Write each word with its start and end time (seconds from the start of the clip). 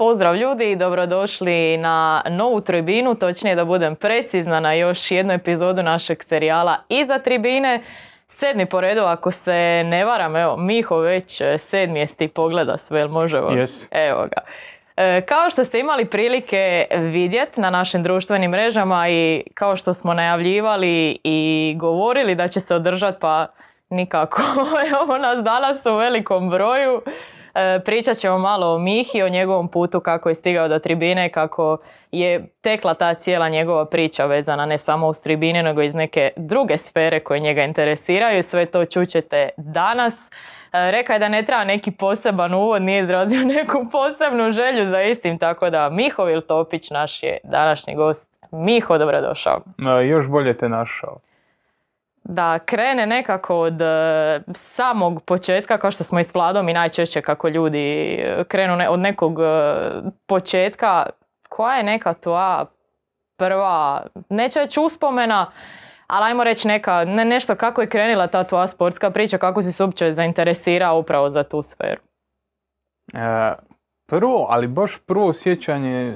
Pozdrav 0.00 0.36
ljudi 0.36 0.70
i 0.70 0.76
dobrodošli 0.76 1.76
na 1.76 2.22
novu 2.30 2.60
tribinu, 2.60 3.14
točnije 3.14 3.56
da 3.56 3.64
budem 3.64 3.96
precizna 3.96 4.60
na 4.60 4.72
još 4.72 5.10
jednu 5.10 5.32
epizodu 5.32 5.82
našeg 5.82 6.22
serijala 6.22 6.76
Iza 6.88 7.18
tribine. 7.18 7.82
Sedmi 8.26 8.66
po 8.66 8.80
redu, 8.80 9.00
ako 9.00 9.30
se 9.30 9.82
ne 9.84 10.04
varam, 10.04 10.36
evo, 10.36 10.56
Miho 10.56 10.98
već 10.98 11.40
e, 11.40 11.58
sedmijesti 11.58 12.28
pogleda 12.28 12.78
sve, 12.78 13.00
jel 13.00 13.08
možemo? 13.08 13.48
Yes. 13.48 13.86
Evo 13.90 14.20
ga. 14.20 14.40
E, 14.96 15.20
kao 15.20 15.50
što 15.50 15.64
ste 15.64 15.78
imali 15.78 16.04
prilike 16.04 16.86
vidjeti 16.90 17.60
na 17.60 17.70
našim 17.70 18.02
društvenim 18.02 18.50
mrežama 18.50 19.08
i 19.08 19.42
kao 19.54 19.76
što 19.76 19.94
smo 19.94 20.14
najavljivali 20.14 21.18
i 21.24 21.74
govorili 21.78 22.34
da 22.34 22.48
će 22.48 22.60
se 22.60 22.74
održati, 22.74 23.18
pa 23.20 23.46
nikako. 23.90 24.42
Evo 25.02 25.18
nas 25.18 25.44
danas 25.44 25.86
u 25.86 25.96
velikom 25.96 26.50
broju. 26.50 27.02
E, 27.54 27.80
pričat 27.84 28.16
ćemo 28.16 28.38
malo 28.38 28.74
o 28.74 28.78
Mihi, 28.78 29.22
o 29.22 29.28
njegovom 29.28 29.68
putu, 29.68 30.00
kako 30.00 30.28
je 30.28 30.34
stigao 30.34 30.68
do 30.68 30.78
tribine, 30.78 31.28
kako 31.28 31.78
je 32.12 32.48
tekla 32.60 32.94
ta 32.94 33.14
cijela 33.14 33.48
njegova 33.48 33.84
priča 33.84 34.26
vezana 34.26 34.66
ne 34.66 34.78
samo 34.78 35.06
uz 35.08 35.22
tribine, 35.22 35.62
nego 35.62 35.82
iz 35.82 35.94
neke 35.94 36.30
druge 36.36 36.78
sfere 36.78 37.20
koje 37.20 37.40
njega 37.40 37.64
interesiraju. 37.64 38.42
Sve 38.42 38.66
to 38.66 38.84
čućete 38.84 39.48
danas. 39.56 40.30
E, 40.72 40.90
Rekao 40.90 41.14
je 41.14 41.18
da 41.18 41.28
ne 41.28 41.42
treba 41.42 41.64
neki 41.64 41.90
poseban 41.90 42.54
uvod, 42.54 42.82
nije 42.82 43.02
izrazio 43.02 43.44
neku 43.56 43.86
posebnu 43.92 44.50
želju 44.50 44.86
za 44.86 45.02
istim, 45.02 45.38
tako 45.38 45.70
da 45.70 45.90
Miho 45.90 46.24
Viltopić 46.24 46.90
naš 46.90 47.22
je 47.22 47.38
današnji 47.44 47.94
gost. 47.94 48.30
Miho, 48.52 48.98
dobrodošao. 48.98 49.60
Ma, 49.76 50.00
još 50.00 50.28
bolje 50.28 50.56
te 50.56 50.68
našao. 50.68 51.18
Da 52.32 52.58
krene 52.58 53.06
nekako 53.06 53.56
od 53.56 53.82
e, 53.82 54.40
samog 54.54 55.22
početka, 55.22 55.78
kao 55.78 55.90
što 55.90 56.04
smo 56.04 56.20
i 56.20 56.24
s 56.24 56.34
Vladom 56.34 56.68
i 56.68 56.72
najčešće 56.72 57.22
kako 57.22 57.48
ljudi 57.48 58.14
e, 58.14 58.44
krenu 58.48 58.76
ne- 58.76 58.88
od 58.88 59.00
nekog 59.00 59.40
e, 59.40 59.74
početka, 60.26 61.06
koja 61.48 61.76
je 61.76 61.82
neka 61.82 62.14
tvoja 62.14 62.64
prva, 63.38 64.02
neću 64.28 64.58
reći 64.58 64.80
uspomena, 64.80 65.50
ali 66.06 66.26
ajmo 66.26 66.44
reći 66.44 66.68
neka, 66.68 67.04
ne, 67.04 67.24
nešto 67.24 67.54
kako 67.54 67.80
je 67.80 67.88
krenila 67.88 68.26
ta 68.26 68.44
tvoja 68.44 68.66
sportska 68.66 69.10
priča, 69.10 69.38
kako 69.38 69.62
si 69.62 69.72
se 69.72 69.84
uopće 69.84 70.12
zainteresirao 70.12 70.98
upravo 70.98 71.30
za 71.30 71.42
tu 71.42 71.62
sferu. 71.62 72.00
E, 73.14 73.54
prvo, 74.06 74.46
ali 74.50 74.68
baš 74.68 74.98
prvo 75.06 75.32
sjećanje 75.32 76.08
e, 76.08 76.14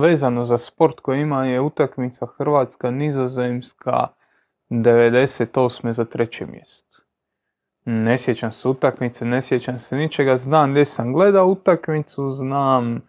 vezano 0.00 0.44
za 0.44 0.58
sport 0.58 1.00
koji 1.00 1.20
ima 1.20 1.46
je 1.46 1.60
utakmica 1.60 2.26
Hrvatska, 2.38 2.90
Nizozemska, 2.90 4.08
98. 4.70 5.92
za 5.92 6.04
treće 6.04 6.46
mjesto. 6.46 6.96
Ne 7.84 8.18
sjećam 8.18 8.52
se 8.52 8.68
utakmice, 8.68 9.24
ne 9.24 9.42
sjećam 9.42 9.78
se 9.78 9.96
ničega, 9.96 10.36
znam 10.36 10.70
gdje 10.70 10.84
sam 10.84 11.12
gledao 11.12 11.46
utakmicu, 11.46 12.30
znam 12.30 13.00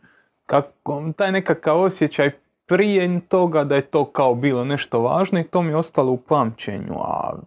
kako, 0.46 1.04
taj 1.18 1.32
nekakav 1.32 1.82
osjećaj 1.82 2.32
prije 2.66 3.22
toga 3.28 3.64
da 3.64 3.76
je 3.76 3.82
to 3.82 4.06
kao 4.06 4.36
bilo 4.36 4.66
nešto 4.66 5.02
važno 5.02 5.40
i 5.40 5.44
to 5.44 5.62
mi 5.62 5.70
je 5.70 5.76
ostalo 5.76 6.12
u 6.12 6.18
pamćenju, 6.18 6.94
a 6.98 7.40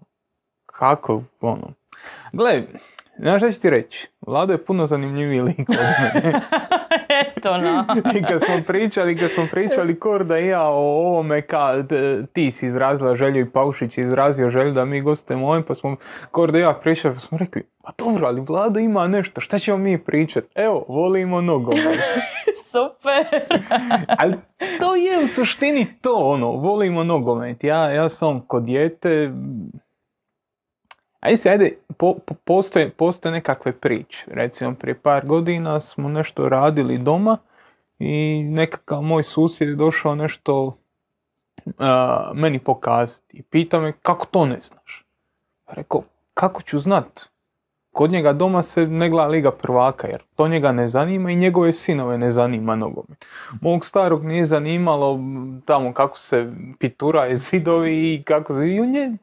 kako, 0.67 1.23
ono, 1.41 1.73
gle, 2.33 2.63
znaš 3.19 3.41
šta 3.41 3.51
ću 3.51 3.61
ti 3.61 3.71
reći, 3.71 4.09
Vlado 4.27 4.53
je 4.53 4.65
puno 4.65 4.87
zanimljiviji 4.87 5.41
lik 5.41 5.69
od 5.69 5.77
mene. 5.77 6.41
Eto 7.37 7.57
na. 7.57 7.87
I 8.15 8.23
kad 8.23 8.41
smo 8.41 8.55
pričali, 8.67 9.19
kad 9.19 9.31
smo 9.31 9.47
pričali 9.51 9.99
Korda 9.99 10.39
i 10.39 10.47
ja 10.47 10.63
o 10.63 11.07
ovome 11.07 11.43
kad 11.43 11.89
ti 12.33 12.51
si 12.51 12.67
izrazila 12.67 13.17
želju 13.17 13.41
i 13.41 13.51
Paušić 13.51 13.99
izrazio 13.99 14.51
želju 14.51 14.73
da 14.73 14.85
mi 14.85 15.01
gostujemo 15.01 15.49
ovim, 15.49 15.63
pa 15.63 15.75
smo 15.75 15.97
Korda 16.31 16.59
i 16.59 16.61
ja 16.61 16.73
pričali, 16.83 17.15
pa 17.15 17.21
smo 17.21 17.39
rekli, 17.39 17.63
pa 17.83 17.91
dobro, 17.99 18.27
ali 18.27 18.41
Vlado 18.41 18.81
ima 18.81 19.07
nešto, 19.07 19.41
šta 19.41 19.59
ćemo 19.59 19.79
mi 19.79 20.05
pričati? 20.05 20.47
Evo, 20.55 20.85
volimo 20.89 21.41
nogomet. 21.41 22.01
Super. 22.75 23.41
Ali 24.21 24.35
to 24.81 24.95
je 24.95 25.25
u 25.25 25.27
suštini 25.27 25.87
to, 26.01 26.15
ono, 26.15 26.51
volimo 26.51 27.05
nogomet. 27.05 27.65
Ja, 27.65 27.91
ja 27.91 28.09
sam 28.09 28.41
ko 28.41 28.61
dijete, 28.61 29.33
Ajde 31.25 31.37
se, 31.37 31.51
ajde, 31.51 31.77
po, 31.97 32.15
po- 32.27 32.35
postoje, 32.35 32.91
postoje 32.91 33.33
nekakve 33.33 33.73
priče. 33.73 34.27
Recimo, 34.27 34.75
prije 34.75 34.95
par 34.95 35.27
godina 35.27 35.81
smo 35.81 36.09
nešto 36.09 36.49
radili 36.49 36.99
doma 36.99 37.39
i 37.99 38.43
nekakav 38.45 39.03
moj 39.03 39.23
susjed 39.23 39.69
je 39.69 39.75
došao 39.75 40.15
nešto 40.15 40.77
a, 41.79 42.31
meni 42.35 42.59
pokazati. 42.59 43.37
I 43.37 43.43
pita 43.43 43.81
me, 43.81 43.93
kako 44.03 44.27
to 44.27 44.47
ne 44.47 44.61
znaš? 44.61 45.05
Rekao, 45.67 46.03
kako 46.35 46.63
ću 46.63 46.79
znat? 46.79 47.21
Kod 47.93 48.11
njega 48.11 48.33
doma 48.33 48.63
se 48.63 48.87
ne 48.87 49.11
gleda 49.11 49.29
Liga 49.29 49.51
prvaka, 49.51 50.09
jer 50.09 50.23
to 50.35 50.49
njega 50.49 50.73
ne 50.73 50.89
zanima 50.89 51.31
i 51.31 51.37
njegove 51.37 51.73
sinove 51.73 52.19
ne 52.19 52.31
zanima 52.31 52.77
nogomet. 52.77 53.25
Mog 53.61 53.85
starog 53.85 54.25
nije 54.25 54.45
zanimalo 54.45 55.21
tamo 55.65 55.93
kako 55.93 56.19
se 56.19 56.53
pitura 56.79 57.37
zidovi 57.37 58.15
i 58.15 58.23
kako 58.23 58.55
se... 58.55 58.69
I 58.69 58.81
on 58.81 58.95
je, 58.95 59.17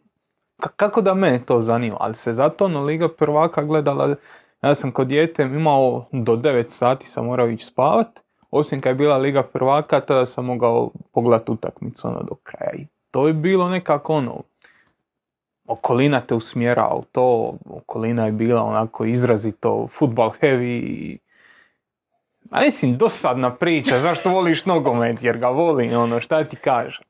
kako 0.70 1.02
da 1.02 1.14
mene 1.14 1.46
to 1.46 1.62
zanima, 1.62 1.98
ali 2.00 2.16
se 2.16 2.34
zato 2.34 2.66
ono 2.66 2.82
Liga 2.82 3.10
prvaka 3.10 3.64
gledala, 3.64 4.16
ja 4.62 4.76
sam 4.76 4.92
kod 4.92 5.08
dijete 5.08 5.44
imao 5.44 6.06
do 6.12 6.36
9 6.36 6.68
sati 6.68 7.08
sam 7.08 7.26
morao 7.26 7.50
ići 7.50 7.66
spavat, 7.66 8.20
osim 8.52 8.82
kad 8.82 8.90
je 8.90 8.96
bila 8.96 9.18
Liga 9.18 9.44
prvaka, 9.44 10.02
tada 10.02 10.26
sam 10.26 10.46
mogao 10.46 10.92
pogledati 11.14 11.52
utakmicu 11.52 12.08
ono 12.08 12.24
do 12.24 12.36
kraja. 12.44 12.74
I 12.74 12.88
to 13.12 13.28
je 13.28 13.34
bilo 13.34 13.70
nekako 13.70 14.16
ono, 14.16 14.42
okolina 15.68 16.20
te 16.20 16.36
usmjerava 16.36 16.96
u 16.96 17.04
to, 17.04 17.54
okolina 17.70 18.26
je 18.26 18.32
bila 18.32 18.64
onako 18.64 19.06
izrazito 19.06 19.88
football 19.88 20.32
heavy 20.42 20.82
i 20.84 21.18
a 22.52 22.62
mislim, 22.62 22.98
dosadna 22.98 23.56
priča, 23.56 24.00
zašto 24.00 24.30
voliš 24.30 24.66
nogomet, 24.66 25.24
jer 25.24 25.38
ga 25.38 25.48
volim, 25.48 25.98
ono, 25.98 26.20
šta 26.20 26.44
ti 26.44 26.56
kažem? 26.56 27.06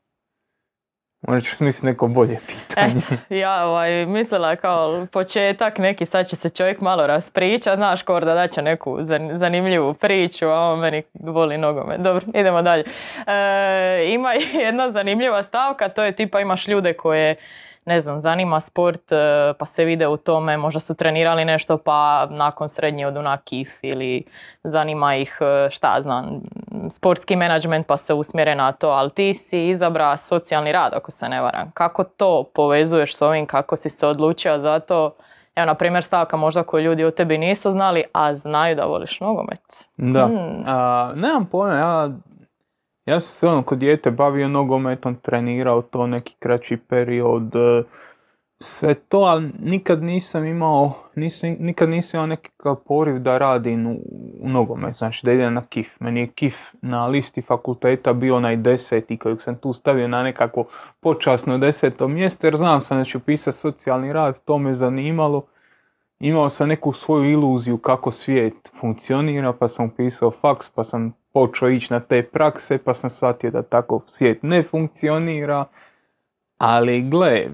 Možda 1.28 1.40
ćeš 1.40 1.54
smisliti 1.54 1.86
neko 1.86 2.08
bolje 2.08 2.38
pitanje. 2.46 2.94
Eto, 2.96 3.34
ja 3.34 3.66
ovaj, 3.66 4.06
mislila 4.06 4.56
kao 4.56 5.06
početak 5.12 5.78
neki, 5.78 6.06
sad 6.06 6.28
će 6.28 6.36
se 6.36 6.48
čovjek 6.48 6.80
malo 6.80 7.06
raspričat, 7.06 7.76
znaš 7.76 8.02
Korda 8.02 8.34
da 8.34 8.46
će 8.46 8.62
neku 8.62 8.98
zan- 9.00 9.38
zanimljivu 9.38 9.94
priču, 9.94 10.46
a 10.46 10.72
on 10.72 10.78
meni 10.78 11.02
voli 11.14 11.58
nogomet. 11.58 12.00
Dobro, 12.00 12.26
idemo 12.34 12.62
dalje. 12.62 12.84
E, 13.26 14.04
ima 14.08 14.32
jedna 14.66 14.90
zanimljiva 14.90 15.42
stavka, 15.42 15.88
to 15.88 16.02
je 16.02 16.12
tipa 16.12 16.40
imaš 16.40 16.68
ljude 16.68 16.92
koje 16.92 17.36
ne 17.84 18.00
znam, 18.00 18.20
zanima 18.20 18.60
sport, 18.60 19.12
e, 19.12 19.52
pa 19.58 19.66
se 19.66 19.84
vide 19.84 20.08
u 20.08 20.16
tome, 20.16 20.56
možda 20.56 20.80
su 20.80 20.94
trenirali 20.94 21.44
nešto 21.44 21.78
pa 21.78 22.26
nakon 22.30 22.68
srednje 22.68 23.06
odu 23.06 23.22
na 23.22 23.36
kif 23.36 23.68
ili 23.82 24.24
zanima 24.64 25.16
ih, 25.16 25.38
e, 25.40 25.70
šta 25.70 25.98
znam, 26.02 26.40
sportski 26.90 27.36
menadžment 27.36 27.86
pa 27.86 27.96
se 27.96 28.14
usmjere 28.14 28.54
na 28.54 28.72
to, 28.72 28.88
ali 28.88 29.10
ti 29.10 29.34
si 29.34 29.68
izabra 29.68 30.16
socijalni 30.16 30.72
rad 30.72 30.92
ako 30.94 31.10
se 31.10 31.28
ne 31.28 31.40
varam. 31.40 31.70
Kako 31.74 32.04
to 32.04 32.50
povezuješ 32.54 33.16
s 33.16 33.22
ovim, 33.22 33.46
kako 33.46 33.76
si 33.76 33.90
se 33.90 34.06
odlučio 34.06 34.58
za 34.58 34.80
to? 34.80 35.14
Evo, 35.56 35.66
na 35.66 35.74
primjer, 35.74 36.04
stavka 36.04 36.36
možda 36.36 36.62
koju 36.62 36.84
ljudi 36.84 37.04
o 37.04 37.10
tebi 37.10 37.38
nisu 37.38 37.70
znali, 37.70 38.04
a 38.12 38.34
znaju 38.34 38.76
da 38.76 38.84
voliš 38.84 39.20
nogomet. 39.20 39.84
Da. 39.96 40.26
Mm. 40.26 40.64
A, 40.66 41.12
nemam 41.14 41.46
pojma, 41.46 41.74
ja, 41.74 42.08
ja 43.06 43.20
sam 43.20 43.38
se 43.38 43.48
ono 43.48 43.62
kod 43.62 43.78
dijete 43.78 44.10
bavio 44.10 44.48
nogometom, 44.48 45.14
trenirao 45.14 45.82
to 45.82 46.06
neki 46.06 46.34
kraći 46.38 46.76
period, 46.76 47.54
e, 47.54 47.82
sve 48.62 48.94
to, 48.94 49.18
ali 49.18 49.50
nikad 49.60 50.02
nisam 50.02 50.44
imao, 50.44 50.94
nisam, 51.16 51.56
nikad 51.58 51.88
nisam 51.88 52.18
imao 52.18 52.26
nekakav 52.26 52.76
poriv 52.76 53.18
da 53.18 53.38
radim 53.38 53.86
u, 53.86 53.96
u 54.40 54.48
nogomet, 54.48 54.94
znači 54.94 55.26
da 55.26 55.32
idem 55.32 55.54
na 55.54 55.62
kif. 55.68 56.00
Meni 56.00 56.20
je 56.20 56.26
kif 56.26 56.56
na 56.82 57.06
listi 57.06 57.42
fakulteta 57.42 58.12
bio 58.12 58.36
onaj 58.36 58.56
deseti 58.56 59.16
kojeg 59.16 59.42
sam 59.42 59.56
tu 59.56 59.72
stavio 59.72 60.08
na 60.08 60.22
nekako 60.22 60.64
počasno 61.00 61.58
deseto 61.58 62.08
mjesto, 62.08 62.46
jer 62.46 62.56
znam 62.56 62.80
sam 62.80 62.98
da 62.98 63.04
ću 63.04 63.20
pisati 63.20 63.56
socijalni 63.56 64.12
rad, 64.12 64.44
to 64.44 64.58
me 64.58 64.74
zanimalo. 64.74 65.42
Imao 66.20 66.50
sam 66.50 66.68
neku 66.68 66.92
svoju 66.92 67.30
iluziju 67.30 67.78
kako 67.78 68.10
svijet 68.10 68.72
funkcionira, 68.80 69.52
pa 69.52 69.68
sam 69.68 69.86
upisao 69.86 70.30
faks, 70.30 70.68
pa 70.68 70.84
sam 70.84 71.21
počeo 71.32 71.68
ići 71.68 71.92
na 71.92 72.00
te 72.00 72.22
prakse, 72.22 72.78
pa 72.78 72.94
sam 72.94 73.10
shvatio 73.10 73.50
da 73.50 73.62
tako 73.62 74.02
svijet 74.06 74.42
ne 74.42 74.62
funkcionira. 74.62 75.64
Ali 76.58 77.02
gle, 77.02 77.46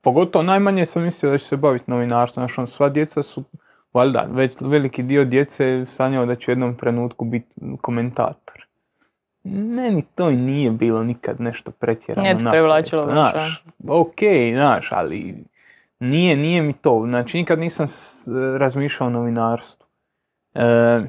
pogotovo 0.00 0.42
najmanje 0.42 0.86
sam 0.86 1.02
mislio 1.02 1.32
da 1.32 1.38
ću 1.38 1.44
se 1.44 1.56
baviti 1.56 1.90
novinarstvom, 1.90 2.48
znači 2.48 2.72
sva 2.72 2.88
djeca 2.88 3.22
su, 3.22 3.44
valjda, 3.92 4.26
već 4.30 4.56
veliki 4.60 5.02
dio 5.02 5.24
djece 5.24 5.66
je 5.66 5.86
sanjao 5.86 6.26
da 6.26 6.34
će 6.34 6.50
u 6.50 6.52
jednom 6.52 6.76
trenutku 6.76 7.24
biti 7.24 7.48
komentator. 7.80 8.66
Meni 9.44 10.02
to 10.14 10.30
i 10.30 10.36
nije 10.36 10.70
bilo 10.70 11.02
nikad 11.02 11.40
nešto 11.40 11.70
pretjerano. 11.70 12.22
Nije 12.22 12.38
te 12.38 12.44
naprijed, 12.44 12.62
privlačilo 12.62 13.02
Znaš, 13.02 13.64
ok, 13.88 14.18
znaš, 14.54 14.92
ali 14.92 15.44
nije, 16.00 16.36
nije 16.36 16.62
mi 16.62 16.72
to. 16.72 17.02
Znači, 17.06 17.38
nikad 17.38 17.58
nisam 17.58 17.86
s- 17.86 18.28
razmišljao 18.58 19.06
o 19.06 19.10
novinarstvu. 19.10 19.86
E, 20.54 21.00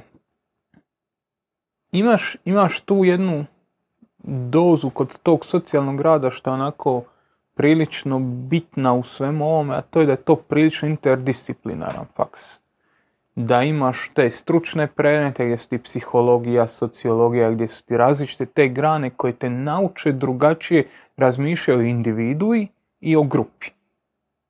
imaš, 1.91 2.35
imaš 2.45 2.79
tu 2.79 3.03
jednu 3.03 3.45
dozu 4.27 4.89
kod 4.89 5.17
tog 5.17 5.45
socijalnog 5.45 6.01
rada 6.01 6.29
što 6.29 6.49
je 6.49 6.53
onako 6.53 7.03
prilično 7.53 8.19
bitna 8.19 8.93
u 8.93 9.03
svemu 9.03 9.45
ovome, 9.45 9.75
a 9.75 9.81
to 9.81 9.99
je 9.99 10.05
da 10.05 10.11
je 10.11 10.17
to 10.17 10.35
prilično 10.35 10.87
interdisciplinaran 10.87 12.05
faks. 12.15 12.59
da 13.39 13.63
imaš 13.63 14.09
te 14.13 14.31
stručne 14.31 14.87
predmete 14.87 15.45
gdje 15.45 15.57
su 15.57 15.69
ti 15.69 15.77
psihologija, 15.77 16.67
sociologija, 16.67 17.51
gdje 17.51 17.67
su 17.67 17.83
ti 17.85 17.97
različite 17.97 18.45
te 18.45 18.67
grane 18.67 19.09
koje 19.09 19.33
te 19.33 19.49
nauče 19.49 20.11
drugačije 20.11 20.87
razmišljaju 21.17 21.79
o 21.79 21.83
individui 21.83 22.67
i 22.99 23.15
o 23.15 23.23
grupi. 23.23 23.67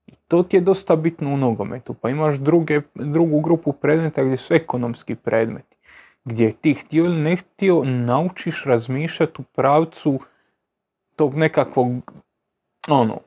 I 0.07 0.11
to 0.27 0.43
ti 0.43 0.57
je 0.57 0.61
dosta 0.61 0.95
bitno 0.95 1.33
u 1.33 1.37
nogometu. 1.37 1.93
Pa 1.93 2.09
imaš 2.09 2.35
druge, 2.35 2.81
drugu 2.95 3.41
grupu 3.41 3.73
predmeta 3.73 4.23
gdje 4.23 4.37
su 4.37 4.53
ekonomski 4.53 5.15
predmeti. 5.15 5.76
Gdje 6.27 6.51
ti 6.51 6.73
htio 6.73 7.05
ili 7.05 7.21
ne 7.21 7.35
htio 7.35 7.83
naučiš 7.83 8.63
razmišljati 8.65 9.41
u 9.41 9.43
pravcu 9.43 10.19
tog 11.15 11.35
nekakvog 11.35 12.11
ono, 12.89 13.19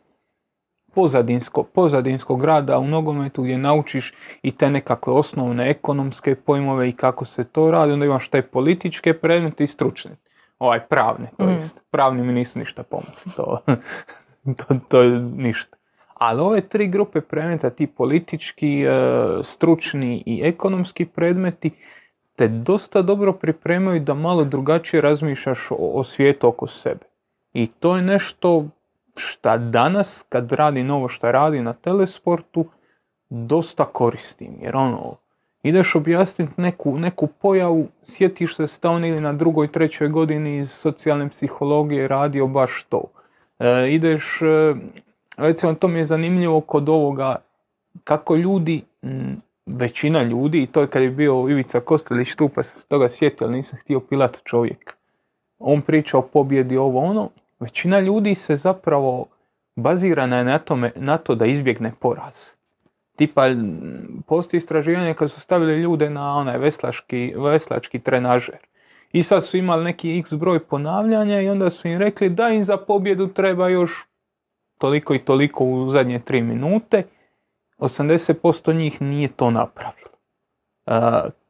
pozadinsko, 0.94 1.62
pozadinskog 1.62 2.44
rada 2.44 2.78
u 2.78 2.86
nogometu 2.86 3.42
gdje 3.42 3.58
naučiš 3.58 4.14
i 4.42 4.52
te 4.52 4.70
nekakve 4.70 5.12
osnovne 5.12 5.70
ekonomske 5.70 6.34
pojmove 6.34 6.88
i 6.88 6.92
kako 6.92 7.24
se 7.24 7.44
to 7.44 7.70
radi, 7.70 7.92
onda 7.92 8.06
imaš 8.06 8.28
te 8.28 8.42
političke 8.42 9.14
predmete 9.14 9.64
i 9.64 9.66
stručne. 9.66 10.16
Ovaj 10.58 10.80
pravne, 10.80 11.30
to 11.38 11.44
mm. 11.44 11.50
jest. 11.50 11.82
Pravni 11.90 12.22
mi 12.22 12.32
nisu 12.32 12.58
ništa 12.58 12.82
pomogli. 12.82 13.32
To, 13.36 13.58
to, 14.58 14.80
to 14.88 15.02
je 15.02 15.20
ništa. 15.20 15.76
Ali 16.14 16.40
ove 16.40 16.60
tri 16.60 16.88
grupe 16.88 17.20
predmeta, 17.20 17.70
ti 17.70 17.86
politički, 17.86 18.84
e, 18.84 18.90
stručni 19.42 20.22
i 20.26 20.40
ekonomski 20.44 21.06
predmeti, 21.06 21.70
te 22.40 22.48
dosta 22.48 23.02
dobro 23.02 23.32
pripremaju 23.32 24.00
da 24.00 24.14
malo 24.14 24.44
drugačije 24.44 25.00
razmišljaš 25.00 25.70
o, 25.70 25.74
o 25.74 26.04
svijetu 26.04 26.48
oko 26.48 26.66
sebe. 26.66 27.04
I 27.52 27.66
to 27.66 27.96
je 27.96 28.02
nešto 28.02 28.66
šta 29.16 29.56
danas 29.56 30.24
kad 30.28 30.52
radi 30.52 30.82
novo 30.82 31.08
šta 31.08 31.30
radi 31.30 31.60
na 31.60 31.72
telesportu 31.72 32.64
dosta 33.30 33.84
koristim. 33.84 34.58
Jer 34.62 34.76
ono, 34.76 35.16
ideš 35.62 35.94
objasniti 35.94 36.52
neku, 36.56 36.98
neku 36.98 37.26
pojavu, 37.26 37.88
sjetiš 38.04 38.56
se 38.56 38.66
sta 38.66 38.90
on 38.90 39.04
ili 39.04 39.20
na 39.20 39.32
drugoj, 39.32 39.72
trećoj 39.72 40.08
godini 40.08 40.58
iz 40.58 40.70
socijalne 40.70 41.28
psihologije 41.28 42.08
radio 42.08 42.46
baš 42.46 42.84
to. 42.88 43.02
E, 43.58 43.90
ideš, 43.90 44.42
e, 44.42 44.74
recimo 45.36 45.74
to 45.74 45.88
mi 45.88 45.98
je 45.98 46.04
zanimljivo 46.04 46.60
kod 46.60 46.88
ovoga 46.88 47.36
kako 48.04 48.36
ljudi, 48.36 48.82
većina 49.76 50.22
ljudi, 50.22 50.62
i 50.62 50.66
to 50.66 50.80
je 50.80 50.86
kad 50.86 51.02
je 51.02 51.10
bio 51.10 51.46
Ivica 51.48 51.80
Kostelić 51.80 52.34
tu 52.34 52.48
pa 52.48 52.62
sam 52.62 52.80
se 52.80 52.88
toga 52.88 53.08
sjetio, 53.10 53.46
ali 53.46 53.56
nisam 53.56 53.78
htio 53.82 54.00
pilat 54.00 54.38
čovjek. 54.44 54.96
On 55.58 55.82
priča 55.82 56.18
o 56.18 56.22
pobjedi 56.22 56.76
ovo 56.76 57.00
ono, 57.00 57.30
Većina 57.60 58.00
ljudi 58.00 58.34
se 58.34 58.56
zapravo 58.56 59.26
bazira 59.76 60.26
na, 60.26 60.58
tome, 60.58 60.92
na 60.96 61.16
to 61.16 61.34
da 61.34 61.46
izbjegne 61.46 61.92
poraz. 62.00 62.50
Tipa, 63.16 63.42
postoji 64.26 64.58
istraživanje 64.58 65.14
kad 65.14 65.30
su 65.30 65.40
stavili 65.40 65.82
ljude 65.82 66.10
na 66.10 66.36
onaj 66.36 66.58
veslački, 66.58 67.34
veslački 67.36 67.98
trenažer. 67.98 68.56
I 69.12 69.22
sad 69.22 69.44
su 69.44 69.56
imali 69.56 69.84
neki 69.84 70.18
x 70.18 70.34
broj 70.34 70.58
ponavljanja 70.58 71.40
i 71.40 71.48
onda 71.48 71.70
su 71.70 71.88
im 71.88 71.98
rekli 71.98 72.28
da 72.28 72.48
im 72.48 72.64
za 72.64 72.76
pobjedu 72.76 73.26
treba 73.26 73.68
još 73.68 74.06
toliko 74.78 75.14
i 75.14 75.18
toliko 75.18 75.64
u 75.64 75.88
zadnje 75.88 76.18
tri 76.18 76.42
minute. 76.42 77.02
80% 77.80 78.76
njih 78.76 79.02
nije 79.02 79.28
to 79.28 79.50
napravilo 79.50 80.10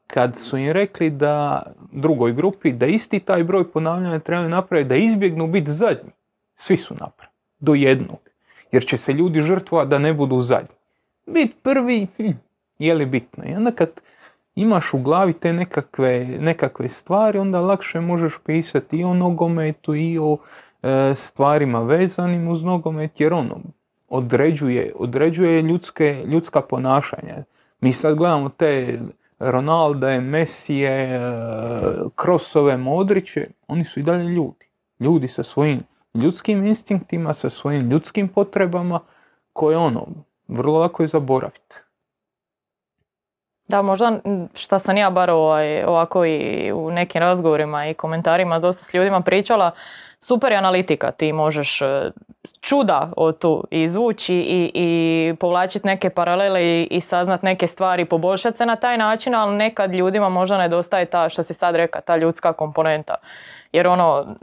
kad 0.06 0.36
su 0.36 0.56
im 0.56 0.72
rekli 0.72 1.10
da 1.10 1.62
drugoj 1.92 2.32
grupi 2.32 2.72
da 2.72 2.86
isti 2.86 3.20
taj 3.20 3.44
broj 3.44 3.70
ponavljanja 3.72 4.18
trebaju 4.18 4.48
napraviti 4.48 4.88
da 4.88 4.96
izbjegnu 4.96 5.46
biti 5.46 5.70
zadnji. 5.70 6.10
Svi 6.54 6.76
su 6.76 6.94
napravili. 6.94 7.34
Do 7.58 7.74
jednog. 7.74 8.18
Jer 8.72 8.86
će 8.86 8.96
se 8.96 9.12
ljudi 9.12 9.40
žrtvovati 9.40 9.90
da 9.90 9.98
ne 9.98 10.12
budu 10.12 10.40
zadnji. 10.40 10.74
Bit 11.26 11.62
prvi, 11.62 12.06
hm, 12.16 12.30
je 12.78 12.94
li 12.94 13.06
bitno? 13.06 13.44
I 13.44 13.54
onda 13.54 13.70
kad 13.70 14.00
imaš 14.54 14.94
u 14.94 14.98
glavi 14.98 15.32
te 15.32 15.52
nekakve, 15.52 16.26
nekakve 16.40 16.88
stvari, 16.88 17.38
onda 17.38 17.60
lakše 17.60 18.00
možeš 18.00 18.38
pisati 18.44 18.96
i 18.96 19.04
o 19.04 19.14
nogometu 19.14 19.94
i 19.94 20.18
o 20.18 20.36
e, 20.82 21.12
stvarima 21.16 21.82
vezanim 21.82 22.48
uz 22.48 22.64
nogomet, 22.64 23.20
jer 23.20 23.32
ono 23.32 23.60
određuje, 24.10 24.92
određuje 24.96 25.62
ljudske, 25.62 26.24
ljudska 26.26 26.60
ponašanja. 26.60 27.44
Mi 27.80 27.92
sad 27.92 28.14
gledamo 28.14 28.48
te 28.48 29.00
Ronalda, 29.38 30.20
Mesije, 30.20 31.20
Krosove, 32.14 32.76
Modriće, 32.76 33.46
oni 33.68 33.84
su 33.84 34.00
i 34.00 34.02
dalje 34.02 34.24
ljudi. 34.24 34.68
Ljudi 35.00 35.28
sa 35.28 35.42
svojim 35.42 35.82
ljudskim 36.14 36.66
instinktima, 36.66 37.32
sa 37.32 37.50
svojim 37.50 37.90
ljudskim 37.90 38.28
potrebama, 38.28 39.00
koje 39.52 39.76
ono, 39.76 40.06
vrlo 40.48 40.78
lako 40.78 41.02
je 41.02 41.06
zaboraviti. 41.06 41.76
Da, 43.68 43.82
možda 43.82 44.20
šta 44.54 44.78
sam 44.78 44.96
ja 44.96 45.10
bar 45.10 45.30
ovaj, 45.30 45.84
ovako 45.84 46.24
i 46.24 46.72
u 46.72 46.90
nekim 46.90 47.20
razgovorima 47.20 47.86
i 47.86 47.94
komentarima 47.94 48.58
dosta 48.58 48.84
s 48.84 48.94
ljudima 48.94 49.20
pričala, 49.20 49.70
super 50.20 50.52
je 50.52 50.58
analitika, 50.58 51.10
ti 51.10 51.32
možeš 51.32 51.82
e, 51.82 52.10
čuda 52.60 53.12
od 53.16 53.38
tu 53.38 53.64
izvući 53.70 54.34
i, 54.34 54.70
i 54.74 55.34
povlačiti 55.40 55.86
neke 55.86 56.10
paralele 56.10 56.64
i, 56.64 56.88
i 56.90 57.00
saznat 57.00 57.42
neke 57.42 57.66
stvari, 57.66 58.04
poboljšati 58.04 58.56
se 58.56 58.66
na 58.66 58.76
taj 58.76 58.98
način, 58.98 59.34
ali 59.34 59.56
nekad 59.56 59.94
ljudima 59.94 60.28
možda 60.28 60.58
nedostaje 60.58 61.04
ta, 61.04 61.28
što 61.28 61.42
si 61.42 61.54
sad 61.54 61.76
reka, 61.76 62.00
ta 62.00 62.16
ljudska 62.16 62.52
komponenta. 62.52 63.14
Jer 63.72 63.86
ono, 63.86 64.36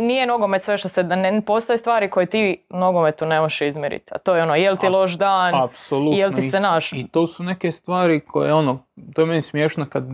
nije 0.00 0.26
nogomet 0.26 0.64
sve 0.64 0.78
što 0.78 0.88
se, 0.88 1.02
ne 1.02 1.42
postoje 1.46 1.78
stvari 1.78 2.10
koje 2.10 2.26
ti 2.26 2.62
nogometu 2.70 3.26
ne 3.26 3.40
možeš 3.40 3.60
izmjeriti. 3.60 4.12
A 4.14 4.18
to 4.18 4.34
je 4.36 4.42
ono, 4.42 4.54
jel 4.54 4.76
ti 4.76 4.88
loš 4.88 5.12
dan, 5.12 5.54
Apsolutno. 5.54 6.18
jel 6.18 6.32
ti 6.34 6.42
se 6.42 6.60
naš. 6.60 6.92
I 6.92 7.08
to 7.08 7.26
su 7.26 7.42
neke 7.42 7.72
stvari 7.72 8.20
koje 8.20 8.54
ono, 8.54 8.78
to 9.14 9.22
je 9.22 9.26
meni 9.26 9.42
smiješno 9.42 9.86
kad 9.90 10.04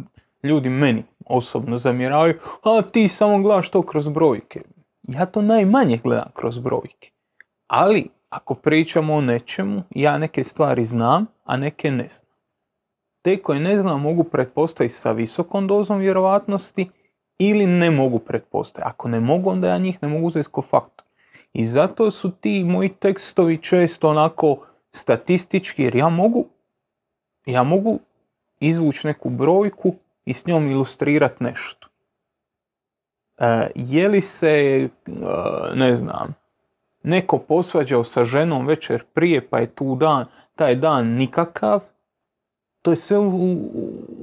ljudi 0.43 0.69
meni 0.69 1.05
osobno 1.27 1.77
zamjeravaju, 1.77 2.35
a 2.65 2.83
ti 2.83 3.09
samo 3.09 3.38
gledaš 3.38 3.71
to 3.71 3.83
kroz 3.83 4.09
brojke 4.09 4.61
ja 5.08 5.26
to 5.26 5.43
najmanje 5.43 5.99
gledam 6.05 6.31
kroz 6.35 6.58
brojke. 6.58 7.11
Ali, 7.67 8.08
ako 8.29 8.55
pričamo 8.55 9.14
o 9.14 9.20
nečemu, 9.20 9.82
ja 9.91 10.19
neke 10.19 10.44
stvari 10.44 10.85
znam, 10.85 11.26
a 11.44 11.56
neke 11.56 11.91
ne 11.91 12.08
znam. 12.11 12.32
Te 13.23 13.43
koje 13.43 13.61
ne 13.61 13.79
znam 13.79 14.00
mogu 14.00 14.25
pretpostaviti 14.25 14.94
sa 14.94 15.12
visokom 15.12 15.67
dozom 15.67 15.99
vjerovatnosti 15.99 16.91
ili 17.38 17.67
ne 17.67 17.91
mogu 17.91 18.19
pretpostaviti. 18.19 18.88
Ako 18.88 19.08
ne 19.08 19.20
mogu, 19.20 19.50
onda 19.50 19.69
ja 19.69 19.79
njih 19.79 19.99
ne 20.03 20.08
mogu 20.08 20.26
uzeti 20.26 20.49
ko 20.50 20.62
faktor. 20.62 21.06
I 21.52 21.64
zato 21.64 22.11
su 22.11 22.31
ti 22.31 22.64
moji 22.64 22.88
tekstovi 22.88 23.59
često 23.59 24.09
onako 24.09 24.66
statistički, 24.92 25.83
jer 25.83 25.97
ja 25.97 26.09
mogu, 26.09 26.47
ja 27.47 27.62
mogu 27.62 27.99
izvući 28.61 29.07
neku 29.07 29.31
brojku 29.31 29.95
i 30.25 30.33
s 30.33 30.47
njom 30.47 30.71
ilustrirati 30.71 31.45
nešto. 31.45 31.88
E, 33.38 33.71
je 33.75 34.09
li 34.09 34.21
se, 34.21 34.49
e, 34.49 34.88
ne 35.75 35.97
znam, 35.97 36.35
neko 37.02 37.38
posvađao 37.38 38.05
sa 38.05 38.25
ženom 38.25 38.66
večer 38.66 39.05
prije 39.14 39.49
pa 39.49 39.59
je 39.59 39.66
tu 39.66 39.97
dan, 39.97 40.25
taj 40.55 40.75
dan 40.75 41.07
nikakav, 41.07 41.81
to 42.83 42.90
je 42.90 42.97
sve 42.97 43.19
u, 43.19 43.52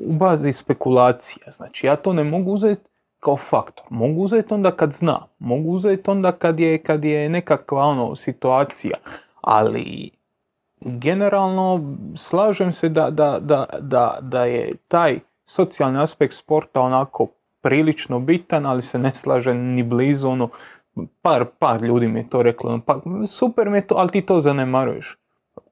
u 0.05 0.13
bazi 0.13 0.53
spekulacija. 0.53 1.51
Znači 1.51 1.87
ja 1.87 1.95
to 1.95 2.13
ne 2.13 2.23
mogu 2.23 2.51
uzeti 2.51 2.89
kao 3.19 3.37
faktor. 3.37 3.85
Mogu 3.89 4.21
uzeti 4.21 4.53
onda 4.53 4.71
kad 4.71 4.91
znam. 4.91 5.23
Mogu 5.39 5.71
uzeti 5.71 6.09
onda 6.09 6.31
kad 6.31 6.59
je, 6.59 6.83
kad 6.83 7.05
je 7.05 7.29
nekakva 7.29 7.83
ono, 7.83 8.15
situacija. 8.15 8.97
Ali 9.41 10.11
generalno 10.81 11.95
slažem 12.15 12.71
se 12.71 12.89
da, 12.89 13.09
da, 13.09 13.39
da, 13.41 13.65
da, 13.79 14.17
da 14.21 14.45
je 14.45 14.75
taj 14.87 15.19
socijalni 15.45 15.99
aspekt 15.99 16.33
sporta 16.33 16.81
onako 16.81 17.27
prilično 17.63 18.19
bitan, 18.19 18.65
ali 18.65 18.81
se 18.81 18.99
ne 18.99 19.15
slaže 19.15 19.53
ni 19.53 19.83
blizu, 19.83 20.29
ono, 20.29 20.49
par, 21.21 21.45
par 21.59 21.83
ljudi 21.83 22.07
mi 22.07 22.19
je 22.19 22.29
to 22.29 22.43
reklo, 22.43 22.69
ono, 22.69 22.81
pa 22.81 23.01
super 23.27 23.69
mi 23.69 23.77
je 23.77 23.87
to, 23.87 23.95
ali 23.95 24.09
ti 24.09 24.21
to 24.21 24.39
zanemaruješ. 24.39 25.17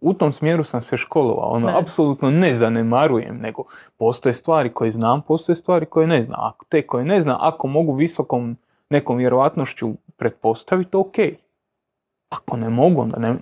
U 0.02 0.14
tom 0.14 0.32
smjeru 0.32 0.64
sam 0.64 0.82
se 0.82 0.98
školovao, 0.98 1.50
ono, 1.50 1.68
ne. 1.68 1.74
apsolutno 1.82 2.32
ne 2.32 2.54
zanemarujem, 2.54 3.38
nego 3.38 3.64
postoje 3.98 4.34
stvari 4.34 4.74
koje 4.74 4.92
znam, 4.92 5.22
postoje 5.22 5.56
stvari 5.56 5.86
koje 5.86 6.08
ne 6.08 6.24
znam. 6.24 6.40
Ako 6.40 6.66
te 6.66 6.88
koje 6.88 7.06
ne 7.06 7.22
znam, 7.22 7.38
ako 7.40 7.68
mogu 7.68 7.94
visokom 7.94 8.58
nekom 8.90 9.18
vjerovatnošću 9.18 9.94
pretpostaviti, 10.18 10.98
ok. 10.98 11.16
Ako 12.30 12.58
ne 12.58 12.70
mogu, 12.70 13.02
onda 13.02 13.20
ne, 13.20 13.36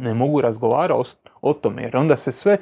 ne 0.00 0.14
mogu 0.14 0.40
razgovarati 0.40 1.16
o, 1.40 1.52
tome, 1.52 1.82
jer 1.82 1.96
onda 1.96 2.16
se 2.16 2.32
sve 2.32 2.58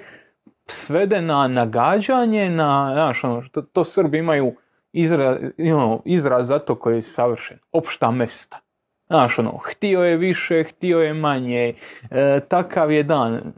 svede 0.66 1.22
na 1.22 1.48
nagađanje, 1.48 2.50
na, 2.50 2.90
znaš, 2.94 3.24
ono, 3.24 3.42
to, 3.52 3.62
to 3.62 3.84
Srbi 3.84 4.18
imaju 4.18 4.54
izraz, 4.96 5.36
ono, 5.72 6.00
izraz 6.04 6.46
za 6.46 6.58
to 6.58 6.74
koji 6.74 6.94
je 6.94 7.02
savršen. 7.02 7.58
Opšta 7.72 8.10
mesta. 8.10 8.58
Znaš, 9.06 9.38
ono, 9.38 9.56
htio 9.56 10.04
je 10.04 10.16
više, 10.16 10.64
htio 10.64 10.98
je 10.98 11.14
manje, 11.14 11.74
e, 12.10 12.40
takav 12.48 12.92
je 12.92 13.02
dan. 13.02 13.52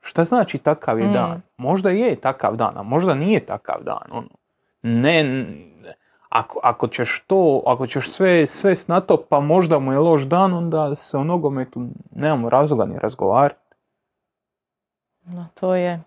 Šta 0.00 0.24
znači 0.24 0.58
takav 0.58 0.98
je 0.98 1.06
mm. 1.06 1.12
dan? 1.12 1.42
Možda 1.56 1.90
je 1.90 2.16
takav 2.16 2.56
dan, 2.56 2.78
a 2.78 2.82
možda 2.82 3.14
nije 3.14 3.46
takav 3.46 3.82
dan. 3.82 4.08
Ono. 4.10 4.28
Ne, 4.82 5.46
ako, 6.28 6.60
ako 6.62 6.88
ćeš 6.88 7.22
to, 7.26 7.62
ako 7.66 7.86
ćeš 7.86 8.10
sve 8.10 8.46
svest 8.46 8.88
na 8.88 9.00
to, 9.00 9.24
pa 9.28 9.40
možda 9.40 9.78
mu 9.78 9.92
je 9.92 9.98
loš 9.98 10.22
dan, 10.22 10.54
onda 10.54 10.94
se 10.94 11.16
o 11.16 11.24
nogometu 11.24 11.86
nemamo 12.10 12.50
razloga 12.50 12.84
ni 12.84 12.98
razgovarati. 12.98 13.74
No, 15.24 15.46
to 15.54 15.74
je. 15.74 16.00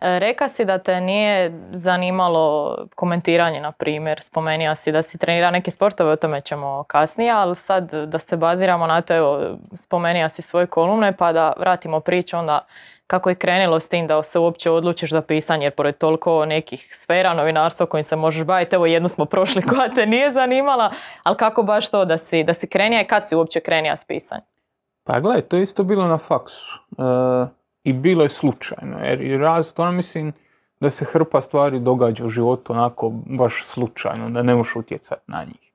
E, 0.00 0.18
Reka 0.18 0.48
si 0.48 0.64
da 0.64 0.78
te 0.78 1.00
nije 1.00 1.60
zanimalo 1.72 2.76
komentiranje, 2.94 3.60
na 3.60 3.72
primjer. 3.72 4.22
Spomenija 4.22 4.76
si 4.76 4.92
da 4.92 5.02
si 5.02 5.18
trenira 5.18 5.50
neke 5.50 5.70
sportove, 5.70 6.12
o 6.12 6.16
tome 6.16 6.40
ćemo 6.40 6.84
kasnije, 6.88 7.30
ali 7.30 7.56
sad 7.56 7.92
da 7.92 8.18
se 8.18 8.36
baziramo 8.36 8.86
na 8.86 9.00
to, 9.00 9.14
evo, 9.14 9.58
spomenija 9.74 10.28
si 10.28 10.42
svoje 10.42 10.66
kolumne, 10.66 11.16
pa 11.16 11.32
da 11.32 11.52
vratimo 11.58 12.00
priču 12.00 12.36
onda 12.36 12.66
kako 13.06 13.28
je 13.28 13.34
krenilo 13.34 13.80
s 13.80 13.88
tim 13.88 14.06
da 14.06 14.22
se 14.22 14.38
uopće 14.38 14.70
odlučiš 14.70 15.10
za 15.10 15.22
pisanje, 15.22 15.66
jer 15.66 15.74
pored 15.74 15.98
toliko 15.98 16.44
nekih 16.44 16.90
sfera 16.92 17.34
novinarstva 17.34 17.86
kojim 17.86 18.04
se 18.04 18.16
možeš 18.16 18.44
baviti, 18.44 18.74
evo 18.74 18.86
jednu 18.86 19.08
smo 19.08 19.24
prošli 19.24 19.62
koja 19.62 19.94
te 19.94 20.06
nije 20.06 20.32
zanimala, 20.32 20.92
ali 21.22 21.36
kako 21.36 21.62
baš 21.62 21.90
to 21.90 22.04
da 22.04 22.18
si, 22.18 22.44
da 22.44 22.54
si 22.54 22.66
krenija 22.66 23.02
i 23.02 23.06
kad 23.06 23.28
si 23.28 23.36
uopće 23.36 23.60
krenija 23.60 23.96
s 23.96 24.04
pisanjem? 24.04 24.44
Pa 25.04 25.20
gledaj, 25.20 25.42
to 25.42 25.56
je 25.56 25.62
isto 25.62 25.84
bilo 25.84 26.06
na 26.06 26.18
faksu. 26.18 26.80
E, 26.98 27.02
I 27.86 27.92
bilo 27.92 28.22
je 28.22 28.28
slučajno. 28.28 28.98
Jer 28.98 29.40
raz, 29.40 29.74
to 29.74 29.92
mislim 29.92 30.32
da 30.80 30.90
se 30.90 31.04
hrpa 31.04 31.40
stvari 31.40 31.80
događa 31.80 32.24
u 32.24 32.28
životu 32.28 32.72
onako 32.72 33.10
baš 33.26 33.64
slučajno, 33.64 34.30
da 34.30 34.42
ne 34.42 34.54
možeš 34.54 34.76
utjecati 34.76 35.22
na 35.26 35.44
njih. 35.44 35.72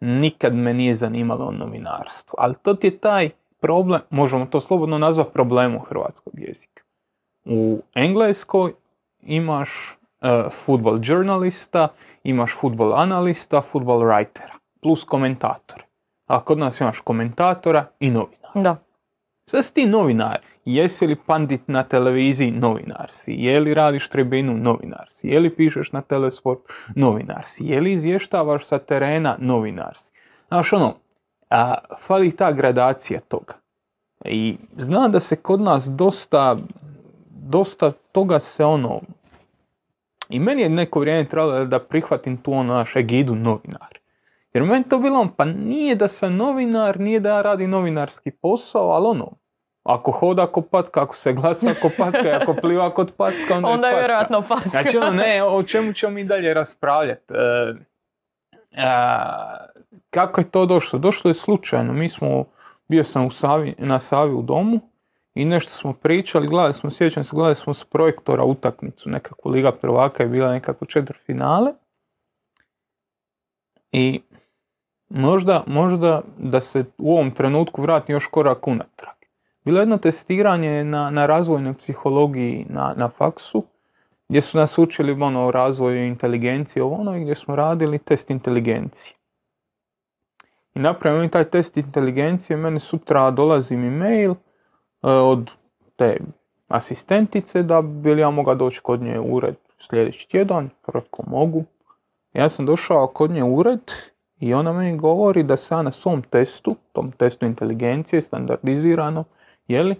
Nikad 0.00 0.54
me 0.54 0.72
nije 0.72 0.94
zanimalo 0.94 1.50
novinarstvo. 1.50 2.34
Ali 2.38 2.54
to 2.62 2.74
ti 2.74 2.86
je 2.86 2.98
taj 2.98 3.30
problem, 3.60 4.00
možemo 4.10 4.46
to 4.46 4.60
slobodno 4.60 4.98
nazvati 4.98 5.32
problemom 5.32 5.80
hrvatskog 5.88 6.32
jezika. 6.36 6.82
U 7.44 7.82
Engleskoj 7.94 8.72
imaš 9.22 9.98
uh, 10.20 10.52
football 10.52 11.00
journalista, 11.02 11.88
imaš 12.24 12.56
football 12.60 12.94
analista, 12.94 13.60
football 13.60 14.00
writera, 14.00 14.54
plus 14.82 15.04
komentator. 15.04 15.82
A 16.26 16.44
kod 16.44 16.58
nas 16.58 16.80
imaš 16.80 17.00
komentatora 17.00 17.86
i 18.00 18.10
novinara. 18.10 18.52
Da. 18.54 18.76
Sad 19.44 19.64
si 19.64 19.74
ti 19.74 19.86
novinar, 19.86 20.38
jesi 20.64 21.06
li 21.06 21.16
pandit 21.26 21.68
na 21.68 21.82
televiziji, 21.82 22.50
novinar 22.50 23.08
si, 23.10 23.32
je 23.32 23.60
li 23.60 23.74
radiš 23.74 24.08
tribinu, 24.08 24.56
novinar 24.56 25.06
si, 25.10 25.28
je 25.28 25.40
li 25.40 25.50
pišeš 25.54 25.92
na 25.92 26.02
telesport, 26.02 26.60
novinar 26.94 27.42
si, 27.44 27.64
je 27.64 27.80
li 27.80 27.92
izvještavaš 27.92 28.64
sa 28.64 28.78
terena, 28.78 29.36
novinar 29.38 29.92
si. 29.96 30.12
Znaš 30.48 30.72
ono, 30.72 30.94
a, 31.50 31.74
fali 32.06 32.36
ta 32.36 32.52
gradacija 32.52 33.20
toga. 33.20 33.54
I 34.24 34.56
znam 34.76 35.12
da 35.12 35.20
se 35.20 35.36
kod 35.36 35.60
nas 35.60 35.90
dosta, 35.90 36.56
dosta 37.30 37.90
toga 37.90 38.40
se 38.40 38.64
ono, 38.64 39.00
i 40.28 40.38
meni 40.38 40.62
je 40.62 40.68
neko 40.68 41.00
vrijeme 41.00 41.28
trebalo 41.28 41.64
da 41.64 41.78
prihvatim 41.78 42.36
tu 42.36 42.52
ono 42.52 42.74
naš 42.74 42.96
egidu 42.96 43.34
novinar. 43.34 43.98
Jer 44.52 44.64
meni 44.64 44.84
to 44.88 44.98
bilo, 44.98 45.28
pa 45.36 45.44
nije 45.44 45.94
da 45.94 46.08
sam 46.08 46.36
novinar, 46.36 47.00
nije 47.00 47.20
da 47.20 47.28
ja 47.28 47.42
radim 47.42 47.70
novinarski 47.70 48.30
posao, 48.30 48.88
ali 48.88 49.06
ono, 49.06 49.32
ako 49.82 50.12
hoda 50.12 50.46
ko 50.46 50.62
patka, 50.62 51.02
ako 51.02 51.16
se 51.16 51.32
glasa 51.32 51.74
ko 51.82 51.90
patka, 51.98 52.38
ako 52.42 52.54
pliva 52.54 52.94
kod 52.94 53.12
patka, 53.16 53.54
onda, 53.54 53.68
Onda 53.68 53.86
je 53.86 53.92
patka. 53.92 53.98
vjerojatno 53.98 54.42
patka. 54.48 54.68
Znači 54.68 54.96
ono, 54.96 55.10
ne, 55.10 55.44
o 55.44 55.62
čemu 55.62 55.92
ćemo 55.92 56.12
mi 56.12 56.24
dalje 56.24 56.54
raspravljati? 56.54 57.34
E, 57.34 57.74
a, 58.76 59.56
kako 60.10 60.40
je 60.40 60.50
to 60.50 60.66
došlo? 60.66 60.98
Došlo 60.98 61.30
je 61.30 61.34
slučajno. 61.34 61.92
Mi 61.92 62.08
smo, 62.08 62.44
bio 62.88 63.04
sam 63.04 63.26
u 63.26 63.30
Savi, 63.30 63.74
na 63.78 63.98
Savi 63.98 64.34
u 64.34 64.42
domu 64.42 64.80
i 65.34 65.44
nešto 65.44 65.70
smo 65.70 65.92
pričali, 65.92 66.48
gledali 66.48 66.74
smo, 66.74 66.90
sjećam 66.90 67.24
se, 67.24 67.30
gledali 67.36 67.56
smo 67.56 67.74
s 67.74 67.84
projektora 67.84 68.44
utakmicu, 68.44 69.10
nekakvu 69.10 69.50
Liga 69.50 69.72
prvaka 69.72 70.22
je 70.22 70.28
bila 70.28 70.50
nekako 70.52 70.86
četiri 70.86 71.18
finale. 71.18 71.72
I 73.92 74.20
možda, 75.08 75.64
možda 75.66 76.22
da 76.38 76.60
se 76.60 76.84
u 76.98 77.12
ovom 77.12 77.30
trenutku 77.30 77.82
vrati 77.82 78.12
još 78.12 78.26
korak 78.26 78.66
unatrag. 78.66 79.14
Bilo 79.64 79.78
je 79.78 79.82
jedno 79.82 79.98
testiranje 79.98 80.84
na, 80.84 81.10
na 81.10 81.26
razvojnoj 81.26 81.74
psihologiji 81.74 82.66
na, 82.68 82.94
na 82.96 83.08
faksu, 83.08 83.64
gdje 84.28 84.40
su 84.40 84.58
nas 84.58 84.78
učili 84.78 85.12
ono, 85.12 85.46
o 85.46 85.50
razvoju 85.50 86.06
inteligencije, 86.06 86.82
ovo 86.82 86.94
ono, 86.94 87.16
i 87.16 87.20
gdje 87.20 87.34
smo 87.34 87.56
radili 87.56 87.98
test 87.98 88.30
inteligencije. 88.30 89.14
I 90.74 90.78
napravimo 90.78 91.22
mi 91.22 91.28
taj 91.28 91.44
test 91.44 91.76
inteligencije, 91.76 92.56
meni 92.56 92.80
sutra 92.80 93.30
dolazi 93.30 93.76
mi 93.76 93.90
mail 93.90 94.30
e, 94.30 94.36
od 95.02 95.50
te 95.96 96.16
asistentice 96.68 97.62
da 97.62 97.82
bi 97.82 98.14
li 98.14 98.20
ja 98.20 98.30
mogao 98.30 98.54
doći 98.54 98.80
kod 98.80 99.02
nje 99.02 99.20
u 99.20 99.34
ured 99.34 99.56
sljedeći 99.78 100.28
tjedan, 100.28 100.70
rekao 100.86 101.24
mogu. 101.26 101.64
Ja 102.32 102.48
sam 102.48 102.66
došao 102.66 103.06
kod 103.06 103.30
nje 103.30 103.42
u 103.42 103.56
ured 103.56 103.92
i 104.40 104.54
ona 104.54 104.72
meni 104.72 104.96
govori 104.96 105.42
da 105.42 105.56
se 105.56 105.74
ja 105.74 105.82
na 105.82 105.92
svom 105.92 106.22
testu, 106.22 106.76
tom 106.92 107.12
testu 107.12 107.46
inteligencije, 107.46 108.22
standardizirano, 108.22 109.24
jeli, 109.72 109.94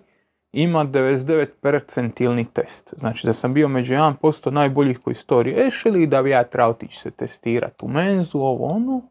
ima 0.52 0.84
99 0.84 1.46
percentilni 1.60 2.46
test. 2.52 2.94
Znači 2.96 3.26
da 3.26 3.32
sam 3.32 3.54
bio 3.54 3.68
među 3.68 3.94
1% 3.94 4.50
najboljih 4.50 4.98
koji 4.98 5.14
su 5.14 5.26
to 5.26 5.42
riješili 5.42 6.02
i 6.02 6.06
da 6.06 6.22
bi 6.22 6.30
ja 6.30 6.44
trebao 6.44 6.70
otići 6.70 7.00
se 7.00 7.10
testirati 7.10 7.84
u 7.84 7.88
menzu, 7.88 8.38
ovo 8.38 8.66
ono. 8.66 9.02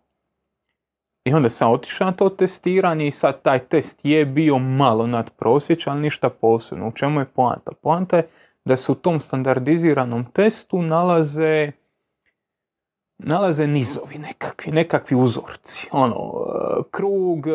I 1.25 1.33
onda 1.33 1.49
sam 1.49 1.71
otišao 1.71 2.05
na 2.05 2.11
to 2.11 2.29
testiranje 2.29 3.07
i 3.07 3.11
sad 3.11 3.41
taj 3.41 3.59
test 3.59 3.99
je 4.03 4.25
bio 4.25 4.57
malo 4.57 5.07
nadprosječan, 5.07 5.93
ali 5.93 6.01
ništa 6.01 6.29
posebno. 6.29 6.87
U 6.87 6.91
čemu 6.91 7.19
je 7.19 7.25
poanta? 7.25 7.71
Poanta 7.81 8.17
je 8.17 8.27
da 8.65 8.75
se 8.75 8.91
u 8.91 8.95
tom 8.95 9.19
standardiziranom 9.19 10.25
testu 10.31 10.81
nalaze 10.81 11.71
nalaze 13.23 13.67
nizovi 13.67 14.17
nekakvi, 14.17 14.71
nekakvi 14.71 15.15
uzorci. 15.15 15.87
Ono, 15.91 16.15
e, 16.15 16.81
krug, 16.91 17.47
e, 17.47 17.51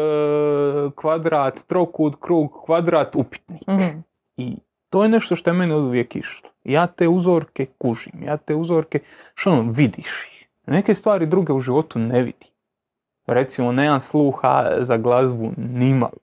kvadrat, 0.94 1.66
trokut, 1.66 2.16
krug, 2.20 2.64
kvadrat, 2.64 3.16
upitnik. 3.16 3.66
Mhm. 3.68 3.98
I 4.36 4.56
to 4.90 5.02
je 5.02 5.08
nešto 5.08 5.36
što 5.36 5.50
je 5.50 5.54
meni 5.54 5.72
od 5.72 5.82
uvijek 5.82 6.16
išlo. 6.16 6.50
Ja 6.64 6.86
te 6.86 7.08
uzorke 7.08 7.66
kužim, 7.78 8.22
ja 8.22 8.36
te 8.36 8.54
uzorke, 8.54 8.98
što 9.34 9.52
ono, 9.52 9.72
vidiš 9.72 10.26
ih. 10.30 10.48
Neke 10.66 10.94
stvari 10.94 11.26
druge 11.26 11.52
u 11.52 11.60
životu 11.60 11.98
ne 11.98 12.22
vidi. 12.22 12.46
Recimo, 13.26 13.72
nemam 13.72 14.00
sluha 14.00 14.70
za 14.78 14.96
glazbu 14.96 15.50
nimalo. 15.56 16.18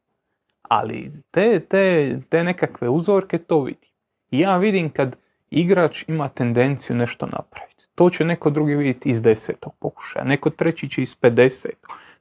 Ali 0.61 1.11
te, 1.31 1.59
te, 1.59 2.19
te 2.29 2.43
nekakve 2.43 2.89
uzorke 2.89 3.37
to 3.37 3.61
vidim. 3.61 3.89
I 4.31 4.39
ja 4.39 4.57
vidim 4.57 4.89
kad 4.89 5.15
igrač 5.49 6.03
ima 6.07 6.29
tendenciju 6.29 6.95
nešto 6.95 7.25
napraviti. 7.25 7.72
To 7.95 8.09
će 8.09 8.25
neko 8.25 8.49
drugi 8.49 8.75
vidjeti 8.75 9.09
iz 9.09 9.21
desetog 9.21 9.73
pokušaja, 9.79 10.25
neko 10.25 10.49
treći 10.49 10.89
će 10.89 11.01
iz 11.01 11.17
50. 11.21 11.69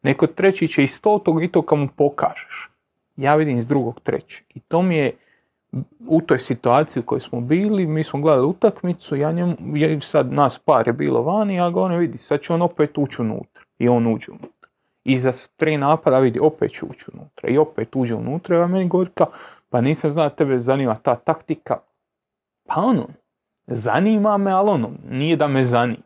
Neko 0.02 0.26
treći 0.26 0.68
će 0.68 0.84
iz 0.84 0.90
stotog 0.90 1.44
i 1.44 1.48
to 1.48 1.62
kad 1.62 1.78
mu 1.78 1.88
pokažeš. 1.96 2.70
Ja 3.16 3.34
vidim 3.34 3.56
iz 3.56 3.66
drugog 3.66 4.00
trećeg. 4.00 4.44
I 4.54 4.60
to 4.60 4.82
mi 4.82 4.96
je 4.96 5.12
u 6.08 6.20
toj 6.20 6.38
situaciji 6.38 7.00
u 7.00 7.06
kojoj 7.06 7.20
smo 7.20 7.40
bili, 7.40 7.86
mi 7.86 8.04
smo 8.04 8.20
gledali 8.20 8.46
utakmicu, 8.46 9.16
ja 9.16 9.32
njemu, 9.32 9.56
je, 9.74 10.00
sad 10.00 10.32
nas 10.32 10.58
par 10.58 10.86
je 10.86 10.92
bilo 10.92 11.22
vani, 11.22 11.54
ja 11.54 11.70
ga 11.70 11.80
ono 11.80 11.96
vidi, 11.96 12.18
sad 12.18 12.40
će 12.40 12.52
on 12.52 12.62
opet 12.62 12.98
ući 12.98 13.22
unutra. 13.22 13.62
I 13.78 13.88
on 13.88 14.06
uđe 14.14 14.30
unutra. 14.30 14.68
I 15.04 15.18
za 15.18 15.32
tri 15.56 15.76
napada 15.76 16.18
vidi, 16.18 16.38
opet 16.42 16.70
će 16.70 16.84
ući 16.84 17.04
unutra. 17.14 17.48
I 17.48 17.58
opet 17.58 17.96
uđe 17.96 18.14
unutra, 18.14 18.56
i 18.56 18.60
on 18.60 18.70
meni 18.70 18.88
govori 18.88 19.10
kao, 19.14 19.26
pa 19.70 19.80
nisam 19.80 20.10
znao 20.10 20.28
da 20.28 20.34
tebe 20.34 20.58
zanima 20.58 20.94
ta 20.94 21.14
taktika. 21.14 21.78
Pa 22.66 22.80
ono, 22.80 23.08
zanima 23.66 24.36
me, 24.38 24.50
ali 24.50 24.70
ono, 24.70 24.90
nije 25.10 25.36
da 25.36 25.48
me 25.48 25.64
zanima. 25.64 26.02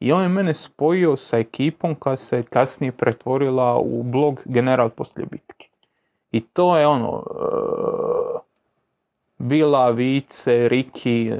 I 0.00 0.12
on 0.12 0.22
je 0.22 0.28
mene 0.28 0.54
spojio 0.54 1.16
sa 1.16 1.38
ekipom 1.38 1.94
koja 1.94 2.16
se 2.16 2.42
kasnije 2.42 2.92
pretvorila 2.92 3.78
u 3.78 4.02
blog 4.02 4.42
General 4.44 4.90
poslije 4.90 5.26
bitke. 5.26 5.68
I 6.32 6.40
to 6.40 6.78
je 6.78 6.86
ono, 6.86 7.22
e, 7.30 8.38
Bila, 9.38 9.90
Vice, 9.90 10.68
Riki, 10.68 11.28
e, 11.28 11.36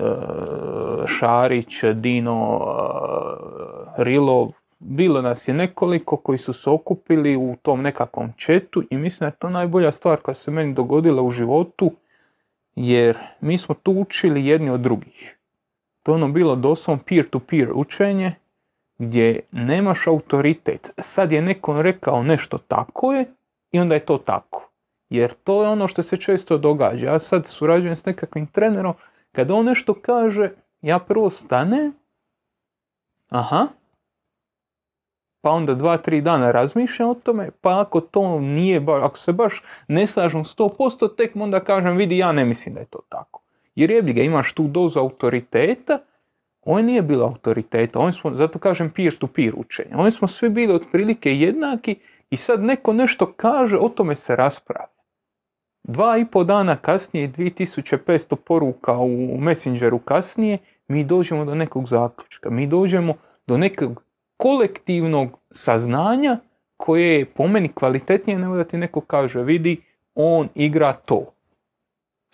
Šarić, 1.06 1.84
Dino, 1.94 2.60
e, 3.98 4.04
Rilov, 4.04 4.48
bilo 4.78 5.22
nas 5.22 5.48
je 5.48 5.54
nekoliko 5.54 6.16
koji 6.16 6.38
su 6.38 6.52
se 6.52 6.70
okupili 6.70 7.36
u 7.36 7.56
tom 7.62 7.82
nekakvom 7.82 8.32
četu 8.36 8.82
i 8.90 8.96
mislim 8.96 9.18
da 9.18 9.26
je 9.26 9.38
to 9.38 9.48
najbolja 9.50 9.92
stvar 9.92 10.20
koja 10.20 10.34
se 10.34 10.50
meni 10.50 10.74
dogodila 10.74 11.22
u 11.22 11.30
životu, 11.30 11.92
jer 12.74 13.18
mi 13.40 13.58
smo 13.58 13.74
tu 13.74 13.92
učili 13.92 14.46
jedni 14.46 14.70
od 14.70 14.80
drugih. 14.80 15.38
To 16.04 16.12
je 16.12 16.14
ono 16.14 16.28
bilo 16.28 16.56
doslovno 16.56 17.02
peer-to-peer 17.08 17.72
učenje, 17.74 18.34
gdje 18.98 19.40
nemaš 19.52 20.06
autoritet. 20.06 20.90
Sad 20.98 21.32
je 21.32 21.42
neko 21.42 21.82
rekao 21.82 22.22
nešto 22.22 22.58
tako 22.58 23.12
je 23.12 23.26
i 23.72 23.80
onda 23.80 23.94
je 23.94 24.06
to 24.06 24.18
tako. 24.18 24.70
Jer 25.08 25.34
to 25.34 25.62
je 25.62 25.68
ono 25.68 25.88
što 25.88 26.02
se 26.02 26.16
često 26.16 26.58
događa. 26.58 27.06
Ja 27.06 27.18
sad 27.18 27.46
surađujem 27.46 27.96
s 27.96 28.04
nekakvim 28.04 28.46
trenerom, 28.46 28.94
kada 29.32 29.54
on 29.54 29.64
nešto 29.64 29.94
kaže, 29.94 30.50
ja 30.80 30.98
prvo 30.98 31.30
stane, 31.30 31.92
aha, 33.28 33.66
pa 35.40 35.50
onda 35.50 35.74
dva, 35.74 35.96
tri 35.96 36.20
dana 36.20 36.52
razmišljam 36.52 37.08
o 37.08 37.14
tome, 37.14 37.50
pa 37.60 37.80
ako 37.80 38.00
to 38.00 38.40
nije 38.40 38.80
baš, 38.80 39.02
ako 39.04 39.18
se 39.18 39.32
baš 39.32 39.62
ne 39.88 40.06
slažem 40.06 40.44
100%, 40.44 41.16
tek 41.16 41.36
onda 41.36 41.60
kažem, 41.60 41.96
vidi, 41.96 42.18
ja 42.18 42.32
ne 42.32 42.44
mislim 42.44 42.74
da 42.74 42.80
je 42.80 42.86
to 42.86 43.00
tako. 43.08 43.43
Jer 43.74 43.90
jebi 43.90 44.12
ga, 44.12 44.22
imaš 44.22 44.52
tu 44.52 44.66
dozu 44.68 44.98
autoriteta, 44.98 45.98
on 46.62 46.84
nije 46.84 47.02
bilo 47.02 47.24
autoriteta, 47.26 47.98
on 47.98 48.12
smo, 48.12 48.34
zato 48.34 48.58
kažem 48.58 48.90
peer-to-peer 48.90 49.52
učenje. 49.56 49.90
Oni 49.96 50.10
smo 50.10 50.28
svi 50.28 50.48
bili 50.48 50.74
otprilike 50.74 51.36
jednaki 51.36 51.96
i 52.30 52.36
sad 52.36 52.62
neko 52.62 52.92
nešto 52.92 53.32
kaže, 53.36 53.78
o 53.78 53.88
tome 53.88 54.16
se 54.16 54.36
raspravlja. 54.36 54.94
Dva 55.82 56.18
i 56.18 56.24
pol 56.24 56.44
dana 56.44 56.76
kasnije, 56.76 57.28
2500 57.28 58.36
poruka 58.36 58.92
u 58.98 59.38
Messengeru 59.40 59.98
kasnije, 59.98 60.58
mi 60.88 61.04
dođemo 61.04 61.44
do 61.44 61.54
nekog 61.54 61.88
zaključka. 61.88 62.50
Mi 62.50 62.66
dođemo 62.66 63.14
do 63.46 63.56
nekog 63.56 64.02
kolektivnog 64.36 65.38
saznanja 65.50 66.38
koje 66.76 67.18
je 67.18 67.24
po 67.24 67.48
meni 67.48 67.68
kvalitetnije 67.68 68.38
nego 68.38 68.56
da 68.56 68.64
ti 68.64 68.78
neko 68.78 69.00
kaže 69.00 69.42
vidi 69.42 69.80
on 70.14 70.48
igra 70.54 70.92
to. 70.92 71.34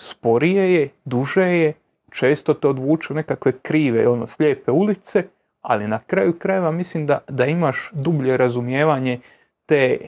Sporije 0.02 0.74
je, 0.74 0.88
duže 1.04 1.42
je, 1.42 1.72
često 2.10 2.54
te 2.54 2.68
odvuču 2.68 3.14
nekakve 3.14 3.52
krive, 3.52 4.08
ono 4.08 4.26
slijepe 4.26 4.70
ulice, 4.70 5.24
ali 5.60 5.88
na 5.88 5.98
kraju 5.98 6.38
krajeva 6.38 6.70
mislim 6.70 7.06
da, 7.06 7.18
da 7.28 7.46
imaš 7.46 7.90
dublje 7.92 8.36
razumijevanje 8.36 9.20
te, 9.66 9.98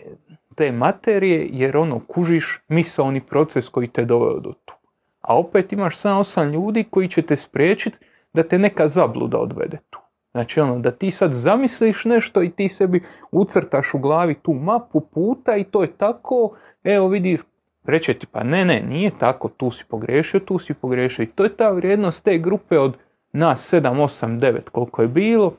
te 0.54 0.72
materije 0.72 1.48
jer 1.52 1.76
ono 1.76 2.00
kužiš 2.00 2.60
misaoni 2.68 3.20
proces 3.20 3.68
koji 3.68 3.88
te 3.88 4.04
doveo 4.04 4.40
do 4.40 4.52
tu. 4.64 4.74
A 5.20 5.38
opet 5.38 5.72
imaš 5.72 5.96
7-8 5.96 6.52
ljudi 6.52 6.84
koji 6.90 7.08
će 7.08 7.22
te 7.22 7.36
spriječiti 7.36 7.98
da 8.32 8.42
te 8.42 8.58
neka 8.58 8.88
zabluda 8.88 9.38
odvede 9.38 9.76
tu. 9.90 9.98
Znači 10.30 10.60
ono, 10.60 10.78
da 10.78 10.90
ti 10.90 11.10
sad 11.10 11.32
zamisliš 11.32 12.04
nešto 12.04 12.42
i 12.42 12.50
ti 12.50 12.68
sebi 12.68 13.02
ucrtaš 13.30 13.94
u 13.94 13.98
glavi 13.98 14.34
tu 14.34 14.52
mapu 14.52 15.00
puta 15.00 15.56
i 15.56 15.64
to 15.64 15.82
je 15.82 15.92
tako, 15.96 16.56
evo 16.84 17.08
vidiš, 17.08 17.40
reće 17.84 18.14
ti 18.14 18.26
pa 18.26 18.44
ne, 18.44 18.64
ne, 18.64 18.80
nije 18.80 19.10
tako, 19.18 19.48
tu 19.48 19.70
si 19.70 19.84
pogrešio, 19.88 20.40
tu 20.40 20.58
si 20.58 20.74
pogrešio 20.74 21.22
i 21.22 21.26
to 21.26 21.44
je 21.44 21.56
ta 21.56 21.70
vrijednost 21.70 22.24
te 22.24 22.38
grupe 22.38 22.78
od 22.78 22.96
nas 23.32 23.74
7, 23.74 23.80
8, 23.80 24.38
9 24.40 24.60
koliko 24.72 25.02
je 25.02 25.08
bilo, 25.08 25.54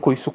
koji 0.00 0.16
su 0.16 0.32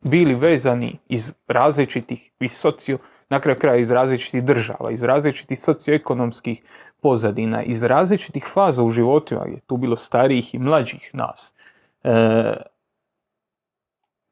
bili 0.00 0.34
vezani 0.34 0.98
iz 1.08 1.34
različitih, 1.48 2.30
iz 2.40 2.52
socio, 2.52 2.98
na 3.28 3.40
kraju 3.40 3.58
kraja 3.58 3.76
iz 3.76 3.90
različitih 3.90 4.44
država, 4.44 4.90
iz 4.90 5.02
različitih 5.02 5.60
socioekonomskih 5.60 6.62
pozadina, 7.00 7.62
iz 7.62 7.82
različitih 7.82 8.44
faza 8.52 8.82
u 8.82 8.90
životima, 8.90 9.44
je 9.46 9.60
tu 9.66 9.76
bilo 9.76 9.96
starijih 9.96 10.54
i 10.54 10.58
mlađih 10.58 11.10
nas. 11.12 11.54
E, 12.04 12.12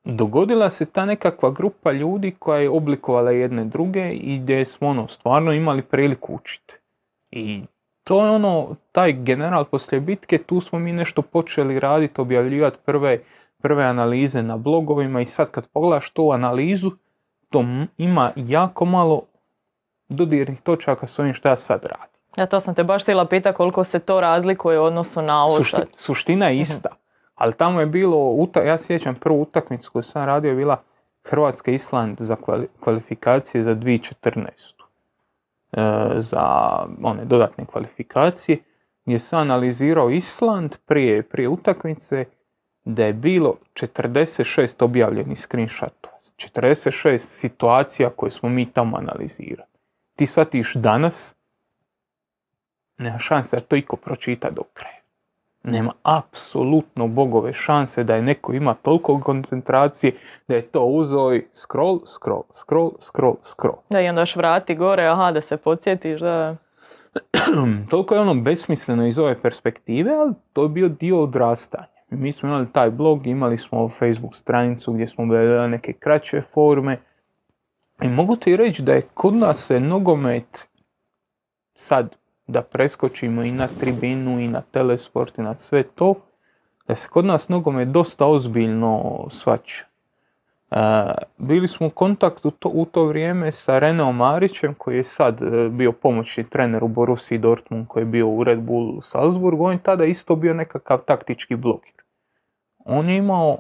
dogodila 0.05 0.71
se 0.71 0.87
ta 0.87 1.05
nekakva 1.05 1.51
grupa 1.51 1.93
ljudi 1.93 2.35
koja 2.39 2.61
je 2.61 2.71
oblikovala 2.71 3.31
jedne 3.31 3.65
druge 3.65 4.11
i 4.13 4.39
gdje 4.39 4.65
smo 4.65 4.89
ono 4.89 5.09
stvarno 5.09 5.53
imali 5.53 5.83
priliku 5.83 6.35
učiti. 6.35 6.75
I 7.31 7.63
to 8.05 8.25
je 8.25 8.31
ono, 8.31 8.77
taj 8.93 9.13
general 9.13 9.65
poslije 9.65 10.01
bitke, 10.01 10.39
tu 10.39 10.61
smo 10.61 10.79
mi 10.79 10.93
nešto 10.93 11.23
počeli 11.23 11.81
raditi, 11.81 12.21
objavljivati 12.21 12.79
prve, 12.85 13.19
prve 13.63 13.85
analize 13.85 14.43
na 14.43 14.57
blogovima 14.57 15.21
i 15.21 15.27
sad 15.27 15.51
kad 15.51 15.69
pogledaš 15.69 16.11
tu 16.11 16.31
analizu, 16.31 16.91
to 17.49 17.65
ima 17.99 18.33
jako 18.37 18.85
malo 18.85 19.23
dodirnih 20.09 20.61
točaka 20.61 21.07
s 21.07 21.19
ovim 21.19 21.35
što 21.35 21.49
ja 21.49 21.57
sad 21.57 21.85
radim. 21.85 22.21
Ja 22.37 22.47
to 22.47 22.61
sam 22.61 22.75
te 22.75 22.85
baš 22.85 23.03
htjela 23.03 23.27
pita 23.27 23.53
koliko 23.53 23.85
se 23.85 23.99
to 23.99 24.21
razlikuje 24.21 24.81
u 24.81 24.83
odnosu 24.83 25.23
na 25.23 25.45
ovo 25.45 25.63
sad. 25.63 25.87
Suština 25.97 26.47
je 26.47 26.53
mhm. 26.53 26.61
ista, 26.61 26.89
ali 27.41 27.55
tamo 27.55 27.81
je 27.81 27.87
bilo, 27.87 28.47
ja 28.67 28.79
sjećam 28.79 29.15
prvu 29.15 29.43
utakmicu 29.43 29.91
koju 29.93 30.03
sam 30.03 30.27
radio 30.27 30.49
je 30.49 30.57
bila 30.57 30.83
Hrvatska 31.25 31.71
Island 31.71 32.19
za 32.21 32.37
kvalifikacije 32.81 33.63
za 33.63 33.75
2014. 33.75 34.83
E, 35.73 36.11
za 36.17 36.47
one 37.03 37.25
dodatne 37.25 37.67
kvalifikacije 37.67 38.59
gdje 39.05 39.19
sam 39.19 39.39
analizirao 39.39 40.11
Island 40.11 40.77
prije, 40.87 41.23
prije 41.23 41.49
utakmice 41.49 42.25
da 42.85 43.05
je 43.05 43.13
bilo 43.13 43.57
46 43.75 44.85
objavljenih 44.85 45.39
screenshotova, 45.39 46.17
46 46.37 47.19
situacija 47.19 48.11
koje 48.11 48.31
smo 48.31 48.49
mi 48.49 48.73
tamo 48.73 48.97
analizirali. 48.97 49.71
Ti 50.17 50.27
shvatiš 50.27 50.75
danas, 50.75 51.35
nema 52.99 53.19
šanse 53.19 53.57
da 53.57 53.63
to 53.63 53.77
iko 53.77 53.97
pročita 53.97 54.51
do 54.51 54.63
kraja. 54.75 55.00
Nema 55.63 55.93
apsolutno 56.03 57.09
bogove 57.09 57.53
šanse 57.53 58.05
da 58.05 58.15
je 58.15 58.23
neko 58.23 58.53
ima 58.53 58.75
toliko 58.75 59.21
koncentracije 59.21 60.13
da 60.49 60.55
je 60.55 60.63
to 60.63 60.85
uzeo 60.85 61.35
i 61.35 61.47
scroll, 61.55 62.01
scroll, 62.07 62.43
scroll, 62.55 62.93
scroll, 63.01 63.37
scroll. 63.43 63.77
Da 63.91 64.01
i 64.01 64.09
onda 64.09 64.21
još 64.21 64.37
vrati 64.37 64.75
gore, 64.75 65.07
aha, 65.07 65.33
da 65.33 65.41
se 65.41 65.57
podsjetiš, 65.57 66.21
da... 66.21 66.57
toliko 67.91 68.15
je 68.15 68.21
ono 68.21 68.35
besmisleno 68.35 69.07
iz 69.07 69.19
ove 69.19 69.43
perspektive, 69.43 70.13
ali 70.15 70.35
to 70.53 70.63
je 70.63 70.69
bio 70.69 70.89
dio 70.89 71.23
odrastanja. 71.23 71.87
Mi 72.11 72.33
smo 72.33 72.49
imali 72.49 72.73
taj 72.73 72.91
blog, 72.91 73.27
imali 73.27 73.59
smo 73.59 73.89
Facebook 73.89 74.37
stranicu 74.37 74.93
gdje 74.93 75.07
smo 75.07 75.27
bili 75.27 75.69
neke 75.69 75.93
kraće 75.93 76.43
forme. 76.55 77.01
I 78.03 78.09
mogu 78.09 78.37
ti 78.37 78.57
reći 78.57 78.83
da 78.83 78.93
je 78.93 79.03
kod 79.15 79.35
nas 79.35 79.67
se 79.67 79.81
nogomet 79.81 80.69
sad 81.75 82.17
da 82.51 82.63
preskočimo 82.63 83.43
i 83.43 83.53
na 83.53 83.69
tribinu 83.69 84.41
i 84.41 84.49
na 84.49 84.61
telesport 84.61 85.39
i 85.39 85.43
na 85.43 85.55
sve 85.55 85.83
to, 85.83 86.15
da 86.89 86.95
se 86.95 87.09
kod 87.09 87.25
nas 87.25 87.49
nogomet 87.49 87.89
dosta 87.89 88.27
ozbiljno 88.27 89.27
svaća. 89.31 89.85
E, 90.71 90.77
bili 91.39 91.69
smo 91.69 91.87
u 91.87 91.91
kontaktu 91.91 92.53
u 92.65 92.85
to 92.85 93.05
vrijeme 93.05 93.53
sa 93.53 93.79
Reneom 93.79 94.17
Marićem 94.17 94.75
koji 94.75 94.97
je 94.97 95.03
sad 95.03 95.43
e, 95.43 95.69
bio 95.69 95.93
pomoćni 95.93 96.45
trener 96.45 96.85
u 96.85 96.89
Borussiji 96.89 97.39
Dortmund 97.39 97.87
koji 97.89 98.03
je 98.03 98.07
bio 98.07 98.29
u 98.29 98.45
Red 98.45 98.61
Bull 98.61 99.01
Salzburgu, 99.03 99.65
on 99.65 99.73
je 99.73 99.83
tada 99.83 100.05
isto 100.05 100.37
bio 100.37 100.55
nekakav 100.55 100.99
taktički 100.99 101.57
bloger. 101.57 101.93
On 102.85 103.09
je 103.09 103.17
imao 103.17 103.59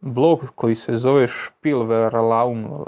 blog 0.00 0.40
koji 0.54 0.74
se 0.74 0.96
zove 0.96 1.26
Spielverlaum. 1.28 2.84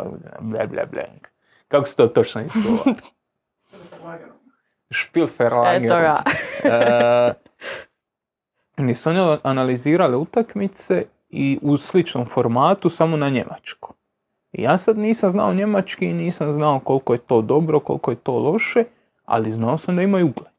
Kako 1.68 1.86
se 1.86 1.96
to 1.96 2.06
točno 2.06 2.42
izgovara? 2.42 2.94
Ga. 5.88 6.22
e, 8.88 8.94
su 8.94 9.10
oni 9.10 9.36
analizirali 9.42 10.16
utakmice 10.16 11.04
i 11.30 11.58
u 11.62 11.76
sličnom 11.76 12.26
formatu, 12.26 12.88
samo 12.88 13.16
na 13.16 13.28
njemačko. 13.28 13.94
Ja 14.52 14.78
sad 14.78 14.98
nisam 14.98 15.30
znao 15.30 15.54
njemački 15.54 16.06
i 16.06 16.12
nisam 16.12 16.52
znao 16.52 16.80
koliko 16.80 17.12
je 17.12 17.18
to 17.18 17.42
dobro, 17.42 17.80
koliko 17.80 18.10
je 18.10 18.16
to 18.16 18.38
loše, 18.38 18.84
ali 19.24 19.50
znao 19.50 19.78
sam 19.78 19.96
da 19.96 20.02
imaju 20.02 20.26
ugled. 20.26 20.54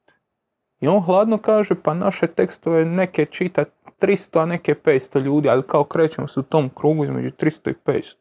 I 0.79 0.87
on 0.87 1.01
hladno 1.01 1.37
kaže, 1.37 1.75
pa 1.83 1.93
naše 1.93 2.27
tekstove 2.27 2.85
neke 2.85 3.25
čita 3.25 3.65
300, 4.01 4.41
a 4.41 4.45
neke 4.45 4.75
500 4.75 5.21
ljudi, 5.21 5.49
ali 5.49 5.63
kao 5.67 5.83
krećemo 5.83 6.27
se 6.27 6.39
u 6.39 6.43
tom 6.43 6.69
krugu 6.69 7.03
između 7.03 7.29
300 7.29 7.71
i 7.71 7.75
500. 7.85 8.15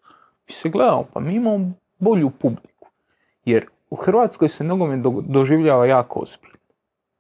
I 0.47 0.53
se 0.53 0.69
gledamo, 0.69 1.05
pa 1.13 1.21
mi 1.21 1.35
imamo 1.35 1.73
bolju 1.99 2.31
publiku. 2.31 2.89
Jer 3.45 3.67
u 3.91 3.97
Hrvatskoj 3.97 4.49
se 4.49 4.65
nogomet 4.65 5.01
doživljava 5.23 5.87
jako 5.87 6.21
ozbiljno. 6.21 6.59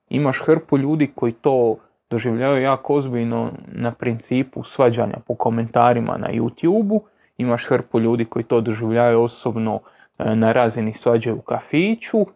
Imaš 0.08 0.42
hrpu 0.46 0.78
ljudi 0.78 1.10
koji 1.14 1.32
to 1.32 1.76
doživljavaju 2.10 2.62
jako 2.62 2.94
ozbiljno 2.94 3.50
na 3.72 3.92
principu 3.92 4.64
svađanja 4.64 5.16
po 5.26 5.34
komentarima 5.34 6.16
na 6.16 6.28
YouTube-u, 6.28 7.02
imaš 7.38 7.66
hrpu 7.68 8.00
ljudi 8.00 8.24
koji 8.24 8.44
to 8.44 8.60
doživljavaju 8.60 9.22
osobno 9.22 9.80
e, 10.18 10.36
na 10.36 10.52
razini 10.52 10.92
svađe 10.92 11.32
u 11.32 11.40
kafiću, 11.40 12.26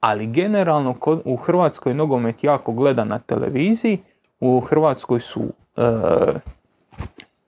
ali 0.00 0.26
generalno 0.26 0.94
u 1.24 1.36
Hrvatskoj 1.36 1.94
nogomet 1.94 2.44
jako 2.44 2.72
gleda 2.72 3.04
na 3.04 3.18
televiziji, 3.18 3.98
u 4.40 4.60
Hrvatskoj 4.60 5.20
su 5.20 5.42
e, 5.42 5.82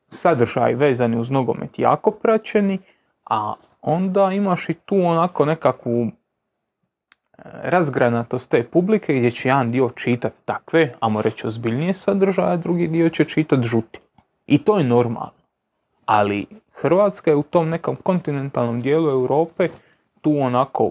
sadržaji 0.08 0.74
vezani 0.74 1.18
uz 1.18 1.30
nogomet 1.30 1.78
jako 1.78 2.10
praćeni, 2.10 2.78
a 3.24 3.54
onda 3.82 4.32
imaš 4.32 4.68
i 4.68 4.74
tu 4.74 4.96
onako 4.96 5.44
nekakvu 5.44 6.10
razgranatost 7.44 8.50
te 8.50 8.64
publike 8.64 9.14
gdje 9.14 9.30
će 9.30 9.48
jedan 9.48 9.72
dio 9.72 9.90
čitati 9.90 10.36
takve, 10.44 10.92
amo 11.00 11.22
reći 11.22 11.46
ozbiljnije 11.46 11.94
sadržaje, 11.94 12.56
drugi 12.56 12.88
dio 12.88 13.08
će 13.08 13.24
čitati 13.24 13.68
žuti. 13.68 14.00
I 14.46 14.58
to 14.58 14.78
je 14.78 14.84
normalno. 14.84 15.32
Ali 16.06 16.46
Hrvatska 16.72 17.30
je 17.30 17.36
u 17.36 17.42
tom 17.42 17.68
nekom 17.68 17.96
kontinentalnom 17.96 18.80
dijelu 18.80 19.10
Europe 19.10 19.68
tu 20.20 20.38
onako 20.40 20.90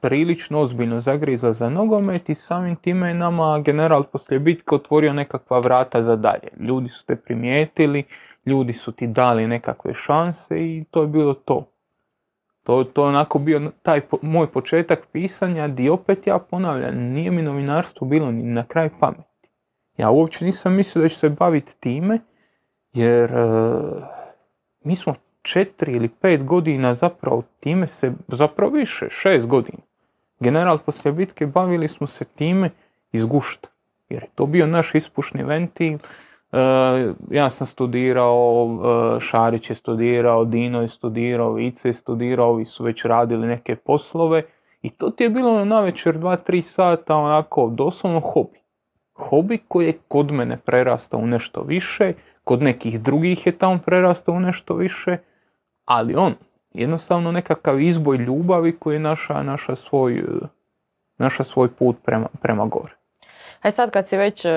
prilično 0.00 0.60
ozbiljno 0.60 1.00
zagrizla 1.00 1.52
za 1.52 1.70
nogomet 1.70 2.28
i 2.28 2.34
samim 2.34 2.76
time 2.76 3.08
je 3.08 3.14
nama 3.14 3.62
general 3.64 4.04
poslije 4.04 4.38
bitke 4.38 4.74
otvorio 4.74 5.12
nekakva 5.12 5.58
vrata 5.58 6.02
za 6.02 6.16
dalje. 6.16 6.48
Ljudi 6.60 6.88
su 6.88 7.06
te 7.06 7.16
primijetili, 7.16 8.04
ljudi 8.46 8.72
su 8.72 8.92
ti 8.92 9.06
dali 9.06 9.46
nekakve 9.46 9.94
šanse 9.94 10.58
i 10.58 10.84
to 10.90 11.02
je 11.02 11.06
bilo 11.06 11.34
to. 11.34 11.64
To, 12.68 12.84
to 12.84 13.02
je 13.02 13.08
onako 13.08 13.38
bio 13.38 13.70
taj 13.82 14.00
moj 14.22 14.46
početak 14.46 15.06
pisanja 15.12 15.68
di 15.68 15.88
opet 15.88 16.26
ja 16.26 16.38
ponavljam, 16.38 16.94
nije 16.96 17.30
mi 17.30 17.42
novinarstvo 17.42 18.06
bilo 18.06 18.30
ni 18.30 18.42
na 18.42 18.64
kraj 18.64 18.90
pameti. 19.00 19.48
Ja 19.96 20.10
uopće 20.10 20.44
nisam 20.44 20.74
mislio 20.74 21.02
da 21.02 21.08
ću 21.08 21.16
se 21.16 21.28
baviti 21.28 21.76
time, 21.80 22.18
jer 22.92 23.32
e, 23.32 23.46
mi 24.84 24.96
smo 24.96 25.14
četiri 25.42 25.92
ili 25.92 26.08
pet 26.08 26.44
godina 26.44 26.94
zapravo 26.94 27.42
time 27.60 27.86
se, 27.86 28.12
zapravo 28.28 28.72
više, 28.72 29.06
šest 29.10 29.46
godina. 29.46 29.78
General 30.40 30.78
poslije 30.78 31.12
bitke 31.12 31.46
bavili 31.46 31.88
smo 31.88 32.06
se 32.06 32.24
time 32.24 32.70
iz 33.12 33.26
gušta, 33.26 33.68
jer 34.08 34.22
je 34.22 34.28
to 34.34 34.46
bio 34.46 34.66
naš 34.66 34.94
ispušni 34.94 35.44
ventil, 35.44 35.98
ja 37.30 37.50
sam 37.50 37.66
studirao, 37.66 38.68
eh, 39.16 39.20
Šarić 39.20 39.70
je 39.70 39.74
studirao, 39.74 40.44
Dino 40.44 40.82
je 40.82 40.88
studirao, 40.88 41.52
Vice 41.52 41.88
je 41.88 41.92
studirao, 41.92 42.48
ovi 42.48 42.64
su 42.64 42.84
već 42.84 43.04
radili 43.04 43.46
neke 43.46 43.76
poslove 43.76 44.42
I 44.82 44.90
to 44.90 45.10
ti 45.10 45.24
je 45.24 45.30
bilo 45.30 45.50
ono 45.50 45.64
na 45.64 45.80
večer 45.80 46.18
2-3 46.18 46.62
sata 46.62 47.16
onako 47.16 47.68
doslovno 47.68 48.20
hobi. 48.20 48.58
Hobi 49.14 49.58
koji 49.68 49.86
je 49.86 49.98
kod 50.08 50.30
mene 50.30 50.56
prerastao 50.56 51.20
u 51.20 51.26
nešto 51.26 51.62
više, 51.62 52.12
kod 52.44 52.62
nekih 52.62 53.00
drugih 53.00 53.46
je 53.46 53.58
tamo 53.58 53.78
prerastao 53.86 54.34
u 54.34 54.40
nešto 54.40 54.74
više, 54.74 55.16
ali 55.84 56.14
on, 56.14 56.34
jednostavno 56.74 57.32
nekakav 57.32 57.80
izboj 57.80 58.16
ljubavi 58.16 58.78
koji 58.78 58.94
je 58.94 59.00
naša, 59.00 59.42
naša, 59.42 59.74
svoj, 59.74 60.24
naša 61.18 61.44
svoj 61.44 61.68
put 61.68 61.96
prema, 62.04 62.28
prema 62.42 62.66
gore. 62.66 62.97
Aj 63.62 63.70
sad 63.70 63.90
kad 63.90 64.08
si 64.08 64.16
već 64.16 64.44
e, 64.44 64.50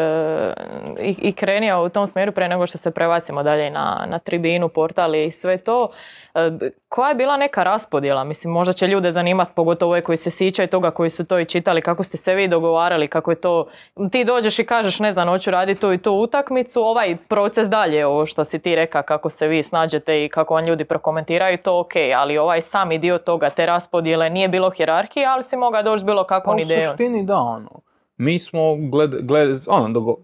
i, 0.99 1.15
i 1.21 1.31
krenio 1.31 1.83
u 1.83 1.89
tom 1.89 2.07
smjeru 2.07 2.31
pre 2.31 2.47
nego 2.47 2.67
što 2.67 2.77
se 2.77 2.91
prebacimo 2.91 3.43
dalje 3.43 3.69
na, 3.69 4.05
na 4.07 4.19
tribinu, 4.19 4.69
portali 4.69 5.25
i 5.25 5.31
sve 5.31 5.57
to, 5.57 5.89
e, 6.35 6.51
koja 6.89 7.09
je 7.09 7.15
bila 7.15 7.37
neka 7.37 7.63
raspodjela? 7.63 8.23
Mislim, 8.23 8.53
možda 8.53 8.73
će 8.73 8.87
ljude 8.87 9.11
zanimati, 9.11 9.51
pogotovo 9.55 9.91
ove 9.91 10.01
koji 10.01 10.17
se 10.17 10.31
sićaju 10.31 10.67
toga, 10.67 10.91
koji 10.91 11.09
su 11.09 11.25
to 11.25 11.39
i 11.39 11.45
čitali, 11.45 11.81
kako 11.81 12.03
ste 12.03 12.17
se 12.17 12.35
vi 12.35 12.47
dogovarali, 12.47 13.07
kako 13.07 13.31
je 13.31 13.41
to, 13.41 13.67
ti 14.11 14.23
dođeš 14.23 14.59
i 14.59 14.65
kažeš, 14.65 14.99
ne 14.99 15.13
znam, 15.13 15.27
hoću 15.27 15.51
raditi 15.51 15.81
tu 15.81 15.93
i 15.93 15.97
tu 15.97 16.11
utakmicu, 16.11 16.81
ovaj 16.81 17.17
proces 17.27 17.69
dalje, 17.69 18.05
ovo 18.05 18.25
što 18.25 18.45
si 18.45 18.59
ti 18.59 18.75
reka, 18.75 19.01
kako 19.01 19.29
se 19.29 19.47
vi 19.47 19.63
snađete 19.63 20.25
i 20.25 20.29
kako 20.29 20.53
vam 20.53 20.65
ljudi 20.65 20.85
prokomentiraju, 20.85 21.57
to 21.57 21.79
ok, 21.79 21.93
ali 22.15 22.37
ovaj 22.37 22.61
sami 22.61 22.97
dio 22.97 23.17
toga, 23.17 23.49
te 23.49 23.65
raspodjele, 23.65 24.29
nije 24.29 24.47
bilo 24.47 24.69
hjerarhije, 24.69 25.25
ali 25.25 25.43
si 25.43 25.57
mogao 25.57 25.83
doći 25.83 26.05
bilo 26.05 26.23
kakvom 26.23 26.57
Pa 26.57 26.61
idejom. 26.61 26.85
U 26.85 26.89
suštini 26.89 27.23
da, 27.25 27.37
ono. 27.37 27.90
Mi 28.21 28.39
smo 28.39 28.75
gled, 28.75 29.25
gled, 29.25 29.57
ono, 29.67 29.89
dogo... 29.89 30.17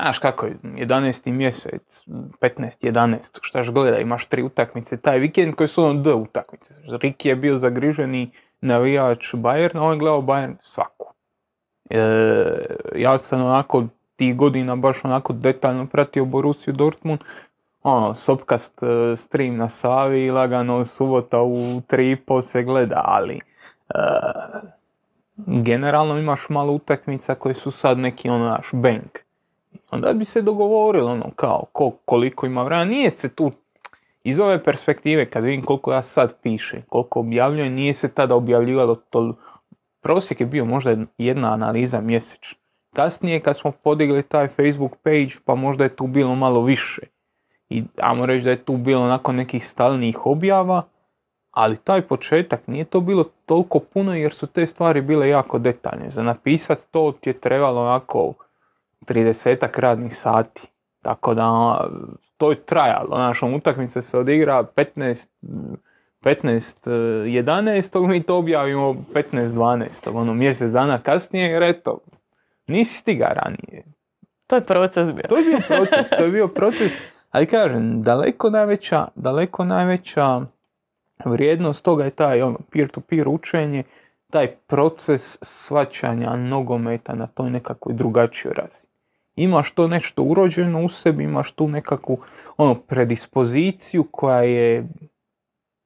Znaš 0.00 0.18
kako 0.18 0.46
je, 0.46 0.56
11. 0.62 1.32
mjesec, 1.32 2.04
15. 2.06 2.92
11. 2.92 3.38
šta 3.42 3.62
gleda, 3.62 3.98
imaš 3.98 4.26
tri 4.26 4.42
utakmice 4.42 4.96
taj 4.96 5.18
vikend 5.18 5.54
koji 5.54 5.68
su 5.68 5.84
ono 5.84 6.02
D 6.02 6.12
utakmice. 6.12 6.74
Riki 7.02 7.28
je 7.28 7.36
bio 7.36 7.58
zagriženi 7.58 8.30
navijač 8.60 9.34
Bayerna, 9.34 9.80
on 9.80 9.92
je 9.92 9.98
gledao 9.98 10.22
Bayern 10.22 10.54
svaku. 10.60 11.12
E, 11.90 12.00
ja 12.96 13.18
sam 13.18 13.42
onako 13.42 13.84
tih 14.16 14.36
godina 14.36 14.76
baš 14.76 15.04
onako 15.04 15.32
detaljno 15.32 15.86
pratio 15.86 16.24
Borussiju 16.24 16.74
Dortmund, 16.74 17.20
ono, 17.82 18.14
sopkast 18.14 18.82
e, 18.82 19.16
stream 19.16 19.56
na 19.56 19.68
Savi, 19.68 20.30
lagano 20.30 20.84
subota 20.84 21.42
u 21.42 21.80
tri 21.86 22.10
i 22.10 22.16
po 22.16 22.42
se 22.42 22.62
gleda, 22.62 23.02
ali 23.04 23.40
e, 23.88 23.98
generalno 25.36 26.18
imaš 26.18 26.48
malo 26.48 26.72
utakmica 26.72 27.34
koje 27.34 27.54
su 27.54 27.70
sad 27.70 27.98
neki 27.98 28.28
ono 28.28 28.44
naš 28.44 28.68
bank. 28.72 29.18
Onda 29.90 30.12
bi 30.12 30.24
se 30.24 30.42
dogovorilo 30.42 31.12
ono 31.12 31.30
kao 31.36 31.64
ko, 31.72 31.90
koliko 32.04 32.46
ima 32.46 32.62
vremena. 32.62 32.84
Nije 32.84 33.10
se 33.10 33.28
tu 33.28 33.52
iz 34.24 34.40
ove 34.40 34.64
perspektive 34.64 35.30
kad 35.30 35.44
vidim 35.44 35.64
koliko 35.64 35.92
ja 35.92 36.02
sad 36.02 36.34
pišem, 36.42 36.82
koliko 36.88 37.20
objavljujem, 37.20 37.72
nije 37.72 37.94
se 37.94 38.08
tada 38.08 38.34
objavljivalo 38.34 38.94
to. 38.94 39.34
Prosjek 40.00 40.40
je 40.40 40.46
bio 40.46 40.64
možda 40.64 40.96
jedna 41.18 41.52
analiza 41.52 42.00
mjesečno. 42.00 42.58
Kasnije 42.94 43.40
kad 43.40 43.56
smo 43.56 43.70
podigli 43.70 44.22
taj 44.22 44.48
Facebook 44.48 44.96
page 45.02 45.32
pa 45.44 45.54
možda 45.54 45.84
je 45.84 45.96
tu 45.96 46.06
bilo 46.06 46.34
malo 46.34 46.62
više. 46.62 47.02
I 47.68 47.84
ajmo 48.00 48.26
reći 48.26 48.44
da 48.44 48.50
je 48.50 48.64
tu 48.64 48.76
bilo 48.76 49.06
nakon 49.06 49.36
nekih 49.36 49.66
stalnih 49.66 50.26
objava, 50.26 50.82
ali 51.56 51.76
taj 51.76 52.02
početak 52.02 52.66
nije 52.66 52.84
to 52.84 53.00
bilo 53.00 53.24
toliko 53.46 53.78
puno 53.78 54.14
jer 54.14 54.32
su 54.32 54.46
te 54.46 54.66
stvari 54.66 55.00
bile 55.00 55.28
jako 55.28 55.58
detaljne. 55.58 56.10
Za 56.10 56.22
napisat 56.22 56.78
to 56.90 57.12
ti 57.20 57.30
je 57.30 57.40
trebalo 57.40 57.80
onako 57.80 58.34
30 59.06 59.80
radnih 59.80 60.16
sati. 60.16 60.68
Tako 61.02 61.34
da 61.34 61.78
to 62.36 62.50
je 62.50 62.56
trajalo. 62.56 63.18
Našom 63.18 63.54
utakmica 63.54 64.02
se 64.02 64.18
odigra 64.18 64.64
15 64.76 65.28
15 66.22 66.90
11. 66.90 68.08
mi 68.08 68.22
to 68.22 68.36
objavimo 68.36 68.94
15 69.14 69.46
12. 69.46 70.10
Ono 70.14 70.34
mjesec 70.34 70.70
dana 70.70 70.98
kasnije 70.98 71.50
jer 71.50 71.62
eto, 71.62 71.98
nisi 72.66 72.98
stiga 72.98 73.26
ranije. 73.26 73.84
To 74.46 74.56
je 74.56 74.64
proces 74.64 75.14
bio. 75.14 75.24
To 75.28 75.36
je 75.36 75.44
bio 75.44 75.58
proces, 75.68 76.10
to 76.10 76.24
je 76.24 76.30
bio 76.30 76.48
proces. 76.48 76.92
Ali 77.30 77.46
kažem, 77.46 78.02
daleko 78.02 78.50
najveća, 78.50 79.06
daleko 79.14 79.64
najveća 79.64 80.40
vrijednost 81.24 81.84
toga 81.84 82.04
je 82.04 82.10
taj 82.10 82.42
ono, 82.42 82.58
peer-to-peer 82.72 83.28
učenje, 83.28 83.82
taj 84.30 84.56
proces 84.56 85.38
svaćanja 85.42 86.36
nogometa 86.36 87.14
na 87.14 87.26
toj 87.26 87.50
nekakvoj 87.50 87.94
drugačijoj 87.94 88.54
razini. 88.54 88.92
Imaš 89.36 89.70
to 89.70 89.88
nešto 89.88 90.22
urođeno 90.22 90.84
u 90.84 90.88
sebi, 90.88 91.24
imaš 91.24 91.52
tu 91.52 91.68
nekakvu 91.68 92.18
ono, 92.56 92.74
predispoziciju 92.74 94.04
koja 94.10 94.42
je 94.42 94.88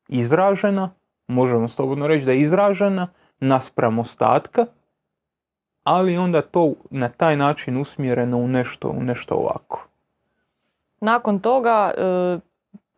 izražena, 0.08 0.90
možemo 1.26 1.68
slobodno 1.68 2.06
reći 2.06 2.26
da 2.26 2.32
je 2.32 2.40
izražena 2.40 3.08
naspram 3.40 3.98
ostatka, 3.98 4.66
ali 5.84 6.18
onda 6.18 6.42
to 6.42 6.72
na 6.90 7.08
taj 7.08 7.36
način 7.36 7.76
usmjereno 7.76 8.38
u 8.38 8.48
nešto, 8.48 8.88
u 8.88 9.02
nešto 9.02 9.34
ovako. 9.34 9.86
Nakon 11.00 11.40
toga, 11.40 11.92
e, 11.96 12.38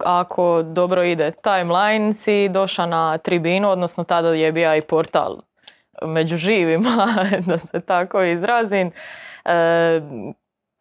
ako 0.05 0.63
dobro 0.63 1.03
ide 1.03 1.31
timeline, 1.31 2.13
si 2.13 2.49
došla 2.49 2.87
na 2.87 3.19
tribinu, 3.19 3.71
odnosno 3.71 4.05
tada 4.05 4.29
je 4.29 4.53
bio 4.53 4.77
i 4.77 4.81
portal 4.81 5.39
među 6.03 6.37
živima, 6.37 7.09
da 7.47 7.59
se 7.59 7.81
tako 7.81 8.23
izrazim. 8.23 8.91
E, 9.45 10.01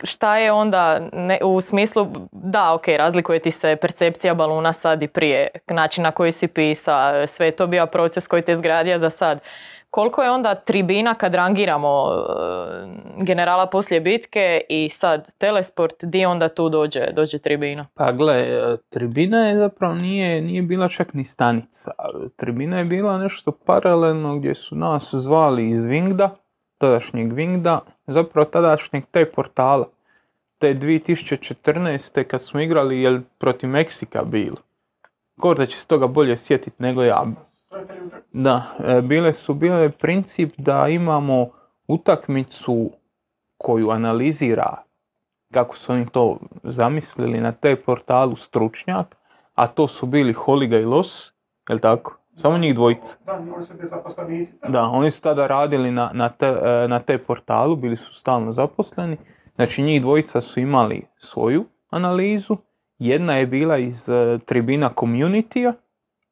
šta 0.03 0.37
je 0.37 0.51
onda 0.51 0.99
ne, 1.13 1.39
u 1.43 1.61
smislu, 1.61 2.07
da 2.31 2.73
ok, 2.73 2.87
razlikuje 2.87 3.39
ti 3.39 3.51
se 3.51 3.75
percepcija 3.75 4.33
baluna 4.33 4.73
sad 4.73 5.03
i 5.03 5.07
prije, 5.07 5.47
način 5.67 6.03
na 6.03 6.11
koji 6.11 6.31
si 6.31 6.47
pisa, 6.47 7.27
sve 7.27 7.45
je 7.45 7.51
to 7.51 7.67
bio 7.67 7.85
proces 7.85 8.27
koji 8.27 8.41
te 8.41 8.51
izgradio 8.51 8.99
za 8.99 9.09
sad. 9.09 9.39
Koliko 9.91 10.23
je 10.23 10.31
onda 10.31 10.55
tribina 10.55 11.15
kad 11.15 11.35
rangiramo 11.35 12.05
e, 12.07 13.23
generala 13.23 13.67
poslije 13.67 14.01
bitke 14.01 14.61
i 14.69 14.89
sad 14.89 15.33
telesport, 15.37 15.95
di 16.03 16.25
onda 16.25 16.49
tu 16.49 16.69
dođe, 16.69 17.05
dođe 17.15 17.39
tribina? 17.39 17.87
Pa 17.93 18.11
gle, 18.11 18.35
e, 18.35 18.77
tribina 18.89 19.47
je 19.47 19.57
zapravo 19.57 19.93
nije, 19.93 20.41
nije 20.41 20.61
bila 20.61 20.89
čak 20.89 21.13
ni 21.13 21.23
stanica. 21.23 21.91
Tribina 22.35 22.77
je 22.77 22.85
bila 22.85 23.17
nešto 23.17 23.51
paralelno 23.65 24.35
gdje 24.35 24.55
su 24.55 24.75
nas 24.75 25.13
zvali 25.13 25.69
iz 25.69 25.85
Vingda, 25.85 26.29
tadašnjeg 26.77 27.33
Vingda, 27.33 27.79
zapravo 28.07 28.45
tadašnjeg 28.45 29.03
te 29.11 29.25
portala. 29.25 29.85
Te 30.57 30.73
2014. 30.73 32.23
kad 32.23 32.41
smo 32.41 32.59
igrali, 32.59 33.01
jel 33.01 33.19
protiv 33.37 33.69
Meksika 33.69 34.23
bilo. 34.23 34.57
Gorda 35.37 35.65
će 35.65 35.77
se 35.77 35.87
toga 35.87 36.07
bolje 36.07 36.37
sjetiti 36.37 36.75
nego 36.83 37.03
ja. 37.03 37.25
Da, 38.33 38.75
e, 38.79 39.01
bile 39.01 39.33
su 39.33 39.53
bile 39.53 39.89
princip 39.89 40.53
da 40.57 40.87
imamo 40.87 41.49
utakmicu 41.87 42.91
koju 43.57 43.89
analizira 43.89 44.83
kako 45.51 45.75
su 45.75 45.91
oni 45.93 46.05
to 46.09 46.39
zamislili 46.63 47.41
na 47.41 47.51
te 47.51 47.75
portalu 47.75 48.35
stručnjak, 48.35 49.17
a 49.55 49.67
to 49.67 49.87
su 49.87 50.05
bili 50.05 50.33
Holiga 50.33 50.77
i 50.77 50.85
Los, 50.85 51.33
jel 51.69 51.79
tako? 51.79 52.17
Samo 52.35 52.57
njih 52.57 52.75
dvojica. 52.75 53.17
Da, 53.25 53.33
oni 53.55 53.63
su 53.63 53.73
bili 53.73 53.87
zaposlenici. 53.87 54.53
Da, 54.67 54.81
oni 54.83 55.11
su 55.11 55.21
tada 55.21 55.47
radili 55.47 55.91
na, 55.91 56.11
na, 56.13 56.29
te, 56.29 56.47
e, 56.47 56.87
na 56.87 56.99
te 56.99 57.17
portalu, 57.17 57.75
bili 57.75 57.95
su 57.95 58.13
stalno 58.13 58.51
zaposleni. 58.51 59.17
Znači 59.55 59.81
njih 59.81 60.01
dvojica 60.01 60.41
su 60.41 60.59
imali 60.59 61.07
svoju 61.17 61.65
analizu. 61.89 62.57
Jedna 62.99 63.33
je 63.33 63.47
bila 63.47 63.77
iz 63.77 64.09
e, 64.09 64.39
tribina 64.45 64.89
community 64.95 65.73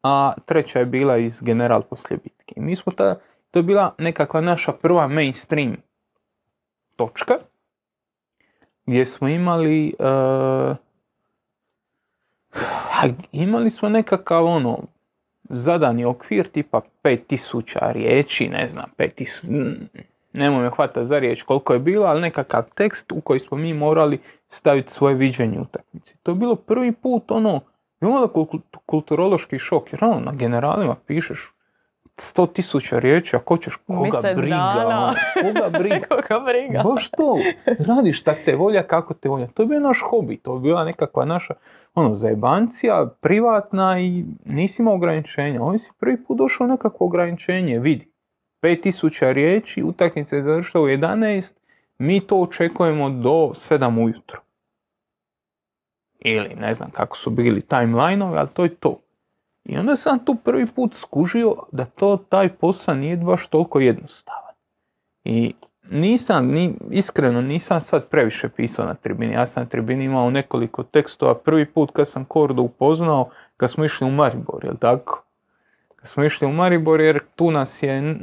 a 0.03 0.33
treća 0.45 0.79
je 0.79 0.85
bila 0.85 1.17
iz 1.17 1.41
General 1.41 1.81
poslije 1.81 2.17
bitke. 2.23 2.55
Mi 2.57 2.75
smo 2.75 2.91
tada, 2.91 3.19
to 3.51 3.59
je 3.59 3.63
bila 3.63 3.95
nekakva 3.97 4.41
naša 4.41 4.71
prva 4.71 5.07
mainstream 5.07 5.75
točka, 6.95 7.33
gdje 8.85 9.05
smo 9.05 9.27
imali, 9.27 9.93
uh, 9.99 10.75
imali 13.31 13.69
smo 13.69 13.89
nekakav 13.89 14.45
ono, 14.45 14.79
zadani 15.49 16.05
okvir 16.05 16.47
tipa 16.47 16.81
5000 17.03 17.91
riječi, 17.91 18.47
ne 18.47 18.69
znam, 18.69 18.85
5000, 18.97 19.75
nemoj 20.33 20.63
me 20.63 20.69
hvata 20.69 21.05
za 21.05 21.19
riječ 21.19 21.43
koliko 21.43 21.73
je 21.73 21.79
bilo, 21.79 22.05
ali 22.05 22.21
nekakav 22.21 22.63
tekst 22.75 23.11
u 23.11 23.21
koji 23.21 23.39
smo 23.39 23.57
mi 23.57 23.73
morali 23.73 24.19
staviti 24.47 24.93
svoje 24.93 25.15
viđenje 25.15 25.59
utakmici. 25.59 26.17
To 26.23 26.31
je 26.31 26.35
bilo 26.35 26.55
prvi 26.55 26.91
put 26.91 27.31
ono, 27.31 27.61
imamo 28.01 28.27
da 28.27 28.33
kulturološki 28.85 29.59
šok, 29.59 29.93
jer 29.93 30.03
ono, 30.03 30.19
na 30.19 30.31
generalima 30.31 30.95
pišeš 31.07 31.53
sto 32.21 32.45
tisuća 32.45 32.99
riječi, 32.99 33.35
a 33.35 33.39
ko 33.39 33.57
ćeš, 33.57 33.75
koga 33.75 34.01
Mjesec 34.01 34.37
briga, 34.37 34.55
dana. 34.75 35.03
ono, 35.03 35.13
koga 35.41 35.69
briga. 35.79 36.05
Koga 36.09 36.45
briga. 36.45 36.81
Baš 36.83 37.09
to, 37.09 37.37
radiš 37.87 38.23
tak 38.23 38.37
te 38.45 38.55
volja, 38.55 38.83
kako 38.83 39.13
te 39.13 39.29
volja. 39.29 39.47
To 39.47 39.63
je 39.63 39.67
bio 39.67 39.79
naš 39.79 39.99
hobi, 40.09 40.37
to 40.37 40.53
je 40.53 40.59
bila 40.59 40.83
nekakva 40.85 41.25
naša 41.25 41.53
ono, 41.95 42.15
zajebancija, 42.15 43.09
privatna 43.21 43.99
i 43.99 44.25
nisi 44.45 44.81
imao 44.81 44.95
ograničenja. 44.95 45.61
Ovdje 45.61 45.79
si 45.79 45.91
prvi 45.99 46.23
put 46.23 46.37
došao 46.37 46.67
nekakvo 46.67 47.05
ograničenje, 47.05 47.79
vidi. 47.79 48.11
5000 48.61 49.33
riječi, 49.33 49.83
utakmica 49.83 50.35
je 50.35 50.41
završila 50.41 50.83
u 50.83 50.87
11, 50.87 51.55
mi 51.97 52.27
to 52.27 52.37
očekujemo 52.37 53.09
do 53.09 53.51
7 53.53 54.03
ujutro. 54.03 54.41
Ili 56.19 56.55
ne 56.55 56.73
znam 56.73 56.89
kako 56.91 57.17
su 57.17 57.29
bili 57.29 57.61
timeline 57.61 58.25
ali 58.25 58.49
to 58.53 58.63
je 58.63 58.75
to. 58.75 58.99
I 59.65 59.77
onda 59.77 59.95
sam 59.95 60.25
tu 60.25 60.35
prvi 60.35 60.65
put 60.65 60.93
skužio 60.93 61.55
da 61.71 61.85
to 61.85 62.17
taj 62.29 62.49
posao 62.49 62.95
nije 62.95 63.17
baš 63.17 63.47
toliko 63.47 63.79
jednostavan. 63.79 64.53
I 65.23 65.53
nisam, 65.91 66.47
ni, 66.47 66.73
iskreno 66.91 67.41
nisam 67.41 67.81
sad 67.81 68.07
previše 68.07 68.49
pisao 68.49 68.85
na 68.85 68.93
tribini. 68.93 69.33
Ja 69.33 69.47
sam 69.47 69.63
na 69.63 69.69
tribini 69.69 70.05
imao 70.05 70.29
nekoliko 70.29 70.83
tekstova. 70.83 71.35
Prvi 71.35 71.65
put 71.65 71.91
kad 71.93 72.07
sam 72.07 72.25
Kordu 72.25 72.61
upoznao, 72.61 73.29
kad 73.57 73.71
smo 73.71 73.85
išli 73.85 74.07
u 74.07 74.11
Maribor, 74.11 74.65
jel 74.65 74.75
tako? 74.79 75.23
Kad 75.95 76.07
smo 76.07 76.23
išli 76.23 76.47
u 76.47 76.51
Maribor 76.51 77.01
jer 77.01 77.19
tu 77.35 77.51
nas 77.51 77.83
je... 77.83 78.15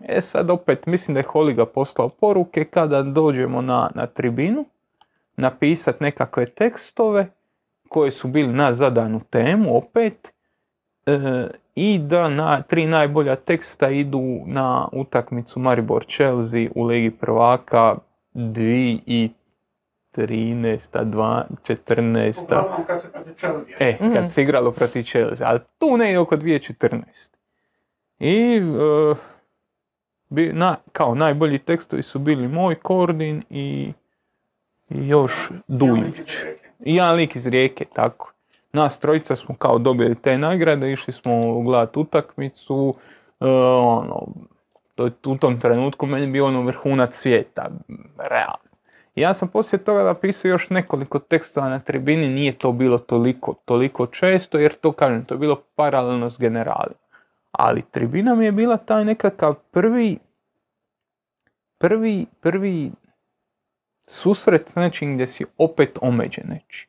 E 0.00 0.20
sad 0.20 0.50
opet, 0.50 0.86
mislim 0.86 1.14
da 1.14 1.20
je 1.20 1.26
Holiga 1.26 1.66
poslao 1.66 2.08
poruke 2.08 2.64
kada 2.64 3.02
dođemo 3.02 3.62
na, 3.62 3.90
na 3.94 4.06
tribinu, 4.06 4.64
napisati 5.36 6.04
nekakve 6.04 6.46
tekstove 6.46 7.26
koje 7.88 8.10
su 8.10 8.28
bili 8.28 8.52
na 8.52 8.72
zadanu 8.72 9.20
temu 9.30 9.76
opet 9.76 10.32
e, 11.06 11.46
i 11.74 11.98
da 11.98 12.28
na, 12.28 12.62
tri 12.62 12.86
najbolja 12.86 13.36
teksta 13.36 13.90
idu 13.90 14.22
na 14.46 14.88
utakmicu 14.92 15.60
Maribor 15.60 16.04
Chelsea 16.06 16.68
u 16.74 16.84
Ligi 16.84 17.10
prvaka 17.10 17.96
2 18.34 18.98
i 19.06 19.30
13, 20.12 20.78
2, 21.04 21.42
14. 21.64 22.42
Uglavnom 22.44 22.84
kad 22.86 23.02
se 23.02 23.12
protiv 23.12 23.34
Chelsea. 23.34 23.74
E, 23.78 23.96
kad 23.98 24.10
Mhm. 24.10 24.26
se 24.26 24.42
igralo 24.42 24.72
protiv 24.72 25.02
Chelsea, 25.02 25.48
ali 25.48 25.60
tu 25.78 25.96
ne 25.96 26.18
oko 26.18 26.36
2014. 26.36 27.36
I 28.18 28.56
e, 28.56 29.14
bi, 30.28 30.52
na, 30.52 30.76
kao 30.92 31.14
najbolji 31.14 31.58
tekstovi 31.58 32.02
su 32.02 32.18
bili 32.18 32.48
moj 32.48 32.74
Kordin 32.74 33.42
i, 33.50 33.92
i 34.90 35.08
još 35.08 35.32
Dujić. 35.68 36.30
I 36.80 36.94
jedan 36.96 37.14
lik 37.14 37.36
iz 37.36 37.46
Rijeke, 37.46 37.84
tako. 37.84 38.32
Nas 38.72 38.98
trojica 38.98 39.36
smo 39.36 39.54
kao 39.54 39.78
dobili 39.78 40.14
te 40.14 40.38
nagrade, 40.38 40.92
išli 40.92 41.12
smo 41.12 41.60
gledati 41.62 41.98
utakmicu, 41.98 42.94
e, 43.40 43.46
ono, 43.48 44.26
to, 44.94 45.10
u 45.26 45.36
tom 45.36 45.60
trenutku 45.60 46.06
meni 46.06 46.24
je 46.24 46.30
bio 46.30 46.46
ono 46.46 46.62
vrhunac 46.62 47.14
svijeta, 47.14 47.70
realno. 48.18 48.66
Ja 49.14 49.34
sam 49.34 49.48
poslije 49.48 49.84
toga 49.84 50.02
napisao 50.02 50.48
još 50.48 50.70
nekoliko 50.70 51.18
tekstova 51.18 51.68
na 51.68 51.78
tribini, 51.78 52.28
nije 52.28 52.58
to 52.58 52.72
bilo 52.72 52.98
toliko, 52.98 53.54
toliko 53.64 54.06
često, 54.06 54.58
jer 54.58 54.74
to 54.74 54.92
kažem, 54.92 55.24
to 55.24 55.34
je 55.34 55.38
bilo 55.38 55.62
paralelno 55.74 56.30
s 56.30 56.38
generalima. 56.38 57.00
Ali 57.52 57.82
tribina 57.82 58.34
mi 58.34 58.44
je 58.44 58.52
bila 58.52 58.76
taj 58.76 59.04
nekakav 59.04 59.54
prvi, 59.70 60.18
prvi, 61.78 62.26
prvi 62.40 62.92
susret 64.06 64.68
s 64.68 64.74
nečim 64.74 65.14
gdje 65.14 65.26
si 65.26 65.44
opet 65.58 65.98
omeđen 66.00 66.44
neči. 66.48 66.88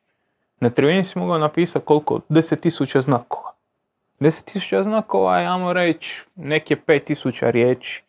Na 0.60 0.70
tribini 0.70 1.04
si 1.04 1.18
mogao 1.18 1.38
napisati 1.38 1.84
koliko? 1.84 2.20
10.000 2.28 3.00
znakova. 3.00 3.52
10.000 4.20 4.82
znakova 4.82 5.38
je, 5.38 5.46
ajmo 5.46 5.72
reći, 5.72 6.22
neke 6.36 6.76
5.000 6.86 7.50
riječi. 7.50 8.04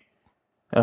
E, 0.72 0.80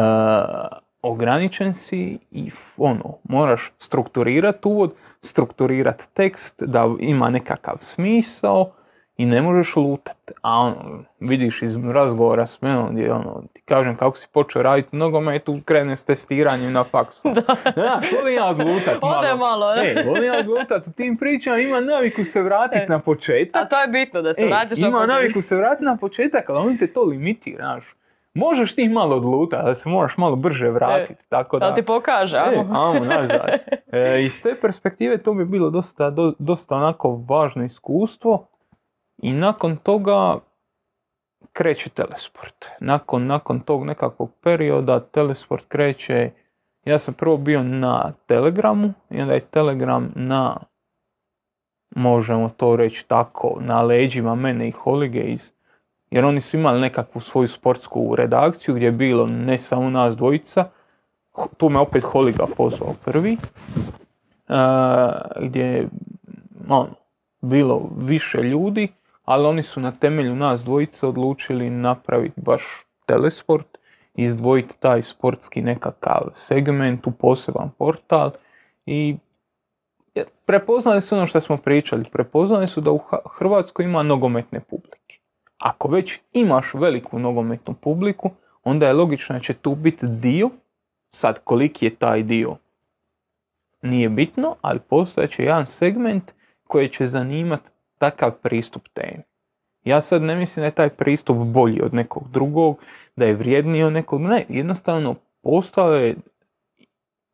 ograničen 1.03 1.75
si 1.75 2.19
i 2.31 2.51
ono, 2.77 3.19
moraš 3.25 3.73
strukturirati 3.79 4.69
uvod, 4.69 4.95
strukturirati 5.23 6.05
tekst 6.15 6.63
da 6.67 6.95
ima 7.01 7.31
nekakav 7.31 7.77
smisao 7.81 8.73
i 9.17 9.27
ne 9.27 9.43
možeš 9.43 9.77
lutati. 9.77 10.33
A 10.43 10.59
ono, 10.61 10.75
vidiš 11.21 11.63
iz 11.63 11.77
razgovora 11.77 12.47
s 12.47 12.63
menom 12.63 12.89
gdje 12.93 13.13
ono, 13.13 13.43
ti 13.53 13.63
kažem 13.63 13.97
kako 13.97 14.17
si 14.17 14.29
počeo 14.33 14.63
raditi 14.63 14.97
nogometu, 14.97 15.61
krene 15.65 15.97
s 15.97 16.05
testiranjem 16.05 16.73
na 16.73 16.85
faksu. 16.85 17.29
Da, 17.77 18.01
volim 18.13 18.35
ja 18.35 18.47
odlutat 18.47 19.03
malo. 19.03 19.19
Ode 19.19 19.35
malo, 19.35 19.75
ne? 19.75 19.87
E, 19.87 20.05
volim 20.07 20.25
ja 20.25 20.35
odlutat 20.39 20.87
u 20.87 20.93
tim 20.93 21.17
pričama, 21.17 21.59
ima 21.59 21.81
naviku 21.81 22.25
se 22.25 22.43
vratiti 22.43 22.83
E. 22.83 22.87
na 22.89 22.99
početak. 22.99 23.63
A 23.63 23.69
to 23.69 23.81
je 23.81 23.89
bitno, 23.89 24.23
da 24.23 24.35
se 24.35 24.43
E, 24.43 24.47
vraćaš 24.47 24.79
ima 24.79 25.07
naviku 25.07 25.41
se 25.41 25.57
vratiti 25.57 25.85
na 25.85 25.97
početak, 25.97 26.51
ali 26.51 26.59
on 26.61 26.79
te 26.79 26.87
to 26.87 27.03
limitira, 27.03 27.57
znaš. 27.59 27.95
Možeš 28.35 28.75
ti 28.75 28.89
malo 28.89 29.17
odlutat, 29.17 29.61
ali 29.65 29.75
se 29.75 29.89
moraš 29.89 30.17
malo 30.17 30.37
brže 30.37 30.71
vratiti, 30.71 31.25
tako 31.29 31.59
da... 31.59 31.69
Da 31.69 31.75
ti 31.75 31.83
pokaže, 31.83 32.37
E, 32.37 32.41
ajmo 32.73 33.05
nazad. 33.07 33.41
E, 33.93 34.25
iz 34.25 34.43
te 34.43 34.55
perspektive 34.61 35.19
to 35.19 35.35
bi 35.35 35.45
bilo 35.45 35.71
dosta, 35.71 36.11
do- 36.11 36.33
dosta 36.39 36.77
onako 36.77 37.21
važno 37.29 37.65
iskustvo 37.65 38.47
i 39.19 39.33
nakon 39.33 39.77
toga 39.77 40.39
kreće 41.53 41.91
telesport. 41.91 42.67
Nakon, 42.81 43.27
nakon 43.27 43.61
tog 43.61 43.85
nekakvog 43.85 44.31
perioda 44.43 45.01
telesport 45.01 45.65
kreće, 45.69 46.31
ja 46.85 46.99
sam 46.99 47.15
prvo 47.15 47.37
bio 47.37 47.63
na 47.63 48.13
Telegramu 48.27 48.93
i 49.11 49.21
onda 49.21 49.35
je 49.35 49.41
Telegram 49.41 50.13
na, 50.15 50.57
možemo 51.91 52.49
to 52.57 52.77
reći 52.77 53.09
tako, 53.09 53.59
na 53.61 53.83
leđima 53.83 54.35
mene 54.35 54.69
i 54.69 54.71
Holige 54.71 55.35
jer 56.11 56.25
oni 56.25 56.41
su 56.41 56.57
imali 56.57 56.81
nekakvu 56.81 57.21
svoju 57.21 57.49
sportsku 57.49 58.15
redakciju 58.17 58.75
gdje 58.75 58.87
je 58.87 58.93
bilo 58.93 59.27
ne 59.27 59.59
samo 59.59 59.91
nas 59.91 60.17
dvojica, 60.17 60.65
tu 61.57 61.69
me 61.69 61.79
opet 61.79 62.03
Holiga 62.03 62.47
pozvao 62.57 62.95
prvi, 63.05 63.33
e, 63.33 63.39
gdje 65.41 65.63
je 65.63 65.89
ono, 66.69 66.89
bilo 67.41 67.91
više 67.97 68.39
ljudi, 68.43 68.89
ali 69.27 69.47
oni 69.47 69.63
su 69.63 69.81
na 69.81 69.93
temelju 69.93 70.35
nas 70.35 70.65
dvojice 70.65 71.07
odlučili 71.07 71.71
napraviti 71.71 72.41
baš 72.41 72.63
telesport, 73.07 73.67
izdvojiti 74.15 74.81
taj 74.81 75.03
sportski 75.03 75.63
nekakav 75.63 76.31
segment 76.33 77.07
u 77.07 77.11
poseban 77.11 77.71
portal 77.79 78.31
i 78.87 79.17
prepoznali 80.47 81.03
su 81.03 81.17
ono 81.17 81.27
što 81.27 81.41
smo 81.41 81.57
pričali, 81.57 82.05
prepoznali 82.13 82.67
su 82.67 82.81
da 82.81 82.91
u 82.91 83.01
Hrvatskoj 83.39 83.85
ima 83.85 84.03
nogometne 84.03 84.61
publike. 84.61 85.19
Ako 85.59 85.89
već 85.89 86.21
imaš 86.33 86.75
veliku 86.75 87.19
nogometnu 87.19 87.75
publiku, 87.75 88.31
onda 88.65 88.87
je 88.87 88.93
logično 88.93 89.35
da 89.35 89.41
će 89.41 89.55
tu 89.55 89.75
biti 89.75 90.07
dio, 90.09 90.51
sad 91.11 91.41
koliki 91.45 91.87
je 91.87 91.95
taj 91.95 92.23
dio, 92.23 92.57
nije 93.83 94.09
bitno, 94.09 94.57
ali 94.61 94.81
postojeće 94.81 95.43
jedan 95.43 95.67
segment 95.67 96.33
koji 96.67 96.89
će 96.89 97.07
zanimati 97.07 97.71
takav 97.99 98.33
pristup 98.43 98.89
temi. 98.89 99.23
Ja 99.85 100.01
sad 100.01 100.23
ne 100.23 100.37
mislim 100.37 100.63
da 100.63 100.67
je 100.67 100.75
taj 100.75 100.91
pristup 100.91 101.37
bolji 101.37 101.83
od 101.83 101.95
nekog 101.95 102.29
drugog, 102.31 102.79
da 103.17 103.25
je 103.25 103.35
vrijedniji 103.35 103.83
od 103.83 103.93
nekog, 103.93 104.21
ne, 104.21 104.45
jednostavno 104.49 105.15
postoje 105.43 106.17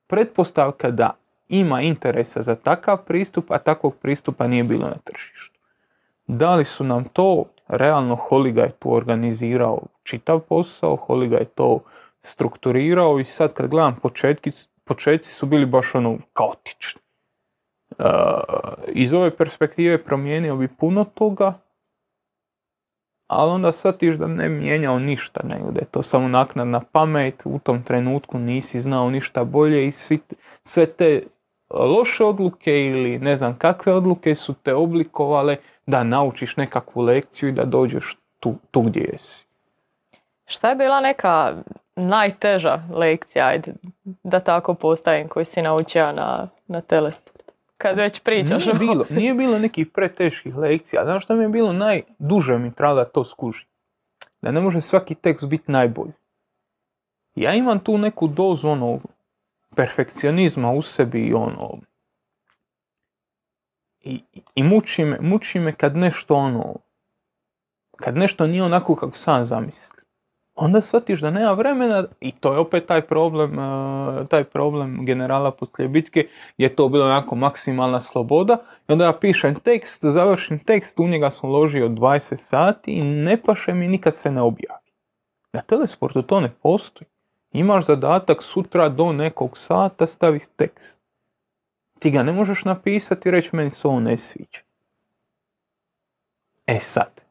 pretpostavka 0.06 0.90
da 0.90 1.16
ima 1.48 1.80
interesa 1.80 2.42
za 2.42 2.54
takav 2.54 3.04
pristup, 3.04 3.50
a 3.50 3.58
takvog 3.58 3.96
pristupa 3.96 4.46
nije 4.46 4.64
bilo 4.64 4.88
na 4.88 4.96
tržištu. 5.04 5.58
Da 6.26 6.54
li 6.54 6.64
su 6.64 6.84
nam 6.84 7.04
to, 7.04 7.44
realno 7.68 8.16
Holiga 8.16 8.62
je 8.62 8.70
tu 8.70 8.94
organizirao 8.94 9.82
čitav 10.02 10.40
posao, 10.40 10.96
Holiga 10.96 11.36
je 11.36 11.44
to 11.44 11.80
strukturirao 12.22 13.20
i 13.20 13.24
sad 13.24 13.54
kad 13.54 13.70
gledam 13.70 13.96
početki, 14.02 14.50
početci 14.84 15.30
su 15.30 15.46
bili 15.46 15.66
baš 15.66 15.94
ono 15.94 16.18
kaotični. 16.32 17.01
E, 18.02 18.04
iz 18.88 19.12
ove 19.12 19.30
perspektive 19.30 20.04
promijenio 20.04 20.56
bi 20.56 20.68
puno 20.68 21.04
toga, 21.04 21.52
ali 23.26 23.50
onda 23.50 23.72
shvatiš 23.72 24.14
da 24.14 24.26
ne 24.26 24.48
mijenjao 24.48 24.98
ništa, 24.98 25.40
nego 25.44 25.70
da 25.70 25.80
je 25.80 25.86
to 25.90 26.02
samo 26.02 26.28
naknadna 26.28 26.80
pamet, 26.92 27.42
u 27.44 27.58
tom 27.58 27.82
trenutku 27.82 28.38
nisi 28.38 28.80
znao 28.80 29.10
ništa 29.10 29.44
bolje 29.44 29.86
i 29.86 29.90
svi, 29.90 30.18
sve 30.62 30.86
te 30.86 31.22
loše 31.70 32.24
odluke 32.24 32.86
ili 32.86 33.18
ne 33.18 33.36
znam 33.36 33.58
kakve 33.58 33.92
odluke 33.92 34.34
su 34.34 34.54
te 34.54 34.74
oblikovale 34.74 35.56
da 35.86 36.04
naučiš 36.04 36.56
nekakvu 36.56 37.02
lekciju 37.02 37.48
i 37.48 37.52
da 37.52 37.64
dođeš 37.64 38.16
tu, 38.40 38.54
tu 38.70 38.80
gdje 38.80 39.08
jesi. 39.12 39.46
Šta 40.46 40.68
je 40.68 40.76
bila 40.76 41.00
neka 41.00 41.54
najteža 41.96 42.82
lekcija, 42.94 43.46
ajde, 43.46 43.72
da 44.04 44.40
tako 44.40 44.74
postavim, 44.74 45.28
koju 45.28 45.44
si 45.44 45.62
naučio 45.62 46.12
na, 46.12 46.48
na 46.66 46.80
telesportu? 46.80 47.31
Kad 47.82 47.96
već 47.96 48.20
pričaš 48.20 48.64
Nije 48.64 48.78
bilo, 48.78 49.04
nije 49.10 49.34
bilo 49.34 49.58
nekih 49.58 49.86
preteških 49.86 50.56
lekcija. 50.56 51.04
Znaš 51.04 51.24
što 51.24 51.34
mi 51.34 51.42
je 51.42 51.48
bilo 51.48 51.72
najduže 51.72 52.58
mi 52.58 52.74
trebalo 52.74 53.04
to 53.04 53.24
skuži? 53.24 53.66
Da 54.42 54.50
ne 54.50 54.60
može 54.60 54.80
svaki 54.80 55.14
tekst 55.14 55.46
biti 55.46 55.72
najbolji. 55.72 56.12
Ja 57.34 57.54
imam 57.54 57.78
tu 57.78 57.98
neku 57.98 58.28
dozu 58.28 58.68
ono 58.68 58.98
perfekcionizma 59.76 60.70
u 60.70 60.82
sebi 60.82 61.20
i 61.20 61.34
ono 61.34 61.78
i, 64.00 64.20
i 64.54 64.62
muči, 64.62 65.04
me, 65.04 65.18
muči 65.20 65.60
me 65.60 65.72
kad 65.72 65.96
nešto 65.96 66.34
ono 66.34 66.76
kad 67.96 68.16
nešto 68.16 68.46
nije 68.46 68.62
onako 68.62 68.96
kako 68.96 69.16
sam 69.16 69.44
zamisli. 69.44 70.01
Onda 70.54 70.80
shvatiš 70.80 71.20
da 71.20 71.30
nema 71.30 71.52
vremena 71.52 72.04
i 72.20 72.32
to 72.32 72.52
je 72.52 72.58
opet 72.58 72.86
taj 72.86 73.02
problem, 73.02 73.58
eh, 73.58 74.26
taj 74.28 74.44
problem 74.44 75.04
generala 75.06 75.50
poslije 75.50 75.88
bitke 75.88 76.28
je 76.58 76.76
to 76.76 76.88
bilo 76.88 77.04
onako 77.04 77.36
maksimalna 77.36 78.00
sloboda 78.00 78.56
i 78.88 78.92
onda 78.92 79.04
ja 79.04 79.12
pišem 79.12 79.54
tekst, 79.54 80.04
završim 80.04 80.58
tekst, 80.58 81.00
u 81.00 81.08
njega 81.08 81.30
sam 81.30 81.50
uložio 81.50 81.88
20 81.88 82.36
sati 82.36 82.92
i 82.92 83.02
ne 83.02 83.42
paše 83.42 83.74
mi 83.74 83.88
nikad 83.88 84.16
se 84.16 84.30
ne 84.30 84.42
objavi. 84.42 84.90
Na 85.52 85.60
telesportu 85.60 86.22
to 86.22 86.40
ne 86.40 86.50
postoji. 86.62 87.08
Imaš 87.52 87.86
zadatak 87.86 88.42
sutra 88.42 88.88
do 88.88 89.12
nekog 89.12 89.58
sata 89.58 90.06
staviti 90.06 90.48
tekst. 90.56 91.02
Ti 91.98 92.10
ga 92.10 92.22
ne 92.22 92.32
možeš 92.32 92.64
napisati 92.64 93.28
i 93.28 93.32
reći 93.32 93.56
meni 93.56 93.70
se 93.70 93.88
ovo 93.88 94.00
ne 94.00 94.16
sviđa. 94.16 94.60
E 96.66 96.80
sad, 96.80 97.21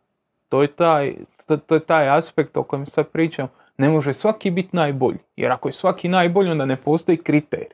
To 0.52 0.62
je 0.62 0.68
taj, 0.68 1.16
to, 1.46 1.58
to 1.58 1.76
je 1.76 1.80
taj 1.80 2.10
aspekt 2.10 2.58
o 2.58 2.64
kojem 2.64 2.86
sad 2.86 3.08
pričam. 3.08 3.48
Ne 3.78 3.90
može 3.90 4.14
svaki 4.14 4.52
biti 4.52 4.76
najbolji. 4.76 5.18
Jer 5.36 5.52
ako 5.52 5.70
je 5.70 5.74
svaki 5.74 6.08
najbolji, 6.08 6.52
onda 6.52 6.66
ne 6.66 6.76
postoji 6.76 7.18
kriterij. 7.18 7.70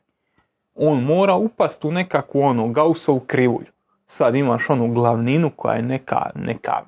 On 0.75 1.03
mora 1.03 1.35
upast 1.35 1.85
u 1.85 1.91
nekakvu 1.91 2.41
ono 2.41 2.67
Gaussovu 2.67 3.19
krivulju. 3.19 3.71
Sad 4.05 4.35
imaš 4.35 4.69
onu 4.69 4.93
glavninu 4.93 5.51
koja 5.55 5.75
je 5.75 5.81
neka, 5.81 6.29
neka 6.35 6.81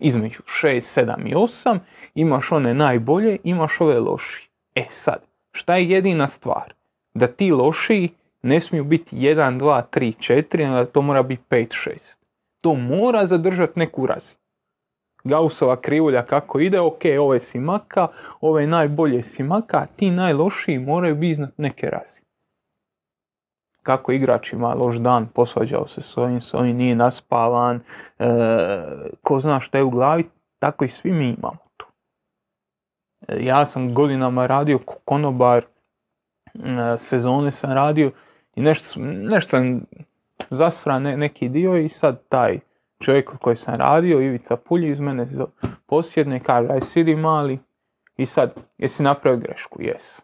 između 0.00 0.42
6, 0.42 1.04
7 1.04 1.28
i 1.28 1.34
8. 1.34 1.78
Imaš 2.14 2.52
one 2.52 2.74
najbolje, 2.74 3.36
imaš 3.44 3.80
ove 3.80 3.98
loši. 3.98 4.50
E 4.74 4.84
sad, 4.88 5.22
šta 5.52 5.76
je 5.76 5.90
jedina 5.90 6.26
stvar? 6.26 6.74
Da 7.14 7.26
ti 7.26 7.52
lošiji 7.52 8.08
ne 8.42 8.60
smiju 8.60 8.84
biti 8.84 9.16
1, 9.16 9.58
2, 9.60 9.82
3, 9.92 10.32
4, 10.32 10.58
nego 10.58 10.74
da 10.74 10.86
to 10.86 11.02
mora 11.02 11.22
biti 11.22 11.42
5, 11.50 11.90
6. 11.90 12.18
To 12.60 12.74
mora 12.74 13.26
zadržati 13.26 13.78
neku 13.78 14.06
razinu. 14.06 14.39
Gaussova 15.24 15.76
krivulja 15.76 16.26
kako 16.26 16.60
ide, 16.60 16.80
ok, 16.80 17.02
ove 17.20 17.40
si 17.40 17.58
maka, 17.58 18.08
ove 18.40 18.66
najbolje 18.66 19.22
si 19.22 19.42
maka, 19.42 19.78
a 19.78 19.86
ti 19.86 20.10
najlošiji 20.10 20.78
moraju 20.78 21.14
biti 21.14 21.30
iznad 21.30 21.50
neke 21.56 21.86
razine. 21.86 22.26
Kako 23.82 24.12
igrač 24.12 24.52
ima 24.52 24.74
loš 24.74 24.96
dan, 24.96 25.26
posvađao 25.26 25.86
se 25.86 26.02
s 26.02 26.16
ovim, 26.16 26.40
s 26.40 26.54
ovim 26.54 26.76
nije 26.76 26.94
naspavan, 26.94 27.80
e, 28.18 28.26
ko 29.22 29.40
zna 29.40 29.60
šta 29.60 29.78
je 29.78 29.84
u 29.84 29.90
glavi, 29.90 30.24
tako 30.58 30.84
i 30.84 30.88
svi 30.88 31.12
mi 31.12 31.24
imamo 31.24 31.58
to. 31.76 31.86
E, 33.28 33.44
ja 33.44 33.66
sam 33.66 33.94
godinama 33.94 34.46
radio 34.46 34.78
konobar, 35.04 35.64
e, 36.54 36.98
sezone 36.98 37.50
sam 37.50 37.72
radio 37.72 38.10
i 38.54 38.62
nešto, 38.62 39.00
nešto 39.00 39.50
sam 39.50 39.80
zasra 40.50 40.98
neki 40.98 41.48
dio 41.48 41.76
i 41.76 41.88
sad 41.88 42.22
taj 42.28 42.60
čovjek 43.00 43.30
koji 43.38 43.56
sam 43.56 43.74
radio, 43.74 44.20
Ivica 44.20 44.56
Pulji 44.56 44.90
iz 44.90 45.00
mene 45.00 45.26
posjedne 45.86 46.36
i 46.36 46.40
kaže, 46.40 46.68
aj 46.68 46.80
sidi 46.80 47.16
mali 47.16 47.58
i 48.16 48.26
sad, 48.26 48.54
jesi 48.78 49.02
napravio 49.02 49.40
grešku? 49.40 49.82
Jes. 49.82 50.22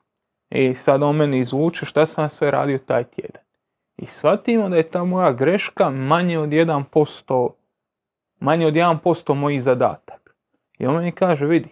I 0.50 0.74
sad 0.74 1.02
on 1.02 1.16
meni 1.16 1.38
izvuče 1.38 1.86
šta 1.86 2.06
sam 2.06 2.30
sve 2.30 2.50
radio 2.50 2.78
taj 2.78 3.04
tjedan. 3.04 3.42
I 3.96 4.06
shvatimo 4.06 4.68
da 4.68 4.76
je 4.76 4.90
ta 4.90 5.04
moja 5.04 5.32
greška 5.32 5.90
manje 5.90 6.38
od 6.38 6.48
1%, 6.48 7.50
manje 8.40 8.66
od 8.66 8.74
1% 8.74 9.34
mojih 9.34 9.62
zadatak. 9.62 10.36
I 10.78 10.86
on 10.86 10.96
meni 10.96 11.12
kaže, 11.12 11.46
vidi, 11.46 11.68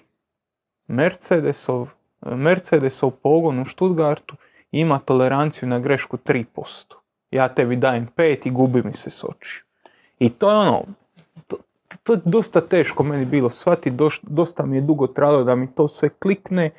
Mercedesov, 0.86 1.90
Mercedesov 2.20 3.10
pogon 3.10 3.60
u 3.60 3.64
Stuttgartu 3.64 4.36
ima 4.70 4.98
toleranciju 4.98 5.68
na 5.68 5.78
grešku 5.78 6.16
3%. 6.16 6.94
Ja 7.30 7.48
tebi 7.48 7.76
dajem 7.76 8.08
5 8.16 8.48
i 8.48 8.50
gubi 8.50 8.82
mi 8.82 8.92
se 8.92 9.10
s 9.10 9.24
oči. 9.24 9.64
I 10.18 10.30
to 10.30 10.50
je 10.50 10.56
ono, 10.56 10.82
to, 11.46 11.56
to 12.02 12.12
je 12.12 12.20
dosta 12.24 12.60
teško 12.60 13.02
meni 13.02 13.24
bilo 13.24 13.50
shvatiti, 13.50 13.96
dosta 14.22 14.66
mi 14.66 14.76
je 14.76 14.80
dugo 14.80 15.06
trajalo 15.06 15.44
da 15.44 15.54
mi 15.54 15.74
to 15.74 15.88
sve 15.88 16.08
klikne, 16.08 16.70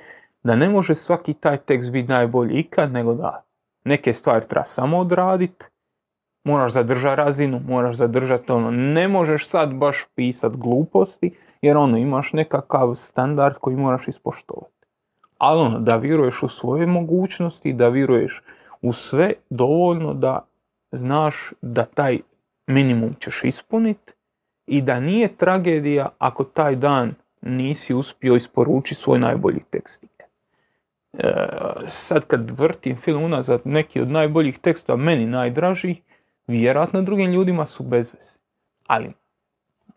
da 0.44 0.56
ne 0.56 0.70
može 0.70 0.96
svaki 0.96 1.34
taj 1.34 1.58
tekst 1.58 1.92
biti 1.92 2.10
najbolji 2.10 2.60
ikad, 2.60 2.92
nego 2.92 3.14
da 3.14 3.44
neke 3.84 4.14
stvari 4.14 4.48
treba 4.48 4.66
samo 4.66 4.98
odraditi, 4.98 5.66
moraš 6.44 6.72
zadržati 6.72 7.16
razinu, 7.16 7.62
moraš 7.68 7.96
zadržati 7.96 8.52
ono, 8.52 8.72
ne 8.72 9.08
možeš 9.08 9.48
sad 9.48 9.74
baš 9.74 10.06
pisat 10.16 10.58
gluposti, 10.58 11.32
jer 11.62 11.78
ono, 11.78 11.98
imaš 11.98 12.34
nekakav 12.34 12.94
standard 12.96 13.56
koji 13.56 13.76
moraš 13.76 14.08
ispoštovati. 14.08 14.86
Ali 15.38 15.62
ono, 15.62 15.80
da 15.80 15.96
vjeruješ 15.96 16.44
u 16.44 16.48
svoje 16.48 16.88
mogućnosti, 16.88 17.74
da 17.74 17.88
vjeruješ 17.88 18.44
u 18.82 18.94
sve 18.94 19.34
dovoljno 19.50 20.14
da 20.14 20.46
znaš 20.92 21.54
da 21.62 21.86
taj 21.86 22.20
minimum 22.68 23.16
ćeš 23.20 23.44
ispuniti 23.44 24.14
i 24.68 24.82
da 24.82 25.00
nije 25.00 25.38
tragedija 25.38 26.10
ako 26.18 26.44
taj 26.44 26.76
dan 26.76 27.14
nisi 27.42 27.94
uspio 27.94 28.36
isporučiti 28.36 29.02
svoj 29.02 29.20
najbolji 29.20 29.60
tekst. 29.70 30.06
E, 31.14 31.34
sad 31.88 32.26
kad 32.26 32.52
vrtim 32.52 32.98
film 32.98 33.24
unazad, 33.24 33.62
neki 33.66 34.02
od 34.02 34.12
najboljih 34.12 34.60
tekstova, 34.60 34.98
meni 34.98 35.26
najdraži, 35.26 35.96
vjerojatno 36.48 37.02
drugim 37.02 37.32
ljudima 37.32 37.66
su 37.66 37.84
bezvezi. 37.84 38.40
Ali 38.88 39.12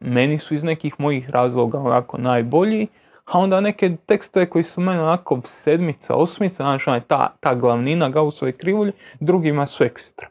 meni 0.00 0.38
su 0.38 0.54
iz 0.54 0.64
nekih 0.64 0.94
mojih 0.98 1.30
razloga 1.30 1.78
onako 1.78 2.18
najbolji, 2.18 2.86
a 3.24 3.38
onda 3.38 3.60
neke 3.60 3.96
tekstove 4.06 4.50
koji 4.50 4.64
su 4.64 4.80
meni 4.80 5.00
onako 5.00 5.40
sedmica, 5.44 6.14
osmica, 6.14 6.56
znači 6.56 7.08
ta, 7.08 7.36
ta 7.40 7.54
glavnina 7.54 8.08
Gaussove 8.08 8.52
krivulje, 8.52 8.92
drugima 9.20 9.66
su 9.66 9.84
ekstra. 9.84 10.28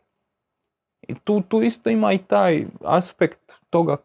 I 1.07 1.15
tu, 1.15 1.41
tu 1.41 1.61
isto 1.61 1.89
ima 1.89 2.13
i 2.13 2.17
taj 2.17 2.65
aspekt 2.83 3.53
toga 3.69 3.97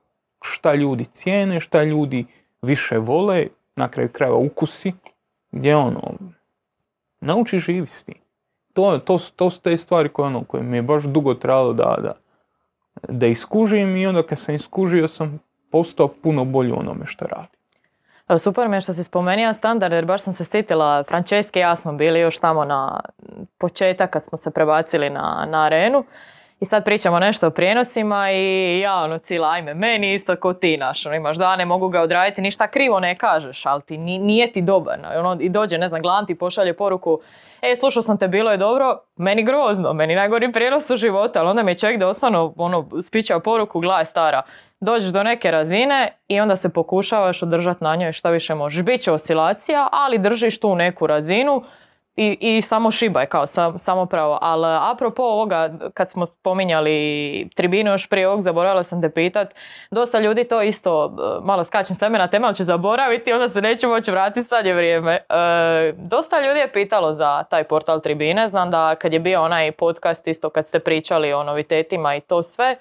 šta 0.43 0.75
ljudi 0.75 1.05
cijene, 1.05 1.61
šta 1.61 1.83
ljudi 1.83 2.27
više 2.63 2.99
vole, 2.99 3.47
na 3.77 3.89
kraju 3.89 4.09
krajeva 4.09 4.39
ukusi, 4.39 4.93
gdje 5.51 5.77
ono, 5.77 6.01
nauči 7.21 7.59
živi 7.59 7.87
s 7.87 8.05
tim. 8.05 8.15
To, 8.73 8.99
to, 8.99 9.19
to 9.37 9.51
su 9.51 9.61
te 9.61 9.77
stvari 9.77 10.09
koje, 10.09 10.27
ono, 10.27 10.45
koje 10.45 10.63
mi 10.63 10.77
je 10.77 10.83
baš 10.83 11.05
dugo 11.05 11.35
trebalo 11.35 11.73
da, 11.73 11.97
da, 12.03 12.15
da 13.09 13.27
iskužim 13.27 13.97
i 13.97 14.07
onda 14.07 14.23
kad 14.23 14.39
sam 14.39 14.55
iskužio 14.55 15.09
sam 15.09 15.41
postao 15.71 16.09
puno 16.09 16.45
bolji 16.45 16.73
u 16.73 16.79
onome 16.79 17.07
što 17.07 17.25
radim. 17.25 17.63
Super 18.39 18.69
mi 18.69 18.77
je 18.77 18.81
što 18.81 18.95
si 18.95 19.05
spomenija 19.05 19.55
standard, 19.55 19.93
jer 19.93 20.05
baš 20.05 20.23
sam 20.23 20.33
se 20.33 20.45
stitila, 20.45 21.05
Franceske 21.09 21.59
i 21.59 21.63
ja 21.63 21.77
smo 21.77 21.93
bili 21.93 22.21
još 22.21 22.39
tamo 22.39 22.65
na 22.65 23.01
početak 23.59 24.11
kad 24.11 24.25
smo 24.25 24.39
se 24.39 24.51
prebacili 24.51 25.11
na, 25.11 25.47
na 25.49 25.65
arenu. 25.65 26.05
I 26.63 26.65
sad 26.65 26.85
pričamo 26.85 27.19
nešto 27.19 27.47
o 27.47 27.51
prijenosima 27.51 28.31
i 28.31 28.81
ja 28.81 28.97
ono 28.97 29.19
cijela, 29.19 29.51
ajme, 29.51 29.75
meni 29.75 30.13
isto 30.13 30.37
ko 30.37 30.55
ti 30.55 30.77
naš, 30.77 31.07
ono, 31.07 31.15
imaš 31.15 31.37
dane, 31.37 31.65
mogu 31.65 31.89
ga 31.89 32.01
odraditi, 32.01 32.43
ništa 32.43 32.67
krivo 32.67 33.01
ne 33.01 33.19
kažeš, 33.19 33.67
ali 33.67 33.83
ti 33.83 33.99
nije 33.99 34.53
ti 34.53 34.63
dobar. 34.63 34.99
Ono, 35.17 35.37
I 35.41 35.49
dođe, 35.49 35.79
ne 35.79 35.89
znam, 35.89 36.03
glavni 36.03 36.27
ti 36.27 36.35
pošalje 36.35 36.77
poruku, 36.77 37.21
e, 37.63 37.77
slušao 37.77 38.03
sam 38.03 38.19
te, 38.19 38.29
bilo 38.29 38.51
je 38.51 38.57
dobro, 38.57 38.99
meni 39.17 39.43
grozno, 39.43 39.93
meni 39.93 40.15
najgori 40.15 40.53
prijenos 40.53 40.91
u 40.91 40.97
životu, 40.97 41.39
ali 41.39 41.49
onda 41.49 41.63
mi 41.63 41.71
je 41.71 41.79
čovjek 41.79 42.01
doslovno 42.01 42.55
ono, 42.57 42.89
spičao 43.03 43.41
poruku, 43.41 43.81
gledaj 43.81 44.07
stara, 44.07 44.43
dođeš 44.81 45.11
do 45.11 45.23
neke 45.23 45.51
razine 45.51 46.13
i 46.29 46.41
onda 46.41 46.57
se 46.57 46.73
pokušavaš 46.73 47.43
održati 47.43 47.85
na 47.85 47.97
njoj 47.97 48.13
što 48.13 48.31
više 48.31 48.55
možeš. 48.55 48.83
Biće 48.83 49.13
oscilacija, 49.13 49.89
ali 49.93 50.19
držiš 50.19 50.61
tu 50.61 50.75
neku 50.75 51.07
razinu, 51.07 51.63
i, 52.17 52.39
i 52.41 52.63
samo 52.63 52.91
šibaj 52.91 53.27
kao 53.27 53.47
sam, 53.47 53.79
samo 53.79 54.07
pravo. 54.07 54.39
Ali 54.41 54.67
apropo 54.93 55.23
ovoga, 55.23 55.71
kad 55.95 56.11
smo 56.11 56.27
spominjali 56.27 57.51
tribinu 57.57 57.91
još 57.91 58.09
prije 58.09 58.29
ovog, 58.29 58.43
zaboravila 58.43 58.83
sam 58.83 59.03
te 59.03 59.11
pitat, 59.11 59.55
dosta 59.91 60.21
ljudi 60.21 60.45
to 60.45 60.63
isto, 60.63 61.05
e, 61.07 61.45
malo 61.45 61.65
skačem 61.65 61.97
s 61.97 61.99
teme 61.99 62.19
na 62.19 62.29
teme, 62.29 62.47
ali 62.47 62.57
ću 62.57 62.65
zaboraviti, 62.65 63.33
onda 63.33 63.49
se 63.49 63.61
neće 63.61 63.87
moći 63.87 64.11
vratiti, 64.11 64.49
sad 64.49 64.67
je 64.67 64.75
vrijeme. 64.75 65.15
E, 65.15 65.93
dosta 65.97 66.47
ljudi 66.47 66.59
je 66.59 66.73
pitalo 66.73 67.13
za 67.13 67.43
taj 67.43 67.65
portal 67.65 68.01
tribine, 68.01 68.49
znam 68.49 68.71
da 68.71 68.95
kad 68.95 69.13
je 69.13 69.21
bio 69.21 69.43
onaj 69.43 69.73
podcast 69.73 70.27
isto 70.29 70.51
kad 70.51 70.67
ste 70.67 70.79
pričali 70.79 71.33
o 71.33 71.45
novitetima 71.45 72.15
i 72.15 72.21
to 72.21 72.43
sve, 72.43 72.77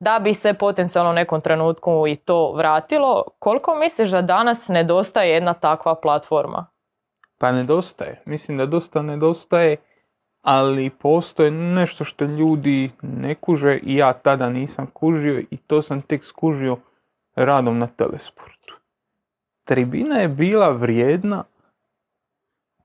da 0.00 0.18
bi 0.18 0.34
se 0.34 0.54
potencijalno 0.54 1.10
u 1.10 1.14
nekom 1.14 1.40
trenutku 1.40 2.06
i 2.08 2.16
to 2.16 2.52
vratilo. 2.52 3.24
Koliko 3.38 3.74
misliš 3.74 4.10
da 4.10 4.22
danas 4.22 4.68
nedostaje 4.68 5.30
jedna 5.30 5.54
takva 5.54 5.94
platforma? 5.94 6.73
Pa 7.38 7.52
nedostaje. 7.52 8.22
Mislim 8.26 8.58
da 8.58 8.66
dosta 8.66 9.02
nedostaje, 9.02 9.76
ali 10.42 10.90
postoje 10.90 11.50
nešto 11.50 12.04
što 12.04 12.24
ljudi 12.24 12.90
ne 13.02 13.34
kuže 13.34 13.78
i 13.82 13.96
ja 13.96 14.12
tada 14.12 14.48
nisam 14.48 14.86
kužio 14.86 15.42
i 15.50 15.56
to 15.56 15.82
sam 15.82 16.02
tek 16.02 16.24
skužio 16.24 16.76
radom 17.36 17.78
na 17.78 17.86
telesportu. 17.86 18.74
Tribina 19.64 20.16
je 20.16 20.28
bila 20.28 20.68
vrijedna 20.68 21.44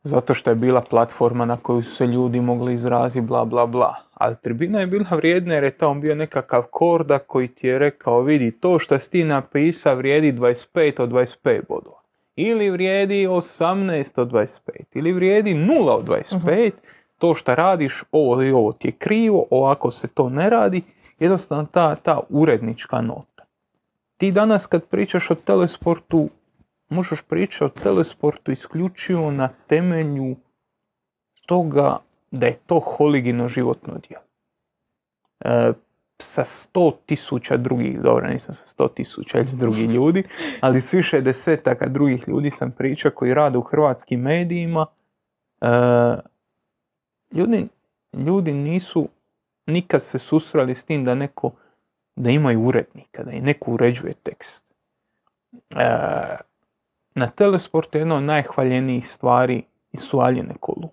zato 0.03 0.33
što 0.33 0.49
je 0.49 0.55
bila 0.55 0.81
platforma 0.81 1.45
na 1.45 1.57
koju 1.57 1.83
su 1.83 1.95
se 1.95 2.07
ljudi 2.07 2.41
mogli 2.41 2.73
izraziti 2.73 3.25
bla 3.25 3.45
bla 3.45 3.65
bla. 3.65 3.95
Ali 4.13 4.35
tribina 4.41 4.79
je 4.79 4.87
bila 4.87 5.09
vrijedna 5.11 5.53
jer 5.53 5.63
je 5.63 5.77
tamo 5.77 6.01
bio 6.01 6.15
nekakav 6.15 6.63
korda 6.71 7.19
koji 7.19 7.47
ti 7.47 7.67
je 7.67 7.79
rekao 7.79 8.21
vidi 8.21 8.51
to 8.51 8.79
što 8.79 8.99
si 8.99 9.11
ti 9.11 9.23
napisao 9.23 9.95
vrijedi 9.95 10.33
25 10.33 11.01
od 11.01 11.09
25 11.09 11.61
bodova 11.69 11.98
ili 12.41 12.69
vrijedi 12.69 13.27
18 13.27 14.21
od 14.21 14.31
25, 14.31 14.59
ili 14.93 15.11
vrijedi 15.11 15.53
0 15.53 15.89
od 15.89 16.05
25, 16.05 16.71
uh 16.71 16.79
to 17.19 17.35
što 17.35 17.55
radiš, 17.55 18.03
ovo 18.11 18.43
i 18.43 18.51
ovo 18.51 18.73
ti 18.73 18.87
je 18.87 18.91
krivo, 18.91 19.45
ovako 19.49 19.91
se 19.91 20.07
to 20.07 20.29
ne 20.29 20.49
radi, 20.49 20.81
jednostavno 21.19 21.65
ta, 21.65 21.95
ta 21.95 22.19
urednička 22.29 23.01
nota. 23.01 23.45
Ti 24.17 24.31
danas 24.31 24.67
kad 24.67 24.85
pričaš 24.85 25.31
o 25.31 25.35
telesportu, 25.35 26.29
možeš 26.89 27.21
pričati 27.21 27.63
o 27.63 27.81
telesportu 27.83 28.51
isključivo 28.51 29.31
na 29.31 29.49
temelju 29.67 30.35
toga 31.45 31.97
da 32.31 32.45
je 32.45 32.59
to 32.65 32.79
holigino 32.79 33.47
životno 33.47 33.93
djelo. 34.07 34.23
E, 35.39 35.73
sa 36.21 36.43
sto 36.43 36.97
tisuća 37.05 37.57
drugih, 37.57 38.01
dobro 38.01 38.27
nisam 38.27 38.53
sa 38.53 38.65
sto 38.65 38.87
tisuća 38.87 39.43
drugih 39.43 39.89
ljudi, 39.95 40.23
ali 40.61 40.81
s 40.81 40.93
više 40.93 41.21
desetaka 41.21 41.87
drugih 41.87 42.23
ljudi 42.27 42.51
sam 42.51 42.71
pričao 42.71 43.11
koji 43.11 43.33
rade 43.33 43.57
u 43.57 43.61
hrvatskim 43.61 44.21
medijima. 44.21 44.85
E, 45.61 45.67
ljudi, 47.31 47.67
ljudi 48.13 48.53
nisu 48.53 49.09
nikad 49.65 50.03
se 50.03 50.19
susreli 50.19 50.75
s 50.75 50.83
tim 50.83 51.05
da 51.05 51.15
neko, 51.15 51.51
da 52.15 52.29
imaju 52.29 52.61
urednika, 52.61 53.23
da 53.23 53.31
i 53.31 53.41
neko 53.41 53.71
uređuje 53.71 54.13
tekst. 54.13 54.65
E, 55.69 55.85
na 57.15 57.27
telesportu 57.27 57.97
je 57.97 58.01
jedna 58.01 58.15
od 58.15 58.23
najhvaljenijih 58.23 59.07
stvari 59.07 59.63
su 59.97 60.19
aljene 60.19 60.53
kolumne. 60.59 60.89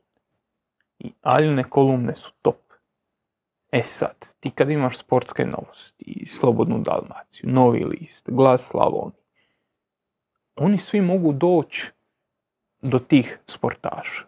I 0.99 1.13
aljene 1.23 1.65
kolumne 1.65 2.15
su 2.15 2.33
top. 2.43 2.66
E 3.73 3.83
sad, 3.83 4.27
ti 4.41 4.51
kad 4.51 4.71
imaš 4.71 4.99
sportske 4.99 5.45
novosti, 5.45 6.23
Slobodnu 6.27 6.79
Dalmaciju, 6.79 7.51
Novi 7.51 7.85
list, 7.85 8.31
Glas 8.31 8.69
Slavonije, 8.69 9.23
oni 10.57 10.79
svi 10.79 11.01
mogu 11.01 11.33
doći 11.33 11.93
do 12.83 12.99
tih 12.99 13.39
sportaša. 13.47 14.25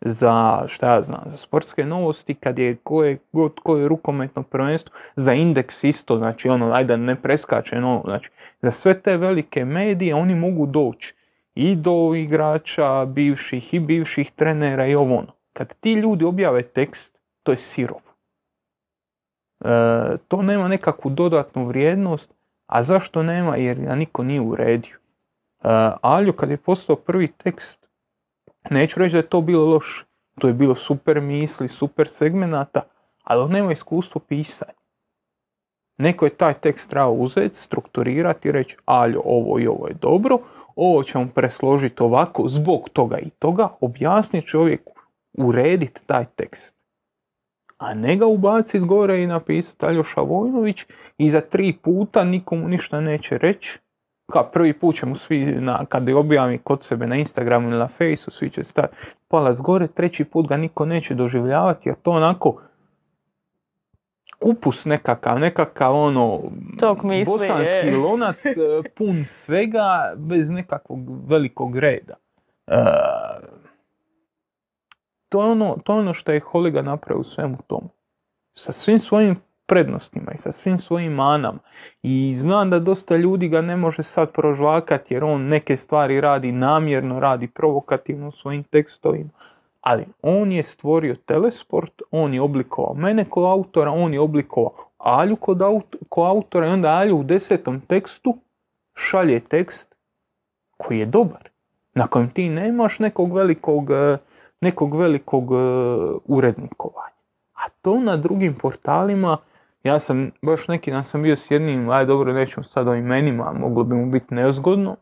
Za, 0.00 0.64
šta 0.68 0.94
ja 0.94 1.02
znam, 1.02 1.22
za 1.26 1.36
sportske 1.36 1.84
novosti, 1.84 2.34
kad 2.34 2.58
je 2.58 2.76
koje, 2.76 3.18
god 3.32 3.60
koje 3.62 3.88
rukometno 3.88 4.42
prvenstvo, 4.42 4.94
za 5.14 5.32
indeks 5.32 5.84
isto, 5.84 6.18
znači 6.18 6.48
ono, 6.48 6.72
ajde 6.72 6.96
ne 6.96 7.22
preskače, 7.22 7.80
no, 7.80 8.02
znači, 8.04 8.30
za 8.62 8.70
sve 8.70 9.00
te 9.00 9.16
velike 9.16 9.64
medije 9.64 10.14
oni 10.14 10.34
mogu 10.34 10.66
doći 10.66 11.14
i 11.54 11.76
do 11.76 12.14
igrača 12.14 13.04
bivših 13.06 13.74
i 13.74 13.80
bivših 13.80 14.30
trenera 14.30 14.86
i 14.86 14.94
ovo 14.94 15.16
ono. 15.16 15.32
Kad 15.52 15.74
ti 15.80 15.92
ljudi 15.92 16.24
objave 16.24 16.62
tekst, 16.62 17.22
to 17.42 17.52
je 17.52 17.58
sirov. 17.58 18.09
E, 19.60 20.16
to 20.28 20.42
nema 20.42 20.68
nekakvu 20.68 21.10
dodatnu 21.10 21.66
vrijednost, 21.66 22.34
a 22.66 22.82
zašto 22.82 23.22
nema? 23.22 23.56
Jer 23.56 23.80
ga 23.80 23.94
niko 23.94 24.22
nije 24.22 24.40
uredio. 24.40 24.96
E, 24.96 25.90
Alju 26.02 26.32
kad 26.32 26.50
je 26.50 26.56
postao 26.56 26.96
prvi 26.96 27.28
tekst, 27.28 27.88
neću 28.70 29.00
reći 29.00 29.12
da 29.12 29.18
je 29.18 29.28
to 29.28 29.40
bilo 29.40 29.66
loše. 29.66 30.04
To 30.38 30.46
je 30.46 30.54
bilo 30.54 30.74
super 30.74 31.20
misli, 31.20 31.68
super 31.68 32.08
segmenata, 32.08 32.82
ali 33.24 33.42
on 33.42 33.50
nema 33.50 33.72
iskustvo 33.72 34.20
pisanja. 34.20 34.72
Neko 35.98 36.24
je 36.24 36.36
taj 36.36 36.54
tekst 36.54 36.90
trebao 36.90 37.12
uzeti, 37.12 37.56
strukturirati 37.56 38.48
i 38.48 38.52
reći 38.52 38.76
Aljo, 38.84 39.20
ovo 39.24 39.58
i 39.58 39.66
ovo 39.66 39.88
je 39.88 39.94
dobro, 39.94 40.38
ovo 40.76 41.02
ćemo 41.02 41.28
presložiti 41.34 42.02
ovako 42.02 42.48
zbog 42.48 42.88
toga 42.92 43.18
i 43.18 43.30
toga, 43.30 43.68
objasniti 43.80 44.46
čovjeku, 44.46 44.92
urediti 45.32 46.06
taj 46.06 46.24
tekst. 46.24 46.79
A 47.80 47.94
ne 47.94 48.16
ga 48.16 48.26
ubaciti 48.26 48.86
gore 48.86 49.22
i 49.22 49.26
napisati 49.26 49.86
Aljoša 49.86 50.20
Vojnović 50.20 50.86
i 51.18 51.28
za 51.28 51.40
tri 51.40 51.72
puta 51.82 52.24
nikomu 52.24 52.68
ništa 52.68 53.00
neće 53.00 53.38
reći. 53.38 53.78
Ka 54.32 54.42
prvi 54.42 54.72
put 54.72 54.96
ćemo 54.96 55.14
svi, 55.14 55.44
na, 55.44 55.86
kad 55.86 56.08
je 56.08 56.16
objavim 56.16 56.58
kod 56.58 56.82
sebe 56.82 57.06
na 57.06 57.16
Instagramu 57.16 57.68
ili 57.68 57.78
na 57.78 57.88
Faceu, 57.88 58.30
svi 58.30 58.50
će 58.50 58.64
staviti 58.64 58.96
palac 59.28 59.60
gore, 59.60 59.86
treći 59.86 60.24
put 60.24 60.48
ga 60.48 60.56
niko 60.56 60.84
neće 60.84 61.14
doživljavati 61.14 61.88
jer 61.88 61.96
to 62.02 62.10
onako 62.10 62.60
kupus 64.38 64.84
nekakav, 64.84 65.38
nekakav 65.38 65.94
ono 65.94 66.40
bosanski 67.26 67.90
lonac 67.90 68.44
e, 68.46 68.82
pun 68.96 69.24
svega 69.24 70.12
bez 70.16 70.50
nekakvog 70.50 71.28
velikog 71.28 71.78
reda. 71.78 72.14
E, 72.66 72.84
to, 75.30 75.42
je 75.42 75.50
ono, 75.50 75.76
to 75.84 75.92
je 75.92 75.98
ono 75.98 76.14
što 76.14 76.32
je 76.32 76.40
Holiga 76.40 76.82
napravio 76.82 77.20
u 77.20 77.24
svemu 77.24 77.56
tomu. 77.66 77.88
Sa 78.52 78.72
svim 78.72 78.98
svojim 78.98 79.36
prednostima 79.66 80.32
i 80.34 80.38
sa 80.38 80.52
svim 80.52 80.78
svojim 80.78 81.12
manama. 81.12 81.58
I 82.02 82.36
znam 82.38 82.70
da 82.70 82.78
dosta 82.78 83.16
ljudi 83.16 83.48
ga 83.48 83.60
ne 83.60 83.76
može 83.76 84.02
sad 84.02 84.32
prožvakati 84.32 85.14
jer 85.14 85.24
on 85.24 85.42
neke 85.42 85.76
stvari 85.76 86.20
radi 86.20 86.52
namjerno, 86.52 87.20
radi 87.20 87.48
provokativno 87.48 88.28
u 88.28 88.32
svojim 88.32 88.64
tekstovima 88.64 89.30
ali 89.80 90.04
on 90.22 90.52
je 90.52 90.62
stvorio 90.62 91.16
telesport, 91.26 92.02
on 92.10 92.34
je 92.34 92.40
oblikovao 92.40 92.94
mene 92.94 93.24
kao 93.24 93.52
autora, 93.52 93.90
on 93.90 94.14
je 94.14 94.20
oblikovao 94.20 94.72
Alju 94.98 95.36
kao 96.08 96.24
autora 96.24 96.66
i 96.66 96.70
onda 96.70 96.88
Alju 96.88 97.16
u 97.16 97.24
desetom 97.24 97.80
tekstu 97.80 98.36
šalje 98.94 99.40
tekst 99.40 99.98
koji 100.76 100.98
je 100.98 101.06
dobar, 101.06 101.48
na 101.94 102.06
kojem 102.06 102.30
ti 102.30 102.48
nemaš 102.48 102.98
nekog 102.98 103.34
velikog, 103.34 103.90
e, 103.90 104.18
nekog 104.60 104.96
velikog 104.96 105.52
e, 105.52 105.56
urednikovanja. 106.24 107.20
A 107.54 107.68
to 107.82 108.00
na 108.00 108.16
drugim 108.16 108.54
portalima, 108.54 109.36
ja 109.82 109.98
sam 109.98 110.30
baš 110.42 110.68
neki 110.68 110.90
dan 110.90 111.04
sam 111.04 111.22
bio 111.22 111.36
s 111.36 111.50
jednim, 111.50 111.90
aj 111.90 112.06
dobro 112.06 112.32
neću 112.32 112.62
sad 112.62 112.88
o 112.88 112.94
imenima, 112.94 113.52
moglo 113.52 113.84
bi 113.84 113.94
mu 113.94 114.10
biti 114.10 114.34
nezgodno, 114.34 114.96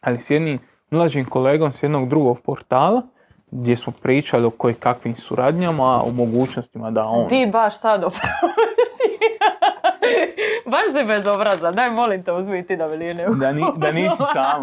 ali 0.00 0.20
s 0.20 0.30
jednim 0.30 0.58
mlađim 0.90 1.24
kolegom 1.24 1.72
s 1.72 1.82
jednog 1.82 2.08
drugog 2.08 2.40
portala, 2.40 3.02
gdje 3.50 3.76
smo 3.76 3.92
pričali 4.02 4.44
o 4.44 4.50
koji 4.50 4.74
kakvim 4.74 5.14
suradnjama, 5.14 6.02
o 6.02 6.10
mogućnostima 6.12 6.90
da 6.90 7.04
on... 7.04 7.28
Ti 7.28 7.48
baš 7.52 7.80
sad 7.80 8.04
Baš 10.72 10.86
si 10.98 11.04
bez 11.06 11.26
obraza, 11.26 11.70
daj 11.70 11.90
molim 11.90 12.22
te 12.22 12.32
uzmi 12.32 12.66
ti 12.66 12.76
da 12.76 12.86
veline 12.86 13.26
da, 13.36 13.52
ni, 13.52 13.64
da 13.76 13.92
nisi 13.92 14.22
sam. 14.32 14.62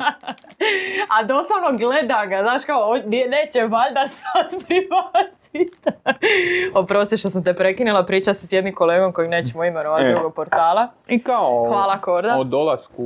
A 1.16 1.24
doslovno 1.24 1.78
gleda 1.78 2.26
ga, 2.26 2.44
znaš 2.44 2.66
kao, 2.66 2.96
neće 3.06 3.68
valjda 3.68 4.08
sad 4.08 4.50
pribaciti. 4.50 5.90
Oprosti 6.82 7.18
što 7.18 7.30
sam 7.30 7.44
te 7.44 7.54
prekinula, 7.54 8.06
priča 8.06 8.34
si 8.34 8.48
s 8.48 8.52
jednim 8.52 8.74
kolegom 8.76 9.14
kojeg 9.14 9.30
nećemo 9.30 9.66
imenovati 9.66 10.04
e. 10.04 10.14
drugog 10.14 10.36
portala. 10.36 10.88
I 11.08 11.24
kao 11.24 11.66
Hvala 11.68 11.98
Korda. 11.98 12.38
o 12.38 12.44
dolasku 12.44 13.04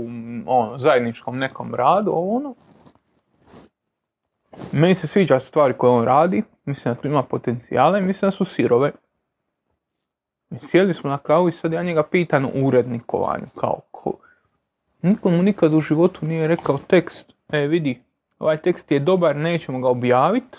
ono, 0.47 0.77
zajedničkom 0.77 1.37
nekom 1.37 1.75
radu, 1.75 2.11
ono, 2.15 2.55
meni 4.71 4.93
se 4.93 5.07
sviđa 5.07 5.39
stvari 5.39 5.73
koje 5.77 5.91
on 5.91 6.05
radi, 6.05 6.43
mislim 6.65 6.95
da 6.95 7.01
tu 7.01 7.07
ima 7.07 7.23
potencijale, 7.23 8.01
mislim 8.01 8.27
da 8.27 8.31
su 8.31 8.45
sirove. 8.45 8.91
Sjeli 10.59 10.93
smo 10.93 11.09
na 11.09 11.17
kavu 11.17 11.49
i 11.49 11.51
sad 11.51 11.73
ja 11.73 11.83
njega 11.83 12.03
pitan 12.03 12.47
urednikovanju, 12.53 13.45
kao 13.55 13.79
ko. 13.91 14.13
Niko 15.01 15.29
mu 15.29 15.43
nikad 15.43 15.73
u 15.73 15.79
životu 15.79 16.25
nije 16.25 16.47
rekao 16.47 16.77
tekst, 16.87 17.33
e 17.49 17.67
vidi, 17.67 18.01
ovaj 18.39 18.61
tekst 18.61 18.91
je 18.91 18.99
dobar, 18.99 19.35
nećemo 19.35 19.79
ga 19.79 19.89
objaviti, 19.89 20.57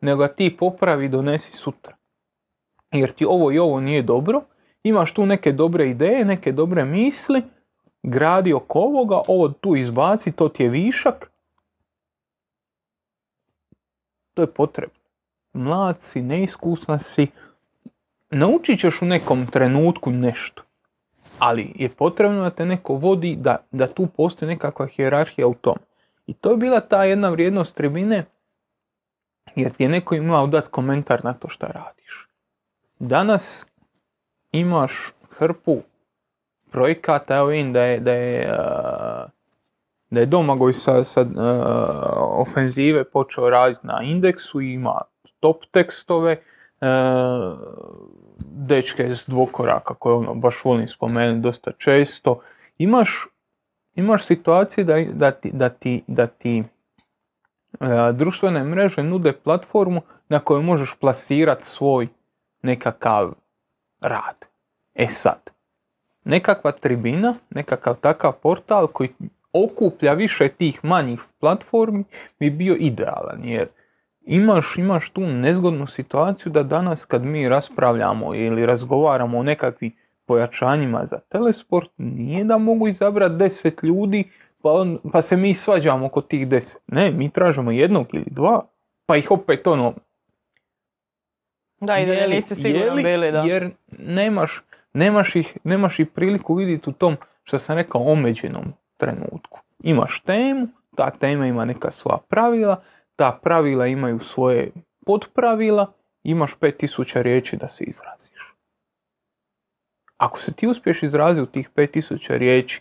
nego 0.00 0.18
ga 0.18 0.28
ti 0.28 0.56
popravi 0.58 1.04
i 1.04 1.08
donesi 1.08 1.56
sutra. 1.56 1.96
Jer 2.92 3.12
ti 3.12 3.24
ovo 3.28 3.52
i 3.52 3.58
ovo 3.58 3.80
nije 3.80 4.02
dobro, 4.02 4.42
imaš 4.82 5.14
tu 5.14 5.26
neke 5.26 5.52
dobre 5.52 5.90
ideje, 5.90 6.24
neke 6.24 6.52
dobre 6.52 6.84
misli, 6.84 7.42
gradi 8.02 8.52
oko 8.52 8.78
ovoga, 8.78 9.20
ovo 9.28 9.48
tu 9.48 9.76
izbaci, 9.76 10.32
to 10.32 10.48
ti 10.48 10.62
je 10.62 10.68
višak, 10.68 11.30
to 14.34 14.42
je 14.42 14.46
potrebno. 14.46 14.98
Mlad 15.52 16.00
si, 16.00 16.22
neiskusna 16.22 16.98
si, 16.98 17.26
naučit 18.34 18.80
ćeš 18.80 19.02
u 19.02 19.04
nekom 19.04 19.46
trenutku 19.46 20.10
nešto. 20.10 20.62
Ali 21.38 21.72
je 21.74 21.88
potrebno 21.88 22.42
da 22.42 22.50
te 22.50 22.66
neko 22.66 22.94
vodi, 22.94 23.36
da, 23.36 23.56
da 23.72 23.86
tu 23.86 24.06
postoji 24.06 24.48
nekakva 24.48 24.86
hjerarhija 24.86 25.46
u 25.46 25.54
tom. 25.54 25.76
I 26.26 26.32
to 26.32 26.50
je 26.50 26.56
bila 26.56 26.80
ta 26.80 27.04
jedna 27.04 27.28
vrijednost 27.28 27.76
tribine, 27.76 28.24
jer 29.54 29.72
ti 29.72 29.82
je 29.82 29.88
neko 29.88 30.14
imao 30.14 30.46
dati 30.46 30.68
komentar 30.70 31.24
na 31.24 31.32
to 31.32 31.48
što 31.48 31.66
radiš. 31.66 32.28
Danas 32.98 33.66
imaš 34.52 35.12
hrpu 35.30 35.82
projekata, 36.70 37.36
evo 37.36 37.46
vidim 37.46 37.72
da 37.72 37.82
je, 37.82 38.00
da 38.00 38.12
je 38.12 38.54
da 40.14 40.20
je 40.20 40.26
Domagoj 40.26 40.72
sa, 40.72 41.04
sa 41.04 41.20
uh, 41.20 41.28
ofenzive 42.40 43.04
počeo 43.04 43.50
raditi 43.50 43.86
na 43.86 44.00
indeksu, 44.02 44.60
ima 44.60 45.00
top 45.40 45.64
tekstove, 45.70 46.36
uh, 46.80 46.88
dečke 48.52 49.10
s 49.10 49.26
dvokoraka 49.26 49.94
koje 49.94 50.14
ono 50.14 50.34
baš 50.34 50.64
volim 50.64 50.88
spomenuti 50.88 51.40
dosta 51.40 51.72
često. 51.72 52.40
Imaš, 52.78 53.26
imaš 53.94 54.24
situacije 54.24 54.84
da, 54.84 55.04
da 55.12 55.30
ti, 55.30 55.50
da 55.52 55.68
ti, 55.68 56.02
da 56.06 56.26
ti 56.26 56.64
uh, 57.80 57.88
društvene 58.12 58.64
mreže 58.64 59.02
nude 59.02 59.32
platformu 59.32 60.02
na 60.28 60.38
kojoj 60.38 60.62
možeš 60.62 60.94
plasirati 61.00 61.66
svoj 61.66 62.08
nekakav 62.62 63.32
rad. 64.00 64.46
E 64.94 65.06
sad, 65.06 65.50
nekakva 66.24 66.72
tribina, 66.72 67.34
nekakav 67.50 67.94
takav 67.94 68.32
portal 68.32 68.86
koji 68.86 69.08
okuplja 69.52 70.12
više 70.12 70.48
tih 70.48 70.84
manjih 70.84 71.20
platformi 71.40 72.04
bi 72.38 72.50
bio 72.50 72.76
idealan 72.78 73.44
jer 73.44 73.68
imaš, 74.26 74.78
imaš 74.78 75.10
tu 75.10 75.20
nezgodnu 75.20 75.86
situaciju 75.86 76.52
da 76.52 76.62
danas 76.62 77.04
kad 77.04 77.24
mi 77.24 77.48
raspravljamo 77.48 78.34
ili 78.34 78.66
razgovaramo 78.66 79.38
o 79.38 79.42
nekakvim 79.42 79.92
pojačanjima 80.26 81.04
za 81.04 81.18
telesport 81.18 81.90
nije 81.96 82.44
da 82.44 82.58
mogu 82.58 82.88
izabrati 82.88 83.34
deset 83.34 83.82
ljudi 83.82 84.30
pa, 84.62 84.72
on, 84.72 84.98
pa 85.12 85.22
se 85.22 85.36
mi 85.36 85.54
svađamo 85.54 86.06
oko 86.06 86.20
tih 86.20 86.48
deset. 86.48 86.82
Ne, 86.86 87.10
mi 87.10 87.30
tražimo 87.30 87.70
jednog 87.70 88.06
ili 88.12 88.26
dva 88.26 88.66
pa 89.06 89.16
ih 89.16 89.30
opet 89.30 89.66
ono 89.66 89.94
da, 91.80 91.98
i 91.98 92.06
da 92.06 92.26
niste 92.26 92.54
sigurno 92.54 92.94
bili, 92.94 93.32
da. 93.32 93.38
Jer 93.38 93.70
nemaš, 93.98 94.62
nemaš, 94.92 95.36
ih, 95.36 95.56
nemaš 95.64 96.00
ih 96.00 96.06
priliku 96.06 96.54
vidjeti 96.54 96.90
u 96.90 96.92
tom, 96.92 97.16
što 97.42 97.58
sam 97.58 97.76
rekao, 97.76 98.02
omeđenom 98.02 98.72
trenutku. 98.96 99.60
Imaš 99.82 100.20
temu, 100.20 100.68
ta 100.96 101.10
tema 101.10 101.46
ima 101.46 101.64
neka 101.64 101.90
svoja 101.90 102.18
pravila, 102.28 102.82
ta 103.16 103.38
pravila 103.42 103.86
imaju 103.86 104.18
svoje 104.20 104.72
podpravila, 105.06 105.92
imaš 106.22 106.56
5000 106.58 107.22
riječi 107.22 107.56
da 107.56 107.68
se 107.68 107.84
izraziš. 107.84 108.54
Ako 110.16 110.40
se 110.40 110.52
ti 110.52 110.66
uspiješ 110.66 111.02
izraziti 111.02 111.42
u 111.42 111.46
tih 111.46 111.70
5000 111.76 112.36
riječi 112.36 112.80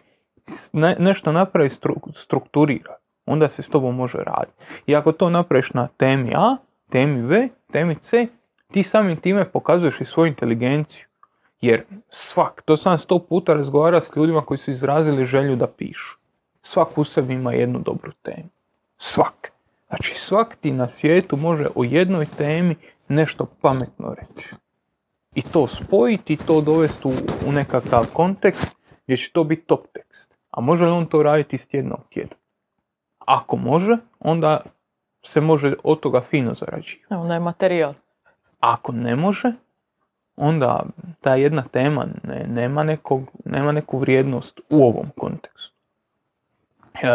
nešto 0.99 1.31
napravi 1.31 1.69
stru- 1.69 2.13
strukturira, 2.13 2.95
onda 3.25 3.49
se 3.49 3.61
s 3.61 3.69
tobom 3.69 3.95
može 3.95 4.17
raditi. 4.17 4.57
I 4.85 4.95
ako 4.95 5.11
to 5.11 5.29
napraviš 5.29 5.73
na 5.73 5.87
temi 5.87 6.33
A, 6.35 6.57
temi 6.89 7.27
B, 7.27 7.47
temi 7.71 7.95
C, 7.95 8.27
ti 8.71 8.83
samim 8.83 9.17
time 9.17 9.45
pokazuješ 9.45 10.01
i 10.01 10.05
svoju 10.05 10.27
inteligenciju. 10.27 11.07
Jer 11.61 11.83
svak, 12.09 12.61
to 12.65 12.77
sam 12.77 12.97
sto 12.97 13.19
puta 13.19 13.53
razgovara 13.53 14.01
s 14.01 14.15
ljudima 14.15 14.41
koji 14.41 14.57
su 14.57 14.71
izrazili 14.71 15.25
želju 15.25 15.55
da 15.55 15.67
pišu. 15.67 16.17
Svak 16.61 16.97
u 16.97 17.03
sebi 17.03 17.33
ima 17.33 17.53
jednu 17.53 17.79
dobru 17.79 18.11
temu. 18.11 18.49
Svak. 18.97 19.52
Znači 19.93 20.15
svak 20.15 20.55
ti 20.55 20.71
na 20.71 20.87
svijetu 20.87 21.37
može 21.37 21.67
o 21.75 21.83
jednoj 21.83 22.25
temi 22.37 22.75
nešto 23.07 23.45
pametno 23.61 24.15
reći. 24.15 24.55
I 25.35 25.41
to 25.41 25.67
spojiti 25.67 26.37
to 26.37 26.61
dovesti 26.61 27.07
u, 27.07 27.11
u 27.47 27.51
nekakav 27.51 28.05
kontekst 28.13 28.75
gdje 29.03 29.17
će 29.17 29.31
to 29.31 29.43
biti 29.43 29.65
top 29.65 29.87
tekst. 29.93 30.35
A 30.51 30.61
može 30.61 30.85
li 30.85 30.91
on 30.91 31.05
to 31.05 31.23
raditi 31.23 31.55
iz 31.55 31.67
tjedna 31.67 31.95
u 31.95 32.13
tjedan? 32.13 32.37
Ako 33.19 33.57
može, 33.57 33.97
onda 34.19 34.61
se 35.25 35.41
može 35.41 35.73
od 35.83 35.99
toga 35.99 36.21
fino 36.21 36.53
zarađivati. 36.53 37.13
Onda 37.13 37.33
je 37.33 37.39
materijal. 37.39 37.93
Ako 38.59 38.91
ne 38.91 39.15
može, 39.15 39.51
onda 40.35 40.85
ta 41.19 41.35
jedna 41.35 41.63
tema 41.63 42.07
ne, 42.23 42.45
nema, 42.47 42.83
nekog, 42.83 43.23
nema 43.45 43.71
neku 43.71 43.97
vrijednost 43.97 44.59
u 44.69 44.83
ovom 44.83 45.09
kontekstu. 45.17 45.77
E, 46.93 47.07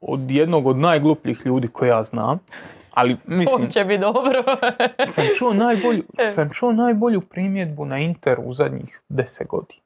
od 0.00 0.30
jednog 0.30 0.66
od 0.66 0.76
najglupljih 0.76 1.38
ljudi 1.44 1.68
koje 1.68 1.88
ja 1.88 2.02
znam, 2.04 2.38
ali 2.90 3.16
mislim, 3.26 3.60
Ovo 3.60 3.70
će 3.70 3.84
biti 3.84 4.00
dobro. 4.00 4.42
sam 5.06 5.24
čuo 5.38 5.52
najbolju, 5.52 6.02
E. 6.18 6.26
sam 6.26 6.50
čuo 6.52 6.72
najbolju 6.72 7.20
primjedbu 7.20 7.84
na 7.84 7.98
Interu 7.98 8.42
u 8.42 8.52
zadnjih 8.52 9.00
deset 9.08 9.46
godina. 9.48 9.80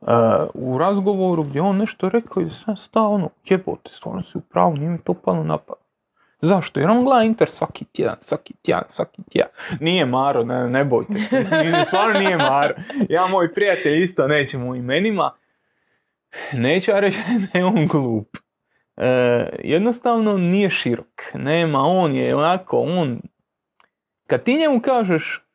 E, 0.00 0.12
u 0.54 0.78
razgovoru 0.78 1.42
gdje 1.42 1.60
on 1.62 1.76
nešto 1.76 2.08
rekao 2.08 2.42
i 2.42 2.50
sam 2.50 2.76
stao 2.76 3.12
ono, 3.12 3.28
jebote, 3.44 3.90
stvarno 3.90 4.22
si 4.22 4.38
u 4.38 4.40
pravu, 4.40 4.76
nije 4.76 4.90
mi 4.90 4.98
to 4.98 5.14
palo 5.14 5.44
na 5.44 5.58
pamet. 5.58 5.86
Zašto? 6.40 6.80
Jer 6.80 6.90
on 6.90 7.04
gleda 7.04 7.22
Inter 7.22 7.48
svaki 7.50 7.84
tjedan, 7.84 8.16
svaki 8.20 8.54
tjedan, 8.62 8.84
svaki 8.86 9.22
tjedan. 9.30 9.50
Nije 9.80 10.06
Maro, 10.06 10.44
ne, 10.44 10.68
ne 10.68 10.84
bojte 10.84 11.18
se, 11.18 11.44
Nije- 11.62 11.84
stvarno 11.84 12.18
nije 12.20 12.36
Maro. 12.36 12.74
Ja, 13.08 13.26
moj 13.26 13.54
prijatelj, 13.54 14.02
isto 14.02 14.26
nećemo 14.28 14.68
u 14.70 14.76
imenima. 14.76 15.32
Neću 16.52 16.90
ja 16.90 17.00
reći 17.00 17.18
da 17.52 17.58
je 17.58 17.64
on 17.64 17.86
glup. 17.86 18.28
E, 18.96 19.08
jednostavno 19.64 20.38
nije 20.38 20.70
širok. 20.70 21.22
Nema, 21.34 21.78
on 21.78 22.12
je 22.12 22.36
onako, 22.36 22.80
on... 22.80 23.20
Kad 24.26 24.42
ti 24.42 24.56
njemu 24.56 24.80
kažeš 24.80 25.46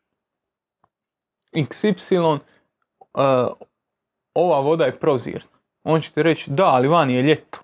XY, 1.54 2.38
e, 2.38 2.39
ova 4.34 4.60
voda 4.60 4.86
je 4.86 5.00
prozirna. 5.00 5.60
On 5.84 6.02
će 6.02 6.12
ti 6.12 6.24
reći, 6.24 6.52
da, 6.52 6.66
ali 6.66 6.88
van 6.88 7.10
je 7.10 7.22
ljeto. 7.22 7.60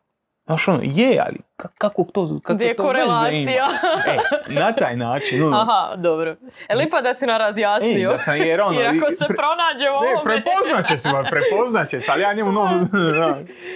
Znaš 0.47 0.67
ono, 0.67 0.79
je, 0.83 1.19
ali 1.19 1.37
ka- 1.57 1.67
kako 1.77 2.03
to, 2.03 2.39
kako 2.43 2.63
je 2.63 2.75
to 2.75 2.83
korelacija? 2.83 3.65
E, 4.07 4.17
na 4.49 4.71
taj 4.71 4.95
način, 4.97 5.43
ono, 5.43 5.57
Aha, 5.57 5.95
dobro. 5.95 6.35
E 6.69 6.75
lipa 6.75 7.01
da 7.01 7.13
si 7.13 7.25
nam 7.25 7.37
razjasnio. 7.37 8.09
da 8.09 8.17
sam 8.17 8.35
jer 8.37 8.61
ono... 8.61 8.71
Jer 8.79 8.87
ako 8.87 9.11
se 9.11 9.25
pre- 9.25 9.35
pronađe 9.35 9.85
u 9.89 9.93
Ne, 9.93 9.97
ovome... 9.97 10.21
prepoznaće 10.25 10.97
se, 10.97 11.09
ma, 11.09 11.23
prepoznaće 11.23 11.99
se, 11.99 12.11
ali 12.11 12.21
ja 12.21 12.33
njemu 12.33 12.51
no, 12.51 12.63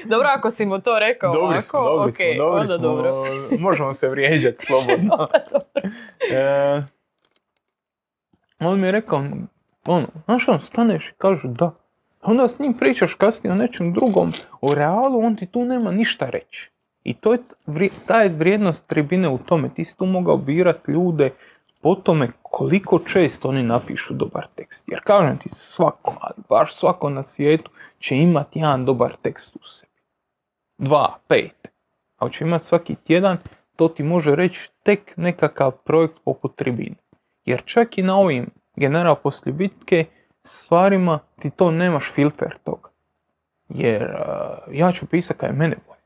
Dobro, 0.06 0.28
ako 0.30 0.50
si 0.50 0.66
mu 0.66 0.80
to 0.80 1.00
rekao 1.00 1.34
Dobri 1.34 1.46
ovako, 1.46 1.62
smo, 1.62 1.80
dobri 1.82 2.10
ok, 2.10 2.14
smo, 2.14 2.26
dobri 2.38 2.60
onda 2.60 2.68
smo, 2.68 2.78
dobro. 2.80 3.12
možemo 3.60 3.94
se 3.94 4.10
vrijeđati 4.10 4.58
slobodno. 4.66 5.28
E, 6.32 6.82
on 8.60 8.80
mi 8.80 8.88
je 8.88 8.92
rekao, 8.92 9.24
ono, 9.86 10.08
znaš 10.26 10.48
on, 10.48 10.62
staneš 10.62 11.10
i 11.10 11.14
kaže 11.18 11.48
da. 11.48 11.72
Onda 12.24 12.48
s 12.48 12.60
njim 12.60 12.74
pričaš 12.74 13.14
kasnije 13.14 13.54
o 13.54 13.56
nečem 13.56 13.94
drugom, 13.94 14.34
o 14.62 14.74
realu, 14.74 15.20
on 15.20 15.36
ti 15.36 15.46
tu 15.46 15.66
nema 15.66 15.92
ništa 15.92 16.30
reći. 16.30 16.72
I 17.04 17.14
to 17.14 17.34
je 17.34 17.40
ta 18.06 18.22
je 18.22 18.30
vrijednost 18.30 18.88
tribine 18.88 19.30
u 19.30 19.38
tome. 19.38 19.70
Ti 19.70 19.86
si 19.86 19.98
tu 19.98 20.06
mogao 20.06 20.38
birati 20.38 20.92
ljude 20.92 21.34
po 21.82 21.96
tome 21.96 22.32
koliko 22.42 23.00
često 23.00 23.48
oni 23.50 23.64
napišu 23.64 24.14
dobar 24.14 24.48
tekst. 24.56 24.90
Jer 24.90 25.02
kažem 25.04 25.38
ti 25.38 25.50
svako, 25.50 26.14
ali 26.22 26.44
baš 26.50 26.76
svako 26.76 27.10
na 27.10 27.24
svijetu 27.24 27.72
će 28.00 28.18
imati 28.18 28.60
jedan 28.60 28.86
dobar 28.86 29.16
tekst 29.22 29.56
u 29.56 29.60
sebi. 29.64 29.92
Dva, 30.78 31.18
pet. 31.28 31.72
A 32.18 32.30
će 32.30 32.44
imati 32.44 32.66
svaki 32.66 32.96
tjedan, 32.96 33.38
to 33.76 33.88
ti 33.88 34.04
može 34.04 34.36
reći 34.36 34.70
tek 34.84 35.18
nekakav 35.18 35.72
projekt 35.72 36.16
poput 36.26 36.56
tribine. 36.56 36.96
Jer 37.46 37.62
čak 37.66 37.98
i 37.98 38.04
na 38.04 38.18
ovim 38.18 38.50
general 38.76 39.16
poslije 39.16 39.54
bitke 39.54 40.06
stvarima 40.44 41.20
ti 41.40 41.50
to 41.50 41.72
nemaš 41.72 42.12
filter 42.14 42.58
toga. 42.64 42.90
Jer 43.70 44.04
uh, 44.04 44.74
ja 44.74 44.92
ću 44.92 45.06
pisati 45.06 45.40
kaj 45.40 45.50
je 45.50 45.54
mene 45.54 45.76
volja. 45.88 46.02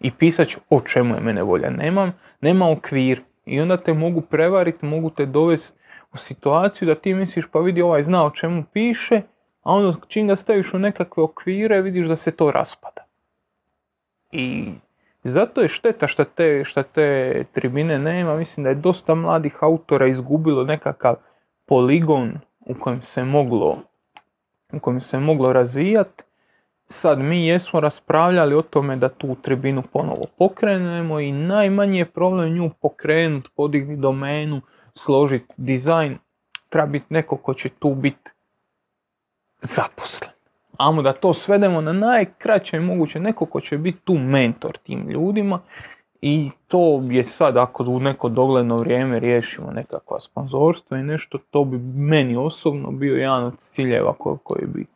I 0.00 0.10
pisat 0.10 0.48
ću 0.48 0.60
o 0.70 0.80
čemu 0.80 1.14
je 1.14 1.20
mene 1.20 1.42
volja. 1.42 1.70
Nemam, 1.70 2.12
nema 2.40 2.70
okvir. 2.70 3.22
I 3.46 3.60
onda 3.60 3.76
te 3.76 3.92
mogu 3.92 4.20
prevariti, 4.20 4.86
mogu 4.86 5.10
te 5.10 5.26
dovesti 5.26 5.78
u 6.12 6.16
situaciju 6.16 6.86
da 6.86 6.94
ti 6.94 7.14
misliš 7.14 7.44
pa 7.52 7.58
vidi 7.58 7.82
ovaj 7.82 8.02
zna 8.02 8.26
o 8.26 8.30
čemu 8.30 8.64
piše, 8.72 9.22
a 9.62 9.72
onda 9.72 9.96
čim 10.08 10.28
ga 10.28 10.36
staviš 10.36 10.74
u 10.74 10.78
nekakve 10.78 11.22
okvire 11.22 11.80
vidiš 11.80 12.06
da 12.06 12.16
se 12.16 12.30
to 12.30 12.50
raspada. 12.50 13.04
I 14.32 14.72
zato 15.22 15.60
je 15.60 15.68
šteta 15.68 16.06
što 16.06 16.24
te, 16.24 16.64
šta 16.64 16.82
te 16.82 17.44
tribine 17.52 17.98
nema. 17.98 18.36
Mislim 18.36 18.64
da 18.64 18.70
je 18.70 18.74
dosta 18.74 19.14
mladih 19.14 19.56
autora 19.60 20.06
izgubilo 20.06 20.64
nekakav 20.64 21.14
poligon 21.66 22.38
u 22.60 22.74
kojem 22.74 23.02
se 23.02 23.24
moglo 23.24 23.78
u 24.72 24.80
kojem 24.80 25.00
se 25.00 25.18
moglo 25.18 25.52
razvijati. 25.52 26.24
Sad 26.86 27.18
mi 27.18 27.46
jesmo 27.46 27.80
raspravljali 27.80 28.54
o 28.54 28.62
tome 28.62 28.96
da 28.96 29.08
tu 29.08 29.36
tribinu 29.42 29.82
ponovo 29.92 30.26
pokrenemo 30.38 31.20
i 31.20 31.32
najmanji 31.32 31.98
je 31.98 32.10
problem 32.10 32.54
nju 32.54 32.70
pokrenut, 32.80 33.48
podignuti 33.56 34.00
domenu, 34.00 34.60
složiti 34.94 35.54
dizajn. 35.58 36.18
Treba 36.68 36.86
biti 36.86 37.06
neko 37.08 37.36
ko 37.36 37.54
će 37.54 37.68
tu 37.68 37.94
biti 37.94 38.30
zaposlen. 39.62 40.30
Amo 40.78 41.02
da 41.02 41.12
to 41.12 41.34
svedemo 41.34 41.80
na 41.80 41.92
najkraće 41.92 42.80
moguće, 42.80 43.20
neko 43.20 43.46
ko 43.46 43.60
će 43.60 43.78
biti 43.78 44.00
tu 44.04 44.14
mentor 44.14 44.78
tim 44.78 45.08
ljudima 45.08 45.60
i 46.22 46.50
to 46.68 47.02
je 47.10 47.24
sad, 47.24 47.56
ako 47.56 47.84
u 47.84 48.00
neko 48.00 48.28
dogledno 48.28 48.76
vrijeme 48.76 49.18
riješimo 49.18 49.70
nekakva 49.70 50.20
sponzorstva 50.20 50.98
i 50.98 51.02
nešto, 51.02 51.38
to 51.50 51.64
bi 51.64 51.78
meni 51.94 52.36
osobno 52.36 52.90
bio 52.90 53.16
jedan 53.16 53.44
od 53.44 53.58
ciljeva 53.58 54.14
ko- 54.18 54.38
koji 54.44 54.66
bi, 54.66 54.86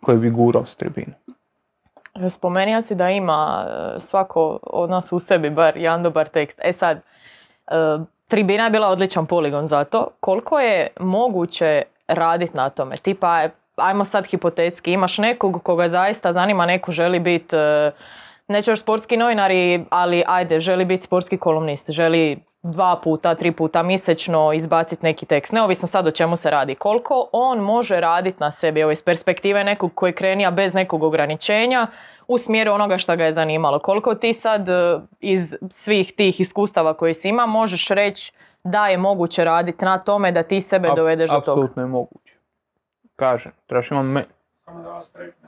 koji 0.00 0.18
bi 0.18 0.30
gurao 0.30 0.64
s 0.64 0.76
tribine. 0.76 1.12
Spomenija 2.30 2.82
si 2.82 2.94
da 2.94 3.10
ima 3.10 3.66
e, 3.66 4.00
svako 4.00 4.58
od 4.62 4.90
nas 4.90 5.12
u 5.12 5.20
sebi 5.20 5.50
bar 5.50 5.76
jedan 5.76 6.02
dobar 6.02 6.28
tekst. 6.28 6.58
E 6.62 6.72
sad, 6.72 6.96
e, 6.96 7.02
tribina 8.28 8.64
je 8.64 8.70
bila 8.70 8.88
odličan 8.88 9.26
poligon 9.26 9.66
za 9.66 9.84
to. 9.84 10.08
Koliko 10.20 10.60
je 10.60 10.88
moguće 11.00 11.82
raditi 12.08 12.56
na 12.56 12.70
tome? 12.70 12.96
Tipa, 12.96 13.42
e, 13.42 13.50
ajmo 13.76 14.04
sad 14.04 14.26
hipotetski, 14.26 14.92
imaš 14.92 15.18
nekog 15.18 15.62
koga 15.62 15.88
zaista 15.88 16.32
zanima, 16.32 16.66
neko 16.66 16.92
želi 16.92 17.20
biti, 17.20 17.56
e, 18.48 18.52
neću 18.52 18.70
još 18.70 18.80
sportski 18.80 19.16
novinari, 19.16 19.84
ali 19.90 20.22
ajde, 20.26 20.60
želi 20.60 20.84
biti 20.84 21.02
sportski 21.02 21.38
kolumnist, 21.38 21.90
želi 21.90 22.38
dva 22.62 23.00
puta, 23.04 23.34
tri 23.34 23.52
puta 23.52 23.82
mjesečno 23.82 24.52
izbaciti 24.52 25.06
neki 25.06 25.26
tekst, 25.26 25.52
neovisno 25.52 25.88
sad 25.88 26.06
o 26.06 26.10
čemu 26.10 26.36
se 26.36 26.50
radi. 26.50 26.74
Koliko 26.74 27.28
on 27.32 27.58
može 27.58 28.00
raditi 28.00 28.36
na 28.40 28.50
sebi, 28.50 28.80
evo 28.80 28.90
iz 28.90 29.02
perspektive 29.02 29.64
nekog 29.64 29.94
koji 29.94 30.12
krenija 30.12 30.50
bez 30.50 30.74
nekog 30.74 31.02
ograničenja, 31.02 31.86
u 32.28 32.38
smjeru 32.38 32.72
onoga 32.72 32.98
što 32.98 33.16
ga 33.16 33.24
je 33.24 33.32
zanimalo. 33.32 33.78
Koliko 33.78 34.14
ti 34.14 34.32
sad 34.32 34.68
e, 34.68 34.98
iz 35.20 35.56
svih 35.70 36.12
tih 36.12 36.40
iskustava 36.40 36.94
koje 36.94 37.14
si 37.14 37.28
ima 37.28 37.46
možeš 37.46 37.88
reći 37.88 38.32
da 38.64 38.88
je 38.88 38.98
moguće 38.98 39.44
raditi 39.44 39.84
na 39.84 39.98
tome 39.98 40.32
da 40.32 40.42
ti 40.42 40.60
sebe 40.60 40.88
dovedeš 40.96 41.30
do 41.30 41.40
toga. 41.40 41.50
Apsolutno 41.52 41.82
je 41.82 41.86
moguće. 41.86 42.36
Kažem, 43.16 43.52
trebaš 43.66 43.90
imati 43.90 44.06
me... 44.06 44.24
Samo 44.64 44.82
da 44.82 44.90
vas 44.90 45.08
pobijediti. 45.08 45.45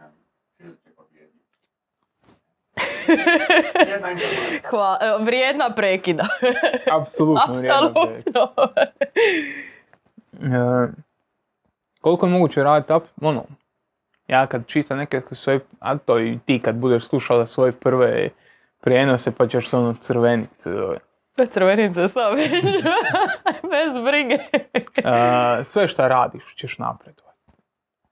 Jedna 3.88 4.10
informacija. 4.10 4.60
Hva- 4.70 4.96
e, 5.20 5.24
vrijedna 5.24 5.70
prekida. 5.70 6.24
Apsolutno. 7.00 7.42
Apsolutno. 7.48 8.52
E, 10.34 10.88
koliko 12.00 12.26
je 12.26 12.32
moguće 12.32 12.62
raditi, 12.62 12.92
ap- 12.92 13.06
ono, 13.22 13.44
ja 14.28 14.46
kad 14.46 14.66
čitam 14.66 14.98
neke 14.98 15.20
svoje, 15.32 15.60
a 15.80 15.98
to 15.98 16.18
i 16.20 16.38
ti 16.44 16.60
kad 16.64 16.74
budeš 16.76 17.08
slušala 17.08 17.46
svoje 17.46 17.72
prve 17.72 18.28
prijenose 18.80 19.30
pa 19.30 19.46
ćeš 19.48 19.68
se 19.68 19.76
ono 19.76 19.94
crvenit. 19.94 20.66
e, 20.66 20.98
Bez 21.36 21.48
crvenice 21.50 22.08
sam 22.08 22.34
već. 22.34 22.50
Bez 23.72 24.04
brige. 24.04 24.36
sve 25.64 25.88
šta 25.88 26.08
radiš 26.08 26.54
ćeš 26.56 26.78
napredovati. 26.78 27.38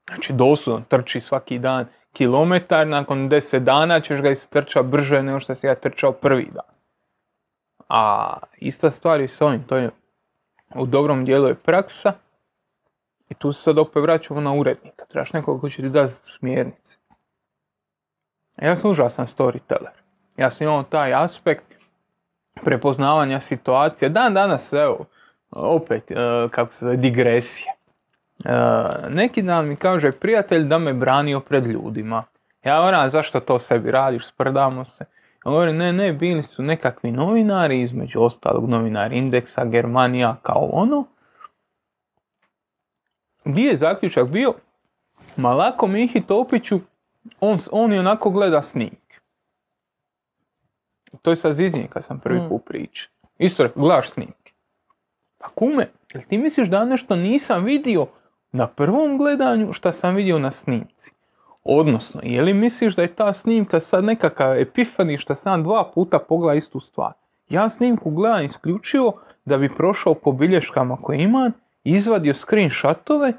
Znači 0.07 0.33
doslovno 0.33 0.85
trči 0.89 1.21
svaki 1.21 1.59
dan 1.59 1.87
kilometar, 2.17 2.87
nakon 2.89 3.29
10 3.29 3.59
dana 3.59 4.01
ćeš 4.01 4.21
ga 4.21 4.31
istrčati 4.31 4.89
brže 4.89 5.23
nego 5.23 5.41
što 5.41 5.55
si 5.55 5.67
ja 5.67 5.75
trčao 5.75 6.13
prvi 6.13 6.51
dan. 6.55 6.75
A 7.89 8.33
ista 8.59 8.91
stvar 8.91 9.21
je 9.21 9.29
s 9.29 9.41
ovim, 9.41 9.65
to 9.67 9.77
je 9.77 9.91
u 10.75 10.87
dobrom 10.87 11.25
dijelu 11.25 11.49
je 11.49 11.55
praksa 11.55 12.13
i 13.29 13.35
tu 13.35 13.53
se 13.53 13.63
sad 13.63 13.79
opet 13.79 14.03
vraćamo 14.03 14.41
na 14.41 14.55
urednika. 14.55 15.05
Trebaš 15.05 15.33
nekoga 15.33 15.61
ko 15.61 15.69
će 15.69 15.83
ti 15.83 15.89
dati 15.89 16.13
smjernice. 16.13 16.99
Ja 18.63 18.77
sam 18.77 18.91
užasan 18.91 19.27
storyteller. 19.27 19.97
Ja 20.37 20.51
sam 20.51 20.67
imao 20.67 20.83
taj 20.83 21.15
aspekt 21.15 21.65
prepoznavanja 22.65 23.41
situacije. 23.41 24.09
Dan 24.09 24.35
danas, 24.35 24.73
evo, 24.73 25.05
opet, 25.51 26.11
e, 26.11 26.15
kako 26.51 26.73
se 26.73 26.85
zove, 26.85 26.97
digresija. 26.97 27.73
E, 28.45 28.51
neki 29.11 29.43
dan 29.43 29.69
mi 29.69 29.77
kaže 29.77 30.13
prijatelj 30.13 30.65
da 30.65 30.79
me 30.79 30.93
branio 30.93 31.41
pred 31.41 31.67
ljudima. 31.67 32.25
Ja 32.65 32.81
moram, 32.81 33.09
zašto 33.09 33.41
to 33.41 33.59
sebi 33.59 33.91
radiš, 33.91 34.27
sprdamo 34.29 34.85
se. 34.85 35.05
Ja 35.45 35.51
govorim, 35.51 35.77
ne, 35.77 35.93
ne, 35.93 36.13
bili 36.13 36.43
su 36.43 36.63
nekakvi 36.63 37.13
novinari, 37.13 37.81
između 37.83 38.21
ostalog 38.23 38.69
novinari 38.69 39.19
Indeksa, 39.19 39.65
Germanija, 39.65 40.37
kao 40.43 40.69
ono. 40.73 41.05
Gdje 43.45 43.63
je 43.69 43.77
zaključak 43.77 44.29
bio? 44.29 44.55
Ma 45.37 45.53
lako 45.55 45.87
Mihi 45.87 46.21
Topiću, 46.21 46.81
on, 47.41 47.59
on 47.73 47.93
i 47.93 47.99
onako 47.99 48.31
gleda 48.31 48.63
snimke. 48.63 49.19
To 51.23 51.31
je 51.31 51.37
sa 51.37 51.53
Zizinje 51.53 51.89
kad 51.89 52.05
sam 52.05 52.21
prvi 52.21 52.41
Mm. 52.41 52.49
put 52.49 52.65
pričao. 52.65 53.13
Isto 53.39 53.63
rekao, 53.63 53.83
gledaš 53.83 54.11
snimke. 54.11 54.53
Pa 55.39 55.49
kume, 55.49 55.89
jel 56.15 56.23
ti 56.29 56.39
misliš 56.39 56.69
da 56.69 56.85
nešto 56.85 57.17
nisam 57.17 57.65
vidio 57.65 58.07
na 58.57 58.67
prvom 58.67 59.19
gledanju 59.19 59.73
što 59.73 59.93
sam 59.93 60.15
vidio 60.15 60.39
na 60.39 60.51
snimci? 60.51 61.13
Odnosno, 61.65 62.21
je 62.25 62.43
li 62.43 62.55
misliš 62.55 62.97
da 62.97 63.03
je 63.03 63.15
ta 63.15 63.33
snimka 63.33 63.81
sad 63.81 64.05
nekakav 64.05 64.59
epifani 64.59 65.19
što 65.19 65.35
sam 65.35 65.63
dva 65.63 65.91
puta 65.95 66.19
pogleda 66.19 66.55
istu 66.55 66.81
stvar? 66.81 67.13
Ja 67.49 67.69
snimku 67.69 68.11
gledam 68.11 68.45
isključivo 68.45 69.21
da 69.45 69.59
bi 69.59 69.75
prošao 69.75 70.15
po 70.15 70.33
bilješkama 70.33 70.97
koje 70.97 71.23
imam, 71.23 71.53
izvadio 71.85 72.35
screenshotove 72.35 73.33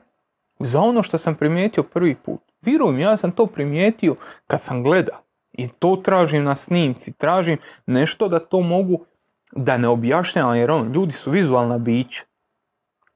za 0.60 0.82
ono 0.82 1.04
što 1.04 1.18
sam 1.18 1.36
primijetio 1.36 1.84
prvi 1.84 2.16
put. 2.16 2.42
Vjeruj 2.62 2.94
mi, 2.94 3.02
ja 3.02 3.18
sam 3.18 3.32
to 3.32 3.46
primijetio 3.46 4.16
kad 4.48 4.62
sam 4.62 4.84
gleda. 4.84 5.22
I 5.54 5.68
to 5.80 5.96
tražim 5.96 6.44
na 6.44 6.56
snimci, 6.56 7.14
tražim 7.14 7.58
nešto 7.86 8.28
da 8.28 8.40
to 8.40 8.62
mogu, 8.62 9.06
da 9.52 9.78
ne 9.78 9.88
objašnjavam 9.88 10.56
jer 10.56 10.72
on, 10.72 10.92
ljudi 10.92 11.12
su 11.12 11.32
vizualna 11.32 11.78
bića. 11.78 12.24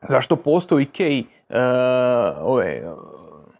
Zašto 0.07 0.35
postoji 0.35 0.83
Ikei 0.83 1.25
ove, 2.41 2.83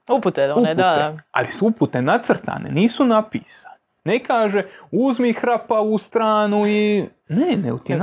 Upute 0.10 0.44
one, 0.44 0.54
upute, 0.54 0.74
da, 0.76 1.18
ali 1.32 1.48
su 1.48 1.68
upute 1.68 2.02
nacrtane, 2.02 2.70
nisu 2.72 3.06
napisane. 3.06 3.76
Ne 4.04 4.24
kaže 4.24 4.64
uzmi 4.92 5.34
hrapa 5.34 5.82
u 5.82 5.98
stranu 5.98 6.68
i... 6.68 7.06
Ne, 7.28 7.58
ne, 7.58 7.72
ti 7.78 7.92
je 7.92 7.98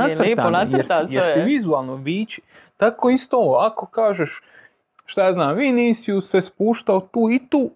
jer, 0.68 0.86
si- 0.99 1.14
jer 1.14 1.24
si 1.24 1.32
sve. 1.32 1.45
vizualno 1.45 1.97
bić. 1.97 2.41
Tako 2.76 3.11
isto 3.11 3.36
ovo, 3.36 3.57
ako 3.57 3.86
kažeš, 3.86 4.43
šta 5.05 5.24
ja 5.24 5.32
znam, 5.32 5.57
Vinicius 5.57 6.30
se 6.30 6.41
spuštao 6.41 7.01
tu 7.03 7.28
i 7.30 7.49
tu, 7.49 7.70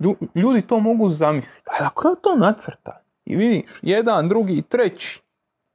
lju- 0.00 0.16
ljudi 0.34 0.62
to 0.62 0.80
mogu 0.80 1.08
zamisliti. 1.08 1.68
Ali 1.70 1.86
ako 1.86 2.08
je 2.08 2.14
to 2.22 2.36
nacrtan 2.36 2.94
i 3.24 3.36
vidiš, 3.36 3.70
jedan, 3.82 4.28
drugi, 4.28 4.62
treći, 4.62 5.20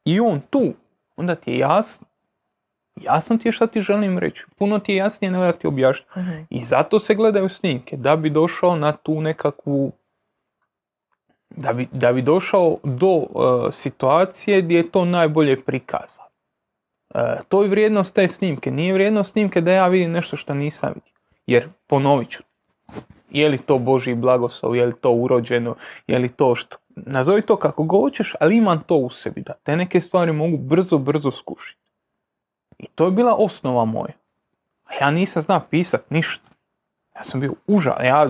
i 0.05 0.19
on 0.19 0.39
tu, 0.39 0.73
onda 1.15 1.35
ti 1.35 1.51
je 1.51 1.57
jasno. 1.57 2.06
Jasno 3.01 3.37
ti 3.37 3.47
je 3.47 3.51
šta 3.51 3.67
ti 3.67 3.81
želim 3.81 4.17
reći. 4.17 4.45
Puno 4.57 4.79
ti 4.79 4.91
je 4.91 4.95
jasnije 4.95 5.31
nego 5.31 5.43
da 5.43 5.51
ti 5.51 5.67
objašnjam. 5.67 6.09
Mhm. 6.17 6.41
I 6.49 6.59
zato 6.59 6.99
se 6.99 7.15
gledaju 7.15 7.49
snimke, 7.49 7.97
da 7.97 8.15
bi 8.15 8.29
došao 8.29 8.75
na 8.75 8.91
tu 8.91 9.21
nekakvu, 9.21 9.91
da 11.49 11.73
bi, 11.73 11.87
da 11.91 12.13
bi 12.13 12.21
došao 12.21 12.77
do 12.83 13.17
e, 13.17 13.71
situacije 13.71 14.61
gdje 14.61 14.77
je 14.77 14.91
to 14.91 15.05
najbolje 15.05 15.61
prikazano. 15.61 16.29
E, 17.15 17.39
to 17.49 17.63
je 17.63 17.69
vrijednost 17.69 18.15
te 18.15 18.27
snimke. 18.27 18.71
Nije 18.71 18.93
vrijednost 18.93 19.31
snimke 19.31 19.61
da 19.61 19.71
ja 19.71 19.87
vidim 19.87 20.11
nešto 20.11 20.37
što 20.37 20.53
nisam 20.53 20.89
vidio. 20.95 21.13
Jer, 21.47 21.69
ponovit 21.87 22.29
ću, 22.29 22.43
je 23.29 23.49
li 23.49 23.57
to 23.57 23.77
Božji 23.77 24.15
blagoslov, 24.15 24.75
je 24.75 24.85
li 24.85 24.93
to 25.01 25.11
urođeno, 25.11 25.75
je 26.07 26.19
li 26.19 26.29
to 26.29 26.55
što... 26.55 26.77
Nazovi 26.95 27.41
to 27.41 27.55
kako 27.55 27.83
god 27.83 28.01
hoćeš, 28.01 28.33
ali 28.39 28.55
imam 28.55 28.83
to 28.83 28.95
u 28.95 29.09
sebi, 29.09 29.41
da 29.41 29.53
te 29.53 29.75
neke 29.75 30.01
stvari 30.01 30.31
mogu 30.31 30.57
brzo, 30.57 30.97
brzo 30.97 31.31
skušiti. 31.31 31.86
I 32.79 32.87
to 32.87 33.05
je 33.05 33.11
bila 33.11 33.35
osnova 33.35 33.85
moja. 33.85 34.13
A 34.85 34.93
ja 35.01 35.11
nisam 35.11 35.41
znao 35.41 35.61
pisat 35.69 36.09
ništa. 36.09 36.49
Ja 37.15 37.23
sam 37.23 37.39
bio 37.39 37.53
uža. 37.67 37.95
Ja 38.03 38.29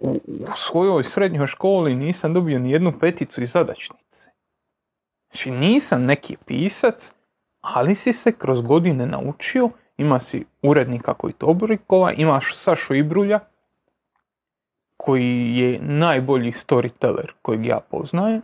u, 0.00 0.20
u 0.26 0.46
svojoj 0.56 1.04
srednjoj 1.04 1.46
školi 1.46 1.94
nisam 1.94 2.34
dobio 2.34 2.58
ni 2.58 2.70
jednu 2.70 2.98
peticu 3.00 3.42
iz 3.42 3.50
zadačnice. 3.50 4.30
Znači 5.30 5.50
nisam 5.50 6.04
neki 6.04 6.36
pisac, 6.46 7.12
ali 7.60 7.94
si 7.94 8.12
se 8.12 8.32
kroz 8.32 8.60
godine 8.60 9.06
naučio, 9.06 9.70
ima 9.96 10.20
si 10.20 10.44
urednika 10.62 11.14
koji 11.14 11.32
to 11.32 11.46
oblikova, 11.46 12.12
imaš 12.12 12.56
Sašu 12.56 12.94
Ibrulja, 12.94 13.40
koji 14.96 15.56
je 15.56 15.80
najbolji 15.82 16.52
storyteller 16.52 17.32
kojeg 17.42 17.66
ja 17.66 17.80
poznajem, 17.90 18.42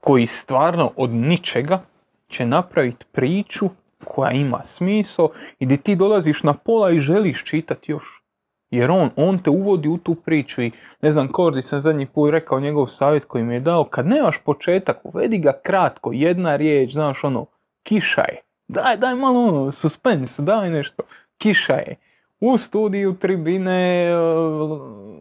koji 0.00 0.26
stvarno 0.26 0.92
od 0.96 1.10
ničega 1.10 1.82
će 2.28 2.46
napraviti 2.46 3.06
priču 3.12 3.70
koja 4.04 4.30
ima 4.30 4.62
smisao 4.62 5.30
i 5.58 5.64
gdje 5.64 5.76
ti 5.76 5.96
dolaziš 5.96 6.42
na 6.42 6.54
pola 6.54 6.90
i 6.90 6.98
želiš 6.98 7.44
čitati 7.44 7.92
još. 7.92 8.24
Jer 8.70 8.90
on, 8.90 9.10
on 9.16 9.38
te 9.38 9.50
uvodi 9.50 9.88
u 9.88 9.98
tu 9.98 10.14
priču 10.14 10.62
i 10.62 10.72
ne 11.02 11.10
znam, 11.10 11.28
Kordi 11.28 11.62
sam 11.62 11.80
zadnji 11.80 12.06
put 12.06 12.30
rekao 12.30 12.60
njegov 12.60 12.86
savjet 12.86 13.24
koji 13.24 13.44
mi 13.44 13.54
je 13.54 13.60
dao, 13.60 13.84
kad 13.84 14.06
nemaš 14.06 14.38
početak, 14.38 15.00
uvedi 15.04 15.38
ga 15.38 15.52
kratko, 15.62 16.10
jedna 16.12 16.56
riječ, 16.56 16.92
znaš 16.92 17.24
ono, 17.24 17.46
kiša 17.82 18.20
je. 18.20 18.40
Daj, 18.68 18.96
daj 18.96 19.14
malo 19.14 19.40
ono, 19.40 19.72
suspense, 19.72 20.42
daj 20.42 20.70
nešto. 20.70 21.02
Kiša 21.38 21.74
je. 21.74 21.96
U 22.40 22.58
studiju 22.58 23.14
tribine 23.18 24.04
e, 24.06 24.14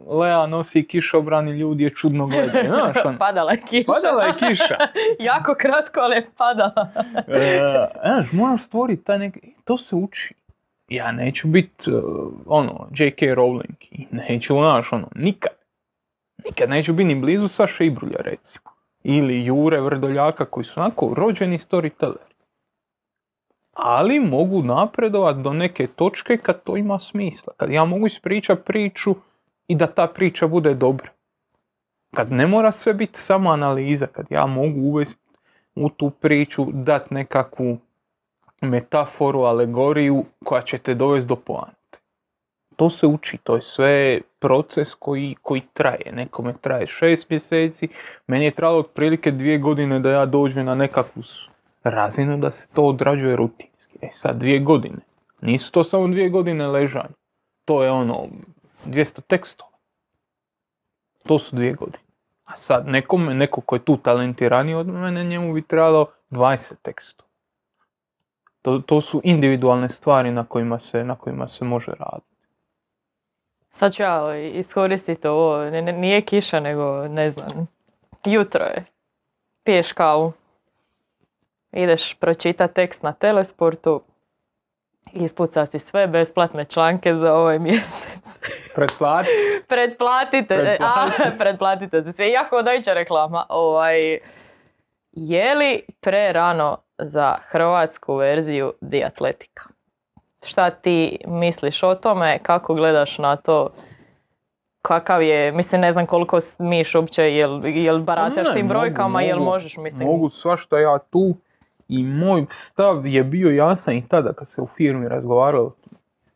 Lea 0.07 0.47
nosi 0.47 0.87
kišobran 0.87 1.47
i 1.47 1.51
ljudi 1.51 1.83
je 1.83 1.89
čudno 1.89 2.27
gledaju. 2.27 2.65
Znaš 2.67 3.05
ono, 3.05 3.17
Padala 3.27 3.51
je 3.51 3.61
kiša. 3.69 3.85
padala 3.87 4.23
je 4.23 4.33
kiša. 4.39 4.77
jako 5.29 5.55
kratko, 5.59 5.99
ali 5.99 6.15
je 6.15 6.29
padala. 6.37 6.89
E, 7.27 7.59
znaš, 8.03 8.31
moraš 8.31 8.63
stvoriti 8.63 9.03
taj 9.03 9.19
neki, 9.19 9.39
to 9.63 9.77
se 9.77 9.95
uči. 9.95 10.33
Ja 10.87 11.11
neću 11.11 11.47
biti, 11.47 11.91
ono, 12.45 12.87
J.K. 12.97 13.25
Rowling 13.25 13.75
i 13.91 14.07
neću, 14.11 14.53
znaš, 14.53 14.93
ono, 14.93 15.07
nikad. 15.15 15.51
Nikad 16.45 16.69
neću 16.69 16.93
biti 16.93 17.07
ni 17.07 17.15
blizu 17.15 17.47
Saša 17.47 17.83
Ibrulja, 17.83 18.17
recimo. 18.19 18.65
Ili 19.03 19.45
Jure 19.45 19.81
Vrdoljaka, 19.81 20.45
koji 20.45 20.63
su 20.63 20.79
onako 20.79 21.13
rođeni 21.17 21.57
storytelleri. 21.57 22.32
Ali 23.73 24.19
mogu 24.19 24.63
napredovat 24.63 25.37
do 25.37 25.53
neke 25.53 25.87
točke 25.87 26.37
kad 26.37 26.63
to 26.63 26.77
ima 26.77 26.99
smisla. 26.99 27.53
Kad 27.57 27.69
ja 27.69 27.85
mogu 27.85 28.07
ispričati 28.07 28.61
priču 28.65 29.15
i 29.67 29.75
da 29.75 29.87
ta 29.87 30.07
priča 30.07 30.47
bude 30.47 30.73
dobra. 30.73 31.09
Kad 32.15 32.31
ne 32.31 32.47
mora 32.47 32.71
sve 32.71 32.93
biti 32.93 33.19
samo 33.19 33.49
analiza, 33.49 34.07
kad 34.07 34.25
ja 34.29 34.45
mogu 34.45 34.79
uvesti 34.81 35.23
u 35.75 35.89
tu 35.89 36.09
priču 36.09 36.65
dat 36.71 37.11
nekakvu 37.11 37.77
metaforu, 38.61 39.39
alegoriju 39.39 40.25
koja 40.43 40.61
će 40.61 40.77
te 40.77 40.93
dovesti 40.93 41.29
do 41.29 41.35
poante. 41.35 41.99
To 42.75 42.89
se 42.89 43.07
uči, 43.07 43.37
to 43.37 43.55
je 43.55 43.61
sve 43.61 44.21
proces 44.39 44.93
koji, 44.93 45.35
koji 45.41 45.61
traje. 45.73 46.11
Nekome 46.11 46.53
traje 46.61 46.87
šest 46.87 47.29
mjeseci, 47.29 47.87
meni 48.27 48.45
je 48.45 48.51
trajalo 48.51 48.79
otprilike 48.79 49.31
dvije 49.31 49.57
godine 49.57 49.99
da 49.99 50.11
ja 50.11 50.25
dođem 50.25 50.65
na 50.65 50.75
nekakvu 50.75 51.23
razinu 51.83 52.37
da 52.37 52.51
se 52.51 52.67
to 52.73 52.83
odrađuje 52.83 53.35
rutinski. 53.35 53.97
E 54.01 54.07
sad 54.11 54.37
dvije 54.37 54.59
godine. 54.59 54.99
Nisu 55.41 55.71
to 55.71 55.83
samo 55.83 56.07
dvije 56.07 56.29
godine 56.29 56.67
ležanja. 56.67 57.15
To 57.65 57.83
je 57.83 57.91
ono 57.91 58.27
200 58.85 59.21
tekstova. 59.21 59.71
To 61.23 61.39
su 61.39 61.55
dvije 61.55 61.73
godine. 61.73 62.03
A 62.45 62.55
sad 62.55 62.87
nekome, 62.87 63.33
neko 63.33 63.61
ko 63.61 63.75
je 63.75 63.85
tu 63.85 63.97
talentiraniji 63.97 64.75
od 64.75 64.87
mene, 64.87 65.23
njemu 65.23 65.53
bi 65.53 65.61
trebalo 65.61 66.07
20 66.31 66.73
tekstova. 66.81 67.29
To, 68.61 68.79
to 68.79 69.01
su 69.01 69.21
individualne 69.23 69.89
stvari 69.89 70.31
na 70.31 70.45
kojima 70.45 70.79
se, 70.79 71.03
na 71.03 71.15
kojima 71.15 71.47
se 71.47 71.65
može 71.65 71.91
raditi. 71.99 72.33
Sad 73.69 73.93
ću 73.93 74.03
ja 74.03 74.37
iskoristiti 74.37 75.27
ovo, 75.27 75.69
nije 75.71 76.21
kiša 76.21 76.59
nego 76.59 77.07
ne 77.07 77.29
znam, 77.29 77.67
jutro 78.25 78.63
je, 78.63 78.85
piješ 79.63 79.91
kavu, 79.91 80.33
ideš 81.73 82.13
pročitati 82.13 82.73
tekst 82.73 83.03
na 83.03 83.13
telesportu, 83.13 84.01
ispuca 85.13 85.65
si 85.65 85.79
sve 85.79 86.07
besplatne 86.07 86.65
članke 86.65 87.15
za 87.15 87.33
ovaj 87.35 87.59
mjesec. 87.67 88.39
Pretplati. 88.75 89.29
Pretplatite, 89.67 90.53
e, 90.55 90.77
a, 90.81 90.93
Pretplatite 91.05 91.31
se. 91.31 91.43
pretplatite 91.43 92.03
se 92.03 92.13
sve, 92.13 92.29
jako 92.29 92.61
dojića 92.61 92.93
reklama. 92.93 93.45
Ovaj, 93.49 94.19
je 95.11 95.55
li 95.55 95.81
prerano 95.99 96.77
za 96.97 97.35
hrvatsku 97.47 98.15
verziju 98.15 98.73
Diatletika? 98.81 99.63
Šta 100.45 100.69
ti 100.69 101.17
misliš 101.27 101.83
o 101.83 101.95
tome, 101.95 102.39
kako 102.43 102.73
gledaš 102.73 103.17
na 103.17 103.35
to, 103.35 103.69
kakav 104.81 105.21
je, 105.23 105.51
mislim 105.51 105.81
ne 105.81 105.91
znam 105.91 106.05
koliko 106.05 106.41
smiš 106.41 106.95
uopće, 106.95 107.21
jel, 107.23 107.65
jel 107.65 107.99
barataš 107.99 108.47
Ne, 108.47 108.53
tim 108.53 108.65
mogu, 108.65 108.79
brojkama, 108.79 109.21
jel 109.21 109.37
mogu. 109.37 109.51
možeš, 109.51 109.77
mislim. 109.77 110.07
Mogu 110.07 110.29
svašta 110.29 110.79
ja 110.79 110.97
tu 111.09 111.35
i 111.87 112.03
moj 112.03 112.45
stav 112.49 113.07
je 113.07 113.23
bio 113.23 113.49
jasan 113.49 113.95
i 113.95 114.07
tada 114.07 114.33
kad 114.33 114.47
se 114.47 114.61
u 114.61 114.67
firmi 114.67 115.07
razgovaralo. 115.09 115.75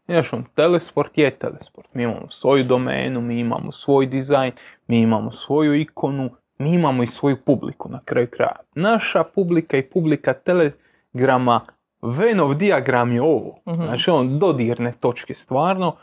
Znaš, 0.05 0.33
on, 0.33 0.43
telesport 0.55 1.17
je 1.17 1.31
telesport. 1.31 1.87
Mi 1.93 2.03
imamo 2.03 2.29
svoju 2.29 2.63
domenu, 2.63 3.21
mi 3.21 3.39
imamo 3.39 3.71
svoj 3.71 4.05
dizajn, 4.05 4.51
mi 4.87 4.99
imamo 4.99 5.31
svoju 5.31 5.75
ikonu, 5.75 6.29
mi 6.59 6.73
imamo 6.73 7.03
i 7.03 7.07
svoju 7.07 7.37
publiku 7.45 7.89
na 7.89 7.99
kraju 8.05 8.27
kraja. 8.27 8.55
Naša 8.75 9.23
publika 9.23 9.77
i 9.77 9.89
publika 9.89 10.33
Telegrama, 10.33 11.61
Venov 12.01 12.53
diagram 12.53 13.11
je 13.11 13.21
ovo. 13.21 13.59
Mhm. 13.67 13.83
Znači 13.83 14.09
on 14.11 14.37
dodirne 14.37 14.93
točke 14.99 15.33
stvarno. 15.33 15.95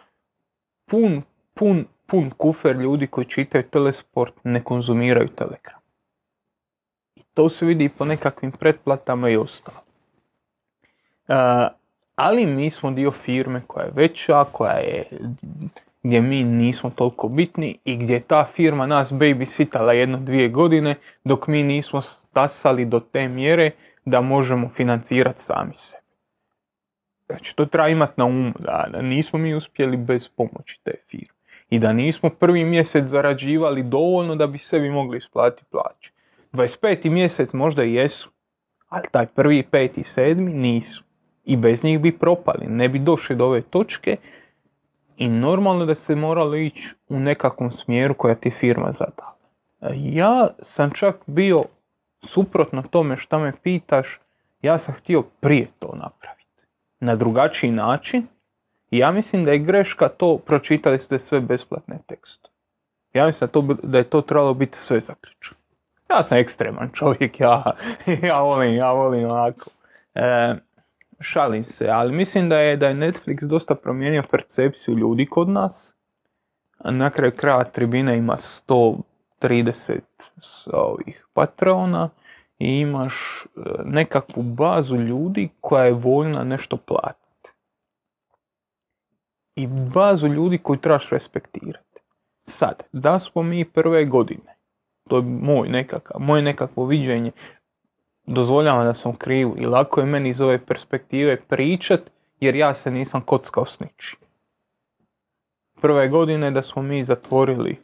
Pun, 0.90 1.22
pun, 1.54 1.84
pun 2.06 2.30
kufer 2.30 2.76
ljudi 2.76 3.06
koji 3.06 3.24
čitaju 3.24 3.64
Telesport 3.70 4.34
ne 4.44 4.64
konzumiraju 4.64 5.28
Telegram. 5.28 5.83
To 7.34 7.48
se 7.48 7.66
vidi 7.66 7.88
po 7.88 8.04
nekakvim 8.04 8.52
pretplatama 8.52 9.30
i 9.30 9.36
ostalo. 9.36 9.78
E, 11.28 11.34
ali 12.14 12.46
mi 12.46 12.70
smo 12.70 12.90
dio 12.90 13.10
firme 13.10 13.62
koja 13.66 13.84
je 13.84 13.92
veća, 13.94 14.44
koja 14.52 14.76
je 14.76 15.04
gdje 16.04 16.20
mi 16.20 16.44
nismo 16.44 16.90
toliko 16.90 17.28
bitni 17.28 17.78
i 17.84 17.96
gdje 17.96 18.14
je 18.14 18.20
ta 18.20 18.44
firma 18.54 18.86
nas 18.86 19.12
babysitala 19.12 19.90
jedno 19.90 20.18
dvije 20.18 20.48
godine 20.48 20.96
dok 21.24 21.46
mi 21.46 21.62
nismo 21.62 22.00
stasali 22.00 22.84
do 22.84 23.00
te 23.00 23.28
mjere 23.28 23.70
da 24.04 24.20
možemo 24.20 24.70
financirati 24.74 25.42
sami 25.42 25.74
sebe. 25.74 26.04
Znači 27.26 27.56
to 27.56 27.64
treba 27.64 27.88
imati 27.88 28.12
na 28.16 28.24
umu 28.24 28.52
da, 28.58 28.88
da 28.92 29.02
nismo 29.02 29.38
mi 29.38 29.54
uspjeli 29.54 29.96
bez 29.96 30.28
pomoći 30.28 30.80
te 30.84 30.94
firme 31.08 31.34
i 31.70 31.78
da 31.78 31.92
nismo 31.92 32.30
prvi 32.30 32.64
mjesec 32.64 33.04
zarađivali 33.04 33.82
dovoljno 33.82 34.36
da 34.36 34.46
bi 34.46 34.58
sebi 34.58 34.90
mogli 34.90 35.18
isplatiti 35.18 35.64
plaće. 35.70 36.12
25. 36.54 37.10
mjesec 37.10 37.52
možda 37.52 37.84
i 37.84 37.94
jesu, 37.94 38.30
ali 38.88 39.04
taj 39.10 39.26
prvi, 39.26 39.62
peti, 39.62 40.02
sedmi 40.02 40.52
nisu. 40.52 41.04
I 41.44 41.56
bez 41.56 41.84
njih 41.84 42.00
bi 42.00 42.18
propali, 42.18 42.66
ne 42.66 42.88
bi 42.88 42.98
došli 42.98 43.36
do 43.36 43.46
ove 43.46 43.62
točke 43.62 44.16
i 45.16 45.28
normalno 45.28 45.86
da 45.86 45.94
se 45.94 46.14
moralo 46.14 46.56
ići 46.56 46.94
u 47.08 47.20
nekakvom 47.20 47.70
smjeru 47.70 48.14
koja 48.14 48.34
ti 48.34 48.50
firma 48.50 48.92
zadala. 48.92 49.36
Ja 49.94 50.48
sam 50.62 50.90
čak 50.90 51.16
bio 51.26 51.64
suprotno 52.22 52.82
tome 52.82 53.16
što 53.16 53.38
me 53.38 53.52
pitaš, 53.62 54.20
ja 54.62 54.78
sam 54.78 54.94
htio 54.94 55.22
prije 55.40 55.66
to 55.78 55.86
napraviti. 55.86 56.66
Na 57.00 57.16
drugačiji 57.16 57.70
način. 57.70 58.26
Ja 58.90 59.10
mislim 59.12 59.44
da 59.44 59.50
je 59.50 59.58
greška 59.58 60.08
to, 60.08 60.38
pročitali 60.38 60.98
ste 60.98 61.18
sve 61.18 61.40
besplatne 61.40 61.98
tekste. 62.06 62.48
Ja 63.12 63.26
mislim 63.26 63.48
da, 63.48 63.52
to, 63.52 63.62
da 63.82 63.98
je 63.98 64.04
to 64.04 64.20
trebalo 64.20 64.54
biti 64.54 64.78
sve 64.78 65.00
zaključeno. 65.00 65.63
Ja 66.14 66.22
sam 66.22 66.38
ekstreman 66.38 66.90
čovjek, 66.92 67.40
ja, 67.40 67.72
ja 68.22 68.40
volim, 68.40 68.74
ja 68.74 68.92
volim 68.92 69.24
ovako. 69.24 69.70
E, 70.14 70.54
šalim 71.20 71.64
se, 71.64 71.88
ali 71.88 72.12
mislim 72.12 72.48
da 72.48 72.58
je, 72.58 72.76
da 72.76 72.86
je 72.86 72.94
Netflix 72.96 73.46
dosta 73.46 73.74
promijenio 73.74 74.22
percepciju 74.30 74.94
ljudi 74.94 75.26
kod 75.26 75.48
nas. 75.48 75.96
Na 76.84 77.10
kraju 77.10 77.32
kraja 77.36 77.64
tribina 77.64 78.14
ima 78.14 78.36
130 78.36 80.00
s- 80.40 80.68
ovih 80.72 81.26
patrona 81.32 82.10
i 82.58 82.78
imaš 82.78 83.14
e, 83.44 83.60
nekakvu 83.84 84.42
bazu 84.42 84.96
ljudi 84.96 85.48
koja 85.60 85.84
je 85.84 85.92
voljna 85.92 86.44
nešto 86.44 86.76
platiti. 86.76 87.50
I 89.56 89.66
bazu 89.66 90.28
ljudi 90.28 90.58
koju 90.58 90.76
trebaš 90.76 91.10
respektirati. 91.10 92.00
Sad, 92.44 92.82
da 92.92 93.18
smo 93.18 93.42
mi 93.42 93.64
prve 93.64 94.04
godine, 94.04 94.53
to 95.08 95.16
je 95.16 95.22
moj 95.22 95.68
nekakav, 95.68 96.20
moje 96.20 96.42
nekakvo 96.42 96.86
viđenje, 96.86 97.32
dozvoljavam 98.26 98.84
da 98.84 98.94
sam 98.94 99.12
u 99.12 99.14
krivu 99.14 99.54
i 99.58 99.66
lako 99.66 100.00
je 100.00 100.06
meni 100.06 100.28
iz 100.28 100.40
ove 100.40 100.66
perspektive 100.66 101.40
pričat 101.40 102.00
jer 102.40 102.56
ja 102.56 102.74
se 102.74 102.90
nisam 102.90 103.20
kockao 103.20 103.66
s 103.66 103.80
ničim. 103.80 104.18
Prve 105.80 106.08
godine 106.08 106.50
da 106.50 106.62
smo 106.62 106.82
mi 106.82 107.04
zatvorili 107.04 107.76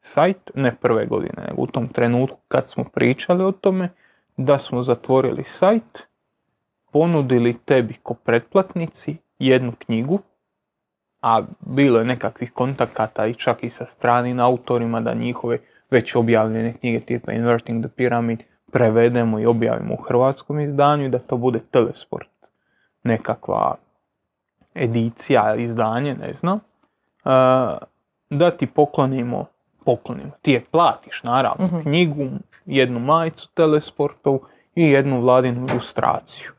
sajt, 0.00 0.50
ne 0.54 0.76
prve 0.76 1.06
godine, 1.06 1.42
nego 1.48 1.62
u 1.62 1.66
tom 1.66 1.88
trenutku 1.88 2.38
kad 2.48 2.68
smo 2.68 2.84
pričali 2.84 3.44
o 3.44 3.52
tome, 3.52 3.88
da 4.36 4.58
smo 4.58 4.82
zatvorili 4.82 5.44
sajt, 5.44 6.08
ponudili 6.92 7.58
tebi 7.64 7.94
ko 8.02 8.14
pretplatnici 8.14 9.16
jednu 9.38 9.72
knjigu, 9.78 10.18
a 11.22 11.42
bilo 11.60 11.98
je 11.98 12.04
nekakvih 12.04 12.52
kontakata 12.52 13.26
i 13.26 13.34
čak 13.34 13.62
i 13.62 13.70
sa 13.70 13.86
stranim 13.86 14.40
autorima 14.40 15.00
da 15.00 15.14
njihove 15.14 15.58
već 15.90 16.14
objavljene 16.14 16.72
knjige 16.72 17.00
tipa 17.00 17.32
Inverting 17.32 17.84
the 17.86 17.94
Pyramid 17.96 18.38
prevedemo 18.72 19.40
i 19.40 19.46
objavimo 19.46 19.94
u 19.94 20.02
hrvatskom 20.02 20.60
izdanju 20.60 21.04
i 21.04 21.08
da 21.08 21.18
to 21.18 21.36
bude 21.36 21.60
telesport. 21.70 22.28
Nekakva 23.02 23.74
edicija, 24.74 25.54
izdanje, 25.54 26.14
ne 26.14 26.32
znam. 26.34 26.58
E, 26.58 26.60
da 28.30 28.50
ti 28.50 28.66
poklonimo, 28.66 29.44
poklonimo, 29.84 30.30
ti 30.42 30.52
je 30.52 30.64
platiš 30.70 31.22
naravno, 31.22 31.66
Mhm. 31.66 31.80
knjigu, 31.80 32.28
jednu 32.66 33.00
majicu 33.00 33.48
telesportovu 33.54 34.40
i 34.74 34.82
jednu 34.82 35.20
vladinu 35.20 35.66
ilustraciju. 35.70 36.50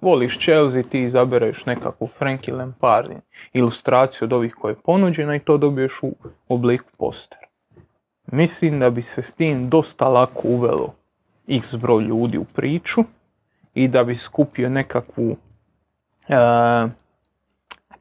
Voliš 0.00 0.38
Chelsea, 0.38 0.82
ti 0.82 1.00
izabereš 1.02 1.66
nekakvu 1.66 2.06
Frankie 2.06 2.54
Lampard 2.54 3.10
ilustraciju 3.52 4.26
od 4.26 4.32
ovih 4.32 4.54
koje 4.54 4.72
je 4.72 4.76
ponuđena 4.84 5.36
i 5.36 5.40
to 5.40 5.58
dobiješ 5.58 5.98
u 6.02 6.12
obliku 6.48 6.90
postera. 6.98 7.46
Mislim 8.32 8.80
da 8.80 8.90
bi 8.90 9.02
se 9.02 9.22
s 9.22 9.34
tim 9.34 9.68
dosta 9.68 10.08
lako 10.08 10.40
uvelo 10.44 10.94
x 11.48 11.76
broj 11.76 12.04
ljudi 12.04 12.38
u 12.38 12.44
priču 12.44 13.04
i 13.74 13.88
da 13.88 14.04
bi 14.04 14.14
skupio 14.14 14.68
nekakvu 14.68 15.36
e, 16.28 16.36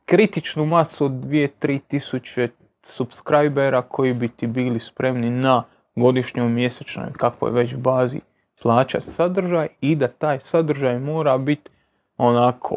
kritičnu 0.06 0.66
masu 0.66 1.06
od 1.06 1.12
2-3 1.12 1.80
tisuće 1.88 2.50
subscribera 2.84 3.82
koji 3.82 4.14
bi 4.14 4.28
ti 4.28 4.48
bili 4.48 4.80
spremni 4.80 5.30
na 5.30 5.64
godišnjoj, 5.96 6.50
mjesečnoj, 6.50 7.14
kako 7.18 7.48
je 7.48 7.54
već 7.54 7.76
bazi 7.76 8.22
plaćati 8.62 9.10
sadržaj 9.10 9.68
i 9.82 9.96
da 9.96 10.08
taj 10.08 10.40
sadržaj 10.40 11.00
mora 11.00 11.38
biti 11.38 11.70
onako 12.18 12.76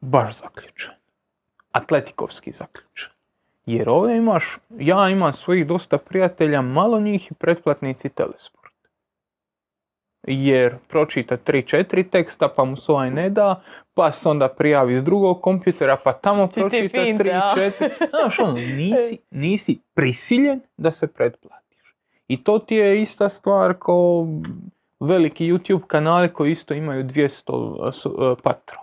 baš 0.00 0.38
zaključen. 0.38 0.94
Atletikovski 1.72 2.52
zaključen. 2.52 3.12
Jer 3.66 3.88
ovdje 3.88 4.16
imaš, 4.16 4.58
ja 4.70 5.08
imam 5.08 5.32
svojih 5.32 5.66
dosta 5.66 5.98
prijatelja, 5.98 6.62
malo 6.62 7.00
njih 7.00 7.30
i 7.30 7.34
pretplatnici 7.34 8.08
Telesport. 8.08 8.62
Jer 10.26 10.76
pročita 10.88 11.36
3-4 11.36 12.10
teksta 12.10 12.48
pa 12.48 12.64
mu 12.64 12.76
se 12.76 12.92
ovaj 12.92 13.10
ne 13.10 13.30
da, 13.30 13.62
pa 13.94 14.10
se 14.10 14.28
onda 14.28 14.48
prijavi 14.48 14.96
s 14.96 15.04
drugog 15.04 15.40
kompjutera, 15.40 15.96
pa 16.04 16.12
tamo 16.12 16.46
pročita 16.46 17.00
finte, 17.02 17.30
a? 17.30 17.54
3-4. 17.56 17.90
Znaš 18.20 18.38
ono, 18.38 18.52
nisi, 18.52 19.18
nisi 19.30 19.80
prisiljen 19.94 20.60
da 20.76 20.92
se 20.92 21.06
pretplatiš. 21.06 21.94
I 22.28 22.44
to 22.44 22.58
ti 22.58 22.74
je 22.74 23.02
ista 23.02 23.28
stvar 23.28 23.74
kao 23.78 24.26
veliki 25.00 25.44
YouTube 25.44 25.86
kanali 25.86 26.32
koji 26.32 26.52
isto 26.52 26.74
imaju 26.74 27.04
200 27.04 27.92
su- 27.92 28.36
e, 28.38 28.42
patrona. 28.42 28.82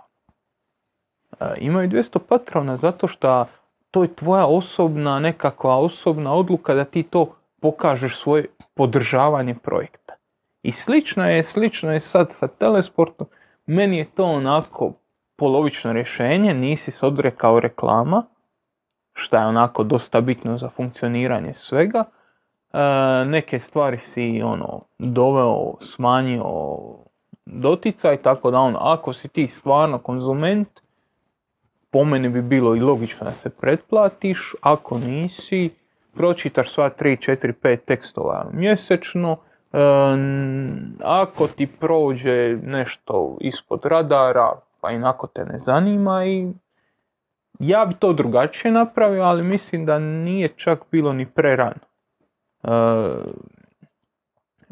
E, 1.40 1.54
Imaju 1.58 1.88
200 1.88 2.18
patrona 2.18 2.76
zato 2.76 3.08
što 3.08 3.46
to 3.90 4.02
je 4.02 4.14
tvoja 4.14 4.46
osobna, 4.46 5.18
nekakva 5.18 5.76
osobna 5.76 6.34
odluka 6.34 6.74
da 6.74 6.84
ti 6.84 7.02
to 7.02 7.34
pokažeš 7.60 8.20
svoje 8.20 8.46
podržavanje 8.74 9.54
projekta. 9.54 10.14
I 10.62 10.72
slično 10.72 11.30
je, 11.30 11.42
slično 11.42 11.92
je 11.92 12.00
sad 12.00 12.32
sa 12.32 12.48
telesportom. 12.48 13.26
Meni 13.66 13.98
je 13.98 14.10
to 14.10 14.24
onako 14.24 14.92
polovično 15.36 15.92
rješenje, 15.92 16.54
nisi 16.54 16.90
se 16.90 17.06
odrekao 17.06 17.60
reklama, 17.60 18.24
što 19.12 19.36
je 19.36 19.46
onako 19.46 19.84
dosta 19.84 20.20
bitno 20.20 20.56
za 20.56 20.68
funkcioniranje 20.68 21.54
svega. 21.54 22.04
E, 22.72 22.78
neke 23.24 23.58
stvari 23.58 23.98
si 23.98 24.42
ono 24.44 24.80
doveo, 24.98 25.74
smanjio 25.80 26.44
doticaj, 27.46 28.16
tako 28.16 28.50
da 28.50 28.58
ono, 28.58 28.78
ako 28.80 29.12
si 29.12 29.28
ti 29.28 29.46
stvarno 29.48 29.98
konzument, 29.98 30.79
po 31.90 32.04
meni 32.04 32.28
bi 32.28 32.42
bilo 32.42 32.76
i 32.76 32.80
logično 32.80 33.24
da 33.24 33.34
se 33.34 33.50
pretplatiš, 33.50 34.54
ako 34.60 34.98
nisi, 34.98 35.70
pročitaš 36.14 36.72
sva 36.72 36.90
3, 36.98 37.30
4, 37.30 37.52
5 37.62 37.78
tekstova 37.84 38.46
mjesečno, 38.52 39.36
e, 39.72 39.78
ako 41.04 41.46
ti 41.46 41.66
prođe 41.66 42.58
nešto 42.62 43.36
ispod 43.40 43.80
radara, 43.84 44.52
pa 44.80 44.90
inako 44.90 45.26
te 45.26 45.44
ne 45.44 45.58
zanima 45.58 46.26
i 46.26 46.52
ja 47.58 47.86
bi 47.86 47.94
to 47.94 48.12
drugačije 48.12 48.72
napravio, 48.72 49.22
ali 49.22 49.42
mislim 49.42 49.86
da 49.86 49.98
nije 49.98 50.48
čak 50.56 50.82
bilo 50.90 51.12
ni 51.12 51.26
prerano. 51.26 51.80
E, 52.62 52.68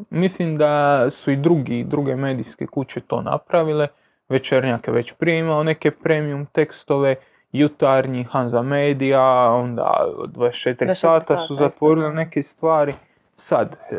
mislim 0.09 0.57
da 0.57 1.05
su 1.09 1.31
i 1.31 1.35
drugi, 1.35 1.83
druge 1.83 2.15
medijske 2.15 2.67
kuće 2.67 3.01
to 3.01 3.21
napravile. 3.21 3.87
Večernjak 4.29 4.87
je 4.87 4.93
već 4.93 5.13
prije 5.13 5.39
imao 5.39 5.63
neke 5.63 5.91
premium 5.91 6.45
tekstove, 6.45 7.15
jutarnji 7.51 8.23
Hanza 8.23 8.61
Media, 8.61 9.21
onda 9.51 10.05
24 10.25 10.75
24 10.75 10.93
sata 10.93 11.37
su 11.37 11.55
zatvorili 11.55 12.13
neke 12.13 12.43
stvari. 12.43 12.93
Sad, 13.35 13.75
e, 13.91 13.95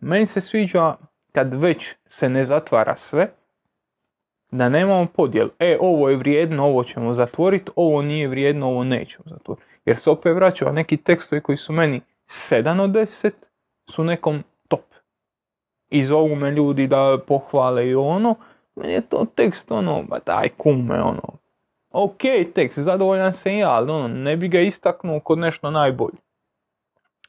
meni 0.00 0.26
se 0.26 0.40
sviđa 0.40 0.96
kad 1.32 1.54
već 1.54 1.94
se 2.08 2.28
ne 2.28 2.44
zatvara 2.44 2.96
sve, 2.96 3.28
da 4.50 4.68
nemamo 4.68 5.06
podjel. 5.06 5.48
E, 5.58 5.76
ovo 5.80 6.08
je 6.08 6.16
vrijedno, 6.16 6.64
ovo 6.64 6.84
ćemo 6.84 7.14
zatvoriti, 7.14 7.70
ovo 7.76 8.02
nije 8.02 8.28
vrijedno, 8.28 8.66
ovo 8.66 8.84
nećemo 8.84 9.24
zatvoriti. 9.26 9.66
Jer 9.84 9.96
se 9.96 10.10
opet 10.10 10.36
vraćaju 10.36 10.72
neki 10.72 10.96
tekstovi 10.96 11.42
koji 11.42 11.56
su 11.56 11.72
meni 11.72 12.00
7 12.26 12.82
od 12.82 12.90
10, 12.90 13.30
su 13.90 14.04
nekom 14.04 14.42
i 15.92 16.04
zovu 16.04 16.36
me 16.36 16.50
ljudi 16.50 16.86
da 16.86 17.18
pohvale 17.26 17.88
i 17.88 17.94
ono, 17.94 18.34
meni 18.76 18.92
je 18.92 19.00
to 19.00 19.26
tekst 19.34 19.72
ono, 19.72 20.02
ba 20.02 20.18
daj 20.26 20.48
kume, 20.48 21.02
ono, 21.02 21.22
ok 21.90 22.22
tekst, 22.54 22.78
zadovoljan 22.78 23.32
sam 23.32 23.58
ja, 23.58 23.70
ali 23.70 23.90
ono, 23.90 24.08
ne 24.08 24.36
bi 24.36 24.48
ga 24.48 24.60
istaknuo 24.60 25.20
kod 25.20 25.38
nešto 25.38 25.70
najbolje. 25.70 26.18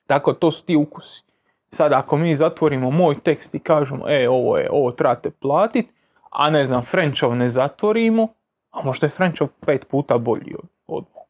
Tako, 0.07 0.33
to 0.33 0.51
su 0.51 0.65
ti 0.65 0.75
ukusi. 0.75 1.23
Sad, 1.69 1.93
ako 1.93 2.17
mi 2.17 2.35
zatvorimo 2.35 2.91
moj 2.91 3.19
tekst 3.19 3.55
i 3.55 3.59
kažemo, 3.59 4.09
e, 4.09 4.29
ovo 4.29 4.57
je, 4.57 4.69
ovo 4.71 4.91
trebate 4.91 5.31
platit, 5.31 5.85
a 6.29 6.49
ne 6.49 6.65
znam, 6.65 6.85
Frenchov 6.85 7.35
ne 7.35 7.47
zatvorimo, 7.47 8.27
a 8.71 8.81
možda 8.83 9.05
je 9.05 9.11
Frenchov 9.11 9.47
pet 9.65 9.87
puta 9.89 10.17
bolji 10.17 10.55
od, 10.55 10.69
od 10.87 11.05
mog. 11.15 11.27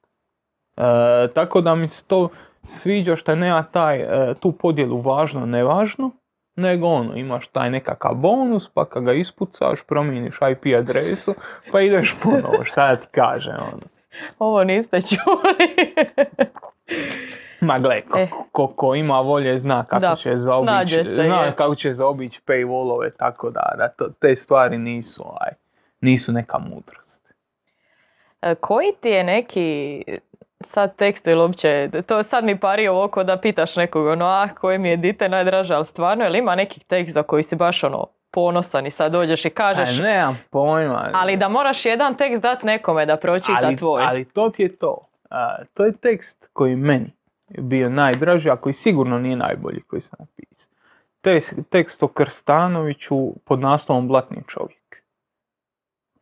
E, 0.78 1.34
tako 1.34 1.62
da 1.62 1.76
mi 1.76 1.88
se 1.88 2.04
to 2.04 2.30
sviđa 2.66 3.16
što 3.16 3.36
nema 3.36 3.64
taj, 3.64 4.00
e, 4.00 4.34
tu 4.40 4.52
podjelu 4.52 5.02
važno, 5.02 5.46
nevažno, 5.46 6.12
nego 6.56 6.88
ono, 6.88 7.16
imaš 7.16 7.48
taj 7.48 7.70
nekakav 7.70 8.14
bonus, 8.14 8.70
pa 8.70 8.86
kad 8.86 9.04
ga 9.04 9.14
ispucaš, 9.14 9.84
promijeniš 9.84 10.36
IP 10.52 10.76
adresu, 10.76 11.34
pa 11.72 11.82
ideš 11.82 12.16
ponovo, 12.24 12.64
šta 12.64 12.90
ja 12.90 12.96
ti 12.96 13.08
kažem, 13.10 13.54
ono. 13.64 13.82
Ovo 14.40 14.64
niste 14.64 15.00
čuli. 15.02 15.94
Ma 17.62 17.80
gle, 17.80 18.02
ko, 18.02 18.20
Eh. 18.20 18.28
ko, 18.52 18.68
ko 18.68 18.96
ima 18.96 19.16
volje 19.16 19.60
zna 19.60 19.84
kako 19.84 20.00
Da, 20.02 20.16
će 20.16 20.36
zaobići, 20.36 21.04
zna 21.06 21.36
je. 21.38 21.52
kako 21.52 21.76
će 21.76 21.94
zaobići 21.94 22.42
paywallove, 22.48 23.12
tako 23.12 23.50
da, 23.50 23.74
da 23.78 23.88
to, 23.90 24.10
te 24.12 24.36
stvari 24.36 24.78
nisu, 24.78 25.24
ovaj, 25.24 25.52
nisu 26.02 26.32
neka 26.32 26.60
mudrost. 26.60 27.34
E, 28.42 28.56
Koji 28.56 28.92
ti 28.94 29.10
je 29.10 29.24
neki 29.24 30.04
sad 30.66 30.96
tekst 30.96 31.28
ili 31.28 31.42
uopće, 31.42 31.90
to 32.08 32.24
sad 32.24 32.44
mi 32.44 32.60
pari 32.60 32.88
ovo 32.88 33.08
ko 33.08 33.24
da 33.24 33.38
pitaš 33.38 33.76
nekog 33.76 34.08
ono, 34.08 34.26
ah, 34.26 34.50
koje 34.62 34.78
mi 34.78 34.90
je 34.90 34.98
dite 34.98 35.30
najdraže, 35.30 35.74
ali 35.74 35.86
stvarno, 35.86 36.24
jel 36.24 36.36
ima 36.36 36.56
neki 36.56 36.80
tekst 36.80 37.14
za 37.14 37.24
koji 37.24 37.44
si 37.44 37.56
baš 37.56 37.84
ono 37.84 38.08
ponosan 38.32 38.86
i 38.86 38.92
sad 38.92 39.12
dođeš 39.12 39.46
i 39.46 39.50
kažeš, 39.50 40.00
A, 40.00 40.04
nemam 40.04 40.40
pojma. 40.52 41.10
ali 41.14 41.38
da 41.38 41.50
moraš 41.50 41.86
jedan 41.86 42.16
tekst 42.16 42.42
dat 42.42 42.64
nekome 42.64 43.06
da 43.06 43.18
pročita 43.18 43.60
ali, 43.64 43.76
tvoj. 43.76 44.04
ali 44.06 44.26
to 44.26 44.50
ti 44.50 44.64
je 44.64 44.78
to. 44.78 45.08
A, 45.30 45.56
to 45.74 45.86
je 45.86 45.98
tekst 45.98 46.50
koji 46.54 46.76
meni 46.76 47.12
je 47.50 47.62
bio 47.62 47.90
najdraži, 47.90 48.50
a 48.50 48.56
koji 48.56 48.74
sigurno 48.74 49.20
nije 49.20 49.36
najbolji 49.36 49.82
koji 49.82 50.02
sam 50.02 50.20
napisao. 50.20 50.74
Te, 51.22 51.40
tekst 51.70 52.04
o 52.04 52.08
Krstanoviću 52.08 53.34
pod 53.46 53.60
naslovom 53.60 54.08
Blatni 54.08 54.38
čovjek. 54.48 54.83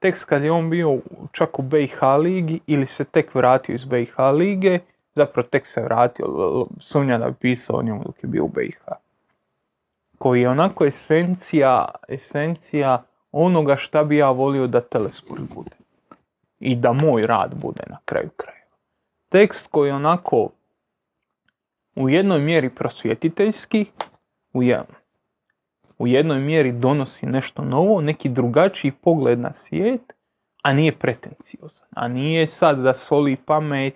Tekst 0.02 0.26
kad 0.26 0.43
je 0.43 0.52
on 0.52 0.70
bio 0.70 0.97
čak 1.32 1.60
u 1.60 1.62
BiH 1.62 1.99
ligi 2.20 2.60
ili 2.68 2.86
se 2.86 3.04
tek 3.04 3.36
vratio 3.36 3.74
iz 3.74 3.86
BiH 3.86 4.20
lige, 4.38 4.80
zapravo 5.16 5.47
tek 5.47 5.66
se 5.68 5.82
vratio, 5.84 6.26
sumnja 6.80 7.18
da 7.18 7.30
bi 7.30 7.36
pisao 7.39 7.76
o 7.78 7.84
njemu 7.84 8.04
dok 8.06 8.24
je 8.24 8.28
bio 8.28 8.43
u 8.43 8.47
BiH. 8.47 8.82
Koji 10.18 10.41
je 10.41 10.49
onako 10.49 10.86
esencija, 10.86 11.86
esencija 12.08 13.04
onoga 13.32 13.76
šta 13.76 14.04
bi 14.04 14.18
ja 14.18 14.32
volio 14.32 14.68
da 14.68 14.82
Telesport 14.82 15.41
bude 15.56 15.76
i 16.60 16.76
da 16.76 16.93
moj 16.93 17.28
rad 17.28 17.56
bude 17.56 17.84
na 17.89 17.97
kraju 18.06 18.30
krajeva. 18.38 18.76
Tekst 19.30 19.68
koji 19.72 19.89
je 19.89 19.93
onako 19.95 20.49
u 21.95 22.10
jednoj 22.10 22.39
mjeri 22.39 22.70
prosvjetiteljski, 22.70 23.86
u, 24.54 24.64
je- 24.64 24.82
u 26.02 26.08
jednoj 26.08 26.39
mjeri 26.39 26.72
donosi 26.72 27.26
nešto 27.26 27.64
novo, 27.64 28.02
neki 28.02 28.30
drugačiji 28.30 28.91
pogled 28.91 29.39
na 29.39 29.54
svijet, 29.54 30.14
a 30.64 30.74
nije 30.74 30.99
pretenciozan, 30.99 31.88
a 31.95 32.08
nije 32.08 32.47
sad 32.47 32.80
da 32.80 32.93
soli 32.93 33.36
pamet 33.36 33.93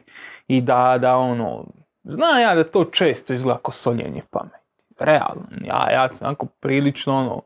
i 0.48 0.62
da, 0.62 0.98
da 1.02 1.18
ono, 1.18 1.66
znam 2.04 2.42
ja 2.42 2.56
da 2.56 2.64
to 2.64 2.86
često 2.86 3.34
izgleda 3.34 3.60
kao 3.60 3.72
soljenje 3.72 4.22
pameti. 4.32 4.86
Realno, 5.00 5.46
ja, 5.62 5.92
ja 5.92 6.10
sam 6.10 6.28
onako 6.28 6.46
prilično 6.46 7.18
ono, 7.18 7.42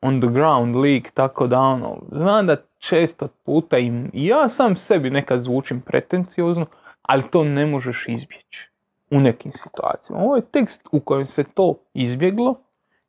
on 0.00 0.20
the 0.20 0.30
ground 0.30 0.76
lik, 0.76 1.10
tako 1.10 1.46
da 1.46 1.60
ono, 1.60 2.02
znam 2.12 2.46
da 2.46 2.56
često 2.78 3.28
puta 3.44 3.78
i 3.78 3.92
i 4.12 4.26
ja 4.26 4.48
sam 4.48 4.76
sebi 4.76 5.10
nekad 5.10 5.40
zvučim 5.40 5.80
pretenciozno, 5.80 6.66
ali 7.02 7.30
to 7.30 7.44
ne 7.44 7.66
možeš 7.66 8.04
izbjeći 8.08 8.70
u 9.10 9.20
nekim 9.20 9.52
situacijama. 9.52 10.22
Ovo 10.22 10.36
je 10.36 10.42
tekst 10.42 10.88
u 10.92 11.00
kojem 11.00 11.26
se 11.26 11.44
to 11.44 11.74
izbjeglo 11.94 12.54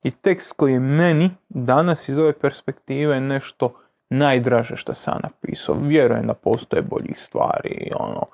i 0.03 0.11
tekst 0.11 0.53
koji 0.53 0.73
je 0.73 0.79
meni 0.79 1.29
danas 1.49 2.09
iz 2.09 2.17
ove 2.17 2.33
perspektive 2.33 3.19
nešto 3.19 3.73
najdraže 4.09 4.75
što 4.75 4.93
sam 4.93 5.19
napisao. 5.23 5.75
Vjerujem 5.81 6.27
da 6.27 6.33
postoje 6.33 6.81
boljih 6.81 7.21
stvari, 7.21 7.91
ono, 7.99 8.25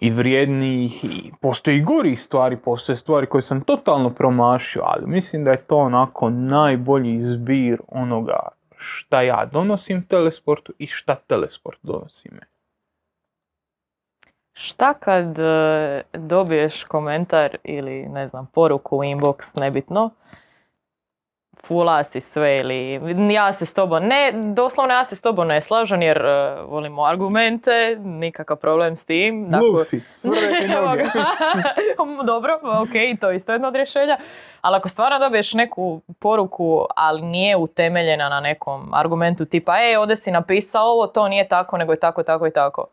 i 0.00 0.10
vrijednijih, 0.10 1.04
i 1.04 1.32
postoji 1.40 1.76
i 1.76 1.82
gorih 1.82 2.20
stvari, 2.20 2.56
postoje 2.56 2.96
stvari 2.96 3.26
koje 3.26 3.42
sam 3.42 3.60
totalno 3.60 4.10
promašio, 4.10 4.82
ali 4.84 5.06
mislim 5.06 5.44
da 5.44 5.50
je 5.50 5.62
to 5.62 5.76
onako 5.76 6.30
najbolji 6.30 7.20
zbir 7.20 7.80
onoga 7.88 8.48
šta 8.76 9.22
ja 9.22 9.48
donosim 9.52 10.06
telesportu 10.06 10.72
i 10.78 10.86
šta 10.86 11.14
telesport 11.14 11.78
donosi 11.82 12.28
meni. 12.30 12.55
Šta 14.58 14.94
kad 14.94 15.38
e, 15.38 16.02
dobiješ 16.12 16.84
komentar 16.84 17.56
ili 17.64 18.08
ne 18.08 18.28
znam 18.28 18.46
poruku 18.46 18.96
u 18.96 19.00
inbox, 19.00 19.60
nebitno, 19.60 20.10
fula 21.64 22.04
si 22.04 22.20
sve 22.20 22.58
ili 22.58 23.00
ja 23.32 23.52
se 23.52 23.66
s 23.66 23.74
tobom, 23.74 24.02
ne, 24.02 24.32
doslovno 24.54 24.94
ja 24.94 25.04
se 25.04 25.16
s 25.16 25.22
tobom 25.22 25.46
ne 25.48 25.62
slažem 25.62 26.02
jer 26.02 26.16
e, 26.18 26.56
volimo 26.62 27.04
argumente, 27.04 27.70
nikakav 28.00 28.56
problem 28.56 28.96
s 28.96 29.04
tim. 29.04 29.46
dakle- 29.50 29.84
si, 30.16 30.28
noge. 30.80 31.04
Dobro, 32.24 32.54
ok, 32.62 33.20
to 33.20 33.30
je 33.30 33.36
isto 33.36 33.52
jedno 33.52 33.68
od 33.68 33.76
rješenja. 33.76 34.18
Ali 34.60 34.76
ako 34.76 34.88
stvarno 34.88 35.18
dobiješ 35.18 35.54
neku 35.54 36.00
poruku, 36.18 36.86
ali 36.96 37.22
nije 37.22 37.56
utemeljena 37.56 38.28
na 38.28 38.40
nekom 38.40 38.90
argumentu 38.94 39.44
tipa, 39.44 39.72
e, 39.80 39.98
ovdje 39.98 40.16
si 40.16 40.30
napisao 40.30 40.84
ovo, 40.84 41.06
to 41.06 41.28
nije 41.28 41.48
tako, 41.48 41.76
nego 41.76 41.92
je 41.92 42.00
tako, 42.00 42.22
tako 42.22 42.46
i 42.46 42.52
tako. 42.52 42.86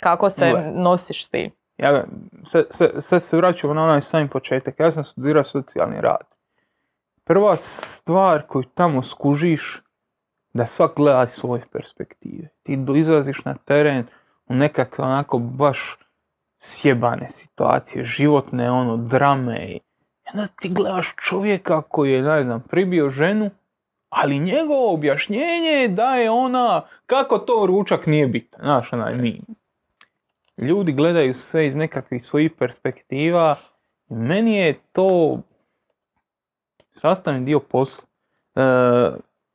Kako 0.00 0.30
se 0.30 0.50
Gle. 0.50 0.72
nosiš 0.74 1.26
s 1.26 1.28
tim? 1.28 1.50
Ja, 1.76 2.04
sad, 2.44 2.64
sad, 2.70 2.90
sad 2.98 3.22
se 3.22 3.36
vraćamo 3.36 3.74
na 3.74 3.84
onaj 3.84 4.00
sami 4.00 4.28
početak. 4.28 4.80
Ja 4.80 4.90
sam 4.90 5.04
studirao 5.04 5.44
socijalni 5.44 6.00
rad. 6.00 6.26
Prva 7.24 7.56
stvar 7.56 8.42
koju 8.46 8.62
tamo 8.62 9.02
skužiš, 9.02 9.82
da 10.52 10.66
svak 10.66 10.92
gleda 10.96 11.22
iz 11.22 11.30
svoje 11.30 11.62
perspektive. 11.72 12.48
Ti 12.62 12.78
izlaziš 12.96 13.44
na 13.44 13.54
teren 13.54 14.06
u 14.46 14.54
nekakve 14.54 15.04
onako 15.04 15.38
baš 15.38 15.98
sjebane 16.58 17.28
situacije, 17.28 18.04
životne 18.04 18.70
ono 18.70 18.96
drame. 18.96 19.66
I 19.66 19.80
onda 20.32 20.46
ti 20.60 20.68
gledaš 20.68 21.14
čovjeka 21.16 21.82
koji 21.82 22.12
je, 22.12 22.22
ne 22.22 22.42
znam, 22.42 22.60
pribio 22.60 23.10
ženu, 23.10 23.50
ali 24.08 24.38
njegovo 24.38 24.94
objašnjenje 24.94 25.70
je 25.70 25.88
da 25.88 26.14
je 26.14 26.30
ona, 26.30 26.82
kako 27.06 27.38
to 27.38 27.66
ručak 27.66 28.06
nije 28.06 28.26
bitan, 28.26 28.60
znaš 28.62 28.92
onaj 28.92 29.14
mi. 29.14 29.42
Ljudi 30.60 30.92
gledaju 30.92 31.34
sve 31.34 31.66
iz 31.66 31.76
nekakvih 31.76 32.24
svojih 32.24 32.52
perspektiva 32.58 33.56
meni 34.08 34.56
je 34.56 34.80
to 34.92 35.38
sastavni 36.92 37.44
dio 37.44 37.60
posla. 37.60 38.04
E, 38.54 38.62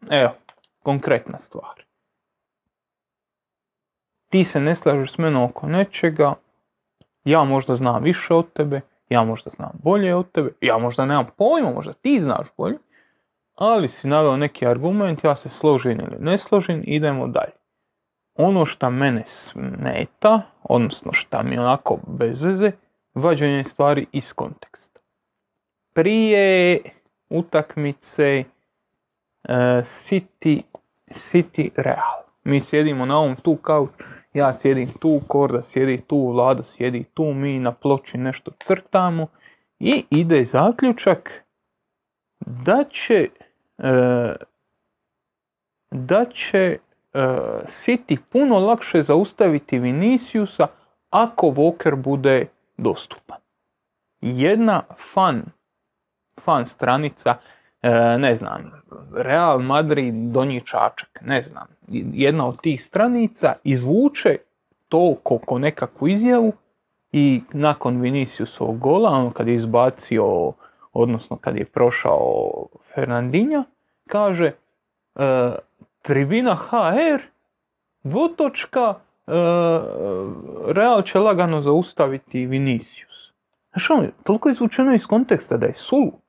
evo, 0.09 0.31
konkretna 0.83 1.39
stvar. 1.39 1.85
Ti 4.29 4.43
se 4.43 4.61
ne 4.61 4.75
slažeš 4.75 5.13
s 5.13 5.17
menom 5.17 5.43
oko 5.43 5.67
nečega, 5.67 6.33
ja 7.23 7.43
možda 7.43 7.75
znam 7.75 8.03
više 8.03 8.33
od 8.33 8.53
tebe, 8.53 8.81
ja 9.09 9.23
možda 9.23 9.49
znam 9.49 9.71
bolje 9.83 10.15
od 10.15 10.31
tebe, 10.31 10.51
ja 10.61 10.77
možda 10.77 11.05
nemam 11.05 11.27
pojma, 11.37 11.71
možda 11.73 11.93
ti 11.93 12.19
znaš 12.19 12.47
bolje, 12.57 12.77
ali 13.55 13.87
si 13.87 14.07
naveo 14.07 14.37
neki 14.37 14.67
argument, 14.67 15.23
ja 15.23 15.35
se 15.35 15.49
složim 15.49 15.99
ili 15.99 16.17
ne 16.19 16.37
složim, 16.37 16.83
idemo 16.87 17.27
dalje. 17.27 17.64
Ono 18.35 18.65
što 18.65 18.89
mene 18.89 19.23
smeta, 19.25 20.41
odnosno 20.63 21.13
što 21.13 21.43
mi 21.43 21.57
onako 21.57 21.99
bez 22.07 22.41
veze, 22.41 22.71
vađenje 23.13 23.63
stvari 23.63 24.05
iz 24.11 24.33
konteksta. 24.33 24.99
Prije 25.93 26.79
utakmice 27.29 28.23
e, 28.23 28.45
City, 29.83 30.61
City 31.11 31.69
Real. 31.75 32.23
Mi 32.43 32.61
sjedimo 32.61 33.05
na 33.05 33.17
ovom 33.17 33.35
tu 33.35 33.55
kauč, 33.55 33.89
ja 34.33 34.53
sjedim 34.53 34.93
tu, 34.99 35.21
Korda 35.27 35.61
sjedi 35.61 36.01
tu, 36.07 36.31
Vlado 36.31 36.63
sjedi 36.63 37.03
tu, 37.13 37.33
mi 37.33 37.59
na 37.59 37.71
ploči 37.71 38.17
nešto 38.17 38.51
crtamo 38.59 39.27
i 39.79 40.05
ide 40.09 40.43
zaključak 40.43 41.43
da 42.39 42.83
će 42.89 43.29
e, 43.77 44.33
da 45.91 46.25
će 46.25 46.77
City 47.65 48.17
puno 48.29 48.59
lakše 48.59 49.01
zaustaviti 49.01 49.79
Viniciusa 49.79 50.67
ako 51.09 51.47
Walker 51.47 51.95
bude 51.95 52.45
dostupan. 52.77 53.37
Jedna 54.21 54.83
fan, 55.13 55.43
fan 56.41 56.65
stranica, 56.65 57.35
e, 57.81 58.17
ne 58.17 58.35
znam, 58.35 58.71
Real 59.13 59.59
Madrid 59.59 60.13
donji 60.15 60.61
čačak, 60.61 61.19
ne 61.21 61.41
znam, 61.41 61.67
jedna 62.13 62.47
od 62.47 62.61
tih 62.61 62.83
stranica 62.83 63.53
izvuče 63.63 64.37
to 64.89 65.15
ko, 65.23 65.37
ko 65.37 65.59
nekakvu 65.59 66.07
izjavu 66.07 66.53
i 67.11 67.41
nakon 67.53 68.01
Viniciusovog 68.01 68.79
gola, 68.79 69.09
ono 69.09 69.31
kad 69.31 69.47
je 69.47 69.55
izbacio 69.55 70.53
odnosno 70.93 71.37
kad 71.37 71.57
je 71.57 71.65
prošao 71.65 72.51
Fernandinha, 72.93 73.63
kaže 74.07 74.45
e, 74.45 75.55
tribina 76.05 76.55
HR, 76.55 77.21
dvotočka, 78.03 78.93
e, 79.27 79.31
Real 80.67 81.01
će 81.01 81.19
lagano 81.19 81.61
zaustaviti 81.61 82.45
Vinicius. 82.45 83.33
Znaš 83.71 83.89
ono, 83.89 84.07
toliko 84.23 84.49
izvučeno 84.49 84.93
iz 84.93 85.07
konteksta 85.07 85.57
da 85.57 85.65
je 85.65 85.73
sulud. 85.73 86.25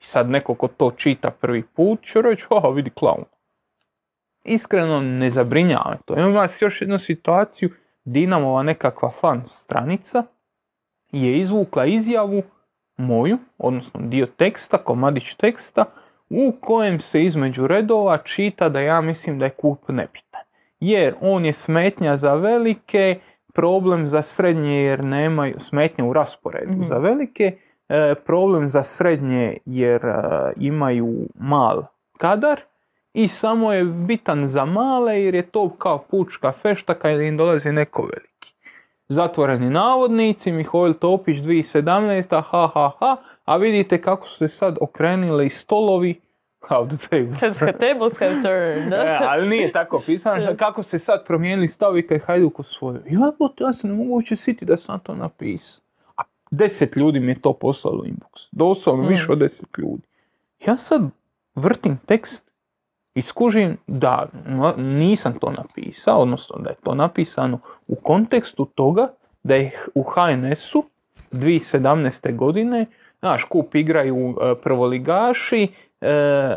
I 0.00 0.04
sad 0.04 0.30
neko 0.30 0.54
ko 0.54 0.68
to 0.68 0.90
čita 0.90 1.30
prvi 1.30 1.62
put 1.62 2.02
će 2.02 2.22
reći, 2.22 2.46
vidi 2.74 2.90
klaun. 2.90 3.24
Iskreno 4.44 5.00
ne 5.00 5.30
zabrinjava 5.30 5.96
to. 6.04 6.14
Imam 6.14 6.34
vas 6.34 6.62
još 6.62 6.80
jednu 6.80 6.98
situaciju, 6.98 7.70
Dinamova 8.04 8.62
nekakva 8.62 9.10
fan 9.10 9.42
stranica 9.46 10.22
je 11.12 11.38
izvukla 11.38 11.86
izjavu 11.86 12.42
moju, 12.96 13.38
odnosno 13.58 14.00
dio 14.00 14.26
teksta, 14.26 14.78
komadić 14.78 15.34
teksta, 15.34 15.84
u 16.30 16.52
kojem 16.60 17.00
se 17.00 17.24
između 17.24 17.66
redova 17.66 18.18
čita 18.18 18.68
da 18.68 18.80
ja 18.80 19.00
mislim 19.00 19.38
da 19.38 19.44
je 19.44 19.50
kup 19.50 19.88
nebitan. 19.88 20.42
Jer 20.80 21.14
on 21.20 21.44
je 21.44 21.52
smetnja 21.52 22.16
za 22.16 22.34
velike, 22.34 23.18
problem 23.52 24.06
za 24.06 24.22
srednje 24.22 24.82
jer 24.82 25.04
nemaju, 25.04 25.54
smetnja 25.60 26.04
u 26.04 26.12
rasporedu 26.12 26.72
Mhm. 26.72 26.82
za 26.82 26.98
velike, 26.98 27.58
e, 27.88 28.14
problem 28.26 28.66
za 28.68 28.82
srednje 28.82 29.56
jer 29.66 30.04
e, 30.06 30.12
imaju 30.56 31.14
mal 31.40 31.82
kadar 32.18 32.60
i 33.14 33.28
samo 33.28 33.72
je 33.72 33.84
bitan 33.84 34.46
za 34.46 34.64
male 34.64 35.22
jer 35.22 35.34
je 35.34 35.42
to 35.42 35.68
kao 35.68 35.98
pučka 35.98 36.52
fešta 36.52 36.94
kad 36.94 37.20
im 37.20 37.36
dolazi 37.36 37.72
neko 37.72 38.02
veliki. 38.02 38.54
Zatvoreni 39.08 39.70
navodnici, 39.70 40.52
Mihovil 40.52 40.94
Topić 40.94 41.36
2017, 41.38 42.42
ha 42.50 42.70
ha 42.74 42.92
ha, 43.00 43.16
a 43.44 43.56
vidite 43.56 44.00
kako 44.00 44.26
su 44.28 44.34
se 44.36 44.48
sad 44.48 44.76
okrenile 44.80 45.46
i 45.46 45.50
stolovi, 45.50 46.20
how 46.60 46.88
the 46.88 47.08
tables 47.08 47.40
Has 47.40 47.56
the 47.56 47.72
tables 47.72 48.12
have 48.18 48.42
turned. 48.42 48.92
E, 49.06 49.18
ali 49.20 49.48
nije 49.48 49.72
tako 49.72 50.02
pisano, 50.06 50.56
kako 50.56 50.82
se 50.82 50.98
sad 50.98 51.26
promijenili 51.26 51.68
stavi 51.68 52.06
kad 52.06 52.16
je 52.16 52.24
Hajduk 52.26 52.60
osvojio. 52.60 53.02
Ja, 53.10 53.32
ja 53.60 53.72
se 53.72 53.86
ne 53.86 53.94
mogu 53.94 54.14
uopće 54.14 54.36
siti 54.36 54.64
da 54.64 54.76
sam 54.76 55.00
to 55.00 55.14
napisao. 55.14 55.82
A 56.16 56.22
deset 56.50 56.96
ljudi 56.96 57.20
mi 57.20 57.32
je 57.32 57.40
to 57.40 57.52
poslalo 57.52 57.98
u 57.98 58.04
inbox. 58.04 58.48
Doslovno 58.52 59.04
Mm. 59.04 59.08
više 59.08 59.32
od 59.32 59.38
deset 59.38 59.68
ljudi. 59.78 60.02
Ja 60.66 60.78
sad 60.78 61.02
vrtim 61.54 61.98
tekst 62.06 62.52
i 63.14 63.22
skužim 63.22 63.76
da 63.86 64.28
no, 64.46 64.74
nisam 64.76 65.34
to 65.40 65.50
napisao, 65.50 66.18
odnosno 66.22 66.56
da 66.58 66.70
je 66.70 66.76
to 66.82 66.94
napisano 66.94 67.58
u 67.86 67.94
kontekstu 67.94 68.64
toga 68.64 69.08
da 69.42 69.54
je 69.54 69.70
u 69.94 70.02
HNS-u 70.02 70.84
2017. 71.32 72.36
godine, 72.36 72.86
znaš, 73.24 73.44
kup 73.44 73.74
igraju 73.74 74.30
e, 74.30 74.54
prvoligaši, 74.62 75.68
e, 76.00 76.56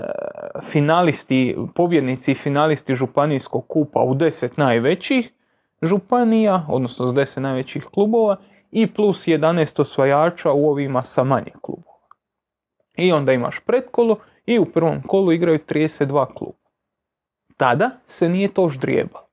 finalisti, 0.71 1.55
pobjednici 1.75 2.31
i 2.31 2.35
finalisti 2.35 2.95
županijskog 2.95 3.67
kupa 3.67 3.99
u 3.99 4.15
deset 4.15 4.57
najvećih 4.57 5.29
županija, 5.81 6.65
odnosno 6.69 7.07
s 7.07 7.13
deset 7.13 7.43
najvećih 7.43 7.85
klubova 7.85 8.35
i 8.71 8.93
plus 8.93 9.27
11 9.27 9.81
osvajača 9.81 10.51
u 10.51 10.69
ovima 10.69 11.03
sa 11.03 11.23
manje 11.23 11.51
klubova. 11.61 11.97
I 12.97 13.11
onda 13.11 13.33
imaš 13.33 13.59
pretkolo 13.59 14.17
i 14.45 14.59
u 14.59 14.65
prvom 14.65 15.01
kolu 15.01 15.31
igraju 15.31 15.59
32 15.69 16.33
kluba. 16.33 16.67
Tada 17.57 17.91
se 18.07 18.29
nije 18.29 18.53
to 18.53 18.69
ždrijebalo, 18.69 19.27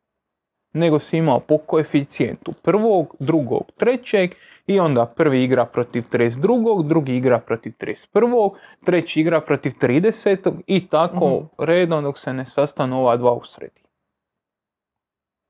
nego 0.73 0.99
si 0.99 1.17
imao 1.17 1.41
po 1.41 1.59
koeficijentu 1.59 2.53
prvog, 2.63 3.17
drugog, 3.19 3.65
trećeg 3.77 4.35
i 4.67 4.81
onda 4.81 5.07
prvi 5.07 5.45
igra 5.45 5.65
protiv 5.67 6.03
32. 6.13 6.87
drugi 6.87 7.17
igra 7.17 7.39
protiv 7.39 7.73
31. 7.81 8.51
treći 8.85 9.21
igra 9.21 9.41
protiv 9.41 9.73
30. 9.81 10.53
i 10.67 10.89
tako 10.89 11.31
Mhm. 11.31 11.47
redom 11.59 12.05
dok 12.05 12.19
se 12.19 12.33
ne 12.33 12.47
sastanu 12.47 13.01
ova 13.01 13.17
dva 13.17 13.33
u 13.33 13.45
sredini. 13.45 13.89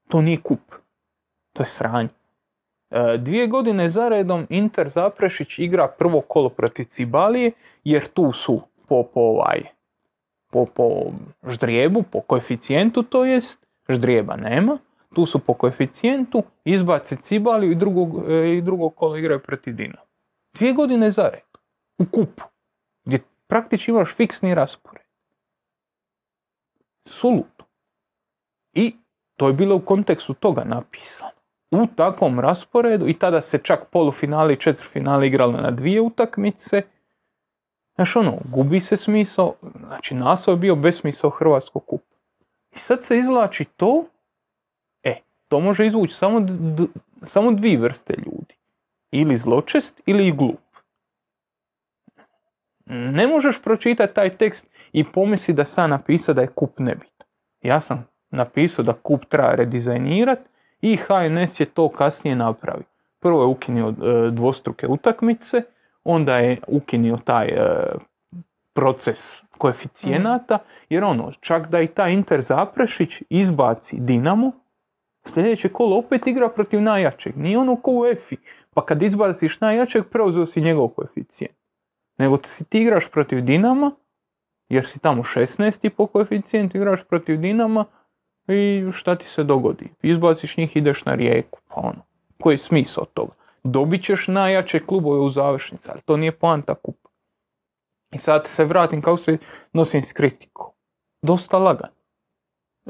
To 0.09 0.23
nije 0.23 0.41
kup. 0.41 0.61
To 1.53 1.63
je 1.63 1.67
sranje. 1.67 2.09
E, 2.91 3.19
dvije 3.19 3.47
godine 3.47 3.89
za 3.89 4.09
redom 4.09 4.47
Inter 4.51 4.89
Zaprešić 4.89 5.59
igra 5.59 5.89
prvo 5.99 6.21
kolo 6.21 6.49
protiv 6.49 6.85
Cibalije 6.85 7.53
jer 7.85 8.07
tu 8.07 8.33
su 8.33 8.61
po, 8.89 9.03
po 9.15 9.21
ovaj 9.21 9.63
po, 10.51 10.67
po 10.67 11.13
ždrijebu, 11.49 12.03
po 12.03 12.21
koeficijentu 12.21 13.03
to 13.03 13.25
jest, 13.25 13.67
ždrijeba 13.89 14.37
nema, 14.37 14.79
tu 15.15 15.27
su 15.27 15.39
po 15.39 15.55
koeficijentu, 15.55 16.43
izbace 16.65 17.17
Cibaliju 17.17 17.73
i 17.73 17.75
drugog, 17.75 18.31
e, 18.31 18.57
i 18.57 18.63
drugog 18.63 18.95
kola 18.95 19.19
igraju 19.19 19.43
protiv 19.43 19.75
Dinama. 19.75 20.07
Dvije 20.55 20.73
godine 20.73 21.11
za 21.11 21.23
red, 21.23 21.59
u 21.99 22.05
kupu, 22.05 22.43
gdje 23.05 23.19
praktički 23.47 23.91
imaš 23.91 24.15
fiksni 24.15 24.55
raspored. 24.55 25.05
Suludo. 27.07 27.65
I 28.73 28.97
to 29.37 29.47
je 29.47 29.53
bilo 29.53 29.77
u 29.77 29.81
kontekstu 29.81 30.35
toga 30.35 30.65
napisano. 30.65 31.31
U 31.71 31.87
takvom 31.97 32.41
rasporedu 32.41 33.09
i 33.09 33.19
tada 33.19 33.41
se 33.41 33.59
čak 33.59 33.91
polufinali 33.91 34.55
i 34.55 34.61
četvrfinali 34.61 35.27
igralo 35.27 35.61
na 35.61 35.71
dvije 35.71 36.01
utakmice. 36.01 36.83
Znaš 37.95 38.17
ono, 38.17 38.39
gubi 38.45 38.81
se 38.81 38.97
smisao, 38.97 39.55
znači 39.79 40.15
naslov 40.15 40.57
je 40.57 40.61
bio 40.61 40.77
besmisao 40.77 41.31
Hrvatskog 41.31 41.85
kupa. 41.87 42.17
I 42.75 42.79
sad 42.79 43.05
se 43.05 43.19
izvlači 43.19 43.65
to, 43.65 44.05
to 45.55 45.61
može 45.61 45.87
izvući 45.87 46.15
samo, 46.15 46.41
d- 46.41 46.87
samo 47.23 47.53
dvije 47.53 47.79
vrste 47.79 48.15
ljudi. 48.17 48.55
Ili 49.11 49.37
zločest 49.37 50.01
ili 50.07 50.33
glup. 50.33 50.61
Ne 52.87 53.27
možeš 53.27 53.63
pročitati 53.63 54.15
taj 54.15 54.37
tekst 54.37 54.67
i 54.93 55.05
pomisli 55.05 55.55
da 55.55 55.65
sam 55.65 55.91
napisao 55.91 56.35
da 56.35 56.41
je 56.41 56.47
kup 56.47 56.79
nebitan. 56.79 57.27
Ja 57.63 57.81
sam 57.81 58.07
napisao 58.31 58.85
da 58.85 58.93
kup 58.93 59.25
treba 59.25 59.55
redizajnirat 59.55 60.39
i 60.81 60.97
HNS 60.97 61.61
je 61.61 61.67
to 61.67 61.89
kasnije 61.89 62.37
napravio. 62.37 62.87
Prvo 63.21 63.43
je 63.43 63.47
ukinio 63.47 63.89
e, 63.89 64.31
dvostruke 64.31 64.87
utakmice, 64.87 65.63
onda 66.05 66.39
je 66.39 66.59
ukinio 66.69 67.17
taj 67.25 67.47
e, 67.47 67.59
proces 68.73 69.43
koeficijenata, 69.59 70.59
jer 70.89 71.05
ono, 71.05 71.33
čak 71.41 71.69
da 71.69 71.81
i 71.81 71.87
taj 71.87 72.13
Inter 72.13 72.41
Zaprešić 72.41 73.23
izbaci 73.31 73.97
Dinamo, 74.01 74.53
sljedeće 75.29 75.69
kolo 75.69 75.97
opet 75.97 76.27
igra 76.27 76.49
protiv 76.49 76.83
najjačeg. 76.83 77.37
Nije 77.37 77.59
ono 77.59 77.77
ko 77.77 77.91
u 77.91 78.07
EFI, 78.07 78.37
pa 78.75 78.85
kad 78.87 79.03
izbaciš 79.03 79.61
najjačeg, 79.61 80.05
preuzeo 80.11 80.47
si 80.47 80.61
njegov 80.61 80.89
koeficijent. 80.89 81.57
Nego 82.19 82.39
si 82.43 82.65
ti 82.65 82.81
igraš 82.81 83.11
protiv 83.11 83.41
Dinama, 83.41 83.91
jer 84.69 84.87
si 84.87 85.01
tamo 85.01 85.23
16 85.23 85.89
po 85.89 86.07
koeficijentu, 86.07 86.77
igraš 86.77 87.05
protiv 87.05 87.41
Dinama 87.41 87.85
i 88.49 88.85
šta 88.93 89.15
ti 89.15 89.29
se 89.29 89.45
dogodi? 89.45 89.89
Izbaciš 90.03 90.57
njih, 90.57 90.77
ideš 90.77 91.05
na 91.05 91.15
rijeku, 91.15 91.61
pa 91.69 91.75
ono. 91.81 92.05
Koji 92.41 92.55
je 92.55 92.59
smisao 92.59 93.05
toga? 93.05 93.33
Dobit 93.65 94.05
ćeš 94.05 94.29
najjače 94.29 94.87
klubove 94.87 95.21
u 95.21 95.29
završnici, 95.29 95.91
ali 95.93 96.01
to 96.03 96.17
nije 96.17 96.39
poanta 96.39 96.75
kupa. 96.75 97.09
I 98.13 98.19
sad 98.19 98.47
se 98.47 98.65
vratim 98.65 99.03
kako 99.03 99.17
se 99.17 99.39
nosim 99.73 100.03
s 100.03 100.13
kritikom. 100.13 100.67
Dosta 101.23 101.59
lagan. 101.59 101.91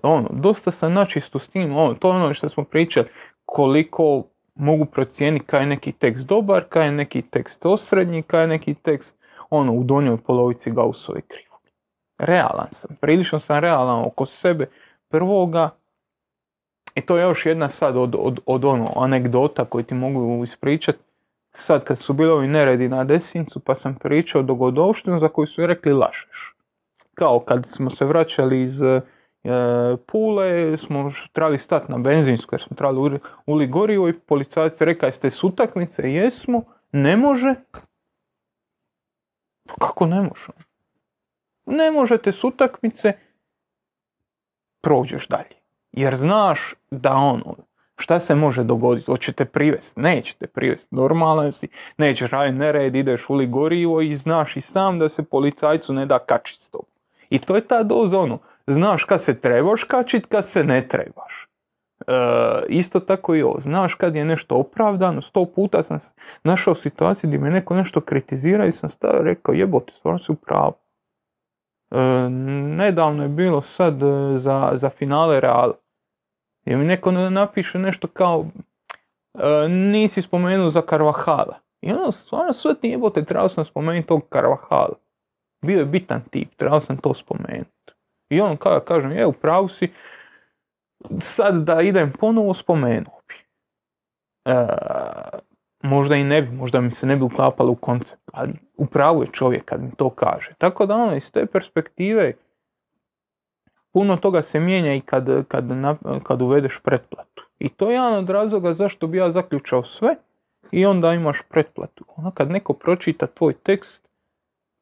Ono, 0.03 0.29
dosta 0.33 0.71
sam 0.71 0.93
načisto 0.93 1.39
s 1.39 1.49
tim, 1.49 1.77
ono, 1.77 1.95
to 1.95 2.09
ono 2.09 2.35
što 2.35 2.49
smo 2.49 2.65
pričali, 2.65 3.09
koliko 3.45 4.23
mogu 4.55 4.85
procijeniti 4.85 5.47
kaj 5.47 5.63
je 5.63 5.67
neki 5.67 5.93
tekst 5.93 6.29
dobar, 6.29 6.65
kaj 6.69 6.85
je 6.85 6.93
neki 6.93 7.23
tekst 7.23 7.67
osrednji, 7.67 8.23
kaj 8.23 8.41
je 8.41 8.47
neki 8.47 8.75
tekst 8.75 9.19
ono, 9.51 9.73
u 9.73 9.85
donjoj 9.85 10.17
polovici 10.17 10.71
Gaussove 10.71 11.21
krivo. 11.21 11.59
Realan 12.19 12.67
sam, 12.71 12.97
prilično 13.01 13.39
sam 13.39 13.59
realan 13.59 14.05
oko 14.07 14.27
sebe 14.27 14.71
prvoga, 15.09 15.71
i 16.95 17.01
to 17.01 17.17
je 17.17 17.23
još 17.23 17.47
jedna 17.47 17.69
sad 17.69 17.97
od, 17.97 18.15
od, 18.19 18.41
od 18.47 18.65
ono 18.65 18.93
anegdota 18.97 19.65
koju 19.65 19.85
ti 19.85 19.95
mogu 19.95 20.45
ispričati. 20.45 20.99
Sad 21.53 21.85
kad 21.85 21.99
su 21.99 22.13
bili 22.13 22.31
ovi 22.31 22.49
neredi 22.49 22.89
na 22.89 23.05
desincu 23.05 23.61
pa 23.61 23.75
sam 23.75 23.95
pričao 23.95 24.43
dogodovštinu 24.43 25.19
za 25.19 25.29
koju 25.29 25.47
su 25.47 25.67
rekli 25.67 25.93
lažeš. 25.93 26.57
Kao 27.15 27.41
kad 27.41 27.67
smo 27.67 27.91
se 27.91 28.05
vraćali 28.05 28.63
iz 28.63 28.83
Pule, 30.07 30.77
smo 30.77 31.11
trebali 31.33 31.59
stati 31.59 31.93
na 31.93 31.99
benzinsku 31.99 32.55
jer 32.55 32.61
smo 32.61 32.77
trebali 32.77 33.19
uli- 33.47 33.67
gorivo 33.67 34.09
i 34.09 34.19
policajac 34.19 34.81
rekao 34.81 35.07
jeste 35.07 35.31
s 35.31 35.45
utakmice, 35.45 36.13
jesmo, 36.13 36.63
ne 36.93 37.17
može. 37.17 37.55
Pa 39.67 39.75
kako 39.87 40.07
ne 40.07 40.21
može? 40.23 40.53
Ne 41.67 41.91
možete 41.91 42.33
s 42.33 42.45
utakmice, 42.45 43.13
prođeš 44.81 45.29
dalje. 45.29 45.57
Jer 45.93 46.15
znaš 46.15 46.75
da 46.91 47.15
ono, 47.15 47.57
šta 47.97 48.19
se 48.19 48.35
može 48.35 48.65
dogoditi? 48.65 49.07
Hoćete 49.11 49.45
privest? 49.45 49.97
Nećete 49.97 50.47
privest. 50.47 50.93
Normalan 50.93 51.53
si, 51.53 51.69
nećeš 51.99 52.31
raditi 52.31 52.59
nered, 52.59 52.95
ideš 52.95 53.29
uli 53.29 53.47
gorivo 53.47 54.01
i 54.01 54.15
znaš 54.15 54.57
i 54.57 54.61
sam 54.61 54.99
da 54.99 55.09
se 55.09 55.23
policajcu 55.23 55.93
ne 55.93 56.07
da 56.07 56.19
kačit 56.19 56.61
s 56.61 56.71
tobom. 56.71 56.87
I 57.31 57.39
to 57.39 57.57
je 57.57 57.67
ta 57.67 57.83
doza 57.83 58.19
ono, 58.19 58.39
znaš 58.67 59.05
kad 59.05 59.23
se 59.23 59.41
trebaš 59.41 59.85
kačit, 59.85 60.27
kad 60.27 60.49
se 60.49 60.65
ne 60.65 60.89
trebaš. 60.89 61.49
E, 62.07 62.13
isto 62.69 63.01
tako 63.01 63.35
i 63.35 63.43
ovo. 63.43 63.61
Znaš 63.61 63.95
kad 63.95 64.17
je 64.17 64.25
nešto 64.25 64.57
opravdano, 64.57 65.21
sto 65.21 65.45
puta 65.45 65.83
sam 65.83 65.99
našao 66.45 66.73
u 66.73 66.75
situaciji 66.75 67.29
gdje 67.29 67.39
me 67.39 67.51
neko 67.51 67.75
nešto 67.75 68.01
kritizira 68.01 68.67
i 68.67 68.73
sam 68.73 68.91
stavio 68.91 69.23
rekao 69.23 69.55
jebote, 69.55 69.95
stvarno 69.95 70.19
si 70.19 70.33
u 70.33 70.35
pravu. 70.35 70.75
E, 71.91 72.29
nedavno 72.77 73.23
je 73.23 73.29
bilo 73.29 73.61
sad 73.61 74.03
e, 74.03 74.37
za, 74.37 74.71
za 74.75 74.91
finale 74.91 75.41
Real. 75.41 75.73
Jer 76.65 76.79
mi 76.79 76.85
neko 76.85 77.11
napiše 77.11 77.79
nešto 77.79 78.09
kao 78.09 78.47
e, 79.35 79.69
nisi 79.69 80.23
spomenuo 80.23 80.69
za 80.69 80.83
Carvajala. 80.89 81.59
I 81.81 81.93
ono, 81.93 82.13
stvarno 82.13 82.53
sve 82.53 82.75
ti 82.81 82.89
jebote, 82.89 83.25
trebao 83.25 83.49
sam 83.49 83.65
spomenuti 83.65 84.09
tog 84.09 84.23
Carvajala. 84.33 84.95
Bio 85.67 85.79
je 85.79 85.85
bitan 85.85 86.21
tip, 86.31 86.55
trebao 86.57 86.81
sam 86.81 86.97
to 86.97 87.15
spomenuti. 87.15 87.74
I 88.29 88.41
on 88.41 88.57
kada 88.57 88.81
kažem, 88.81 89.13
je, 89.13 89.27
u 89.27 89.33
pravu 89.33 89.69
si, 89.69 89.93
sad 91.19 91.63
da 91.65 91.81
idem 91.81 92.13
ponovo 92.21 92.55
spomenuo 92.55 93.21
bi. 93.29 93.35
E, 94.45 94.67
možda 95.83 96.17
i 96.17 96.25
ne 96.25 96.43
bi, 96.43 96.57
možda 96.57 96.81
mi 96.81 96.91
se 96.91 97.07
ne 97.07 97.17
bi 97.17 97.23
uklapalo 97.23 97.73
u 97.73 97.77
koncept, 97.77 98.31
ali 98.33 98.53
upravo 98.77 99.23
je 99.23 99.29
čovjek 99.33 99.65
kad 99.65 99.83
mi 99.83 99.91
to 99.97 100.11
kaže. 100.11 100.55
Tako 100.59 100.87
da 100.87 100.95
ono, 100.95 101.17
iz 101.17 101.33
te 101.33 101.47
perspektive 101.47 102.33
puno 103.93 104.17
toga 104.17 104.43
se 104.43 104.61
mijenja 104.61 104.95
i 104.95 105.01
kad, 105.01 105.49
kad, 105.49 105.65
kad 106.23 106.43
uvedeš 106.43 106.79
pretplatu. 106.79 107.47
I 107.59 107.69
to 107.69 107.91
je 107.91 107.95
jedan 107.95 108.15
od 108.15 108.31
razloga 108.31 108.73
zašto 108.73 109.07
bi 109.07 109.19
ja 109.19 109.31
zaključao 109.31 109.85
sve 109.85 110.17
i 110.71 110.87
onda 110.87 111.13
imaš 111.13 111.43
pretplatu. 111.49 112.05
Ono 112.17 112.31
kad 112.31 112.51
neko 112.51 112.73
pročita 112.73 113.27
tvoj 113.27 113.55
tekst 113.55 114.09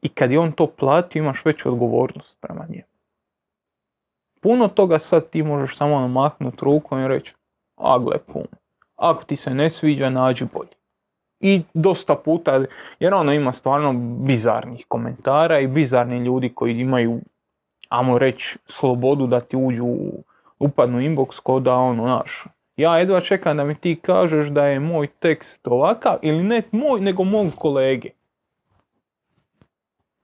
i 0.03 0.09
kad 0.09 0.31
je 0.31 0.39
on 0.39 0.53
to 0.53 0.67
plati 0.67 1.19
imaš 1.19 1.45
veću 1.45 1.69
odgovornost 1.69 2.39
prema 2.41 2.67
njemu. 2.69 2.92
Puno 4.43 4.69
toga 4.69 4.99
sad 4.99 5.31
ti 5.31 5.43
možeš 5.43 5.77
samo 5.77 6.01
namahnuti 6.01 6.65
rukom 6.65 7.01
i 7.01 7.09
reći, 7.09 7.35
a 7.77 7.99
gle 7.99 8.19
pum, 8.19 8.43
ako 8.97 9.25
ti 9.25 9.37
se 9.37 9.55
ne 9.55 9.71
sviđa, 9.71 10.11
nađi 10.11 10.45
bolje. 10.55 10.71
I 11.41 11.63
dosta 11.75 12.15
puta, 12.15 12.65
jer 13.01 13.15
ono 13.15 13.33
ima 13.33 13.53
stvarno 13.53 13.93
bizarnih 14.19 14.85
komentara 14.89 15.61
i 15.61 15.67
bizarni 15.67 16.19
ljudi 16.19 16.53
koji 16.55 16.81
imaju, 16.81 17.21
ajmo 17.89 18.19
reći, 18.19 18.59
slobodu 18.67 19.27
da 19.27 19.41
ti 19.41 19.57
uđu 19.57 19.85
u 19.85 20.25
upadnu 20.59 21.01
inbox 21.01 21.41
ko 21.43 21.61
da 21.61 21.75
ono, 21.75 22.07
naš, 22.07 22.45
ja 22.77 22.99
jedva 22.99 23.21
čekam 23.21 23.57
da 23.57 23.65
mi 23.65 23.75
ti 23.75 23.99
kažeš 24.03 24.47
da 24.47 24.67
je 24.67 24.81
moj 24.81 25.07
tekst 25.07 25.69
ovakav, 25.69 26.19
ili 26.23 26.43
ne 26.43 26.63
moj, 26.73 27.01
nego 27.01 27.25
mog 27.25 27.47
kolege. 27.57 28.11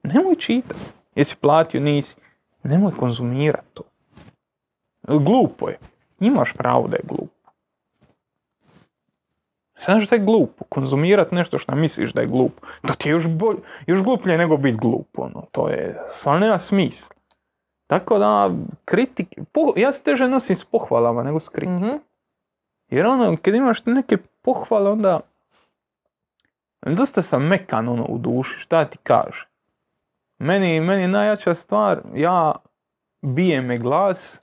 Nemoj 0.03 0.35
čitati. 0.35 0.79
Jesi 1.15 1.35
platio, 1.41 1.81
nisi. 1.81 2.15
Nemoj 2.63 2.91
konzumirati 2.99 3.67
to. 3.73 3.83
Glupo 5.09 5.69
je. 5.69 5.77
Imaš 6.19 6.53
pravo 6.53 6.87
da 6.87 6.95
je 6.95 7.03
glupo. 7.03 7.39
Znaš 9.85 10.09
da 10.09 10.15
je 10.15 10.21
glupo? 10.21 10.65
Konzumirati 10.69 11.35
nešto 11.35 11.59
što 11.59 11.75
misliš 11.75 12.13
da 12.13 12.21
je 12.21 12.27
glupo. 12.27 12.67
To 12.87 12.93
ti 12.93 13.09
je 13.09 13.11
još, 13.11 13.27
bolj, 13.27 13.55
još 13.87 14.03
gluplje 14.03 14.37
nego 14.37 14.57
biti 14.57 14.77
glupo. 14.77 15.21
Ono. 15.21 15.45
To 15.51 15.69
je, 15.69 16.03
stvarno 16.07 16.39
nema 16.39 16.59
smisla. 16.59 17.15
Tako 17.87 18.19
da, 18.19 18.51
kritik, 18.85 19.27
ja 19.75 19.93
se 19.93 20.03
teže 20.03 20.27
nosim 20.27 20.55
s 20.55 20.65
pohvalama 20.65 21.23
nego 21.23 21.39
s 21.39 21.49
kritikom. 21.49 21.87
Mhm. 21.87 21.95
Jer 22.89 23.05
ono, 23.05 23.37
kad 23.41 23.55
imaš 23.55 23.85
neke 23.85 24.17
pohvale, 24.41 24.89
onda 24.91 25.19
dosta 26.81 27.21
sam 27.21 27.47
mekan 27.47 27.89
ono 27.89 28.05
u 28.05 28.17
duši, 28.17 28.59
šta 28.59 28.85
ti 28.85 28.97
kaže. 29.03 29.47
Meni, 30.37 30.81
meni 30.81 31.01
je 31.01 31.07
najjača 31.07 31.55
stvar, 31.55 32.01
ja 32.15 32.55
bije 33.21 33.61
me 33.61 33.77
glas 33.77 34.41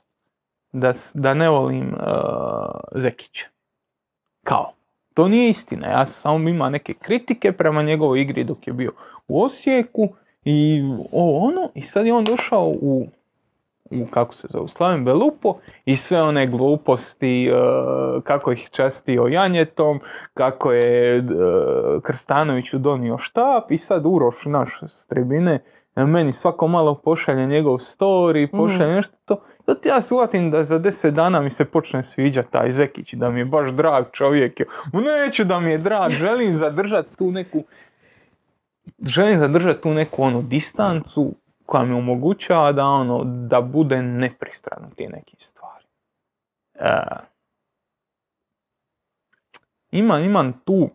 da, 0.79 0.91
da 1.13 1.33
ne 1.33 1.49
volim 1.49 1.93
uh, 1.93 3.01
Zekića. 3.01 3.47
Kao, 4.43 4.71
to 5.13 5.27
nije 5.27 5.49
istina, 5.49 5.87
ja 5.87 6.05
sam 6.05 6.47
imao 6.47 6.69
neke 6.69 6.93
kritike 6.93 7.51
prema 7.51 7.83
njegovoj 7.83 8.21
igri 8.21 8.43
dok 8.43 8.67
je 8.67 8.73
bio 8.73 8.91
u 9.27 9.43
Osijeku 9.43 10.09
i 10.45 10.83
o 11.11 11.47
ono, 11.47 11.69
i 11.75 11.81
sad 11.81 12.05
je 12.05 12.13
on 12.13 12.23
došao 12.23 12.67
u 12.67 13.07
u 13.91 14.05
kako 14.11 14.33
se 14.33 14.47
zove, 14.51 14.67
Slaven 14.67 15.05
Belupo 15.05 15.57
i 15.85 15.95
sve 15.95 16.21
one 16.23 16.47
gluposti, 16.47 17.51
uh, 17.51 18.23
kako 18.23 18.51
ih 18.51 18.69
častio 18.71 19.27
Janjetom, 19.27 19.99
kako 20.33 20.71
je 20.71 21.19
uh, 21.19 22.01
Krstanoviću 22.03 22.77
donio 22.77 23.17
štap 23.17 23.71
i 23.71 23.77
sad 23.77 24.05
Uroš 24.05 24.45
naš 24.45 24.79
s 24.87 25.07
tribine 25.07 25.59
meni 26.05 26.31
svako 26.31 26.67
malo 26.67 26.95
pošalje 26.95 27.47
njegov 27.47 27.77
story, 27.77 28.51
pošalje 28.51 28.95
nešto 28.95 29.15
to. 29.25 29.41
I 29.67 29.87
ja 29.87 30.01
shvatim 30.01 30.51
da 30.51 30.63
za 30.63 30.79
deset 30.79 31.13
dana 31.13 31.41
mi 31.41 31.49
se 31.49 31.65
počne 31.65 32.03
sviđati 32.03 32.51
taj 32.51 32.71
Zekić, 32.71 33.13
da 33.13 33.29
mi 33.29 33.39
je 33.39 33.45
baš 33.45 33.71
drag 33.71 34.05
čovjek. 34.11 34.59
Neću 34.93 35.43
da 35.43 35.59
mi 35.59 35.71
je 35.71 35.77
drag, 35.77 36.11
želim 36.11 36.57
zadržati 36.57 37.17
tu 37.17 37.31
neku 37.31 37.63
želim 39.05 39.37
zadržati 39.37 39.81
tu 39.81 39.89
neku 39.89 40.23
onu 40.23 40.41
distancu, 40.41 41.33
koja 41.65 41.83
mi 41.83 41.93
omogućava 41.93 42.71
da, 42.71 42.85
ono, 42.85 43.23
da 43.23 43.61
bude 43.61 44.01
nepristran 44.01 44.85
u 44.85 44.95
ti 44.95 45.07
neki 45.07 45.35
stvari. 45.39 45.85
E, 46.73 47.01
imam, 49.91 50.23
imam 50.23 50.53
tu, 50.65 50.89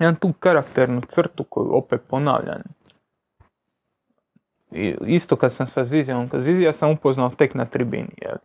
imam 0.00 0.16
tu 0.16 0.32
karakternu 0.38 1.00
crtu 1.00 1.44
koju 1.44 1.76
opet 1.76 2.00
ponavljam. 2.08 2.62
Isto 5.06 5.36
kad 5.36 5.52
sam 5.52 5.66
sa 5.66 5.84
Zizijom, 5.84 6.28
kad 6.28 6.40
Zizija 6.40 6.72
sam 6.72 6.90
upoznao 6.90 7.30
tek 7.30 7.54
na 7.54 7.64
tribini. 7.64 8.14
Jel? 8.22 8.36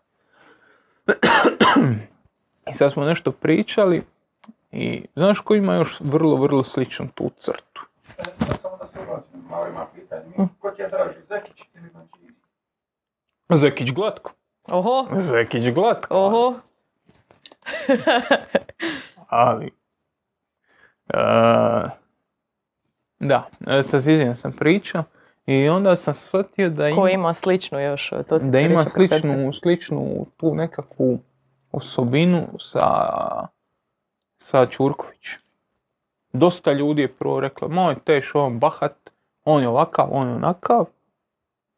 I 2.72 2.74
sad 2.74 2.92
smo 2.92 3.06
nešto 3.06 3.32
pričali 3.32 4.04
i 4.72 5.06
znaš 5.16 5.40
ko 5.40 5.56
ima 5.56 5.76
još 5.76 6.02
vrlo, 6.02 6.36
vrlo 6.36 6.64
sličnu 6.64 7.08
tu 7.16 7.32
crtu? 7.38 7.86
Samo 8.62 8.78
da 8.78 8.88
se 8.88 9.00
ubacim, 9.08 9.42
malo 9.50 9.68
ima 9.68 9.88
pitanje. 9.96 10.50
Ko 10.60 10.72
ti 10.72 10.82
je 10.82 10.90
draži, 10.90 11.16
Zekić 11.30 11.64
ili 11.76 11.90
Mančini? 11.94 12.34
Zekić 13.50 13.92
glatko. 13.92 14.34
Oho, 14.68 15.08
Zekić 15.20 15.74
glatko. 15.74 16.18
oho. 16.18 16.60
Ali... 19.28 19.72
e, 21.08 21.20
da, 23.20 23.50
e, 23.68 23.84
sa 23.84 24.00
Zizijom 24.00 24.36
sam 24.36 24.52
pričao 24.52 25.04
i 25.50 25.70
onda 25.70 25.96
sam 25.96 26.14
shvatio 26.14 26.70
da 26.70 26.88
ima, 26.88 27.02
Ko 27.02 27.08
ima 27.08 27.34
sličnu 27.34 27.80
još, 27.80 28.10
to 28.28 28.40
da 28.40 28.60
ima 28.60 28.86
sličnu, 28.86 29.54
sličnu 29.54 30.26
tu 30.38 30.56
nekakvu 30.56 31.20
osobinu 31.72 32.48
sa, 32.60 32.88
sa 34.38 34.66
Ćurković. 34.66 35.28
Dosta 36.34 36.72
ljudi 36.72 37.02
je 37.02 37.14
prvo 37.14 37.40
reklo, 37.40 37.68
moj 37.68 37.96
teš, 38.06 38.36
on 38.36 38.60
bahat, 38.60 38.96
on 39.46 39.62
je 39.62 39.68
ovakav, 39.68 40.08
on 40.12 40.28
je 40.28 40.34
onakav. 40.34 40.86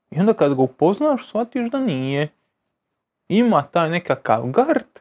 I 0.09 0.19
onda 0.19 0.33
kad 0.33 0.55
ga 0.55 0.61
upoznaš, 0.61 1.27
shvatiš 1.27 1.71
da 1.71 1.79
nije. 1.79 2.27
Ima 3.27 3.63
taj 3.63 3.89
nekakav 3.89 4.43
gard, 4.45 4.99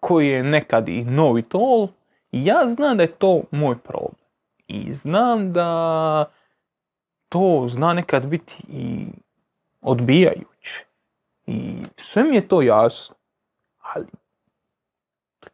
koji 0.00 0.28
je 0.28 0.42
nekad 0.42 0.88
i 0.88 1.04
novi 1.04 1.42
tol. 1.42 1.88
I 2.32 2.46
ja 2.46 2.66
znam 2.66 2.96
da 2.96 3.02
je 3.02 3.12
to 3.12 3.42
moj 3.50 3.78
problem. 3.78 4.24
I 4.66 4.92
znam 4.92 5.52
da 5.52 6.30
to 7.34 7.66
zna 7.68 7.92
nekad 7.92 8.26
biti 8.26 8.62
i 8.68 9.06
odbijajuće. 9.82 10.84
I 11.46 11.76
sve 11.96 12.24
mi 12.24 12.34
je 12.36 12.48
to 12.48 12.62
jasno. 12.62 13.16
Ali 13.94 14.06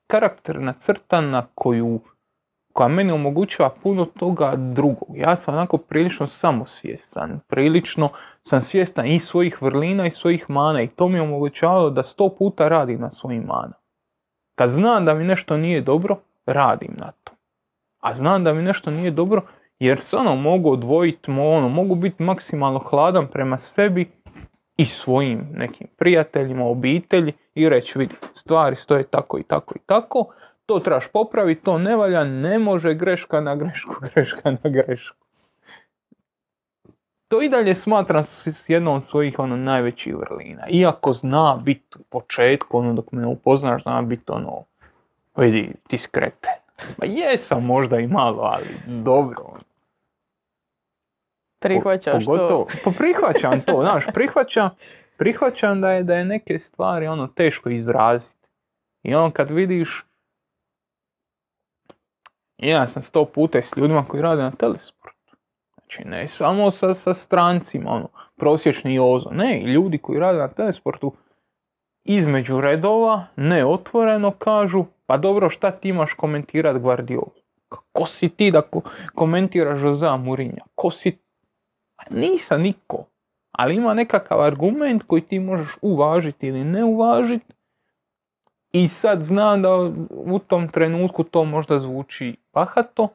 karakterna 0.06 0.72
crta 0.72 1.20
na 1.20 1.46
koju 1.54 2.00
koja 2.72 2.88
meni 2.88 3.12
omogućava 3.12 3.70
puno 3.82 4.04
toga 4.04 4.52
drugog. 4.56 5.08
Ja 5.16 5.36
sam 5.36 5.54
onako 5.54 5.78
prilično 5.78 6.26
samosvjestan, 6.26 7.40
prilično 7.48 8.08
sam 8.42 8.60
svjestan 8.60 9.06
i 9.06 9.20
svojih 9.20 9.62
vrlina 9.62 10.06
i 10.06 10.10
svojih 10.10 10.50
mana 10.50 10.82
i 10.82 10.88
to 10.88 11.08
mi 11.08 11.14
je 11.14 11.22
omogućavalo 11.22 11.90
da 11.90 12.02
sto 12.02 12.28
puta 12.38 12.68
radim 12.68 13.00
na 13.00 13.10
svojim 13.10 13.42
mana. 13.42 13.74
Kad 14.54 14.70
znam 14.70 15.04
da 15.04 15.14
mi 15.14 15.24
nešto 15.24 15.56
nije 15.56 15.80
dobro, 15.80 16.16
radim 16.46 16.94
na 16.96 17.12
to. 17.24 17.32
A 18.00 18.14
znam 18.14 18.44
da 18.44 18.54
mi 18.54 18.62
nešto 18.62 18.90
nije 18.90 19.10
dobro 19.10 19.42
jer 19.80 20.00
se 20.00 20.16
ono 20.16 20.34
mogu 20.36 20.72
odvojiti, 20.72 21.30
ono, 21.30 21.68
mogu 21.68 21.94
biti 21.94 22.22
maksimalno 22.22 22.78
hladan 22.78 23.26
prema 23.26 23.58
sebi 23.58 24.10
i 24.76 24.86
svojim 24.86 25.48
nekim 25.52 25.86
prijateljima, 25.98 26.64
obitelji 26.64 27.32
i 27.54 27.68
reći 27.68 27.98
vidi, 27.98 28.14
stvari 28.34 28.76
stoje 28.76 29.04
tako 29.04 29.38
i 29.38 29.42
tako 29.42 29.74
i 29.76 29.80
tako, 29.86 30.26
to 30.66 30.78
trebaš 30.78 31.08
popraviti, 31.12 31.64
to 31.64 31.78
ne 31.78 31.96
valja, 31.96 32.24
ne 32.24 32.58
može 32.58 32.94
greška 32.94 33.40
na 33.40 33.56
grešku, 33.56 33.94
greška 34.14 34.50
na 34.50 34.70
grešku. 34.70 35.16
To 37.28 37.42
i 37.42 37.48
dalje 37.48 37.74
smatram 37.74 38.22
s 38.24 38.68
jednom 38.68 38.94
od 38.94 39.04
svojih 39.04 39.38
ono 39.38 39.56
najvećih 39.56 40.16
vrlina. 40.16 40.62
Iako 40.70 41.12
zna 41.12 41.60
biti 41.64 41.98
u 41.98 42.02
početku, 42.02 42.78
ono 42.78 42.92
dok 42.92 43.12
me 43.12 43.26
upoznaš, 43.26 43.82
zna 43.82 44.02
biti 44.02 44.32
ono, 44.32 44.64
vidi, 45.36 45.72
ti 45.88 45.98
skreten. 45.98 46.52
Ma 46.98 47.06
jesam 47.06 47.64
možda 47.64 47.98
i 47.98 48.06
malo, 48.06 48.42
ali 48.42 48.66
dobro. 48.86 49.60
Prihvaćaš 51.60 52.24
to. 52.24 52.32
Pogotovo, 52.32 52.66
pa 52.84 52.90
prihvaćam 52.90 53.60
to, 53.60 53.82
znaš, 53.82 54.04
prihvaćam, 54.14 54.70
prihvaćam 55.16 55.80
da 55.80 55.92
je, 55.92 56.02
da 56.02 56.14
je 56.14 56.24
neke 56.24 56.58
stvari 56.58 57.06
ono 57.06 57.26
teško 57.26 57.70
izraziti. 57.70 58.48
I 59.02 59.14
on 59.14 59.30
kad 59.30 59.50
vidiš, 59.50 60.04
ja 62.58 62.86
sam 62.86 63.02
sto 63.02 63.24
puta 63.24 63.62
s 63.62 63.76
ljudima 63.76 64.04
koji 64.08 64.22
rade 64.22 64.42
na 64.42 64.50
telesportu. 64.50 65.36
Znači 65.74 66.04
ne 66.04 66.28
samo 66.28 66.70
sa, 66.70 66.94
sa 66.94 67.14
strancima, 67.14 67.90
ono, 67.90 68.08
prosječni 68.36 68.94
Jozo. 68.94 69.30
Ne, 69.30 69.62
ljudi 69.62 69.98
koji 69.98 70.20
rade 70.20 70.38
na 70.38 70.48
telesportu 70.48 71.12
između 72.04 72.60
redova, 72.60 73.26
neotvoreno 73.36 74.30
kažu, 74.30 74.84
pa 75.06 75.16
dobro 75.16 75.50
šta 75.50 75.70
ti 75.70 75.88
imaš 75.88 76.14
komentirat 76.14 76.78
Guardiolu? 76.78 77.32
Ko 77.92 78.06
si 78.06 78.28
ti 78.28 78.50
da 78.50 78.62
ko- 78.62 78.82
komentiraš 79.14 79.82
Josea 79.82 80.16
Mourinha? 80.16 80.64
Ko 80.74 80.90
si... 80.90 81.18
Nisam 82.10 82.60
niko. 82.60 83.04
Ali 83.50 83.74
ima 83.74 83.94
nekakav 83.94 84.42
argument 84.42 85.02
koji 85.06 85.22
ti 85.22 85.38
možeš 85.38 85.68
uvažiti 85.82 86.46
ili 86.46 86.64
ne 86.64 86.84
uvažiti. 86.84 87.52
I 88.72 88.88
sad 88.88 89.22
znam 89.22 89.62
da 89.62 89.68
u 90.10 90.38
tom 90.38 90.68
trenutku 90.68 91.24
to 91.24 91.44
možda 91.44 91.78
zvuči 91.78 92.36
pahato. 92.50 93.08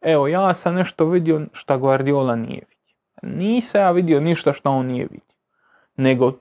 Evo, 0.00 0.28
ja 0.28 0.54
sam 0.54 0.74
nešto 0.74 1.06
vidio 1.06 1.46
šta 1.52 1.76
Guardiola 1.76 2.36
nije 2.36 2.62
vidio. 2.68 2.74
Nisam 3.22 3.80
ja 3.80 3.90
vidio 3.90 4.20
ništa 4.20 4.52
što 4.52 4.70
on 4.70 4.86
nije 4.86 5.04
vidio. 5.04 5.36
Nego 5.96 6.32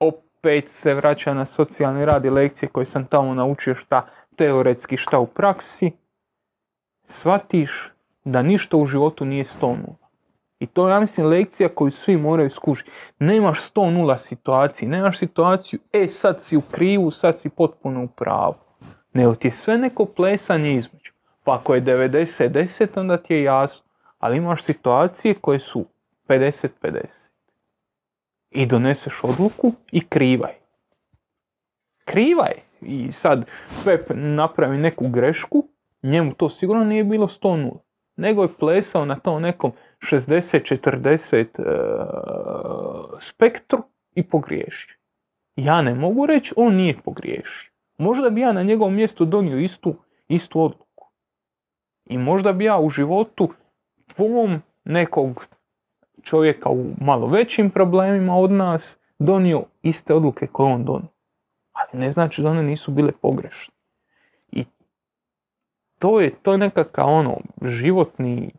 opet 0.00 0.68
se 0.68 0.94
vraća 0.94 1.34
na 1.34 1.46
socijalni 1.46 2.04
rad 2.04 2.24
i 2.24 2.30
lekcije 2.30 2.68
koje 2.68 2.86
sam 2.86 3.06
tamo 3.06 3.34
naučio 3.34 3.74
šta 3.74 4.08
teoretski, 4.36 4.96
šta 4.96 5.18
u 5.18 5.26
praksi. 5.26 5.92
Shvatiš 7.06 7.92
da 8.24 8.42
ništa 8.42 8.76
u 8.76 8.86
životu 8.86 9.24
nije 9.24 9.44
100 9.44 9.60
nula. 9.60 10.07
I 10.58 10.66
to 10.66 10.88
je, 10.88 10.92
ja 10.92 11.00
mislim, 11.00 11.26
lekcija 11.26 11.68
koju 11.68 11.90
svi 11.90 12.16
moraju 12.16 12.50
skužiti. 12.50 12.90
Nemaš 13.18 13.72
100 13.72 13.90
nula 13.90 14.18
situaciji, 14.18 14.88
nemaš 14.88 15.18
situaciju, 15.18 15.80
e, 15.92 16.08
sad 16.08 16.42
si 16.42 16.56
u 16.56 16.62
krivu, 16.70 17.10
sad 17.10 17.40
si 17.40 17.48
potpuno 17.48 18.04
u 18.04 18.08
pravu. 18.08 18.54
Nego 19.12 19.34
ti 19.34 19.48
je 19.48 19.52
sve 19.52 19.78
neko 19.78 20.04
plesanje 20.04 20.74
između. 20.74 21.12
Pa 21.44 21.54
ako 21.54 21.74
je 21.74 21.82
90-10, 21.82 23.00
onda 23.00 23.16
ti 23.16 23.34
je 23.34 23.42
jasno. 23.42 23.86
Ali 24.18 24.36
imaš 24.36 24.62
situacije 24.62 25.34
koje 25.34 25.58
su 25.58 25.86
50-50. 26.28 27.30
I 28.50 28.66
doneseš 28.66 29.24
odluku 29.24 29.72
i 29.92 30.00
krivaj. 30.08 30.54
Krivaj. 32.04 32.52
I 32.80 33.12
sad 33.12 33.46
Pep 33.84 34.10
napravi 34.14 34.78
neku 34.78 35.08
grešku, 35.08 35.68
njemu 36.02 36.34
to 36.34 36.50
sigurno 36.50 36.84
nije 36.84 37.04
bilo 37.04 37.28
100-0. 37.28 37.87
Nego 38.18 38.42
je 38.42 38.54
plesao 38.58 39.04
na 39.04 39.16
tom 39.16 39.42
nekom 39.42 39.72
60-40 39.98 41.44
e, 41.44 41.64
spektru 43.20 43.82
i 44.14 44.28
pogriješio. 44.28 44.96
Ja 45.56 45.82
ne 45.82 45.94
mogu 45.94 46.26
reći, 46.26 46.54
on 46.56 46.74
nije 46.74 46.96
pogriješio. 47.04 47.70
Možda 47.98 48.30
bi 48.30 48.40
ja 48.40 48.52
na 48.52 48.62
njegovom 48.62 48.94
mjestu 48.94 49.24
donio 49.24 49.58
istu, 49.58 49.94
istu 50.28 50.62
odluku. 50.62 51.10
I 52.06 52.18
možda 52.18 52.52
bi 52.52 52.64
ja 52.64 52.78
u 52.78 52.90
životu 52.90 53.48
tvom 54.14 54.62
nekog 54.84 55.46
čovjeka 56.22 56.70
u 56.70 56.84
malo 57.00 57.26
većim 57.26 57.70
problemima 57.70 58.36
od 58.36 58.50
nas 58.50 58.98
donio 59.18 59.64
iste 59.82 60.14
odluke 60.14 60.46
koje 60.46 60.74
on 60.74 60.84
donio. 60.84 61.08
Ali 61.72 62.00
ne 62.00 62.10
znači 62.10 62.42
da 62.42 62.50
one 62.50 62.62
nisu 62.62 62.90
bile 62.90 63.12
pogrešne. 63.12 63.74
To 65.98 66.20
je, 66.20 66.30
to 66.42 66.52
je 66.52 66.58
nekakav 66.58 67.08
ono 67.08 67.36
životni 67.62 68.50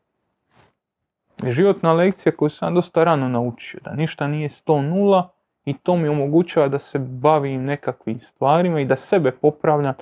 životna 1.47 1.93
lekcija 1.93 2.33
koju 2.35 2.49
sam 2.49 2.75
dosta 2.75 3.03
rano 3.03 3.29
naučio, 3.29 3.79
da 3.83 3.93
ništa 3.93 4.27
nije 4.27 4.49
100 4.49 5.23
i 5.65 5.73
to 5.73 5.95
mi 5.95 6.07
omogućava 6.07 6.67
da 6.67 6.79
se 6.79 6.99
bavim 6.99 7.63
nekakvim 7.65 8.19
stvarima 8.19 8.79
i 8.79 8.85
da 8.85 8.95
sebe 8.95 9.31
popravljam 9.31 9.93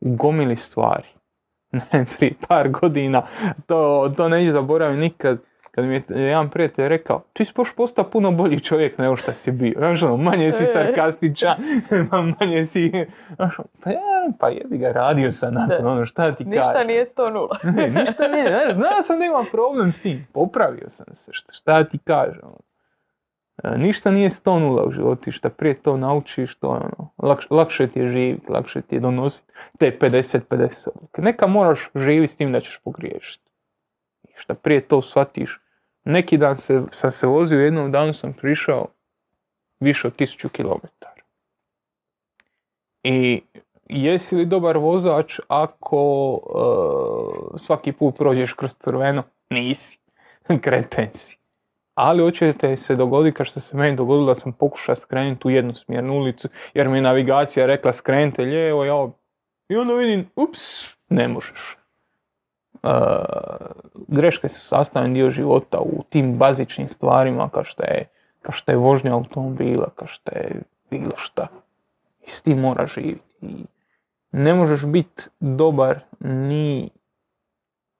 u 0.00 0.16
gomili 0.16 0.56
stvari. 0.56 1.08
Ne, 1.92 2.06
prije 2.16 2.34
par 2.48 2.68
godina, 2.68 3.22
to, 3.66 4.12
to 4.16 4.28
neću 4.28 4.52
zaboraviti 4.52 5.00
nikad, 5.00 5.38
kad 5.70 5.84
mi 5.84 5.94
je 5.94 6.02
jedan 6.08 6.50
prijatelj 6.50 6.88
rekao, 6.88 7.22
ti 7.32 7.44
si 7.44 7.54
poš 7.54 7.74
postao 7.76 8.10
puno 8.10 8.30
bolji 8.30 8.60
čovjek 8.60 8.98
nego 8.98 9.16
što 9.16 9.32
si 9.32 9.52
bio. 9.52 9.74
Znaš, 9.78 10.02
ono, 10.02 10.16
manje 10.16 10.52
si 10.52 10.66
sarkastičan, 10.66 11.56
manje 12.40 12.64
si... 12.64 13.06
Znaš, 13.36 13.56
pa 13.84 13.90
ja, 13.90 14.00
pa 14.38 14.48
jebi 14.48 14.78
ga, 14.78 14.92
radio 14.92 15.32
sam 15.32 15.54
na 15.54 15.68
to, 15.68 15.88
ono, 15.88 16.06
šta 16.06 16.34
ti 16.34 16.44
Ništa 16.44 16.72
kažem? 16.72 16.86
nije 16.86 17.04
100 17.04 17.32
nula. 17.32 17.58
Ne, 17.76 17.90
ništa 17.90 18.28
nije, 18.28 18.46
znaš, 18.46 18.74
znao 18.74 19.02
sam 19.02 19.18
da 19.18 19.24
imam 19.24 19.46
problem 19.52 19.92
s 19.92 20.00
tim, 20.00 20.26
popravio 20.32 20.90
sam 20.90 21.06
se, 21.14 21.30
šta, 21.34 21.52
šta 21.52 21.84
ti 21.84 21.98
kažem. 22.04 22.42
ono. 22.42 22.60
E, 23.64 23.78
Ništa 23.78 24.10
nije 24.10 24.30
100 24.30 24.88
u 24.88 24.92
životu 24.92 25.32
šta 25.32 25.48
prije 25.48 25.82
to 25.82 25.96
naučiš, 25.96 26.54
to 26.54 26.68
ono, 26.68 27.10
lakše, 27.18 27.46
lakše 27.50 27.88
ti 27.88 27.98
je 27.98 28.08
živjeti, 28.08 28.52
lakše 28.52 28.82
ti 28.82 28.94
je 28.94 29.00
donositi 29.00 29.52
te 29.78 29.98
50-50 30.00 30.88
odluke. 30.88 31.22
Neka 31.22 31.46
moraš 31.46 31.90
živjeti 31.94 32.32
s 32.32 32.36
tim 32.36 32.52
da 32.52 32.60
ćeš 32.60 32.80
pogriješiti. 32.84 33.44
I 34.22 34.32
šta 34.34 34.54
prije 34.54 34.80
to 34.80 35.02
shvatiš. 35.02 35.60
Neki 36.04 36.38
dan 36.38 36.56
se, 36.56 36.82
sam 36.90 37.10
se 37.10 37.26
vozio, 37.26 37.60
jednom 37.60 37.92
danu 37.92 38.12
sam 38.12 38.32
prišao 38.32 38.86
više 39.80 40.06
od 40.06 40.16
1000 40.16 40.48
km. 40.48 40.86
I 43.02 43.42
jesi 43.90 44.36
li 44.36 44.46
dobar 44.46 44.78
vozač 44.78 45.40
ako 45.48 46.00
e, 47.54 47.58
svaki 47.58 47.92
put 47.92 48.16
prođeš 48.16 48.52
kroz 48.52 48.76
crveno? 48.78 49.22
Nisi. 49.50 49.98
Kreten 50.62 51.08
si. 51.14 51.38
Ali 51.94 52.22
hoće 52.22 52.52
te 52.52 52.76
se 52.76 52.96
dogoditi 52.96 53.36
kao 53.36 53.46
što 53.46 53.60
se 53.60 53.76
meni 53.76 53.96
dogodilo 53.96 54.34
da 54.34 54.40
sam 54.40 54.52
pokušao 54.52 54.96
skrenuti 54.96 55.48
u 55.48 55.50
jednosmjernu 55.50 56.14
ulicu 56.14 56.48
jer 56.74 56.88
mi 56.88 56.98
je 56.98 57.02
navigacija 57.02 57.66
rekla 57.66 57.92
skrenite 57.92 58.42
lijevo, 58.42 58.84
ja 58.84 59.08
i 59.68 59.76
onda 59.76 59.94
vidim, 59.94 60.30
ups, 60.36 60.60
ne 61.08 61.28
možeš. 61.28 61.76
E, 62.82 62.88
greške 64.08 64.48
su 64.48 64.60
sastavni 64.60 65.14
dio 65.14 65.30
života 65.30 65.78
u 65.78 66.04
tim 66.08 66.36
bazičnim 66.38 66.88
stvarima 66.88 67.48
kao 67.48 67.64
što 67.64 67.82
je, 67.82 68.08
kao 68.42 68.52
što 68.52 68.72
je 68.72 68.76
vožnja 68.76 69.14
automobila, 69.14 69.88
kao 69.96 70.08
što 70.08 70.30
je 70.30 70.62
bilo 70.90 71.12
šta. 71.16 71.46
I 72.26 72.30
s 72.30 72.42
tim 72.42 72.58
moraš 72.58 72.94
živjeti. 72.94 73.30
Ne 74.32 74.54
možeš 74.54 74.84
biti 74.86 75.22
dobar 75.40 76.00
ni 76.20 76.90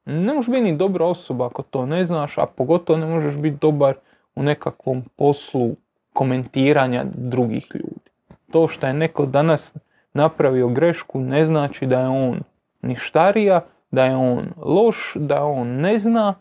ne 0.05 0.35
možeš 0.35 0.51
biti 0.51 0.63
ni 0.63 0.77
dobra 0.77 1.07
osoba 1.07 1.47
ako 1.47 1.63
to 1.63 1.87
ne 1.87 2.05
znaš, 2.05 2.39
a 2.39 2.47
pogotovo 2.47 2.99
ne 2.99 3.07
možeš 3.07 3.37
biti 3.37 3.57
dobar 3.61 3.95
u 4.35 4.43
nekakvom 4.43 5.03
poslu 5.17 5.71
komentiranja 6.13 7.05
drugih 7.15 7.67
ljudi. 7.75 8.11
To 8.53 8.69
što 8.69 8.87
je 8.87 8.95
neko 8.95 9.27
danas 9.27 9.77
napravio 10.13 10.69
grešku 10.69 11.21
ne 11.21 11.47
znači 11.47 11.87
da 11.87 12.01
je 12.01 12.09
on 12.09 12.41
ništarija, 12.83 13.61
da 13.91 14.05
je 14.05 14.17
on 14.17 14.53
loš, 14.57 15.13
da 15.15 15.45
on 15.45 15.69
ne 15.69 15.99
zna, 15.99 16.35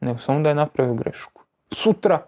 nego 0.00 0.18
samo 0.18 0.40
da 0.40 0.48
je 0.48 0.54
napravio 0.54 0.94
grešku. 0.94 1.42
Sutra, 1.72 2.22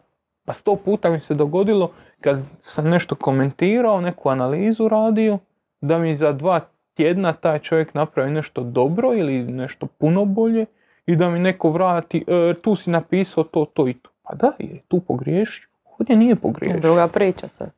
pa 0.45 0.53
sto 0.53 0.77
puta 0.77 1.11
mi 1.11 1.21
se 1.21 1.35
dogodilo 1.35 1.91
kad 2.21 2.41
sam 2.59 2.89
nešto 2.89 3.15
komentirao, 3.15 4.01
neku 4.01 4.29
analizu 4.29 4.89
radio, 4.89 5.39
da 5.81 5.99
mi 5.99 6.15
za 6.15 6.33
dva 6.33 6.61
tjedna 6.95 7.33
taj 7.33 7.59
čovjek 7.59 7.95
napravi 7.95 8.31
nešto 8.31 8.63
dobro 8.63 9.15
ili 9.15 9.43
nešto 9.43 9.87
puno 9.87 10.25
bolje 10.25 10.67
i 11.07 11.17
da 11.17 11.31
mi 11.31 11.39
neko 11.39 11.71
vrati, 11.71 12.25
"E, 12.27 12.55
tu 12.63 12.77
si 12.77 12.91
napisao 12.91 13.45
to, 13.45 13.65
to 13.65 13.89
i 13.89 13.95
to. 13.95 14.11
Pa 14.23 14.35
da, 14.35 14.53
je 14.59 14.81
tu 14.89 15.01
pogriješio. 15.01 15.69
Ovdje 15.99 16.17
nije 16.17 16.37
pogriješio. 16.37 16.81
Druga 16.81 17.09
priča 17.09 17.49
sad. 17.49 17.71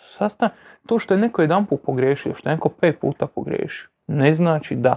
Sastan, 0.00 0.48
to 0.86 0.98
što 0.98 1.14
je 1.14 1.20
neko 1.20 1.42
jedan 1.42 1.66
put 1.66 1.82
pogriješio, 1.82 2.34
što 2.34 2.48
je 2.48 2.54
neko 2.54 2.68
pet 2.68 3.00
puta 3.00 3.26
pogriješio, 3.26 3.88
ne 4.06 4.34
znači 4.34 4.76
da 4.76 4.96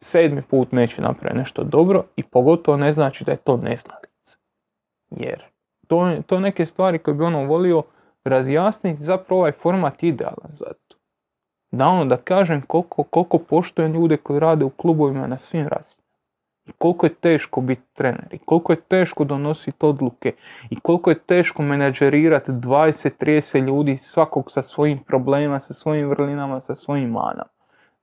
sedmi 0.00 0.42
put 0.42 0.72
neće 0.72 1.02
napraviti 1.02 1.38
nešto 1.38 1.64
dobro 1.64 2.04
i 2.16 2.22
pogotovo 2.22 2.76
ne 2.76 2.92
znači 2.92 3.24
da 3.24 3.32
je 3.32 3.36
to 3.36 3.56
neznalica. 3.56 4.38
Jer 5.10 5.42
to, 5.86 6.16
to 6.26 6.40
neke 6.40 6.66
stvari 6.66 6.98
koje 6.98 7.14
bi 7.14 7.24
ono 7.24 7.44
volio 7.44 7.82
razjasniti, 8.24 9.02
zapravo 9.02 9.40
ovaj 9.40 9.52
format 9.52 10.02
idealan 10.02 10.50
za 10.50 10.64
to. 10.85 10.85
Da 11.76 11.88
ono 11.88 12.04
da 12.04 12.16
kažem 12.16 12.62
koliko, 12.62 13.02
koliko 13.02 13.38
poštujem 13.38 13.92
ljude 13.92 14.16
koji 14.16 14.40
rade 14.40 14.64
u 14.64 14.70
klubovima 14.70 15.26
na 15.26 15.38
svim 15.38 15.68
razinama. 15.68 16.06
I 16.66 16.72
koliko 16.72 17.06
je 17.06 17.14
teško 17.14 17.60
biti 17.60 17.82
trener, 17.94 18.28
i 18.30 18.38
koliko 18.38 18.72
je 18.72 18.80
teško 18.80 19.24
donositi 19.24 19.86
odluke, 19.86 20.32
i 20.70 20.80
koliko 20.80 21.10
je 21.10 21.18
teško 21.18 21.62
menadžerirati 21.62 22.50
20-30 22.52 23.66
ljudi, 23.66 23.98
svakog 23.98 24.50
sa 24.50 24.62
svojim 24.62 24.98
problemima, 24.98 25.60
sa 25.60 25.74
svojim 25.74 26.08
vrlinama, 26.08 26.60
sa 26.60 26.74
svojim 26.74 27.10
manama. 27.10 27.50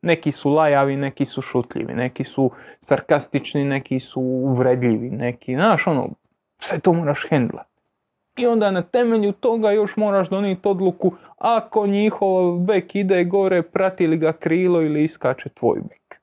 Neki 0.01 0.31
su 0.31 0.49
lajavi, 0.49 0.95
neki 0.95 1.25
su 1.25 1.41
šutljivi, 1.41 1.93
neki 1.93 2.23
su 2.23 2.51
sarkastični, 2.79 3.63
neki 3.65 3.99
su 3.99 4.21
uvredljivi, 4.21 5.09
neki, 5.09 5.55
znaš 5.55 5.87
ono, 5.87 6.09
sve 6.59 6.79
to 6.79 6.93
moraš 6.93 7.25
hendlat. 7.29 7.72
I 8.37 8.47
onda 8.47 8.71
na 8.71 8.81
temelju 8.81 9.31
toga 9.31 9.71
još 9.71 9.97
moraš 9.97 10.29
donijeti 10.29 10.67
odluku 10.67 11.13
ako 11.37 11.87
njihov 11.87 12.57
bek 12.57 12.95
ide 12.95 13.23
gore, 13.23 13.61
prati 13.61 14.07
li 14.07 14.17
ga 14.17 14.33
krilo 14.33 14.81
ili 14.81 15.03
iskače 15.03 15.49
tvoj 15.49 15.79
bek. 15.89 16.19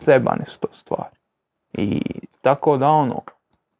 Zebane 0.00 0.46
su 0.46 0.60
to 0.60 0.68
stvari. 0.72 1.16
I 1.72 2.02
tako 2.40 2.76
da 2.76 2.88
ono, 2.88 3.20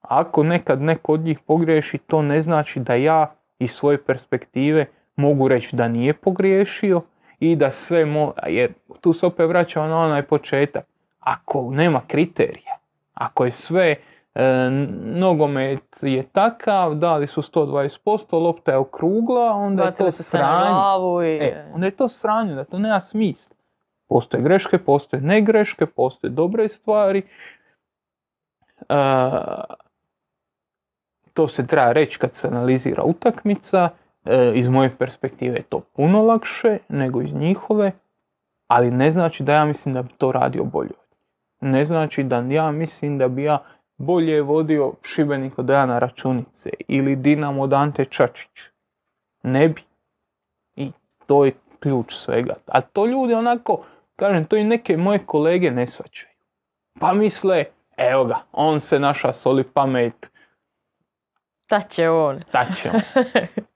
ako 0.01 0.43
nekad 0.43 0.83
neko 0.83 1.13
od 1.13 1.21
njih 1.21 1.39
pogriješi, 1.39 1.99
to 1.99 2.23
ne 2.23 2.41
znači 2.41 2.81
da 2.81 2.95
ja 2.95 3.35
iz 3.59 3.71
svoje 3.71 4.05
perspektive 4.05 4.87
mogu 5.17 5.49
reći 5.49 5.77
da 5.77 5.89
nije 5.89 6.15
pogriješio 6.15 7.03
i 7.41 7.57
da 7.57 7.71
sve 7.71 8.05
mo... 8.05 8.33
jer 8.47 8.73
tu 9.01 9.13
se 9.13 9.27
opet 9.27 9.49
vraćamo 9.49 9.87
na 9.87 9.99
onaj 9.99 10.23
početak. 10.23 10.85
Ako 11.21 11.71
nema 11.71 12.01
kriterija, 12.07 12.79
ako 13.15 13.45
je 13.45 13.51
sve 13.51 13.97
e, 14.35 14.71
nogomet 15.05 15.97
je 16.03 16.23
takav, 16.23 16.95
dali 16.95 17.27
su 17.27 17.43
120%, 17.43 18.43
lopta 18.43 18.73
je 18.73 18.79
okrugla, 18.79 19.51
onda 19.51 19.85
je 19.85 19.95
to 19.95 20.13
sranje. 20.13 21.27
i... 21.27 21.39
E, 21.45 21.71
onda 21.75 21.87
je 21.87 21.97
to 21.97 22.09
sranje, 22.09 22.55
da 22.55 22.65
to 22.65 22.79
nema 22.79 23.01
smisla. 23.01 23.57
Postoje 24.09 24.43
greške, 24.43 24.79
postoje 24.79 25.23
negreške, 25.23 25.87
postoje 25.87 26.31
dobre 26.31 26.69
stvari. 26.69 27.23
E, 28.89 28.95
to 31.35 31.49
se 31.49 31.67
treba 31.67 31.93
reći 31.93 32.19
kad 32.19 32.35
se 32.35 32.49
analizira 32.49 33.03
utakmica. 33.03 33.89
E, 34.25 34.53
iz 34.55 34.69
moje 34.69 34.97
perspektive 34.99 35.57
je 35.57 35.63
to 35.63 35.81
puno 35.81 36.23
lakše 36.23 36.79
nego 36.89 37.23
iz 37.23 37.35
njihove, 37.35 37.93
ali 38.67 38.91
ne 38.91 39.11
znači 39.11 39.43
da 39.43 39.53
ja 39.53 39.65
mislim 39.65 39.95
da 39.95 40.03
bi 40.03 40.13
to 40.19 40.33
radio 40.33 40.65
bolje. 40.65 40.95
Ne 41.61 41.85
znači 41.85 42.23
da 42.23 42.37
ja 42.37 42.71
mislim 42.71 43.19
da 43.19 43.29
bi 43.29 43.43
ja 43.43 43.63
bolje 44.01 44.43
vodio 44.43 44.93
Šibenik 45.03 45.59
od 45.59 45.65
Dejana 45.65 45.99
Računice 45.99 46.71
ili 46.89 47.17
Dinamo 47.17 47.63
od 47.63 47.73
Ante 47.73 48.05
Čačić. 48.05 48.51
Ne 49.43 49.69
bi. 49.69 49.83
I 50.77 50.91
to 51.27 51.45
je 51.45 51.53
ključ 51.81 52.15
svega. 52.15 52.55
A 52.67 52.81
to 52.81 53.07
ljudi 53.07 53.35
onako, 53.35 53.85
kažem, 54.17 54.45
to 54.45 54.57
i 54.57 54.65
neke 54.65 54.97
moje 54.97 55.19
kolege 55.27 55.71
ne 55.71 55.87
svaćaju. 55.87 56.31
Pa 57.01 57.13
misle, 57.13 57.65
evo 57.97 58.25
ga, 58.25 58.43
on 58.53 58.81
se 58.81 58.99
naša 58.99 59.33
soli 59.33 59.65
pamet, 59.65 60.31
Ta 61.67 61.81
će 61.81 62.11
on. 62.11 62.41
ta 62.53 62.65
će 62.77 62.91
on. 62.91 63.01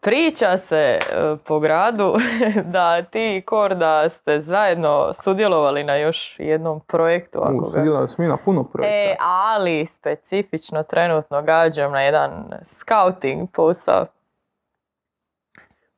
Priča 0.00 0.58
se 0.58 0.76
e, 0.76 0.98
po 1.44 1.60
gradu 1.60 2.14
da 2.74 3.02
ti 3.02 3.36
i 3.36 3.42
Korda 3.42 4.08
ste 4.08 4.40
zajedno 4.40 5.12
sudjelovali 5.24 5.84
na 5.84 5.96
još 5.96 6.36
jednom 6.38 6.80
projektu. 6.80 7.38
Ako 7.42 7.64
sudjelovali 7.64 8.08
smo 8.08 8.24
na 8.24 8.36
puno 8.36 8.64
projekta. 8.64 8.96
E, 8.96 9.16
ali 9.20 9.86
specifično 9.86 10.82
trenutno 10.82 11.42
gađam 11.42 11.92
na 11.92 12.00
jedan 12.00 12.30
scouting 12.64 13.50
posao. 13.52 14.06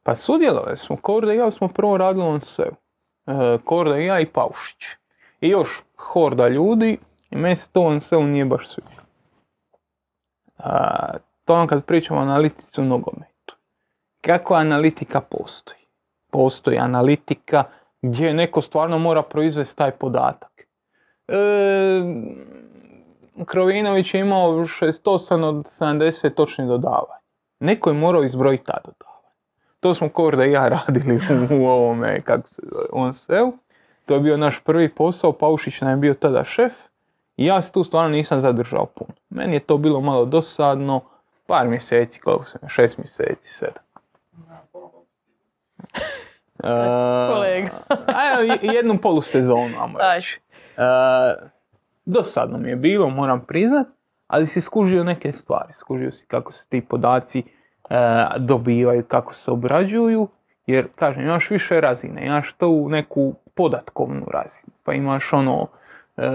Pa 0.03 0.15
sudjelovali 0.15 0.77
smo, 0.77 0.97
Korda 0.97 1.33
i 1.33 1.37
ja 1.37 1.51
smo 1.51 1.69
prvo 1.69 1.97
radili 1.97 2.27
on 2.27 2.41
sve. 2.41 2.67
Korda 3.65 3.99
i 3.99 4.07
ja 4.07 4.21
i 4.21 4.27
Paušić. 4.27 4.85
I 5.41 5.49
još 5.49 5.83
horda 5.97 6.49
ljudi 6.49 6.99
i 7.31 7.37
meni 7.37 7.57
se 7.57 7.71
to 7.73 7.81
on 7.81 8.01
sve 8.01 8.23
nije 8.23 8.45
baš 8.45 8.69
sviđa. 8.69 9.03
To 11.45 11.55
ono 11.55 11.67
kad 11.67 11.85
pričamo 11.85 12.21
o 12.21 12.23
analitici 12.23 12.81
u 12.81 12.85
nogometu. 12.85 13.38
Kako 14.21 14.55
analitika 14.55 15.21
postoji? 15.21 15.81
Postoji 16.31 16.79
analitika 16.79 17.65
gdje 18.03 18.35
neko 18.35 18.63
stvarno 18.63 18.99
mora 18.99 19.23
proizvesti 19.23 19.77
taj 19.77 19.91
podatak. 19.91 20.67
E, 21.29 21.37
Krovinović 23.47 24.15
je 24.15 24.21
imao 24.21 24.53
68 24.53 25.45
od 25.45 25.57
70 25.57 26.35
točnih 26.35 26.69
dodavanja. 26.69 27.21
Neko 27.61 27.91
je 27.91 27.95
morao 27.95 28.25
izbrojiti 28.25 28.65
ta 28.65 28.79
dodavanja. 28.85 29.09
To 29.81 29.95
smo 29.95 30.09
Korda 30.09 30.45
i 30.45 30.53
ja 30.53 30.69
radili 30.69 31.17
u, 31.17 31.63
u 31.63 31.67
ovome, 31.67 32.21
kako 32.21 32.49
se 32.49 32.63
zove, 32.73 32.87
on 32.93 33.15
seo. 33.15 33.53
To 34.07 34.15
je 34.15 34.21
bio 34.21 34.37
naš 34.37 34.61
prvi 34.65 34.89
posao, 34.95 35.33
Paušić 35.33 35.81
nam 35.81 35.91
je 35.91 35.97
bio 35.97 36.15
tada 36.15 36.45
šef. 36.45 36.73
I 37.37 37.47
ja 37.47 37.63
se 37.63 37.73
tu 37.73 37.85
stvarno 37.85 38.11
nisam 38.11 38.41
zadržao 38.41 38.87
puno. 38.87 39.11
Meni 39.31 39.55
je 39.55 39.61
to 39.61 39.79
bilo 39.79 40.01
malo 40.01 40.25
dosadno, 40.25 41.01
par 41.47 41.69
mjeseci, 41.69 42.21
koliko 42.21 42.45
sam, 42.45 42.69
šest 42.69 42.99
mjeseci, 42.99 43.53
sedam. 43.55 43.83
E, 46.65 47.33
kolega. 47.33 47.71
jednu 48.63 48.99
polusezonu, 48.99 49.75
ajmo 49.81 49.99
reći. 49.99 50.41
E, 50.77 50.83
dosadno 52.05 52.59
mi 52.59 52.69
je 52.69 52.77
bilo, 52.77 53.11
moram 53.11 53.45
priznat, 53.45 53.87
ali 54.27 54.47
si 54.47 54.61
skužio 54.61 55.05
neke 55.05 55.33
stvari. 55.33 55.73
Skužio 55.73 56.13
si 56.13 56.27
kako 56.27 56.53
se 56.53 56.69
ti 56.69 56.81
podaci 56.81 57.39
e, 57.39 57.95
dobivaju, 58.39 59.05
kako 59.05 59.35
se 59.35 59.51
obrađuju, 59.51 60.29
jer, 60.67 60.89
kažem, 60.95 61.23
imaš 61.23 61.51
više 61.51 61.81
razine, 61.81 62.27
imaš 62.27 62.53
to 62.53 62.69
u 62.69 62.89
neku 62.89 63.35
podatkovnu 63.55 64.27
razinu, 64.33 64.73
pa 64.85 64.93
imaš 64.93 65.33
ono, 65.33 65.67
e, 66.17 66.31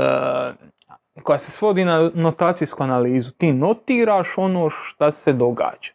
koja 1.24 1.38
se 1.38 1.52
svodi 1.52 1.86
na 1.86 2.11
notacijsku 2.14 2.84
analizu. 2.84 3.32
Ti 3.32 3.53
notiraš 3.53 4.38
ono 4.38 4.70
šta 4.70 5.11
se 5.11 5.34
događa. 5.34 5.91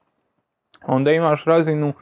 Onda 0.86 1.10
imaš 1.10 1.44
razinu 1.44 1.92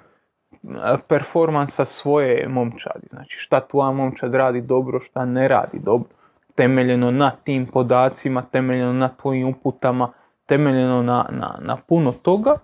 performansa 1.08 1.84
svoje 1.84 2.48
momčadi. 2.48 3.06
Znači 3.10 3.38
šta 3.38 3.60
tvoja 3.60 3.90
momčad 3.90 4.34
radi 4.34 4.60
dobro, 4.60 5.00
šta 5.00 5.24
ne 5.24 5.48
radi 5.48 5.78
dobro. 5.78 6.08
Temeljeno 6.54 7.10
na 7.10 7.30
tim 7.30 7.66
podacima, 7.66 8.42
temeljeno 8.42 8.92
na 8.92 9.08
tvojim 9.08 9.48
uputama, 9.48 10.12
temeljeno 10.46 11.02
na, 11.02 11.28
na, 11.30 11.58
na 11.60 11.76
puno 11.76 12.12
toga. 12.12 12.56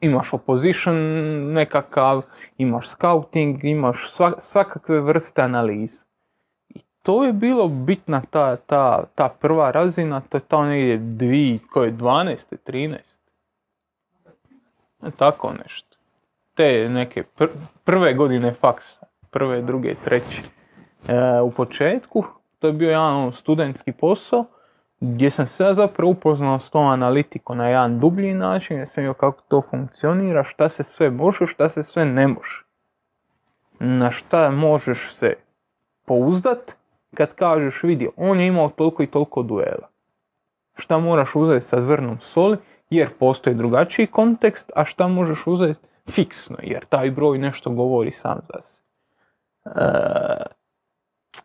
Imaš 0.00 0.32
opposition 0.32 0.96
nekakav, 1.52 2.22
imaš 2.58 2.88
scouting, 2.88 3.64
imaš 3.64 4.12
sva- 4.18 4.38
svakakve 4.38 5.00
vrste 5.00 5.42
analize. 5.42 6.04
I 6.68 6.80
to 7.02 7.24
je 7.24 7.32
bilo 7.32 7.68
bitna 7.68 8.22
ta, 8.30 8.56
ta, 8.56 9.04
ta 9.14 9.28
prva 9.28 9.70
razina, 9.70 10.20
to 10.20 10.36
je 10.36 10.40
tamo 10.40 10.64
negdje 10.64 10.98
dvi, 10.98 11.58
koje 11.72 11.92
12. 11.92 12.56
13. 12.66 12.96
E, 15.02 15.10
Tako 15.10 15.52
nešto. 15.52 15.91
Te 16.54 16.88
neke 16.88 17.24
pr- 17.38 17.48
prve 17.84 18.14
godine 18.14 18.54
faksa, 18.54 19.06
prve, 19.30 19.62
druge, 19.62 19.94
treće. 20.04 20.42
E, 21.08 21.40
u 21.40 21.50
početku, 21.50 22.24
to 22.58 22.66
je 22.66 22.72
bio 22.72 22.90
jedan 22.90 23.16
ono, 23.16 23.32
studentski 23.32 23.92
posao, 23.92 24.44
gdje 25.00 25.30
sam 25.30 25.46
se 25.46 25.68
zapravo 25.72 26.10
upoznao 26.10 26.58
s 26.58 26.70
tom 26.70 26.86
analitikom 26.86 27.58
na 27.58 27.68
jedan 27.68 28.00
dublji 28.00 28.34
način, 28.34 28.76
gdje 28.76 28.86
sam 28.86 29.02
vidio 29.02 29.14
kako 29.14 29.42
to 29.48 29.62
funkcionira, 29.62 30.44
šta 30.44 30.68
se 30.68 30.82
sve 30.82 31.10
može, 31.10 31.46
šta 31.46 31.68
se 31.68 31.82
sve 31.82 32.04
ne 32.04 32.28
može. 32.28 32.64
Na 33.78 34.10
šta 34.10 34.50
možeš 34.50 35.14
se 35.14 35.34
pouzdat 36.04 36.76
kad 37.14 37.34
kažeš 37.34 37.82
vidi, 37.82 38.08
on 38.16 38.40
je 38.40 38.46
imao 38.46 38.68
toliko 38.68 39.02
i 39.02 39.06
toliko 39.06 39.42
duela. 39.42 39.88
Šta 40.74 40.98
moraš 40.98 41.34
uzeti 41.34 41.60
sa 41.60 41.80
zrnom 41.80 42.20
soli, 42.20 42.56
jer 42.90 43.10
postoji 43.18 43.56
drugačiji 43.56 44.06
kontekst, 44.06 44.72
a 44.76 44.84
šta 44.84 45.08
možeš 45.08 45.46
uzeti 45.46 45.80
fiksno, 46.10 46.56
jer 46.62 46.84
taj 46.84 47.10
broj 47.10 47.38
nešto 47.38 47.70
govori 47.70 48.10
sam 48.10 48.38
za 48.54 48.62
se. 48.62 48.82
E, 49.64 49.70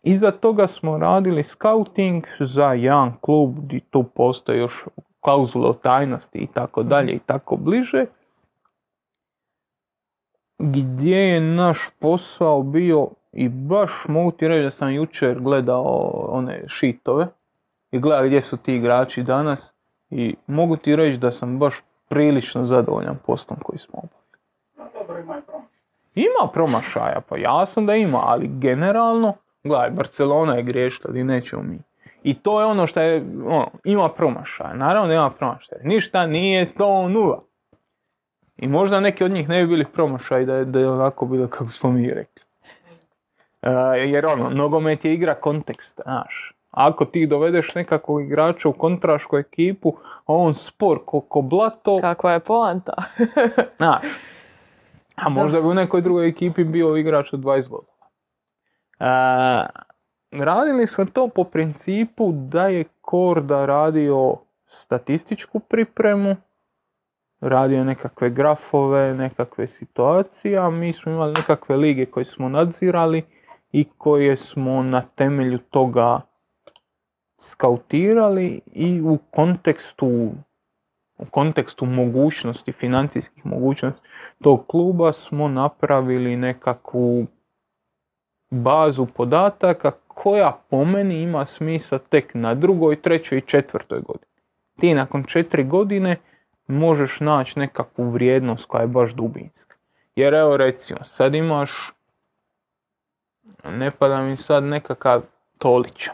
iza 0.03 0.31
toga 0.31 0.67
smo 0.67 0.97
radili 0.97 1.43
scouting 1.43 2.23
za 2.39 2.73
jedan 2.73 3.13
klub 3.21 3.59
gdje 3.59 3.79
tu 3.79 4.03
postoje 4.03 4.59
još 4.59 4.85
klauzule 5.19 5.69
o 5.69 5.73
tajnosti 5.73 6.37
i 6.37 6.47
tako 6.53 6.83
dalje 6.83 7.13
i 7.13 7.19
tako 7.19 7.55
bliže. 7.55 8.05
Gdje 10.59 11.17
je 11.17 11.41
naš 11.41 11.77
posao 11.99 12.63
bio 12.63 13.07
i 13.31 13.49
baš 13.49 13.91
mogu 14.07 14.31
ti 14.31 14.47
reći 14.47 14.63
da 14.63 14.71
sam 14.71 14.93
jučer 14.93 15.39
gledao 15.39 16.27
one 16.29 16.63
šitove 16.67 17.27
i 17.91 17.99
gledao 17.99 18.25
gdje 18.25 18.41
su 18.41 18.57
ti 18.57 18.75
igrači 18.75 19.23
danas 19.23 19.73
i 20.09 20.35
mogu 20.47 20.77
ti 20.77 20.95
reći 20.95 21.17
da 21.17 21.31
sam 21.31 21.59
baš 21.59 21.81
prilično 22.09 22.65
zadovoljan 22.65 23.17
poslom 23.25 23.59
koji 23.59 23.77
smo 23.77 23.99
obavili. 23.99 24.26
Dobro, 25.07 25.21
ima 25.21 25.37
i 25.37 25.41
promašaj. 25.41 25.77
Ima 26.15 26.51
promašaja, 26.53 27.21
pa 27.29 27.37
jasno 27.37 27.83
da 27.83 27.95
ima, 27.95 28.21
ali 28.25 28.47
generalno, 28.47 29.33
gledaj, 29.63 29.89
Barcelona 29.89 30.55
je 30.55 30.63
griješila, 30.63 31.09
ali 31.09 31.23
nećemo 31.23 31.63
mi. 31.63 31.79
I 32.23 32.33
to 32.33 32.61
je 32.61 32.65
ono 32.65 32.87
što 32.87 33.01
je, 33.01 33.25
ono, 33.45 33.67
ima 33.83 34.09
promašaja, 34.09 34.73
naravno 34.73 35.07
da 35.07 35.13
ima 35.13 35.29
promašaja, 35.29 35.81
ništa 35.83 36.25
nije 36.25 36.65
100 36.65 37.39
I 38.57 38.67
možda 38.67 38.99
neki 38.99 39.23
od 39.23 39.31
njih 39.31 39.49
ne 39.49 39.61
bi 39.61 39.67
bili 39.67 39.85
promašaj 39.85 40.45
da 40.45 40.55
je, 40.55 40.65
da 40.65 40.79
je 40.79 40.89
onako 40.89 41.25
bilo 41.25 41.47
kako 41.47 41.69
smo 41.69 41.91
mi 41.91 42.09
rekli. 42.09 42.43
E, 43.61 43.69
jer 44.05 44.25
ono, 44.25 44.49
nogomet 44.49 45.05
je 45.05 45.13
igra 45.13 45.35
konteksta, 45.35 46.03
znaš. 46.03 46.53
Ako 46.71 47.05
ti 47.05 47.27
dovedeš 47.27 47.75
nekakvog 47.75 48.21
igrača 48.21 48.69
u 48.69 48.73
kontrašku 48.73 49.37
ekipu, 49.37 49.93
a 50.03 50.33
on 50.33 50.53
spor 50.53 50.99
ko, 51.05 51.19
ko 51.21 51.41
blato, 51.41 51.99
Kakva 52.01 52.31
je 52.31 52.39
poanta? 52.39 52.93
Znaš, 53.77 54.07
a 55.17 55.29
možda 55.29 55.61
bi 55.61 55.67
u 55.67 55.73
nekoj 55.73 56.01
drugoj 56.01 56.27
ekipi 56.27 56.63
bio 56.63 56.97
igrač 56.97 57.33
od 57.33 57.39
20 57.39 57.69
godina. 57.69 57.93
E, 58.99 59.65
radili 60.31 60.87
smo 60.87 61.05
to 61.05 61.27
po 61.27 61.43
principu 61.43 62.31
da 62.31 62.67
je 62.67 62.83
Korda 63.01 63.65
radio 63.65 64.35
statističku 64.65 65.59
pripremu, 65.59 66.35
radio 67.39 67.83
nekakve 67.83 68.29
grafove, 68.29 69.13
nekakve 69.13 69.67
situacije, 69.67 70.57
a 70.57 70.69
mi 70.69 70.93
smo 70.93 71.11
imali 71.11 71.33
nekakve 71.37 71.77
lige 71.77 72.05
koje 72.05 72.25
smo 72.25 72.49
nadzirali 72.49 73.23
i 73.71 73.85
koje 73.97 74.37
smo 74.37 74.83
na 74.83 75.01
temelju 75.01 75.57
toga 75.57 76.21
skautirali 77.39 78.61
i 78.73 79.01
u 79.01 79.17
kontekstu 79.31 80.31
u 81.17 81.25
kontekstu 81.25 81.85
mogućnosti, 81.85 82.71
financijskih 82.71 83.45
mogućnosti 83.45 84.01
tog 84.43 84.67
kluba 84.67 85.13
smo 85.13 85.47
napravili 85.47 86.35
nekakvu 86.35 87.25
bazu 88.49 89.05
podataka 89.05 89.91
koja 90.07 90.59
po 90.69 90.85
meni 90.85 91.21
ima 91.21 91.45
smisla 91.45 91.97
tek 91.97 92.31
na 92.33 92.55
drugoj, 92.55 93.01
trećoj 93.01 93.37
i 93.37 93.41
četvrtoj 93.41 93.99
godini. 93.99 94.31
Ti 94.79 94.93
nakon 94.93 95.23
četiri 95.23 95.63
godine 95.63 96.15
možeš 96.67 97.19
naći 97.19 97.59
nekakvu 97.59 98.09
vrijednost 98.09 98.65
koja 98.65 98.81
je 98.81 98.87
baš 98.87 99.13
dubinska. 99.13 99.75
Jer 100.15 100.33
evo 100.33 100.57
recimo, 100.57 101.03
sad 101.03 101.35
imaš, 101.35 101.71
ne 103.63 103.91
pada 103.91 104.21
mi 104.21 104.35
sad 104.35 104.63
nekakav 104.63 105.21
Tolića. 105.57 106.11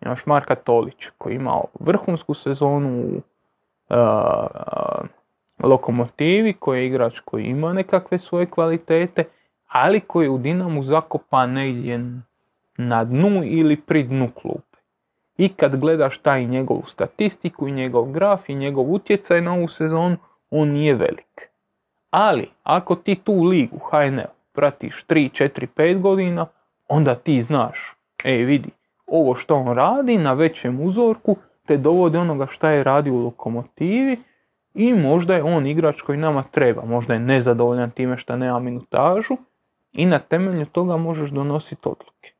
Imaš 0.00 0.26
Marka 0.26 0.54
Tolića 0.54 1.10
koji 1.18 1.32
je 1.32 1.36
imao 1.36 1.64
vrhunsku 1.80 2.34
sezonu 2.34 3.00
u 3.00 3.20
Lokomotivi, 5.62 6.52
koji 6.52 6.80
je 6.80 6.86
igrač 6.86 7.20
koji 7.20 7.44
ima 7.44 7.72
nekakve 7.72 8.18
svoje 8.18 8.46
kvalitete, 8.46 9.24
ali 9.68 10.00
koji 10.00 10.28
u 10.28 10.38
Dinamu 10.38 10.82
zakopa 10.82 11.46
negdje 11.46 12.20
na 12.76 13.04
dnu 13.04 13.42
ili 13.44 13.76
pri 13.76 14.02
dnu 14.02 14.28
klupe. 14.34 14.78
I 15.36 15.48
kad 15.48 15.76
gledaš 15.76 16.18
taj 16.18 16.44
njegovu 16.44 16.82
statistiku 16.86 17.68
i 17.68 17.72
njegov 17.72 18.10
graf 18.10 18.48
i 18.48 18.54
njegov 18.54 18.92
utjecaj 18.92 19.40
na 19.40 19.52
ovu 19.52 19.68
sezonu, 19.68 20.16
on 20.50 20.68
nije 20.68 20.94
velik. 20.94 21.50
Ali, 22.10 22.50
ako 22.62 22.94
ti 22.94 23.14
tu 23.14 23.42
ligu 23.42 23.78
HNL 23.78 24.30
pratiš 24.52 25.04
3, 25.08 25.44
4, 25.44 25.66
5 25.76 26.00
godina, 26.00 26.46
onda 26.88 27.14
ti 27.14 27.42
znaš, 27.42 27.96
ej 28.24 28.44
vidi, 28.44 28.70
ovo 29.06 29.34
što 29.34 29.54
on 29.54 29.74
radi 29.74 30.18
na 30.18 30.32
većem 30.32 30.80
uzorku 30.80 31.36
te 31.70 31.76
dovode 31.76 32.18
onoga 32.18 32.46
šta 32.46 32.70
je 32.70 32.84
radio 32.84 33.14
u 33.14 33.24
lokomotivi 33.24 34.16
i 34.74 34.94
možda 34.94 35.34
je 35.34 35.42
on 35.42 35.66
igrač 35.66 36.00
koji 36.02 36.18
nama 36.18 36.42
treba, 36.42 36.84
možda 36.84 37.14
je 37.14 37.20
nezadovoljan 37.20 37.90
time 37.90 38.16
što 38.16 38.36
nema 38.36 38.58
minutažu 38.58 39.36
i 39.92 40.06
na 40.06 40.18
temelju 40.18 40.66
toga 40.66 40.96
možeš 40.96 41.30
donositi 41.30 41.88
odluke. 41.88 42.32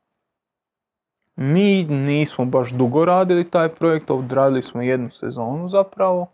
Mi 1.35 1.83
nismo 1.83 2.45
baš 2.45 2.71
dugo 2.71 3.05
radili 3.05 3.49
taj 3.49 3.69
projekt, 3.69 4.11
odradili 4.11 4.61
smo 4.61 4.81
jednu 4.81 5.09
sezonu 5.11 5.69
zapravo. 5.69 6.27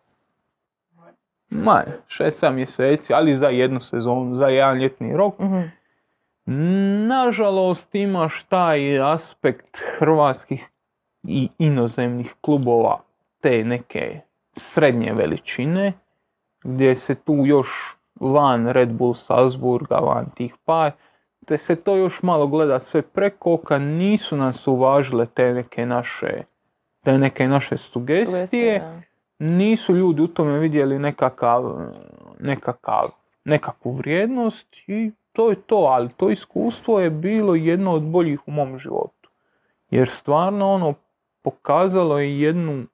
Manje, 1.50 1.94
6-7 2.08 2.52
mjeseci, 2.52 3.14
ali 3.14 3.36
za 3.36 3.48
jednu 3.48 3.82
sezonu, 3.82 4.36
za 4.36 4.48
jedan 4.48 4.78
ljetni 4.78 5.16
rok. 5.16 5.40
Mhm. 5.40 5.62
Nažalost 7.08 7.96
imaš 7.96 8.44
taj 8.44 9.02
aspekt 9.02 9.78
hrvatskih 10.00 10.70
i 11.28 11.50
inozemnih 11.58 12.36
klubova 12.42 13.00
te 13.42 13.64
neke 13.64 14.20
srednje 14.54 15.14
veličine, 15.14 15.94
gdje 16.64 16.96
se 16.96 17.16
tu 17.16 17.36
još 17.46 17.98
van 18.20 18.68
Red 18.68 18.90
Bull 18.90 19.14
Salzburga, 19.14 19.96
van 19.96 20.30
tih 20.36 20.56
par, 20.66 20.92
te 21.46 21.58
se 21.58 21.76
to 21.76 21.96
još 21.96 22.24
malo 22.24 22.48
gleda 22.48 22.80
sve 22.80 23.02
preko 23.02 23.54
oka, 23.54 23.80
nisu 23.80 24.38
nas 24.38 24.68
uvažile 24.68 25.26
te 25.26 25.54
neke 25.54 25.86
naše, 25.86 26.44
te 27.04 27.18
neke 27.18 27.48
naše 27.48 27.78
sugestije, 27.78 28.80
da. 28.80 29.02
nisu 29.46 29.96
ljudi 29.96 30.22
u 30.22 30.28
tome 30.28 30.60
vidjeli 30.60 31.00
nekakav, 31.00 31.92
nekakav, 32.40 33.10
nekakvu 33.46 33.92
vrijednost 33.92 34.68
i 34.88 35.12
to 35.32 35.50
je 35.50 35.56
to, 35.56 35.76
ali 35.76 36.10
to 36.10 36.30
iskustvo 36.30 37.00
je 37.00 37.10
bilo 37.10 37.56
jedno 37.56 37.94
od 37.94 38.04
boljih 38.04 38.48
u 38.48 38.52
mom 38.52 38.78
životu. 38.78 39.30
Jer 39.92 40.10
stvarno 40.10 40.70
ono 40.70 40.94
pokazalo 41.48 42.20
je 42.20 42.40
jednu, 42.42 42.86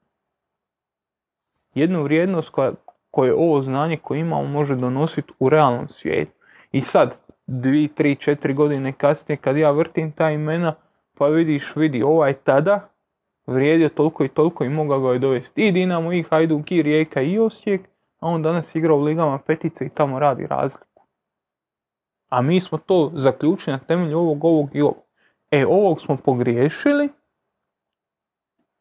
jednu 1.74 2.04
vrijednost 2.04 2.50
koja, 2.50 2.72
koje 3.12 3.34
ovo 3.34 3.62
znanje 3.62 3.98
koje 3.98 4.20
imamo 4.20 4.44
može 4.44 4.76
donositi 4.76 5.34
u 5.40 5.50
realnom 5.50 5.90
svijetu. 5.90 6.32
I 6.72 6.82
sad, 6.82 7.22
dvi, 7.48 7.88
tri, 7.88 8.16
četiri 8.16 8.54
godine 8.54 8.94
kasnije 8.94 9.38
kad 9.38 9.58
ja 9.58 9.72
vrtim 9.72 10.12
ta 10.12 10.32
imena, 10.32 10.76
pa 11.18 11.28
vidiš, 11.28 11.76
vidi, 11.76 12.04
ovaj 12.04 12.34
tada 12.34 12.90
vrijedio 13.46 13.90
toliko 13.90 14.24
i 14.24 14.30
toliko 14.30 14.64
i 14.64 14.70
mogao 14.70 15.00
ga 15.00 15.14
je 15.14 15.20
dovesti 15.20 15.68
i 15.68 15.72
Dinamo, 15.72 16.14
i 16.14 16.24
Hajduk, 16.24 16.72
i 16.72 16.82
Rijeka, 16.82 17.22
i 17.22 17.40
Osijek, 17.40 17.82
a 18.20 18.28
on 18.28 18.42
danas 18.42 18.76
igra 18.76 18.94
u 18.94 19.02
ligama 19.02 19.38
petice 19.38 19.86
i 19.86 19.90
tamo 19.90 20.20
radi 20.20 20.48
razliku. 20.48 21.04
A 22.30 22.42
mi 22.42 22.62
smo 22.62 22.78
to 22.78 23.12
zaključili 23.16 23.74
na 23.78 23.80
temelju 23.80 24.20
ovog, 24.20 24.46
ovog 24.46 24.70
i 24.74 24.82
ovog. 24.82 25.04
E, 25.52 25.66
ovog 25.66 26.02
smo 26.02 26.18
pogriješili, 26.18 27.10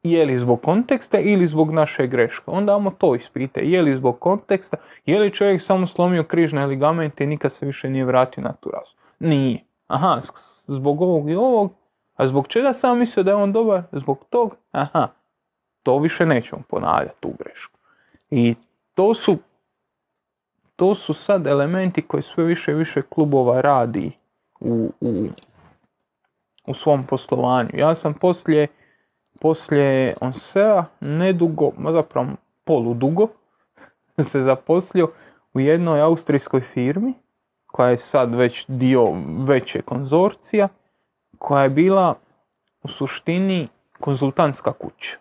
je 0.02 0.24
li 0.26 0.38
zbog 0.38 0.62
konteksta 0.62 1.18
ili 1.18 1.46
zbog 1.46 1.70
naše 1.70 2.06
greške. 2.06 2.44
Onda 2.46 2.74
amo 2.74 2.90
to 2.90 3.14
ispite, 3.14 3.60
je 3.60 3.82
li 3.82 3.96
zbog 3.96 4.18
konteksta, 4.18 4.76
je 5.06 5.20
li 5.20 5.34
čovjek 5.34 5.62
samo 5.62 5.86
slomio 5.86 6.24
križne 6.24 6.66
ligamente 6.66 7.24
i 7.24 7.26
nikad 7.26 7.52
se 7.52 7.66
više 7.66 7.90
nije 7.90 8.04
vratio 8.04 8.42
na 8.42 8.52
tu 8.52 8.70
razu. 8.70 8.94
Nije. 9.18 9.64
Aha, 9.86 10.20
zbog 10.66 11.00
ovog 11.02 11.30
i 11.30 11.34
ovog, 11.34 11.72
a 12.14 12.26
zbog 12.26 12.48
čega 12.48 12.72
sam 12.72 12.98
mislio 12.98 13.22
da 13.22 13.30
je 13.30 13.34
on 13.34 13.52
dobar? 13.52 13.82
Zbog 13.92 14.24
tog? 14.30 14.56
Aha, 14.70 15.08
to 15.82 15.98
više 15.98 16.26
nećemo 16.26 16.62
ponavljati 16.68 17.20
tu 17.20 17.32
grešku. 17.38 17.78
I 18.30 18.54
to 18.94 19.14
su, 19.14 19.36
to 20.76 20.94
su 20.94 21.14
sad 21.14 21.46
elementi 21.46 22.02
koji 22.02 22.22
sve 22.22 22.44
više 22.44 22.72
i 22.72 22.74
više 22.74 23.02
klubova 23.02 23.60
radi 23.60 24.12
u, 24.60 24.90
u, 25.00 25.26
u 26.66 26.74
svom 26.74 27.06
poslovanju. 27.06 27.70
Ja 27.74 27.94
sam 27.94 28.14
poslije 28.14 28.66
poslije 29.42 30.16
Onsea 30.20 30.84
nedugo, 31.00 31.70
ma 31.78 31.92
zapravo 31.92 32.28
poludugo, 32.64 33.28
se 34.30 34.40
zaposlio 34.40 35.10
u 35.54 35.60
jednoj 35.60 36.00
austrijskoj 36.00 36.60
firmi 36.60 37.14
koja 37.66 37.90
je 37.90 37.98
sad 37.98 38.34
već 38.34 38.64
dio 38.68 39.12
veće 39.46 39.82
konzorcija, 39.82 40.68
koja 41.38 41.62
je 41.62 41.70
bila 41.70 42.14
u 42.82 42.88
suštini 42.88 43.68
konzultantska 44.00 44.72
kuća. 44.72 45.18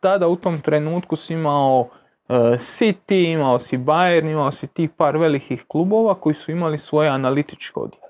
Tada 0.00 0.28
u 0.28 0.36
tom 0.36 0.60
trenutku 0.60 1.16
si 1.16 1.32
imao 1.32 1.80
uh, 1.80 2.36
City, 2.58 3.32
imao 3.32 3.58
si 3.58 3.78
Bayern, 3.78 4.30
imao 4.30 4.52
si 4.52 4.66
ti 4.66 4.88
par 4.96 5.16
velikih 5.16 5.64
klubova 5.68 6.14
koji 6.14 6.34
su 6.34 6.50
imali 6.50 6.78
svoje 6.78 7.08
analitičke 7.08 7.80
odjele. 7.80 8.08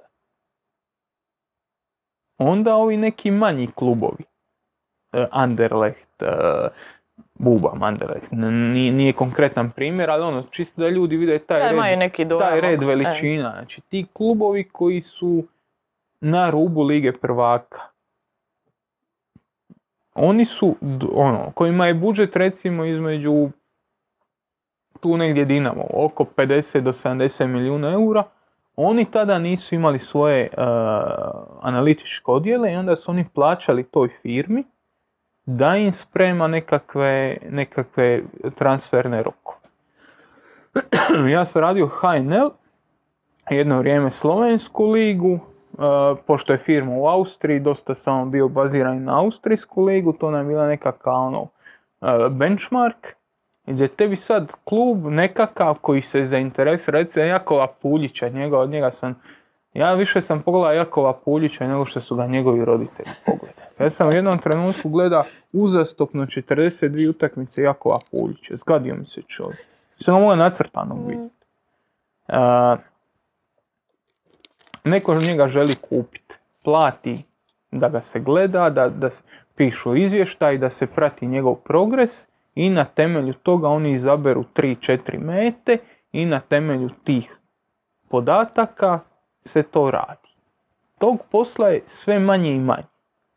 Onda 2.38 2.74
ovi 2.74 2.96
neki 2.96 3.30
manji 3.30 3.68
klubovi, 3.74 4.24
Anderlecht, 5.30 6.22
uh, 6.22 6.68
Buba, 7.34 7.72
Anderlecht, 7.80 8.32
nije, 8.32 8.92
nije 8.92 9.12
konkretan 9.12 9.70
primjer, 9.70 10.10
ali 10.10 10.22
ono, 10.22 10.42
čisto 10.50 10.82
da 10.82 10.88
ljudi 10.88 11.16
vide 11.16 11.38
taj, 11.38 11.60
Da, 11.60 11.88
red, 11.90 11.98
neki 11.98 12.28
taj 12.38 12.60
red 12.60 12.82
veličina. 12.82 13.50
Znači 13.50 13.80
ti 13.80 14.06
klubovi 14.12 14.68
koji 14.72 15.00
su 15.00 15.44
na 16.20 16.50
rubu 16.50 16.82
Lige 16.82 17.12
prvaka, 17.12 17.80
oni 20.14 20.44
su, 20.44 20.76
ono, 21.14 21.52
kojima 21.54 21.86
je 21.86 21.94
budžet 21.94 22.36
recimo 22.36 22.84
između 22.84 23.48
tu 25.00 25.16
negdje 25.16 25.44
Dinamo, 25.44 25.84
oko 25.94 26.24
50 26.36 26.80
do 26.80 26.92
70 26.92 27.46
milijuna 27.46 27.92
eura, 27.92 28.24
oni 28.76 29.10
tada 29.10 29.38
nisu 29.38 29.74
imali 29.74 29.98
svoje 29.98 30.48
uh, 30.56 30.64
analitičke 31.60 32.24
odjele 32.26 32.72
i 32.72 32.76
onda 32.76 32.96
su 32.96 33.10
oni 33.10 33.28
plaćali 33.34 33.84
toj 33.84 34.08
firmi 34.22 34.64
da 35.50 35.76
im 35.76 35.92
sprema 35.92 36.48
nekakve, 36.48 37.36
nekakve 37.50 38.22
transferne 38.54 39.22
rokove. 39.22 39.68
ja 41.34 41.44
sam 41.44 41.62
radio 41.62 41.86
HNL, 41.86 42.50
jedno 43.50 43.78
vrijeme 43.78 44.10
Slovensku 44.10 44.86
ligu, 44.86 45.32
uh, 45.32 46.18
pošto 46.26 46.52
je 46.52 46.58
firma 46.58 46.92
u 46.92 47.06
Austriji, 47.06 47.60
dosta 47.60 47.94
sam 47.94 48.30
bio 48.30 48.48
baziran 48.48 49.04
na 49.04 49.20
Austrijsku 49.20 49.84
ligu, 49.84 50.12
to 50.12 50.30
nam 50.30 50.40
je 50.40 50.48
bila 50.48 50.66
nekakav 50.66 51.14
ono, 51.14 51.42
uh, 51.42 51.48
benchmark, 52.30 53.06
gdje 53.66 53.88
tebi 53.88 54.16
sad 54.16 54.52
klub 54.64 55.06
nekakav 55.06 55.74
koji 55.80 56.02
se 56.02 56.24
zainteresira, 56.24 56.98
recimo 56.98 57.24
Jakova 57.24 57.66
Puljića, 57.66 58.28
njega, 58.28 58.58
od 58.58 58.70
njega 58.70 58.90
sam, 58.90 59.14
ja 59.78 59.94
više 59.94 60.20
sam 60.20 60.42
pogledao 60.42 60.72
Jakova 60.72 61.12
Puljića 61.12 61.66
nego 61.66 61.84
što 61.84 62.00
su 62.00 62.16
ga 62.16 62.26
njegovi 62.26 62.64
roditelji 62.64 63.10
pogledali. 63.26 63.68
Ja 63.80 63.90
sam 63.90 64.08
u 64.08 64.12
jednom 64.12 64.38
trenutku 64.38 64.88
gleda 64.88 65.24
uzastopno 65.52 66.26
42 66.26 67.10
utakmice 67.10 67.62
Jakova 67.62 67.98
Puljića, 68.10 68.56
zgadio 68.56 68.94
mi 68.94 69.06
se 69.06 69.22
čovjek. 69.22 69.58
Sam 69.96 70.14
ga 70.14 70.20
mogao 70.20 70.36
nacrtanog 70.36 71.08
vidjeti. 71.08 71.34
Uh, 72.28 72.78
neko 74.84 75.14
njega 75.14 75.48
želi 75.48 75.74
kupiti, 75.74 76.34
plati 76.64 77.22
da 77.70 77.88
ga 77.88 78.02
se 78.02 78.20
gleda, 78.20 78.70
da, 78.70 78.88
da 78.88 79.10
pišu 79.56 79.96
izvještaj, 79.96 80.58
da 80.58 80.70
se 80.70 80.86
prati 80.86 81.26
njegov 81.26 81.54
progres 81.54 82.26
i 82.54 82.70
na 82.70 82.84
temelju 82.84 83.34
toga 83.34 83.68
oni 83.68 83.92
izaberu 83.92 84.44
3-4 84.54 85.18
mete 85.18 85.78
i 86.12 86.26
na 86.26 86.40
temelju 86.40 86.90
tih 87.04 87.38
podataka 88.08 89.00
se 89.48 89.62
to 89.62 89.90
radi. 89.90 90.28
Tog 90.98 91.18
posla 91.30 91.68
je 91.68 91.82
sve 91.86 92.18
manje 92.18 92.50
i 92.50 92.60
manje. 92.60 92.86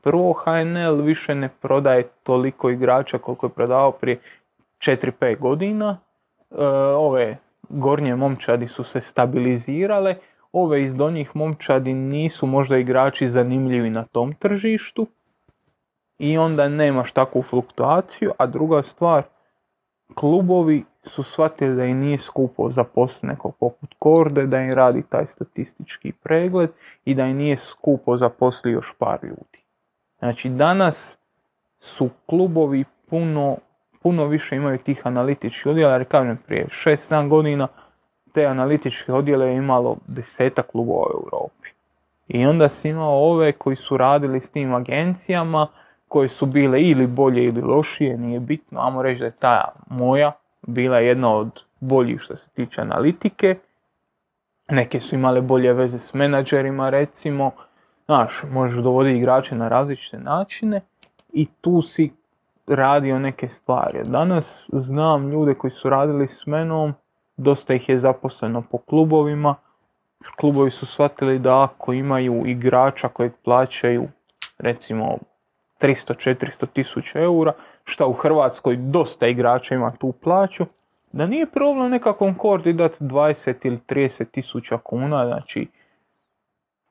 Prvo 0.02 0.34
HNL 0.34 1.02
više 1.02 1.36
ne 1.36 1.50
prodaje 1.62 2.04
toliko 2.24 2.70
igrača 2.70 3.18
koliko 3.18 3.46
je 3.46 3.50
prodavao 3.50 3.92
prije 3.92 4.20
4-5 4.80 5.38
godina, 5.38 5.98
e, 6.52 6.56
ove 6.96 7.38
gornje 7.70 8.16
momčadi 8.16 8.68
su 8.68 8.84
se 8.84 9.02
stabilizirale, 9.02 10.16
ove 10.52 10.84
iz 10.84 10.96
donjih 10.96 11.36
momčadi 11.36 11.94
nisu 11.94 12.48
možda 12.48 12.78
igrači 12.78 13.28
zanimljivi 13.28 13.90
na 13.90 14.04
tom 14.04 14.34
tržištu 14.34 15.08
i 16.20 16.38
onda 16.38 16.70
nemaš 16.70 17.12
takvu 17.12 17.42
fluktuaciju, 17.42 18.32
a 18.38 18.46
druga 18.46 18.84
stvar, 18.84 19.24
klubovi 20.16 20.86
su 21.04 21.24
shvatili 21.24 21.76
da 21.76 21.86
im 21.86 22.00
nije 22.00 22.20
skupo 22.20 22.72
zaposliti 22.72 23.28
nekog 23.28 23.56
poput 23.60 23.96
Korde, 24.00 24.46
da 24.46 24.60
im 24.60 24.72
radi 24.72 25.04
taj 25.10 25.26
statistički 25.26 26.12
pregled 26.12 26.70
i 27.06 27.16
da 27.16 27.26
im 27.26 27.38
nije 27.38 27.58
skupo 27.58 28.18
zaposliti 28.18 28.70
još 28.70 28.94
par 28.98 29.20
ljudi. 29.24 29.64
Znači 30.20 30.50
danas 30.50 31.18
su 31.80 32.10
klubovi 32.26 32.86
puno, 33.10 33.58
puno 34.02 34.26
više 34.26 34.56
imaju 34.56 34.78
tih 34.78 35.02
analitičkih 35.04 35.72
odjela, 35.72 35.94
jer 35.94 36.08
kažem 36.08 36.38
prije 36.48 36.68
6-7 36.68 37.28
godina 37.28 37.68
te 38.34 38.46
analitičke 38.46 39.14
odjele 39.14 39.48
je 39.48 39.58
imalo 39.58 39.98
deseta 40.08 40.62
klubova 40.62 41.06
u 41.06 41.20
Europi. 41.24 41.70
I 42.28 42.46
onda 42.46 42.70
si 42.70 42.90
imao 42.90 43.32
ove 43.32 43.52
koji 43.52 43.76
su 43.76 43.98
radili 43.98 44.42
s 44.42 44.50
tim 44.50 44.74
agencijama, 44.74 45.68
koje 46.12 46.28
su 46.28 46.46
bile 46.46 46.82
ili 46.82 47.08
bolje 47.08 47.44
ili 47.44 47.62
lošije, 47.62 48.18
nije 48.18 48.40
bitno, 48.40 48.82
ajmo 48.82 49.02
reći 49.02 49.20
da 49.20 49.26
je 49.26 49.32
ta 49.40 49.72
moja 49.90 50.32
bila 50.62 50.98
jedna 50.98 51.36
od 51.36 51.64
boljih 51.80 52.20
što 52.20 52.36
se 52.36 52.50
tiče 52.50 52.82
analitike. 52.82 53.56
Neke 54.70 55.00
su 55.00 55.16
imale 55.16 55.42
bolje 55.42 55.74
veze 55.74 56.00
s 56.00 56.14
menadžerima 56.14 56.90
recimo, 56.90 57.52
znaš, 58.06 58.44
možeš 58.52 58.84
dovoditi 58.84 59.18
igrače 59.18 59.56
na 59.56 59.68
različite 59.68 60.20
načine 60.20 60.82
i 61.34 61.46
tu 61.62 61.82
si 61.82 62.12
radio 62.68 63.20
neke 63.20 63.48
stvari. 63.48 64.00
Danas 64.04 64.70
znam 64.74 65.30
ljude 65.30 65.54
koji 65.54 65.72
su 65.72 65.90
radili 65.90 66.28
s 66.28 66.46
menom, 66.46 66.94
dosta 67.38 67.74
ih 67.74 67.90
je 67.90 67.98
zaposleno 67.98 68.64
po 68.72 68.78
klubovima. 68.78 69.56
Klubovi 70.40 70.72
su 70.72 70.86
shvatili 70.86 71.40
da 71.40 71.64
ako 71.64 71.94
imaju 71.94 72.44
igrača 72.46 73.08
kojeg 73.08 73.32
plaćaju 73.44 74.08
recimo 74.58 75.18
300-400 75.82 76.66
tisuća 76.74 77.20
eura, 77.20 77.54
što 77.84 78.08
u 78.08 78.14
Hrvatskoj 78.14 78.76
dosta 78.76 79.28
igrača 79.28 79.76
ima 79.76 79.92
tu 80.00 80.12
plaću, 80.12 80.66
da 81.12 81.26
nije 81.26 81.52
problem 81.52 81.92
nekakvom 81.92 82.36
kordi 82.36 82.74
dati 82.74 83.04
20 83.04 83.68
ili 83.68 83.80
30 83.88 84.26
tisuća 84.32 84.78
kuna, 84.78 85.26
znači 85.28 85.68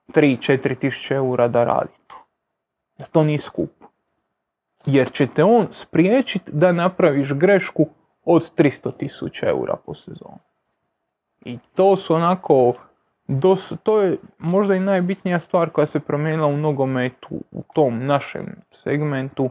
3-4 0.08 0.78
tisuće 0.78 1.14
eura 1.14 1.48
da 1.48 1.64
radi 1.64 1.92
to. 2.06 2.16
Da 2.98 3.04
to 3.04 3.24
nije 3.24 3.38
skupo. 3.38 3.86
Jer 4.86 5.12
će 5.12 5.26
te 5.26 5.44
on 5.44 5.66
spriječiti 5.70 6.52
da 6.52 6.72
napraviš 6.72 7.32
grešku 7.32 7.88
od 8.24 8.54
300 8.56 8.96
tisuća 8.96 9.48
eura 9.48 9.76
po 9.86 9.94
sezonu. 9.94 10.38
I 11.44 11.58
to 11.74 11.96
su 11.96 12.14
onako, 12.14 12.74
dos, 13.30 13.72
to 13.82 14.00
je 14.00 14.16
možda 14.38 14.74
i 14.74 14.80
najbitnija 14.80 15.38
stvar 15.38 15.70
koja 15.70 15.86
se 15.86 16.00
promijenila 16.00 16.46
u 16.46 16.56
nogometu, 16.56 17.28
u 17.50 17.62
tom 17.74 18.06
našem 18.06 18.46
segmentu 18.70 19.50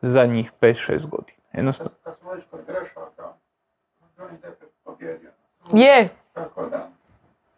zadnjih 0.00 0.52
5-6 0.60 1.08
godina. 1.08 1.38
Jednostavno. 1.52 1.92
Kad 2.04 2.16
smo 2.16 2.32
već 2.32 2.44
kod 2.50 2.60
grešaka, 2.66 3.22
Johnny 4.18 4.40
Depp 4.42 4.62
je 4.62 4.68
pobjedio. 4.84 5.30
Je, 5.72 6.08
Tako 6.34 6.66
da, 6.66 6.88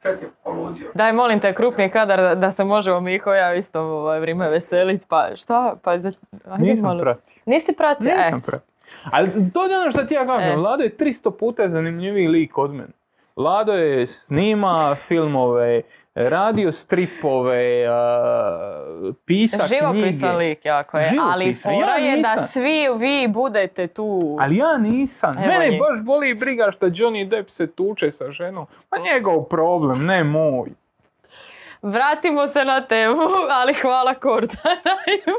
čet 0.03 0.23
je 0.23 0.29
poludio. 0.45 0.91
daj 0.95 1.13
molim 1.13 1.41
te 1.41 1.55
krupni 1.55 1.91
kadar 1.91 2.21
da, 2.21 2.35
da 2.35 2.51
se 2.51 2.65
možemo 2.65 3.01
Miho 3.01 3.31
ja 3.31 3.55
isto 3.55 3.81
ovaj, 3.81 4.21
vrijeme 4.21 4.49
veselit, 4.49 5.07
pa 5.09 5.29
šta, 5.37 5.77
pa 5.83 5.99
za... 5.99 6.11
ajde 6.45 6.65
Nisam 6.65 6.87
malo. 6.87 7.01
pratio. 7.01 7.43
Nisi 7.47 7.73
pratio? 7.73 8.17
Nisam 8.17 8.39
E, 8.39 8.43
pratio. 8.43 8.67
Ali 9.05 9.31
to 9.53 9.67
je 9.67 9.79
ono 9.79 9.91
što 9.91 10.05
ti 10.05 10.15
ja 10.15 10.27
kažem, 10.27 10.49
E. 10.49 10.57
Vlado 10.57 10.83
je 10.83 10.97
300 10.97 11.31
puta 11.31 11.69
zanimljiviji 11.69 12.29
lik 12.29 12.59
od 12.59 12.71
mene. 12.71 12.93
Vlado 13.41 13.73
je 13.73 14.07
snima 14.07 14.97
filmove, 14.99 15.83
radio 16.15 16.73
stripove, 16.73 17.87
pisa 19.27 19.59
knjige. 19.59 19.79
Živopisan 19.79 20.37
lik 20.37 20.65
jako 20.65 20.99
je, 20.99 21.11
ali 21.23 21.55
fora 21.57 21.77
ja 21.77 21.97
je 21.97 22.17
da 22.17 22.47
svi 22.47 22.69
vi 22.99 23.29
budete 23.29 23.87
tu. 23.87 24.37
Ali 24.41 24.57
ja 24.57 24.79
nisam. 24.79 25.35
Evo 25.35 25.47
Mene 25.49 25.69
njih. 25.69 25.81
baš 25.81 26.01
boli 26.01 26.35
briga 26.35 26.71
što 26.71 26.87
Johnny 26.89 27.29
Depp 27.29 27.51
se 27.51 27.67
tuče 27.69 28.11
sa 28.11 28.31
ženom. 28.31 28.67
Pa 28.89 28.97
njegov 29.01 29.45
problem, 29.45 30.07
ne 30.07 30.25
moj. 30.25 30.71
Vratimo 31.83 32.47
se 32.47 32.65
na 32.65 32.81
temu, 32.83 33.17
ali 33.53 33.75
hvala 33.75 34.15
Korda 34.15 34.55
na 34.85 34.93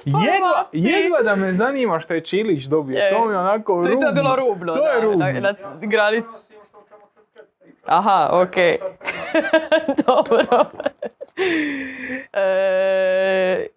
Jedva, 0.06 0.68
jedva 0.72 1.22
da 1.22 1.36
me 1.36 1.53
zanima 1.53 1.99
što 1.99 2.14
je 2.14 2.22
Čilić 2.22 2.64
dobio. 2.65 2.98
E, 2.98 3.10
To 3.11 3.26
mi 3.26 3.36
onako 3.36 3.73
rubno. 3.73 3.95
to 3.95 4.07
je 4.07 4.14
bilo 4.14 4.36
rubno, 4.38 4.73
To 4.73 4.88
je 4.88 4.95
da, 4.95 5.03
rubno. 5.03 5.26
na, 5.26 5.41
na 5.41 5.53
granici. 5.82 6.28
Ono 6.28 6.65
što 6.65 6.78
o 6.78 6.84
čemu 6.84 7.02
ću 7.06 7.19
htjeti 7.22 7.48
pričati. 7.60 7.81
Aha, 7.92 8.30
okej. 8.32 8.78
Dobro. 10.08 10.66
E, 12.34 13.68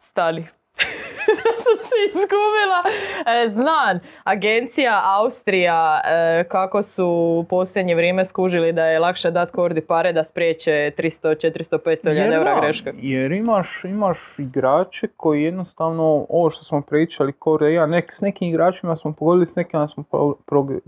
stani. 0.00 0.46
sam 1.64 1.76
se 1.88 1.94
izgubila. 2.08 2.80
E, 3.26 3.48
znam, 3.48 4.00
agencija 4.24 5.02
Austrija, 5.04 6.00
e, 6.04 6.44
kako 6.48 6.82
su 6.82 7.06
u 7.40 7.44
posljednje 7.44 7.94
vrijeme 7.94 8.24
skužili 8.24 8.72
da 8.72 8.84
je 8.86 8.98
lakše 8.98 9.30
dati 9.30 9.52
kordi 9.52 9.80
pare 9.80 10.12
da 10.12 10.24
spriječe 10.24 10.70
300, 10.70 11.50
400, 11.50 11.78
500 11.78 12.08
Jer 12.08 12.32
eura 12.32 12.60
greška. 12.60 12.92
Jer 12.96 13.32
imaš, 13.32 13.84
imaš 13.84 14.18
igrače 14.38 15.06
koji 15.16 15.42
jednostavno, 15.42 16.26
ovo 16.28 16.50
što 16.50 16.64
smo 16.64 16.82
pričali, 16.82 17.32
Kore 17.32 17.70
i 17.70 17.74
ja, 17.74 17.86
nek, 17.86 18.12
s 18.12 18.20
nekim 18.20 18.48
igračima 18.48 18.96
smo 18.96 19.12
pogodili, 19.12 19.46
s 19.46 19.56
nekima 19.56 19.88
smo 19.88 20.04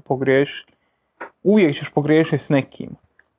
pogriješili. 0.04 0.77
Uvijek 1.42 1.74
ćeš 1.74 1.90
pogriješiti 1.90 2.38
s 2.38 2.48
nekim. 2.48 2.90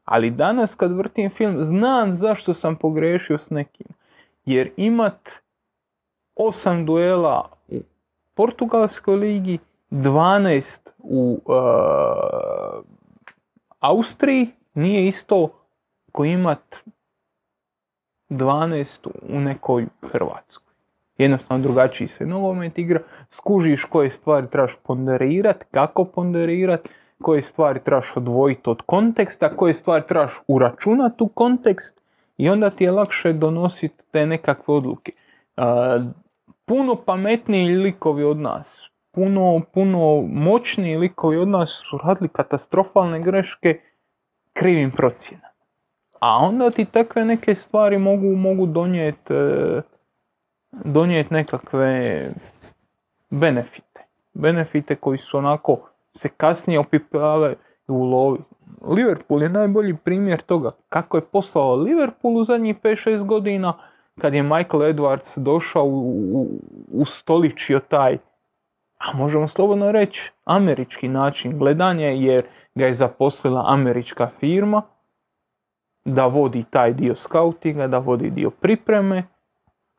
Ali 0.05 0.31
danas 0.31 0.75
kad 0.75 0.91
vrtim 0.91 1.29
film, 1.29 1.61
znam 1.61 2.13
zašto 2.13 2.53
sam 2.53 2.75
pogriješio 2.75 3.37
s 3.37 3.49
nekim. 3.49 3.87
Jer 4.45 4.71
imat 4.77 5.41
osam 6.35 6.85
duela 6.85 7.49
u 7.67 7.81
Portugalskoj 8.33 9.15
ligi, 9.15 9.57
12 9.91 10.89
u 10.97 11.41
uh, 11.45 11.53
Austriji, 13.79 14.47
nije 14.73 15.07
isto 15.07 15.49
ko 16.11 16.25
imat 16.25 16.75
12 18.29 19.07
u 19.29 19.39
nekoj 19.39 19.87
Hrvatskoj. 20.11 20.73
Jednostavno 21.17 21.63
drugačiji 21.63 22.07
se 22.07 22.25
nogomet 22.25 22.77
igra, 22.77 23.01
skužiš 23.29 23.83
koje 23.83 24.11
stvari 24.11 24.47
trebaš 24.51 24.75
ponderirat, 24.83 25.63
kako 25.71 26.05
ponderirat, 26.05 26.81
koje 27.21 27.41
stvari 27.41 27.79
trebaš 27.83 28.17
odvojiti 28.17 28.69
od 28.69 28.81
konteksta, 28.85 29.55
koje 29.55 29.73
stvari 29.73 30.03
trebaš 30.07 30.33
uračunati 30.47 31.23
u 31.23 31.27
kontekst 31.27 32.01
i 32.37 32.49
onda 32.49 32.69
ti 32.69 32.83
je 32.83 32.91
lakše 32.91 33.33
donositi 33.33 34.03
te 34.11 34.25
nekakve 34.25 34.73
odluke. 34.73 35.11
Puno 36.65 36.95
pametniji 36.95 37.75
likovi 37.75 38.23
od 38.23 38.37
nas, 38.37 38.89
puno, 39.11 39.61
puno 39.73 40.21
moćniji 40.21 40.97
likovi 40.97 41.37
od 41.37 41.47
nas 41.47 41.69
su 41.89 41.99
radili 42.03 42.29
katastrofalne 42.29 43.19
greške 43.19 43.79
krivim 44.53 44.91
procjenama. 44.91 45.49
A 46.19 46.37
onda 46.37 46.69
ti 46.69 46.85
takve 46.85 47.25
neke 47.25 47.55
stvari 47.55 47.97
mogu, 47.97 48.35
mogu 48.35 48.65
donijeti 48.65 49.33
donijet 50.71 51.31
nekakve 51.31 52.31
benefite. 53.29 54.05
Benefite 54.33 54.95
koji 54.95 55.17
su 55.17 55.37
onako 55.37 55.89
se 56.11 56.29
kasnije 56.29 56.79
opipavaju 56.79 57.55
u 57.87 58.03
lovi. 58.03 58.39
Liverpool 58.87 59.43
je 59.43 59.49
najbolji 59.49 59.97
primjer 59.97 60.41
toga 60.41 60.71
kako 60.89 61.17
je 61.17 61.25
poslao 61.25 61.75
Liverpool 61.75 62.37
u 62.37 62.43
zadnjih 62.43 62.75
5-6 62.83 63.25
godina 63.25 63.73
kad 64.19 64.33
je 64.33 64.43
Michael 64.43 64.81
Edwards 64.81 65.39
došao 65.39 65.85
u, 65.85 66.47
u, 66.91 67.05
taj 67.89 68.17
a 68.99 69.17
možemo 69.17 69.47
slobodno 69.47 69.91
reći 69.91 70.31
američki 70.45 71.07
način 71.07 71.57
gledanja 71.57 72.07
jer 72.07 72.45
ga 72.75 72.85
je 72.85 72.93
zaposlila 72.93 73.65
američka 73.67 74.27
firma 74.27 74.81
da 76.05 76.27
vodi 76.27 76.63
taj 76.63 76.93
dio 76.93 77.15
scoutinga, 77.15 77.87
da 77.87 77.97
vodi 77.97 78.29
dio 78.29 78.49
pripreme, 78.49 79.23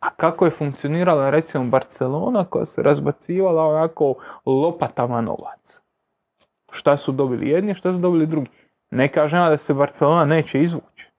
a 0.01 0.11
kako 0.11 0.45
je 0.45 0.51
funkcionirala 0.51 1.31
recimo 1.31 1.65
Barcelona 1.65 2.45
koja 2.45 2.67
se 2.67 2.83
razbacivala 2.83 3.65
onako 3.65 4.15
lopatama 4.47 5.21
novac. 5.21 5.83
Šta 6.71 6.97
su 6.97 7.13
dobili 7.13 7.49
jedni, 7.49 7.75
šta 7.75 7.93
su 7.93 7.99
dobili 7.99 8.27
drugi. 8.27 8.51
Ne 8.91 9.09
kažem 9.09 9.39
da 9.39 9.57
se 9.57 9.75
Barcelona 9.75 10.25
neće 10.25 10.63
izvući. 10.63 11.11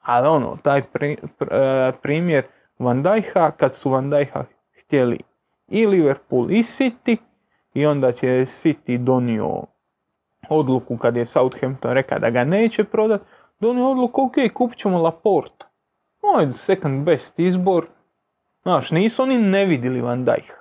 Ali 0.00 0.28
ono, 0.28 0.56
taj 0.62 0.78
e, 0.78 0.84
primjer 2.02 2.44
Van 2.78 3.04
Dijk'a, 3.04 3.50
kad 3.50 3.74
su 3.74 3.90
Van 3.90 4.10
Dijk'a 4.10 4.44
htjeli 4.80 5.18
i 5.68 5.86
Liverpool 5.86 6.50
i 6.50 6.58
City, 6.62 7.16
i 7.74 7.86
onda 7.86 8.12
će 8.12 8.26
City 8.26 8.98
donio 8.98 9.62
odluku 10.48 10.96
kad 10.96 11.16
je 11.16 11.26
Southampton 11.26 11.92
rekao 11.92 12.18
da 12.18 12.30
ga 12.30 12.44
neće 12.44 12.84
prodat, 12.84 13.22
donio 13.60 13.90
odluku, 13.90 14.22
ok, 14.22 14.52
kupit 14.54 14.78
ćemo 14.78 14.98
Laporta. 14.98 15.70
Moj 16.22 16.52
second 16.52 17.04
best 17.04 17.38
izbor. 17.38 17.86
Znaš, 18.62 18.90
nisu 18.90 19.22
oni 19.22 19.38
ne 19.38 19.64
vidjeli 19.64 20.00
Van 20.00 20.24
Dijk. 20.24 20.59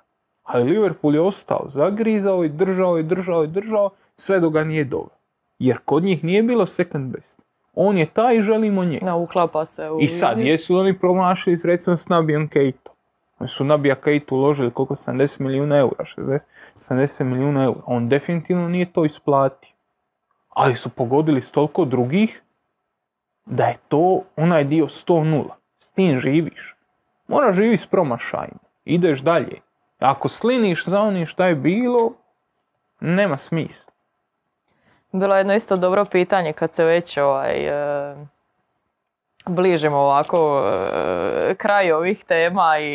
Ali 0.49 0.71
Liverpool 0.71 1.15
je 1.15 1.21
ostao, 1.21 1.65
zagrizao 1.67 2.43
i 2.43 2.49
držao 2.49 2.99
i 2.99 3.03
držao 3.03 3.43
i 3.43 3.47
držao, 3.47 3.89
sve 4.15 4.39
dok 4.39 4.53
ga 4.53 4.63
nije 4.63 4.83
doveo. 4.83 5.17
Jer 5.59 5.77
kod 5.85 6.03
njih 6.03 6.23
nije 6.23 6.43
bilo 6.43 6.65
second 6.65 7.11
best. 7.11 7.41
On 7.73 7.97
je 7.97 8.05
taj 8.05 8.37
i 8.37 8.41
želimo 8.41 8.85
njega. 8.85 9.05
Da, 9.05 9.15
uklapa 9.15 9.65
se 9.65 9.89
u... 9.89 9.99
I 10.01 10.07
sad, 10.07 10.39
jesu 10.39 10.73
li 10.73 10.79
oni 10.79 10.99
promašili 10.99 11.57
s 11.57 11.65
recimo 11.65 11.97
s 11.97 12.09
Nabijem 12.09 12.47
Kejtom? 12.47 12.95
Oni 13.39 13.47
su 13.47 13.63
Nabija 13.63 13.95
Kejtu 13.95 14.35
uložili 14.35 14.71
koliko 14.71 14.95
70 14.95 15.39
milijuna 15.41 15.77
eura, 15.77 16.05
60, 16.17 16.39
70 16.77 17.23
milijuna 17.23 17.63
eura. 17.63 17.81
On 17.85 18.09
definitivno 18.09 18.69
nije 18.69 18.93
to 18.93 19.05
isplatio. 19.05 19.71
Ali 20.49 20.75
su 20.75 20.89
pogodili 20.89 21.41
s 21.41 21.51
toliko 21.51 21.85
drugih 21.85 22.41
da 23.45 23.65
je 23.65 23.77
to 23.87 24.23
onaj 24.35 24.63
dio 24.63 24.85
100-0. 24.85 25.43
S 25.77 25.91
tim 25.91 26.19
živiš. 26.19 26.75
Moraš 27.27 27.55
živjeti 27.55 27.81
s 27.81 27.87
promašajima. 27.87 28.59
Ideš 28.85 29.19
dalje. 29.19 29.68
Ako 29.99 30.29
sliniš 30.29 30.85
za 30.85 31.01
onim 31.01 31.25
šta 31.25 31.45
je 31.45 31.55
bilo, 31.55 32.13
nema 32.99 33.37
smisla. 33.37 33.93
Bilo 35.11 35.35
je 35.35 35.39
jedno 35.39 35.53
isto 35.53 35.77
dobro 35.77 36.05
pitanje 36.05 36.53
kad 36.53 36.73
se 36.73 36.85
već 36.85 37.17
ovaj, 37.17 37.67
e, 37.67 38.15
bližimo 39.45 39.97
ovako 39.97 40.63
e, 40.65 41.55
kraju 41.55 41.95
ovih 41.95 42.23
tema 42.25 42.79
i, 42.79 42.85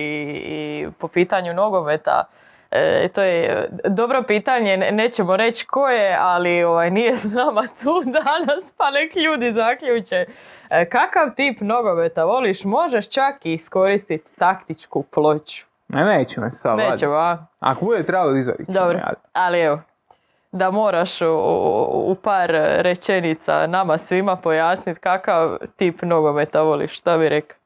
i 0.47 0.87
po 0.99 1.09
pitanju 1.09 1.55
nogometa. 1.55 2.25
E, 2.71 3.09
to 3.09 3.23
je 3.23 3.69
dobro 3.89 4.23
pitanje, 4.23 4.77
ne- 4.77 4.93
nećemo 4.93 5.37
reći 5.37 5.67
ko 5.67 5.89
je, 5.89 6.17
ali 6.21 6.65
ovaj, 6.65 6.91
nije 6.91 7.17
s 7.17 7.25
nama 7.25 7.63
tu 7.63 8.03
danas, 8.05 8.73
pa 8.77 8.91
nek 8.91 9.17
ljudi 9.17 9.53
zaključe. 9.53 10.27
E, 10.71 10.89
kakav 10.89 11.35
tip 11.37 11.61
nogometa 11.61 12.25
voliš? 12.25 12.65
Možeš 12.65 13.11
čak 13.11 13.47
i 13.47 13.53
iskoristiti 13.53 14.31
taktičku 14.39 15.03
ploču. 15.03 15.67
Ne, 15.89 16.05
nećemo 16.05 16.51
se 16.51 16.59
sad. 16.59 16.77
Nećemo, 16.79 17.15
a? 17.15 17.47
Ako 17.61 17.85
bude 17.85 18.05
trebalo 18.05 18.37
izvadit 18.37 18.67
ćemo, 18.67 18.79
Dobro, 18.81 19.01
ali- 19.05 19.17
ali 19.33 19.61
evo, 19.61 19.81
da 20.53 20.71
moraš 20.71 21.21
u, 21.23 21.27
u 22.07 22.15
par 22.23 22.51
rečenica 22.79 23.67
nama 23.67 23.99
svima 23.99 24.37
pojasniti 24.37 25.01
kakav 25.01 25.57
tip 25.77 26.03
nogometa 26.03 26.63
voliš, 26.63 26.99
šta 26.99 27.19
bi 27.19 27.29
rekao? 27.29 27.57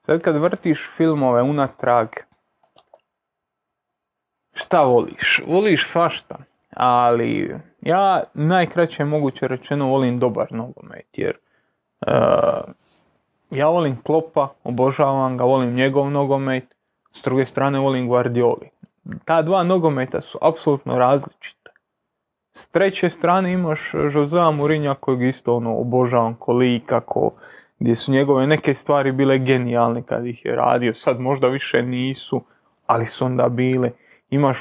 Sad 0.00 0.20
kad 0.20 0.36
vrtiš 0.36 0.90
filmove 0.96 1.42
unatrag, 1.42 2.08
šta 4.54 4.82
voliš? 4.82 5.42
Voliš 5.46 5.86
svašta, 5.88 6.36
ali 6.76 7.56
ja 7.80 8.22
najkraće 8.34 9.04
moguće 9.04 9.48
rečeno 9.48 9.86
volim 9.86 10.18
dobar 10.18 10.46
nogomet, 10.52 11.06
jer 11.18 11.36
e, 12.06 12.12
ja 13.50 13.68
volim 13.68 14.02
Klopa, 14.02 14.48
obožavam 14.64 15.36
ga, 15.38 15.44
volim 15.44 15.74
njegov 15.74 16.10
nogomet, 16.10 16.74
s 17.12 17.22
druge 17.22 17.46
strane 17.46 17.78
volim 17.78 18.08
Guardioli. 18.08 18.70
Ta 19.24 19.42
dva 19.42 19.64
nogometa 19.64 20.20
su 20.20 20.38
apsolutno 20.42 20.98
različita. 20.98 21.70
S 22.52 22.68
treće 22.68 23.10
strane 23.10 23.52
imaš 23.52 23.94
Josea 24.14 24.50
Mourinha 24.50 24.94
kojeg 24.94 25.22
isto 25.22 25.56
ono 25.56 25.76
obožavam 25.76 26.34
ko 26.34 26.52
lik, 26.52 26.86
kako 26.86 27.32
gdje 27.78 27.96
su 27.96 28.12
njegove 28.12 28.46
neke 28.46 28.74
stvari 28.74 29.12
bile 29.12 29.38
genijalne 29.38 30.02
kad 30.02 30.26
ih 30.26 30.44
je 30.44 30.56
radio, 30.56 30.94
sad 30.94 31.20
možda 31.20 31.48
više 31.48 31.82
nisu, 31.82 32.42
ali 32.86 33.06
su 33.06 33.24
onda 33.24 33.48
bile. 33.48 33.90
Imaš 34.30 34.58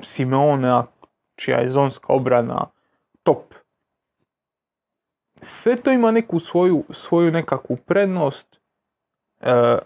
Simeonea, 0.00 0.84
čija 1.36 1.58
je 1.58 1.70
zonska 1.70 2.12
obrana 2.12 2.66
top. 3.22 3.54
Sve 5.40 5.76
to 5.76 5.92
ima 5.92 6.10
neku 6.10 6.38
svoju, 6.38 6.84
svoju 6.90 7.30
nekakvu 7.30 7.76
prednost. 7.76 8.55
E, 9.40 9.78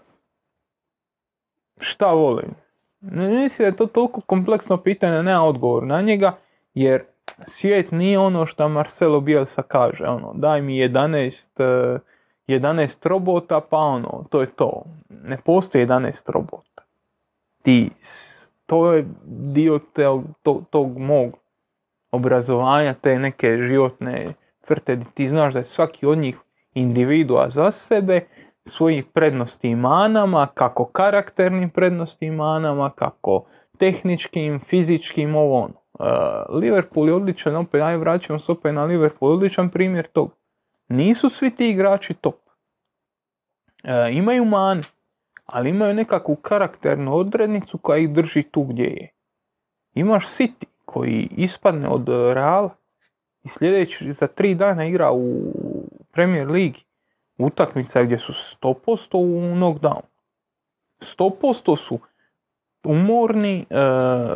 šta 1.79 2.05
volim? 2.13 2.49
Mislim 3.01 3.63
da 3.63 3.67
je 3.67 3.75
to 3.75 3.85
toliko 3.85 4.21
kompleksno 4.21 4.77
pitanje, 4.77 5.23
nema 5.23 5.43
odgovor 5.43 5.83
na 5.83 6.01
njega, 6.01 6.37
jer 6.73 7.03
svijet 7.45 7.91
nije 7.91 8.19
ono 8.19 8.45
što 8.45 8.69
Marcelo 8.69 9.21
Bielsa 9.21 9.61
kaže, 9.61 10.05
ono, 10.05 10.33
daj 10.35 10.61
mi 10.61 10.77
11, 10.77 11.95
eh, 11.95 11.99
11 12.47 13.05
robota, 13.09 13.61
pa 13.69 13.77
ono, 13.77 14.25
to 14.29 14.41
je 14.41 14.47
to. 14.47 14.83
Ne 15.09 15.37
postoji 15.37 15.81
11 15.85 16.29
robota. 16.31 16.83
Ti, 17.61 17.89
to 18.65 18.93
je 18.93 19.05
dio 19.25 19.79
te- 19.93 20.21
to- 20.43 20.63
tog 20.69 20.97
mog 20.97 21.37
obrazovanja, 22.11 22.93
te 22.93 23.19
neke 23.19 23.57
životne 23.57 24.33
crte, 24.61 24.99
ti 25.13 25.27
znaš 25.27 25.53
da 25.53 25.59
je 25.59 25.65
svaki 25.65 26.05
od 26.05 26.17
njih 26.17 26.37
individua 26.73 27.49
za 27.49 27.71
sebe, 27.71 28.27
svojih 28.65 29.05
prednosti 29.05 29.69
i 29.69 29.75
manama, 29.75 30.47
kako 30.53 30.85
karakternim 30.85 31.69
prednosti 31.69 32.25
i 32.25 32.31
manama, 32.31 32.89
kako 32.89 33.45
tehničkim, 33.77 34.59
fizičkim, 34.59 35.35
ovo 35.35 35.59
ono. 35.59 35.81
Uh, 35.99 36.55
Liverpool 36.59 37.07
je 37.07 37.13
odličan, 37.13 37.55
opet 37.55 37.81
aj 37.81 37.97
vraćamo 37.97 38.39
se 38.39 38.51
opet 38.51 38.73
na 38.73 38.83
Liverpool, 38.83 39.33
odličan 39.33 39.69
primjer 39.69 40.07
tog. 40.07 40.31
Nisu 40.87 41.29
svi 41.29 41.49
ti 41.49 41.69
igrači 41.69 42.13
top. 42.13 42.35
Uh, 43.83 44.15
imaju 44.15 44.45
mane, 44.45 44.83
ali 45.45 45.69
imaju 45.69 45.93
nekakvu 45.93 46.35
karakternu 46.35 47.15
odrednicu 47.15 47.77
koja 47.77 47.97
ih 47.97 48.09
drži 48.09 48.43
tu 48.43 48.63
gdje 48.63 48.83
je. 48.83 49.09
Imaš 49.93 50.25
City 50.27 50.65
koji 50.85 51.29
ispadne 51.37 51.89
od 51.89 52.07
Reala 52.09 52.69
i 53.43 53.47
sljedeći 53.47 54.11
za 54.11 54.27
tri 54.27 54.55
dana 54.55 54.85
igra 54.85 55.11
u 55.11 55.53
Premier 56.11 56.47
Ligi. 56.47 56.83
Utakmica 57.45 58.03
gdje 58.03 58.19
su 58.19 58.33
100% 58.33 59.17
u 59.17 59.55
knockdown. 59.55 60.01
100% 60.99 61.77
su 61.77 61.99
umorni, 62.83 63.65
e, 63.69 63.75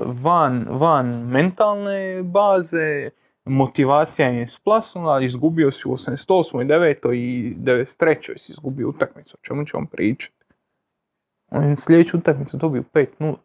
van, 0.05 0.67
van 0.69 1.07
mentalne 1.07 2.23
baze, 2.23 3.09
motivacija 3.45 4.27
je 4.27 4.47
splasnula, 4.47 5.21
izgubio 5.21 5.71
si 5.71 5.87
u 5.87 5.91
88. 5.91 6.61
i 6.61 6.65
9. 6.65 7.13
i 7.13 7.55
93. 7.59 8.37
si 8.37 8.51
izgubio 8.51 8.89
utakmicu, 8.89 9.37
o 9.39 9.45
čemu 9.45 9.65
ćemo 9.65 9.85
pričati? 9.91 10.45
Oni 11.51 11.75
sljedeću 11.77 12.17
utakmicu 12.17 12.57
dobiju 12.57 12.83
5-0. 12.93 13.35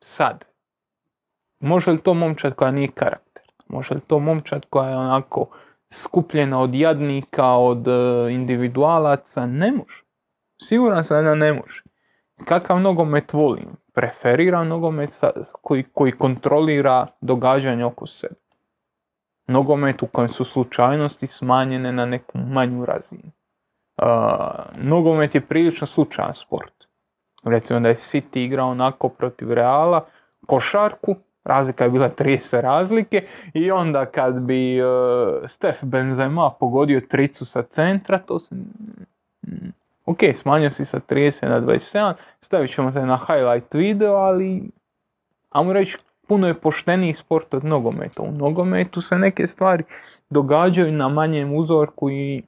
Sad, 0.00 0.44
može 1.60 1.90
li 1.90 2.02
to 2.02 2.14
momčad 2.14 2.54
koja 2.54 2.70
nije 2.70 2.88
karakter? 2.88 3.44
Može 3.68 3.94
li 3.94 4.00
to 4.00 4.18
momčad 4.18 4.66
koja 4.70 4.90
je 4.90 4.96
onako 4.96 5.46
skupljena 5.92 6.60
od 6.60 6.74
jadnika, 6.74 7.46
od 7.46 7.88
e, 7.88 7.92
individualaca? 8.32 9.46
Ne 9.46 9.72
može. 9.72 10.04
Siguran 10.62 11.04
sam 11.04 11.24
da 11.24 11.34
ne 11.34 11.52
može. 11.52 11.82
Kakav 12.44 12.80
nogomet 12.80 13.32
volim? 13.32 13.68
Preferiram 13.92 14.68
nogomet 14.68 15.10
koji, 15.62 15.84
koji 15.94 16.12
kontrolira 16.12 17.06
događanja 17.20 17.86
oko 17.86 18.06
sebe. 18.06 18.34
Nogomet 19.46 20.02
u 20.02 20.06
kojem 20.06 20.28
su 20.28 20.44
slučajnosti 20.44 21.26
smanjene 21.26 21.92
na 21.92 22.06
neku 22.06 22.38
manju 22.38 22.84
razinu. 22.84 23.30
Uh, 23.96 24.06
nogomet 24.76 25.34
je 25.34 25.40
prilično 25.40 25.86
slučajan 25.86 26.34
sport. 26.34 26.72
Recimo 27.44 27.80
da 27.80 27.88
je 27.88 27.94
City 27.94 28.38
igrao 28.38 28.68
onako 28.68 29.08
protiv 29.08 29.52
Reala, 29.52 30.06
košarku, 30.46 31.16
razlika 31.44 31.84
je 31.84 31.90
bila 31.90 32.10
30 32.18 32.60
razlike 32.60 33.24
i 33.54 33.70
onda 33.70 34.06
kad 34.06 34.40
bi 34.40 34.82
uh, 34.82 34.88
Stef 35.46 35.76
Benzema 35.82 36.50
pogodio 36.60 37.00
tricu 37.00 37.44
sa 37.44 37.62
centra, 37.62 38.18
to 38.18 38.40
se... 38.40 38.54
mm, 38.54 39.72
Ok, 40.04 40.18
smanjio 40.34 40.70
si 40.70 40.84
sa 40.84 41.00
30 41.08 41.48
na 41.48 41.60
27, 41.60 42.14
stavit 42.40 42.70
ćemo 42.70 42.92
te 42.92 43.06
na 43.06 43.18
highlight 43.26 43.74
video, 43.74 44.14
ali 44.14 44.70
ajmo 45.50 45.72
reći, 45.72 45.98
puno 46.28 46.46
je 46.46 46.60
pošteniji 46.60 47.14
sport 47.14 47.54
od 47.54 47.64
nogometa. 47.64 48.22
U 48.22 48.32
nogometu 48.32 49.00
se 49.00 49.18
neke 49.18 49.46
stvari 49.46 49.84
događaju 50.30 50.92
na 50.92 51.08
manjem 51.08 51.54
uzorku 51.54 52.10
i, 52.10 52.42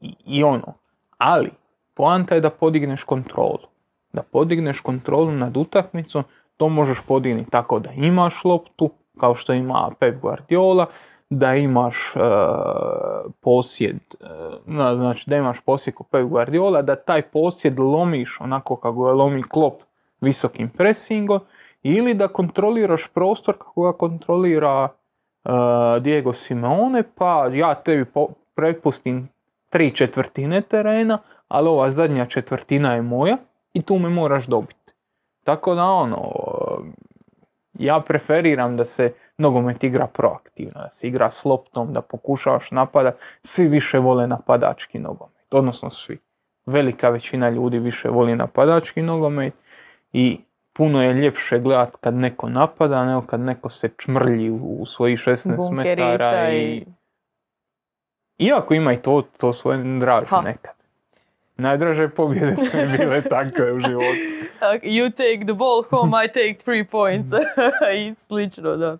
i, 0.00 0.14
i 0.26 0.44
ono. 0.44 0.74
Ali, 1.18 1.50
poanta 1.94 2.34
je 2.34 2.40
da 2.40 2.50
podigneš 2.50 3.04
kontrolu. 3.04 3.68
Da 4.12 4.22
podigneš 4.22 4.80
kontrolu 4.80 5.32
nad 5.32 5.56
utakmicom, 5.56 6.24
to 6.58 6.68
možeš 6.68 7.00
podignuti 7.00 7.50
tako 7.50 7.78
da 7.78 7.90
imaš 7.92 8.44
loptu, 8.44 8.90
kao 9.20 9.34
što 9.34 9.52
ima 9.52 9.90
Pep 10.00 10.20
Guardiola, 10.20 10.86
da 11.30 11.54
imaš 11.54 12.16
e, 12.16 12.20
posjed, 13.40 13.96
e, 14.20 14.24
na- 14.66 14.96
znači 14.96 15.30
da 15.30 15.36
imaš 15.36 15.60
posjed 15.60 15.94
kod 15.94 16.06
Pep 16.10 16.26
Guardiola, 16.26 16.82
da 16.82 16.96
taj 16.96 17.22
posjed 17.22 17.78
lomiš 17.78 18.40
onako 18.40 18.76
kako 18.76 19.04
ga 19.04 19.12
lomi 19.12 19.42
Klopp 19.42 19.82
visokim 20.20 20.68
presingom, 20.70 21.40
ili 21.82 22.14
da 22.14 22.28
kontroliraš 22.28 23.06
prostor 23.14 23.58
kako 23.58 23.82
ga 23.82 23.92
kontrolira 23.92 24.88
e, 25.44 25.50
Diego 26.00 26.32
Simeone, 26.32 27.02
pa 27.14 27.46
ja 27.52 27.74
tebi 27.74 28.04
po- 28.04 28.28
prepustim 28.54 29.28
tri 29.70 29.90
četvrtine 29.90 30.60
terena, 30.60 31.18
ali 31.48 31.68
ova 31.68 31.90
zadnja 31.90 32.26
četvrtina 32.26 32.94
je 32.94 33.02
moja 33.02 33.36
i 33.72 33.82
tu 33.82 33.98
me 33.98 34.08
moraš 34.08 34.46
dobiti. 34.46 34.77
Tako 35.48 35.74
da 35.74 35.84
ono, 35.84 36.32
ja 37.78 38.00
preferiram 38.00 38.76
da 38.76 38.84
se 38.84 39.12
nogomet 39.38 39.84
igra 39.84 40.06
proaktivno, 40.06 40.80
da 40.80 40.90
se 40.90 41.08
igra 41.08 41.30
s 41.30 41.44
loptom, 41.44 41.92
da 41.92 42.02
pokušavaš 42.02 42.70
napadat. 42.70 43.14
Svi 43.40 43.68
više 43.68 43.98
vole 43.98 44.26
napadački 44.26 44.98
nogomet, 44.98 45.46
odnosno 45.50 45.90
svi. 45.90 46.18
velika 46.66 47.08
većina 47.08 47.50
ljudi 47.50 47.78
više 47.78 48.08
voli 48.08 48.36
napadački 48.36 49.02
nogomet 49.02 49.54
i 50.12 50.40
puno 50.72 51.02
je 51.02 51.12
ljepše 51.12 51.58
gledat 51.58 51.96
kad 52.00 52.14
neko 52.14 52.48
napada 52.48 53.04
nego 53.04 53.22
kad 53.22 53.40
neko 53.40 53.70
se 53.70 53.88
čmrlji 53.96 54.50
u, 54.50 54.86
svojih 54.86 55.18
16 55.18 55.56
Bunkerica 55.56 56.06
metara 56.06 56.50
i-. 56.50 56.84
Iako 58.38 58.74
ima 58.74 58.92
i 58.92 59.02
to, 59.02 59.22
to 59.38 59.52
svoje 59.52 59.98
draže 60.00 60.36
nekad. 60.44 60.77
Najdraže 61.58 62.08
pobjede 62.08 62.56
su 62.56 62.76
mi 62.76 62.98
bile 62.98 63.22
takve 63.36 63.72
u 63.72 63.80
životu. 63.80 64.18
You 64.82 65.10
take 65.10 65.46
the 65.46 65.54
ball 65.54 65.82
home, 65.90 66.24
I 66.24 66.28
take 66.28 66.54
three 66.64 66.84
points. 66.84 67.32
I 67.98 68.14
slično, 68.14 68.76
da. 68.76 68.98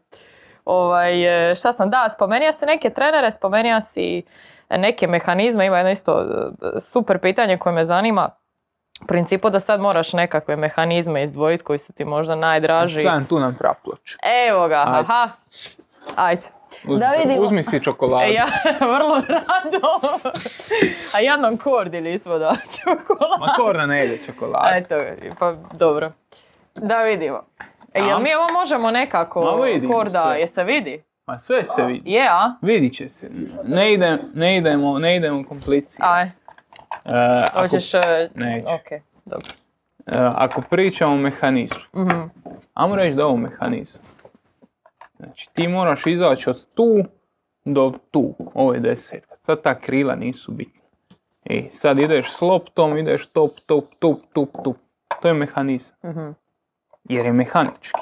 Ovaj, 0.64 1.50
e, 1.50 1.54
šta 1.54 1.72
sam, 1.72 1.90
da, 1.90 2.08
spomenija 2.08 2.52
si 2.52 2.66
neke 2.66 2.90
trenere, 2.90 3.32
spomenija 3.32 3.80
si 3.80 4.22
neke 4.70 5.06
mehanizme, 5.06 5.66
ima 5.66 5.76
jedno 5.76 5.92
isto 5.92 6.20
e, 6.20 6.80
super 6.80 7.18
pitanje 7.18 7.58
koje 7.58 7.72
me 7.72 7.84
zanima. 7.84 8.30
U 9.02 9.06
principu 9.06 9.50
da 9.50 9.60
sad 9.60 9.80
moraš 9.80 10.12
nekakve 10.12 10.56
mehanizme 10.56 11.24
izdvojiti 11.24 11.64
koji 11.64 11.78
su 11.78 11.92
ti 11.92 12.04
možda 12.04 12.34
najdraži. 12.34 13.00
Sad 13.00 13.28
tu 13.28 13.38
nam 13.38 13.56
treba 13.56 13.74
ploča. 13.84 14.18
Evo 14.48 14.68
ga, 14.68 14.84
Ajde. 14.86 14.98
aha. 14.98 15.28
Ajde. 16.16 16.57
Da 16.84 17.12
vidimo. 17.12 17.40
Uzmi 17.40 17.62
si 17.62 17.80
čokoladu. 17.80 18.24
E, 18.24 18.32
ja 18.32 18.46
vrlo 18.92 19.22
rado. 19.28 20.08
A 21.14 21.20
jednom 21.20 21.56
kordi 21.56 22.00
nismo 22.00 22.38
dali 22.38 22.58
čokoladu. 22.76 23.40
Ma 23.40 23.52
Korda 23.54 23.86
ne 23.86 23.98
jede 23.98 24.18
čokoladu. 24.18 24.66
Eto, 24.72 24.94
pa 25.38 25.54
dobro. 25.72 26.12
Da 26.74 27.02
vidimo. 27.02 27.42
E, 27.94 28.00
jel 28.00 28.18
mi 28.18 28.34
ovo 28.34 28.52
možemo 28.52 28.90
nekako, 28.90 29.58
korda, 29.88 30.24
sve. 30.24 30.40
je 30.40 30.46
se 30.46 30.64
vidi? 30.64 31.02
Ma 31.26 31.38
sve 31.38 31.64
se 31.66 31.82
vidi. 31.84 32.02
Je, 32.06 32.28
a? 32.28 32.52
Vidit 32.62 32.94
će 32.94 33.08
se. 33.08 33.30
Ne, 33.64 33.92
ide, 33.92 34.18
ne 34.34 34.56
idemo, 34.56 34.98
ne 34.98 35.16
idemo 35.16 35.44
komplicirano. 35.44 36.12
Aj, 36.12 36.30
E, 37.04 37.10
ako, 37.44 37.60
hoćeš... 37.60 37.94
e, 37.94 38.00
Neću. 38.34 38.66
Ok, 38.68 39.00
dobro. 39.24 39.48
e, 40.06 40.12
ako 40.34 40.62
pričamo 40.62 41.12
o 41.12 41.18
mehanizmu, 41.18 41.78
Mhm. 41.94 42.20
ajmo 42.74 42.96
reći 42.96 43.16
da 43.16 43.22
je 43.22 43.26
ovo 43.26 43.36
mehanizam. 43.36 44.02
Znači 45.18 45.48
ti 45.54 45.68
moraš 45.68 46.06
izaći 46.06 46.50
od 46.50 46.66
tu 46.74 47.04
do 47.64 47.92
tu, 48.10 48.34
ovo 48.54 48.74
je 48.74 48.80
desetka. 48.80 49.36
Sad 49.40 49.62
ta 49.62 49.80
krila 49.80 50.14
nisu 50.14 50.52
bitna. 50.52 50.80
I 51.44 51.70
sad 51.70 51.98
ideš 51.98 52.36
s 52.36 52.40
loptom, 52.40 52.98
ideš 52.98 53.26
top, 53.26 53.60
top, 53.66 53.84
top, 53.98 54.18
top, 54.32 54.48
top. 54.64 54.76
To 55.22 55.28
je 55.28 55.34
mehanizam. 55.34 55.96
Mhm. 56.04 56.30
jer 57.04 57.26
je 57.26 57.32
mehanički. 57.32 58.00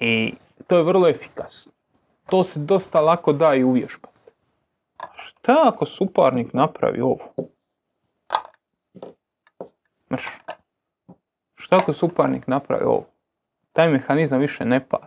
I 0.00 0.34
to 0.66 0.76
je 0.76 0.82
vrlo 0.82 1.08
efikasno. 1.08 1.72
To 2.30 2.42
se 2.42 2.60
dosta 2.60 3.00
lako 3.00 3.32
da 3.32 3.54
i 3.54 3.64
uvježbati. 3.64 4.32
Šta 5.14 5.62
ako 5.64 5.86
suparnik 5.86 6.52
napravi 6.52 7.00
ovo? 7.00 7.34
Mrš. 10.12 10.28
Šta 11.54 11.76
ako 11.76 11.92
suparnik 11.92 12.46
napravi 12.46 12.84
ovo? 12.84 13.06
Taj 13.72 13.88
mehanizam 13.88 14.40
više 14.40 14.64
ne 14.64 14.88
pali. 14.88 15.06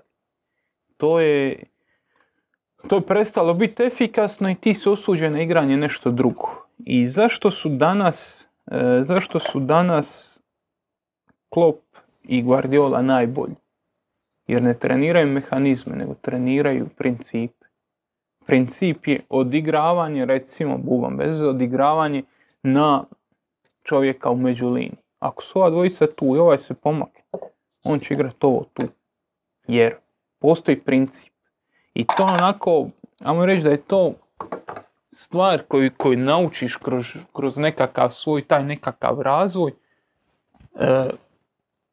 To 0.98 1.20
je, 1.20 1.64
to 2.88 2.96
je 2.96 3.02
prestalo 3.02 3.54
biti 3.54 3.84
efikasno 3.84 4.50
i 4.50 4.56
ti 4.56 4.74
si 4.74 4.90
osuđen 4.90 5.34
na 5.34 5.42
igranje 5.42 5.78
nešto 5.78 6.12
drugo. 6.12 6.66
I 6.78 7.06
zašto 7.06 7.52
su 7.52 7.70
danas, 7.70 8.48
e, 8.72 9.00
zašto 9.02 9.40
su 9.40 9.60
danas 9.60 10.40
Klopp 11.50 11.80
i 12.24 12.42
Guardiola 12.42 13.02
najbolji? 13.02 13.56
Jer 14.48 14.64
ne 14.64 14.80
treniraju 14.80 15.28
mehanizme, 15.28 15.96
nego 15.96 16.14
treniraju 16.14 16.88
principe. 16.98 17.66
Princip 18.46 19.08
je 19.08 19.22
odigravanje, 19.30 20.26
recimo, 20.26 20.78
bubam 20.78 21.18
bez 21.18 21.42
odigravanje 21.42 22.24
na 22.64 23.04
čovjeka 23.84 24.30
u 24.30 24.36
međulini. 24.36 24.98
Ako 25.20 25.44
su 25.44 25.60
ova 25.60 25.70
dvojica 25.70 26.08
tu 26.08 26.26
i 26.36 26.40
ovaj 26.40 26.58
se 26.58 26.74
pomakne, 26.74 27.22
on 27.86 27.99
će 27.99 28.14
igrati 28.14 28.38
ovo 28.41 28.66
tu. 28.74 28.84
Jer 29.68 29.95
postoji 30.40 30.80
princip. 30.80 31.34
I 31.94 32.06
to 32.06 32.24
onako, 32.24 32.88
ajmo 33.24 33.45
reći 33.45 33.64
da 33.64 33.70
je 33.70 33.82
to 33.82 34.14
stvar 35.12 35.64
koju, 35.68 35.91
koju 35.98 36.18
naučiš 36.18 36.76
kroz, 36.76 37.06
kroz 37.34 37.57
nekakav 37.57 38.12
svoj 38.12 38.48
taj 38.48 38.64
nekakav 38.64 39.22
razvoj. 39.22 39.72
E, 40.76 41.06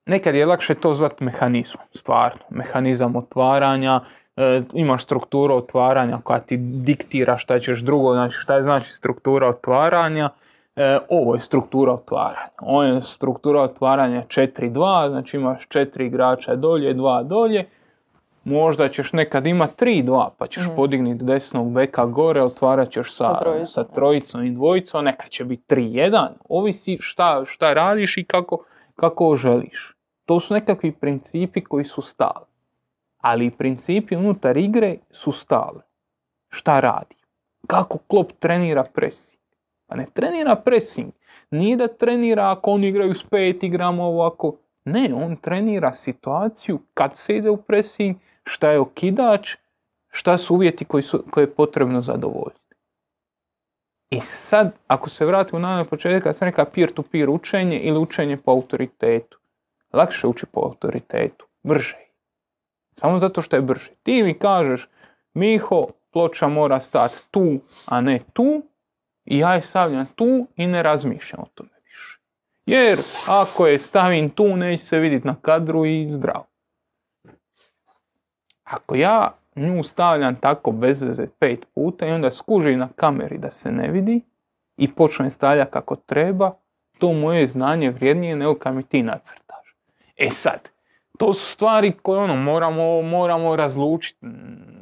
nekad 0.06 0.34
je 0.34 0.46
lakše 0.46 0.74
to 0.74 0.94
zvati 0.94 1.24
mehanizmom, 1.24 1.84
stvarno. 1.94 2.40
Mehanizam 2.50 3.16
otvaranja, 3.16 4.00
e, 4.36 4.62
imaš 4.72 5.04
strukturu 5.04 5.54
otvaranja 5.54 6.18
koja 6.24 6.40
ti 6.40 6.56
diktira 6.56 7.38
šta 7.38 7.60
ćeš 7.60 7.80
drugo, 7.80 8.12
znači 8.12 8.34
šta 8.34 8.56
je 8.56 8.62
znači 8.62 8.92
struktura 8.92 9.48
otvaranja, 9.48 10.30
E, 10.76 10.98
ovo 11.08 11.34
je 11.34 11.40
struktura 11.40 11.92
otvaranja. 11.92 12.48
Ovo 12.60 12.82
je 12.82 13.02
struktura 13.02 13.62
otvaranja 13.62 14.24
4-2, 14.24 14.72
znači 15.10 15.36
imaš 15.36 15.68
4 15.68 16.02
igrača 16.02 16.56
dolje, 16.56 16.94
2 16.94 17.22
dolje. 17.24 17.68
Možda 18.44 18.88
ćeš 18.88 19.12
nekad 19.12 19.46
imati 19.46 19.74
3-2, 19.76 20.28
pa 20.38 20.46
ćeš 20.46 20.64
Mhm. 20.64 20.74
podignuti 20.76 21.24
desnog 21.24 21.72
beka 21.72 22.06
gore, 22.06 22.42
otvarat 22.42 22.90
ćeš 22.90 23.06
sa, 23.08 23.24
Sa 23.24 23.38
trojicom. 23.38 23.66
sa 23.66 23.84
trojicom 23.84 24.44
i 24.44 24.50
dvojicom, 24.50 25.04
nekad 25.04 25.28
će 25.28 25.44
biti 25.44 25.62
3-1. 25.66 26.28
Ovisi 26.48 26.98
šta, 27.00 27.42
šta 27.46 27.72
radiš 27.72 28.16
i 28.16 28.24
kako, 28.24 28.64
kako 28.96 29.36
želiš. 29.36 29.96
To 30.24 30.40
su 30.40 30.54
nekakvi 30.54 30.92
principi 30.92 31.64
koji 31.64 31.84
su 31.84 32.02
stali. 32.02 32.44
Ali 33.18 33.50
principi 33.50 34.16
unutar 34.16 34.56
igre 34.56 34.96
su 35.10 35.32
stali. 35.32 35.80
Šta 36.48 36.80
radi? 36.80 37.16
Kako 37.66 37.98
Klopp 37.98 38.32
trenira 38.32 38.84
pressing? 38.84 39.41
Pa 39.92 39.96
ne 39.96 40.06
trenira 40.12 40.56
pressing. 40.56 41.12
Nije 41.50 41.76
da 41.76 41.88
trenira 41.88 42.50
ako 42.50 42.70
oni 42.70 42.88
igraju 42.88 43.14
s 43.14 43.22
pet, 43.22 43.62
igramo 43.62 44.04
ovako. 44.04 44.56
Ne, 44.84 45.14
on 45.14 45.36
trenira 45.36 45.92
situaciju 45.92 46.78
kad 46.94 47.16
se 47.16 47.36
ide 47.36 47.50
u 47.50 47.56
pressing, 47.56 48.16
šta 48.44 48.70
je 48.70 48.80
okidač, 48.80 49.56
šta 50.10 50.38
su 50.38 50.54
uvjeti 50.54 50.84
koji 50.84 51.02
su, 51.02 51.24
koje 51.30 51.42
je 51.42 51.54
potrebno 51.54 52.00
zadovoljiti. 52.00 52.74
I 54.10 54.20
sad, 54.20 54.72
ako 54.86 55.10
se 55.10 55.26
vratimo 55.26 55.58
na 55.58 55.84
početak, 55.84 56.22
kad 56.22 56.36
sam 56.36 56.48
rekao 56.48 56.64
peer-to-peer 56.64 57.30
učenje 57.30 57.80
ili 57.80 57.98
učenje 57.98 58.36
po 58.36 58.50
autoritetu. 58.50 59.38
Lakše 59.92 60.26
uči 60.26 60.46
po 60.46 60.60
autoritetu, 60.60 61.46
brže. 61.62 61.98
Samo 62.94 63.18
zato 63.18 63.42
što 63.42 63.56
je 63.56 63.62
brže. 63.62 63.90
Ti 64.02 64.22
mi 64.22 64.38
kažeš, 64.38 64.88
Miho, 65.34 65.86
ploča 66.10 66.48
mora 66.48 66.80
stati 66.80 67.16
tu, 67.30 67.60
a 67.86 68.00
ne 68.00 68.20
tu, 68.32 68.62
i 69.24 69.38
ja 69.38 69.54
je 69.54 69.62
stavljam 69.62 70.06
tu 70.14 70.46
i 70.56 70.66
ne 70.66 70.82
razmišljam 70.82 71.42
o 71.42 71.48
tome 71.54 71.70
više. 71.84 72.18
Jer 72.66 72.98
ako 73.28 73.66
je 73.66 73.78
stavim 73.78 74.30
tu, 74.30 74.56
neće 74.56 74.84
se 74.84 74.98
vidjeti 74.98 75.26
na 75.26 75.34
kadru 75.42 75.86
i 75.86 76.08
zdravo. 76.12 76.46
Ako 78.64 78.94
ja 78.94 79.32
nju 79.56 79.82
stavljam 79.82 80.36
tako 80.36 80.72
bez 80.72 81.02
veze 81.02 81.26
pet 81.38 81.64
puta 81.74 82.06
i 82.06 82.10
onda 82.10 82.30
skužim 82.30 82.78
na 82.78 82.88
kameri 82.96 83.38
da 83.38 83.50
se 83.50 83.72
ne 83.72 83.90
vidi 83.90 84.20
i 84.76 84.94
počnem 84.94 85.30
stavljati 85.30 85.70
kako 85.70 85.96
treba, 85.96 86.52
to 86.98 87.12
moje 87.12 87.46
znanje 87.46 87.90
vrijednije 87.90 88.36
nego 88.36 88.54
kad 88.54 88.74
mi 88.74 88.82
ti 88.82 89.02
nacrtaš. 89.02 89.76
E 90.16 90.30
sad, 90.30 90.68
to 91.18 91.34
su 91.34 91.52
stvari 91.52 91.92
koje 92.02 92.20
ono 92.20 92.36
moramo, 92.36 93.02
moramo 93.02 93.56
razlučiti. 93.56 94.26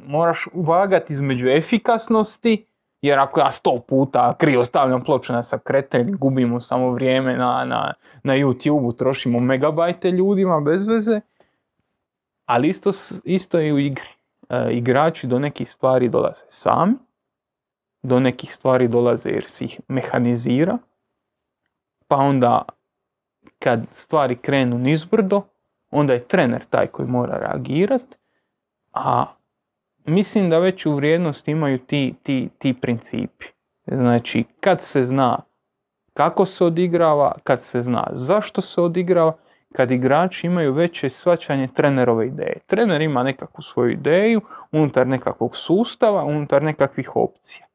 Moraš 0.05 0.47
uvagati 0.53 1.13
između 1.13 1.47
efikasnosti, 1.47 2.65
jer 3.01 3.19
ako 3.19 3.39
ja 3.39 3.51
sto 3.51 3.79
puta 3.87 4.33
krivo 4.37 4.65
stavljam 4.65 5.03
ploču 5.03 5.33
na 5.33 5.43
sakretelj, 5.43 6.11
gubimo 6.11 6.59
samo 6.59 6.91
vrijeme 6.91 7.37
na, 7.37 7.65
na, 7.65 7.93
na 8.23 8.33
YouTube-u, 8.33 8.93
trošimo 8.93 9.39
megabajte 9.39 10.11
ljudima 10.11 10.61
bez 10.61 10.87
veze, 10.87 11.21
ali 12.45 12.67
isto, 12.67 12.91
isto 13.23 13.59
i 13.59 13.71
u 13.71 13.79
igri. 13.79 14.09
E, 14.49 14.73
igrači 14.73 15.27
do 15.27 15.39
nekih 15.39 15.73
stvari 15.73 16.09
dolaze 16.09 16.45
sami, 16.47 16.93
do 18.03 18.19
nekih 18.19 18.53
stvari 18.53 18.87
dolaze 18.87 19.29
jer 19.29 19.43
si 19.47 19.65
ih 19.65 19.79
mehanizira, 19.87 20.77
pa 22.07 22.15
onda 22.15 22.65
kad 23.59 23.85
stvari 23.91 24.35
krenu 24.35 24.77
nizbrdo, 24.77 25.41
onda 25.91 26.13
je 26.13 26.27
trener 26.27 26.65
taj 26.69 26.87
koji 26.87 27.07
mora 27.07 27.37
reagirati, 27.37 28.17
a 28.93 29.25
mislim 30.05 30.49
da 30.49 30.59
veću 30.59 30.93
vrijednost 30.93 31.47
imaju 31.47 31.79
ti, 31.79 32.13
ti, 32.23 32.49
ti 32.57 32.73
principi. 32.81 33.45
Znači, 33.87 34.43
kad 34.59 34.81
se 34.81 35.03
zna 35.03 35.41
kako 36.13 36.45
se 36.45 36.65
odigrava, 36.65 37.35
kad 37.43 37.63
se 37.63 37.83
zna 37.83 38.07
zašto 38.11 38.61
se 38.61 38.81
odigrava, 38.81 39.33
kad 39.73 39.91
igrači 39.91 40.47
imaju 40.47 40.73
veće 40.73 41.09
svačanje 41.09 41.67
trenerove 41.75 42.27
ideje. 42.27 42.59
Trener 42.67 43.01
ima 43.01 43.23
nekakvu 43.23 43.61
svoju 43.61 43.91
ideju 43.91 44.41
unutar 44.71 45.07
nekakvog 45.07 45.55
sustava, 45.55 46.23
unutar 46.23 46.63
nekakvih 46.63 47.15
opcija. 47.15 47.65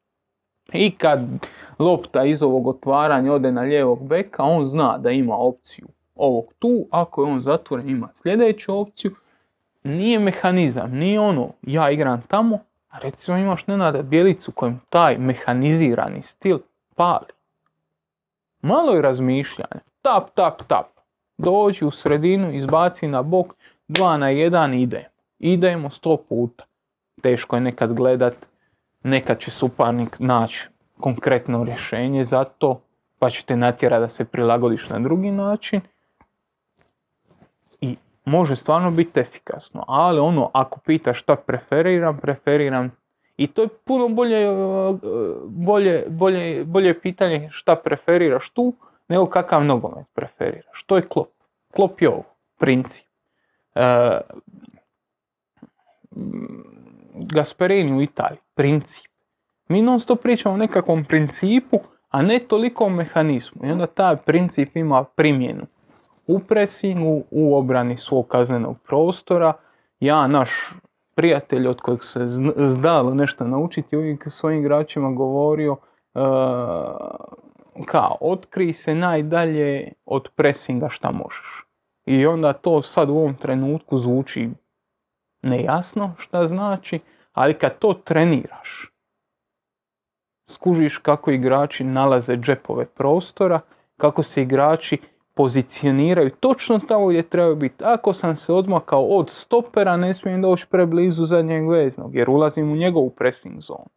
I 0.73 0.91
kad 0.91 1.19
lopta 1.79 2.25
iz 2.25 2.43
ovog 2.43 2.67
otvaranja 2.67 3.33
ode 3.33 3.51
na 3.51 3.61
lijevog 3.61 4.07
beka, 4.07 4.43
on 4.43 4.63
zna 4.63 4.97
da 4.97 5.11
ima 5.11 5.35
opciju 5.35 5.87
ovog 6.15 6.53
tu, 6.59 6.85
ako 6.91 7.23
je 7.23 7.31
on 7.31 7.39
zatvoren 7.39 7.89
ima 7.89 8.09
sljedeću 8.13 8.79
opciju, 8.79 9.11
nije 9.87 10.19
mehanizam, 10.19 10.91
nije 10.91 11.19
ono 11.19 11.49
ja 11.61 11.91
igram 11.91 12.21
tamo, 12.27 12.59
a 12.89 12.99
recimo 12.99 13.37
imaš 13.37 13.67
Nenada 13.67 14.01
Bjelicu 14.01 14.51
kojem 14.51 14.81
taj 14.89 15.17
mehanizirani 15.17 16.21
stil 16.21 16.59
pali. 16.95 17.27
Malo 18.61 18.93
je 18.93 19.01
razmišljanja. 19.01 19.81
Tap, 20.01 20.29
tap, 20.33 20.63
tap. 20.67 20.85
Dođi 21.37 21.85
u 21.85 21.91
sredinu, 21.91 22.53
izbaci 22.53 23.07
na 23.07 23.21
bok, 23.21 23.53
dva 23.87 24.17
na 24.17 24.29
jedan, 24.29 24.73
idemo. 24.73 25.05
Idemo 25.39 25.89
sto 25.89 26.17
puta. 26.29 26.63
Teško 27.21 27.55
je 27.55 27.61
nekad 27.61 27.93
gledat, 27.93 28.33
nekad 29.03 29.39
će 29.39 29.51
suparnik 29.51 30.19
naći 30.19 30.69
konkretno 30.99 31.63
rješenje 31.63 32.23
za 32.23 32.43
to, 32.43 32.81
pa 33.19 33.29
će 33.29 33.45
te 33.45 33.55
natjerati 33.55 34.01
da 34.01 34.09
se 34.09 34.25
prilagodiš 34.25 34.89
na 34.89 34.99
drugi 34.99 35.31
način. 35.31 35.81
Može 38.27 38.55
stvarno 38.55 38.91
biti 38.91 39.19
efikasno, 39.19 39.83
ali 39.87 40.19
ono, 40.19 40.49
ako 40.53 40.79
pitaš 40.79 41.19
šta 41.19 41.35
preferiram, 41.35 42.17
preferiram 42.17 42.91
i 43.37 43.47
to 43.47 43.61
je 43.61 43.67
puno 43.67 44.07
bolje, 44.07 44.51
uh, 44.51 44.97
bolje, 45.45 46.05
bolje, 46.09 46.65
bolje 46.65 46.99
pitanje 47.01 47.49
šta 47.51 47.75
preferiraš 47.75 48.49
tu, 48.49 48.73
nego 49.07 49.25
kakav 49.25 49.65
nogomet 49.65 50.05
preferiraš. 50.13 50.83
To 50.83 50.95
je 50.95 51.01
klop. 51.01 51.29
Klop 51.75 52.01
je 52.01 52.09
ovo, 52.09 52.23
princip. 52.57 53.07
Uh, 53.75 53.81
Gasperini 57.13 57.97
u 57.97 58.01
Italiji, 58.01 58.39
princip. 58.53 59.11
Mi 59.67 59.81
non 59.81 59.99
stop 59.99 60.21
pričamo 60.21 60.55
o 60.55 60.57
nekakvom 60.57 61.05
principu, 61.05 61.79
a 62.09 62.21
ne 62.21 62.39
toliko 62.39 62.85
o 62.85 62.89
mehanizmu. 62.89 63.65
I 63.65 63.71
onda 63.71 63.87
taj 63.87 64.15
princip 64.15 64.75
ima 64.75 65.03
primjenu 65.03 65.67
u 66.27 66.39
presingu, 66.39 67.23
u 67.31 67.57
obrani 67.57 67.97
svog 67.97 68.27
kaznenog 68.27 68.77
prostora. 68.87 69.53
Ja, 69.99 70.27
naš 70.27 70.73
prijatelj 71.15 71.67
od 71.67 71.81
kojeg 71.81 72.03
se 72.03 72.19
zdalo 72.57 73.13
nešto 73.13 73.47
naučiti, 73.47 73.97
uvijek 73.97 74.27
svojim 74.29 74.59
igračima 74.59 75.11
govorio 75.11 75.71
uh, 75.71 75.79
kao, 77.85 78.17
otkri 78.21 78.73
se 78.73 78.95
najdalje 78.95 79.93
od 80.05 80.29
presinga 80.35 80.89
šta 80.89 81.11
možeš. 81.11 81.65
I 82.05 82.25
onda 82.25 82.53
to 82.53 82.81
sad 82.81 83.09
u 83.09 83.15
ovom 83.15 83.35
trenutku 83.35 83.97
zvuči 83.97 84.49
nejasno 85.41 86.13
šta 86.17 86.47
znači, 86.47 86.99
ali 87.33 87.53
kad 87.53 87.79
to 87.79 87.93
treniraš, 87.93 88.91
skužiš 90.49 90.97
kako 90.97 91.31
igrači 91.31 91.83
nalaze 91.83 92.37
džepove 92.37 92.85
prostora, 92.85 93.59
kako 93.97 94.23
se 94.23 94.41
igrači 94.41 94.97
pozicioniraju 95.37 96.29
točno 96.29 96.79
tamo 96.79 97.07
gdje 97.07 97.23
trebaju 97.23 97.55
biti. 97.55 97.83
Ako 97.83 98.13
sam 98.13 98.35
se 98.35 98.53
odmakao 98.53 99.03
od 99.03 99.29
stopera, 99.29 99.97
ne 99.97 100.13
smijem 100.13 100.41
doći 100.41 100.67
preblizu 100.69 101.25
zadnjeg 101.25 101.69
veznog, 101.69 102.15
jer 102.15 102.29
ulazim 102.29 102.71
u 102.71 102.75
njegovu 102.75 103.09
pressing 103.09 103.61
zonu. 103.61 103.89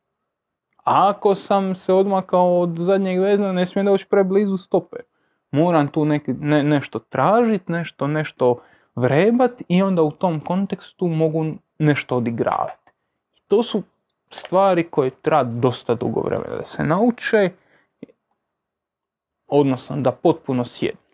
A 0.85 1.09
ako 1.09 1.35
sam 1.35 1.75
se 1.75 1.93
odmakao 1.93 2.61
od 2.61 2.79
zadnjeg 2.79 3.21
veznog, 3.21 3.55
ne 3.55 3.67
smijem 3.67 3.87
doći 3.87 4.07
preblizu 4.07 4.57
stoper. 4.57 5.01
Moram 5.51 5.89
tu 5.89 6.05
neki, 6.05 6.33
ne, 6.33 6.63
nešto 6.63 6.99
tražiti, 6.99 7.73
nešto, 7.73 8.07
nešto 8.07 8.61
vrebat 8.95 9.63
i 9.69 9.83
onda 9.83 10.03
u 10.03 10.11
tom 10.11 10.41
kontekstu 10.41 11.07
mogu 11.07 11.45
nešto 11.79 12.17
odigravati. 12.17 12.91
To 13.49 13.63
su 13.63 13.83
stvari 14.31 14.91
koje 14.91 15.11
treba 15.11 15.43
dosta 15.43 15.95
dugo 15.95 16.21
vremena 16.21 16.57
da 16.57 16.65
se 16.65 16.85
nauče, 16.85 17.51
odnosno 19.47 19.97
da 19.97 20.13
potpuno 20.13 20.65
sjednu. 20.65 21.10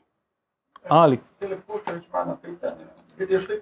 Ali... 0.89 1.21
Filip 1.39 1.67
Puščević 1.67 2.05
ima 2.07 2.37
pitanje. 2.43 2.85
Vidiš 3.19 3.49
li, 3.49 3.61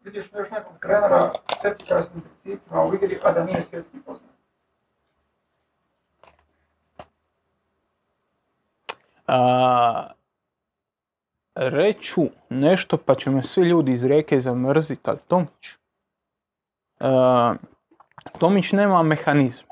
vidiš 0.00 0.32
još 0.32 0.50
nekog 0.50 0.72
trenera 0.80 1.32
s 1.62 1.64
efikasnim 1.64 2.22
principima 2.22 2.84
u 2.84 2.94
igri, 2.94 3.20
a 3.22 3.32
da 3.32 3.44
nije 3.44 3.62
svjetski 3.62 3.98
poznat? 4.06 4.30
A, 9.26 10.10
reću 11.54 12.22
nešto 12.48 12.96
pa 12.96 13.14
će 13.14 13.30
me 13.30 13.42
svi 13.42 13.62
ljudi 13.62 13.92
iz 13.92 14.04
rijeke 14.04 14.40
zamrziti, 14.40 15.10
ali 15.10 15.18
Tomić. 15.28 15.78
A, 17.00 17.54
Tomić 18.38 18.72
nema 18.72 19.02
mehanizme. 19.02 19.68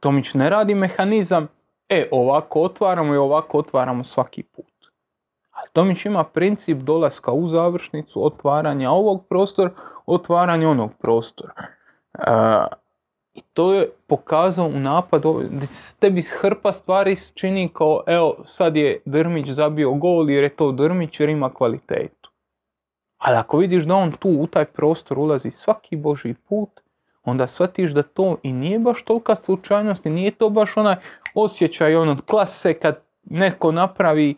Tomić 0.00 0.34
ne 0.34 0.50
radi 0.50 0.74
mehanizam, 0.74 1.48
e 1.88 2.08
ovako 2.10 2.62
otvaramo 2.62 3.14
i 3.14 3.16
ovako 3.16 3.58
otvaramo 3.58 4.04
svaki 4.04 4.42
put. 4.42 4.75
Ali 5.56 5.68
Tomić 5.72 6.04
ima 6.04 6.24
princip 6.24 6.78
dolaska 6.78 7.32
u 7.32 7.46
završnicu, 7.46 8.26
otvaranja 8.26 8.90
ovog 8.90 9.26
prostora, 9.28 9.70
otvaranja 10.06 10.68
onog 10.68 10.90
prostora. 11.00 11.52
I 13.34 13.40
to 13.52 13.74
je 13.74 13.90
pokazao 14.06 14.66
u 14.66 14.80
napadu, 14.80 15.42
da 15.50 15.66
se 15.66 15.96
tebi 15.96 16.22
hrpa 16.22 16.72
stvari 16.72 17.16
čini 17.34 17.70
kao, 17.74 18.02
evo, 18.06 18.36
sad 18.44 18.76
je 18.76 19.00
Drmić 19.04 19.48
zabio 19.50 19.92
gol 19.92 20.30
jer 20.30 20.42
je 20.42 20.56
to 20.56 20.72
Drmić 20.72 21.20
jer 21.20 21.28
ima 21.28 21.54
kvalitetu. 21.54 22.30
Ali 23.18 23.36
ako 23.36 23.58
vidiš 23.58 23.84
da 23.84 23.94
on 23.94 24.12
tu 24.12 24.28
u 24.40 24.46
taj 24.46 24.64
prostor 24.64 25.18
ulazi 25.18 25.50
svaki 25.50 25.96
boži 25.96 26.34
put, 26.48 26.70
onda 27.24 27.46
shvatiš 27.46 27.90
da 27.90 28.02
to 28.02 28.36
i 28.42 28.52
nije 28.52 28.78
baš 28.78 29.02
tolika 29.02 29.36
slučajnost 29.36 30.04
nije 30.04 30.30
to 30.30 30.50
baš 30.50 30.76
onaj 30.76 30.96
osjećaj 31.34 31.96
ono 31.96 32.16
klase 32.26 32.74
kad 32.74 33.00
neko 33.24 33.72
napravi 33.72 34.34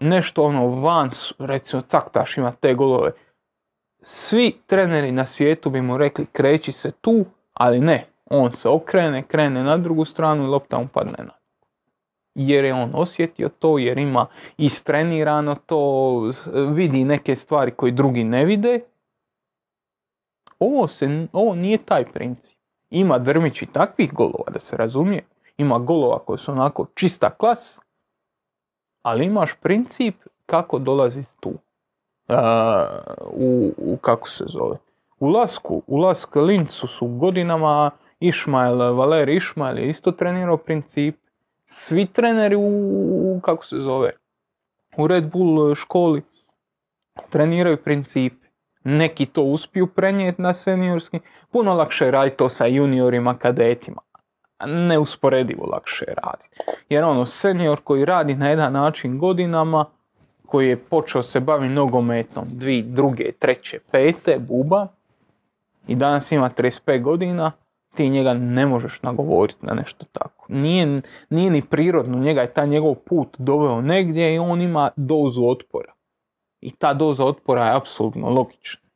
nešto 0.00 0.42
ono 0.42 0.66
van, 0.66 1.10
recimo 1.38 1.82
Caktaš 1.82 2.38
ima 2.38 2.52
te 2.52 2.74
golove. 2.74 3.12
Svi 4.02 4.56
treneri 4.66 5.12
na 5.12 5.26
svijetu 5.26 5.70
bi 5.70 5.82
mu 5.82 5.96
rekli 5.96 6.26
kreći 6.32 6.72
se 6.72 6.90
tu, 6.90 7.24
ali 7.52 7.80
ne. 7.80 8.06
On 8.26 8.50
se 8.50 8.68
okrene, 8.68 9.22
krene 9.22 9.62
na 9.62 9.76
drugu 9.76 10.04
stranu 10.04 10.44
i 10.44 10.46
lopta 10.46 10.78
mu 10.78 10.88
padne 10.88 11.18
na 11.18 11.38
jer 12.38 12.64
je 12.64 12.74
on 12.74 12.90
osjetio 12.94 13.48
to, 13.48 13.78
jer 13.78 13.98
ima 13.98 14.26
istrenirano 14.56 15.54
to, 15.54 16.20
vidi 16.72 17.04
neke 17.04 17.36
stvari 17.36 17.70
koje 17.70 17.92
drugi 17.92 18.24
ne 18.24 18.44
vide 18.44 18.80
ovo, 20.58 20.88
se, 20.88 21.26
ovo 21.32 21.54
nije 21.54 21.78
taj 21.78 22.04
princip. 22.12 22.58
Ima 22.90 23.18
Drmić 23.18 23.62
i 23.62 23.66
takvih 23.66 24.12
golova, 24.12 24.50
da 24.52 24.58
se 24.58 24.76
razumije. 24.76 25.26
Ima 25.56 25.78
golova 25.78 26.18
koji 26.18 26.38
su 26.38 26.52
onako 26.52 26.86
čista 26.94 27.30
klas, 27.30 27.80
ali 29.02 29.24
imaš 29.24 29.54
princip 29.54 30.14
kako 30.46 30.78
dolazi 30.78 31.24
tu. 31.40 31.52
u, 33.32 33.72
u, 33.76 33.96
kako 33.96 34.28
se 34.28 34.44
zove, 34.46 34.76
u 35.20 35.28
Lasku, 35.28 35.82
u 35.86 35.96
Lask 35.96 36.36
Lincu 36.36 36.86
su 36.86 37.06
godinama 37.06 37.90
Išmael, 38.20 38.94
Valer 38.94 39.28
Išmael 39.28 39.78
je 39.78 39.88
isto 39.88 40.12
trenirao 40.12 40.56
princip. 40.56 41.16
Svi 41.66 42.06
treneri 42.06 42.56
u, 42.56 42.60
u, 42.60 43.40
kako 43.42 43.64
se 43.64 43.76
zove, 43.78 44.12
u 44.96 45.06
Red 45.06 45.30
Bull 45.30 45.74
školi 45.74 46.22
treniraju 47.30 47.76
princip 47.76 48.32
neki 48.84 49.26
to 49.26 49.42
uspiju 49.42 49.86
prenijeti 49.86 50.42
na 50.42 50.54
seniorski, 50.54 51.20
puno 51.52 51.74
lakše 51.74 52.04
je 52.04 52.10
raditi 52.10 52.36
to 52.36 52.48
sa 52.48 52.66
juniorima, 52.66 53.38
kadetima. 53.38 54.00
Neusporedivo 54.66 55.66
lakše 55.72 56.04
raditi. 56.06 56.56
Jer 56.88 57.04
ono, 57.04 57.26
senior 57.26 57.80
koji 57.84 58.04
radi 58.04 58.34
na 58.34 58.48
jedan 58.48 58.72
način 58.72 59.18
godinama, 59.18 59.84
koji 60.46 60.68
je 60.68 60.76
počeo 60.76 61.22
se 61.22 61.40
baviti 61.40 61.74
nogometom 61.74 62.44
dvi, 62.48 62.82
druge, 62.82 63.32
treće, 63.32 63.78
pete, 63.92 64.38
buba, 64.38 64.86
i 65.86 65.94
danas 65.94 66.32
ima 66.32 66.50
35 66.56 67.02
godina, 67.02 67.52
ti 67.94 68.08
njega 68.08 68.34
ne 68.34 68.66
možeš 68.66 69.02
nagovoriti 69.02 69.66
na 69.66 69.74
nešto 69.74 70.04
tako. 70.12 70.46
Nije, 70.48 71.00
nije 71.30 71.50
ni 71.50 71.62
prirodno, 71.62 72.18
njega 72.18 72.40
je 72.40 72.54
taj 72.54 72.66
njegov 72.66 72.94
put 72.94 73.28
doveo 73.38 73.80
negdje 73.80 74.34
i 74.34 74.38
on 74.38 74.60
ima 74.60 74.90
dozu 74.96 75.44
otpora. 75.44 75.92
I 76.60 76.70
ta 76.70 76.94
doza 76.94 77.24
otpora 77.24 77.64
je 77.64 77.76
apsolutno 77.76 78.30
logična. 78.30 78.87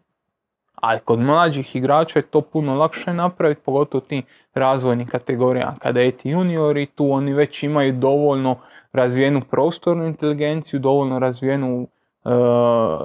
Ali 0.83 1.01
kod 1.01 1.19
mlađih 1.19 1.77
igrača 1.77 2.19
je 2.19 2.23
to 2.23 2.41
puno 2.41 2.75
lakše 2.75 3.15
napraviti, 3.15 3.61
pogotovo 3.65 4.01
tim 4.01 4.23
razvojnim 4.55 5.07
kategorijama. 5.07 5.75
Kadeti 5.79 6.31
juniori, 6.31 6.87
tu 6.87 7.13
oni 7.13 7.33
već 7.33 7.63
imaju 7.63 7.93
dovoljno 7.93 8.57
razvijenu 8.93 9.41
prostornu 9.51 10.07
inteligenciju, 10.07 10.81
dovoljno 10.81 11.19
razvijenu 11.19 11.83
e, 11.83 12.29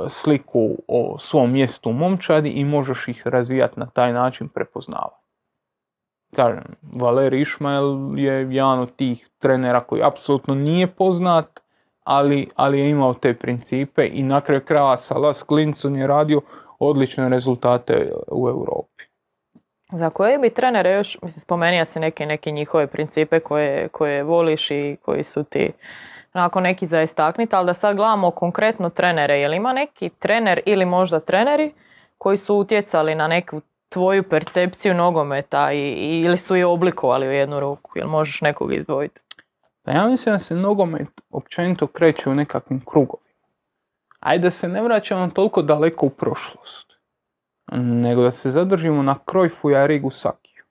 sliku 0.10 0.70
o 0.88 1.20
svom 1.20 1.52
mjestu 1.52 1.90
u 1.90 1.94
momčadi 1.94 2.50
i 2.50 2.66
možeš 2.66 3.08
ih 3.08 3.28
razvijati 3.28 3.80
na 3.80 3.86
taj 3.86 4.14
način 4.14 4.48
prepoznavati. 4.48 5.28
Kažem, 6.36 6.76
Valer 6.82 7.34
Išmael 7.34 8.20
je 8.20 8.34
jedan 8.34 8.80
od 8.80 8.96
tih 8.96 9.28
trenera 9.40 9.82
koji 9.82 10.04
apsolutno 10.04 10.56
nije 10.56 10.88
poznat, 10.88 11.60
ali, 12.04 12.50
ali 12.56 12.80
je 12.80 12.90
imao 12.90 13.14
te 13.14 13.34
principe 13.34 14.08
i 14.08 14.24
na 14.24 14.42
kraju 14.42 14.62
kraja 14.66 14.98
sa 14.98 15.18
Las 15.18 15.44
Klincom 15.44 15.96
je 15.96 16.08
radio 16.08 16.42
odlične 16.80 17.30
rezultate 17.30 18.12
u 18.32 18.50
Europi. 18.50 19.04
Za 19.92 20.10
koje 20.10 20.40
bi 20.40 20.50
trenere 20.50 20.92
još, 20.92 21.18
mislim, 21.22 21.42
spomenija 21.42 21.86
se 21.86 22.00
neke, 22.00 22.26
neke 22.26 22.52
njihove 22.52 22.88
principe 22.88 23.40
koje, 23.40 23.88
koje 23.88 24.24
voliš 24.24 24.72
i 24.72 24.98
koji 25.02 25.24
su 25.24 25.44
ti 25.44 25.72
onako 26.34 26.60
neki 26.60 26.86
za 26.86 27.02
istakniti, 27.02 27.56
ali 27.56 27.66
da 27.66 27.74
sad 27.74 27.96
gledamo 27.96 28.32
konkretno 28.32 28.90
trenere, 28.90 29.40
je 29.40 29.48
li 29.48 29.58
ima 29.58 29.74
neki 29.74 30.10
trener 30.10 30.62
ili 30.66 30.86
možda 30.86 31.20
treneri 31.20 31.74
koji 32.18 32.38
su 32.38 32.56
utjecali 32.56 33.16
na 33.16 33.28
neku 33.28 33.62
tvoju 33.90 34.24
percepciju 34.24 34.94
nogometa 34.94 35.72
i, 35.72 36.22
ili 36.26 36.38
su 36.38 36.56
je 36.56 36.66
oblikovali 36.66 37.28
u 37.28 37.32
jednu 37.32 37.60
ruku, 37.60 37.92
jel 37.96 38.08
možeš 38.08 38.42
nekog 38.42 38.74
izdvojiti? 38.74 39.22
Pa 39.84 39.92
ja 39.92 40.08
mislim 40.08 40.36
da 40.36 40.40
se 40.40 40.56
nogomet 40.56 41.22
općenito 41.30 41.88
kreće 41.88 42.30
u 42.30 42.36
nekakvim 42.36 42.80
krugovima. 42.86 43.27
Ajde 44.20 44.44
da 44.44 44.52
se 44.52 44.68
ne 44.68 44.82
vraćamo 44.82 45.30
toliko 45.30 45.62
daleko 45.62 46.06
u 46.06 46.10
prošlost, 46.10 47.00
nego 47.72 48.22
da 48.22 48.32
se 48.32 48.50
zadržimo 48.50 49.04
na 49.04 49.16
Krojfu 49.26 49.72
i 49.72 49.76
Arigu 49.76 50.12
Sakiju. 50.12 50.64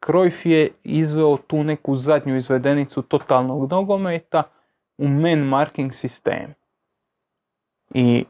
Krojf 0.00 0.46
je 0.46 0.70
izveo 0.82 1.36
tu 1.36 1.64
neku 1.64 1.94
zadnju 1.94 2.36
izvedenicu 2.36 3.02
totalnog 3.02 3.70
nogometa 3.70 4.42
u 4.98 5.08
men 5.08 5.38
marking 5.38 5.92
sistem. 5.92 6.54
I 7.94 8.24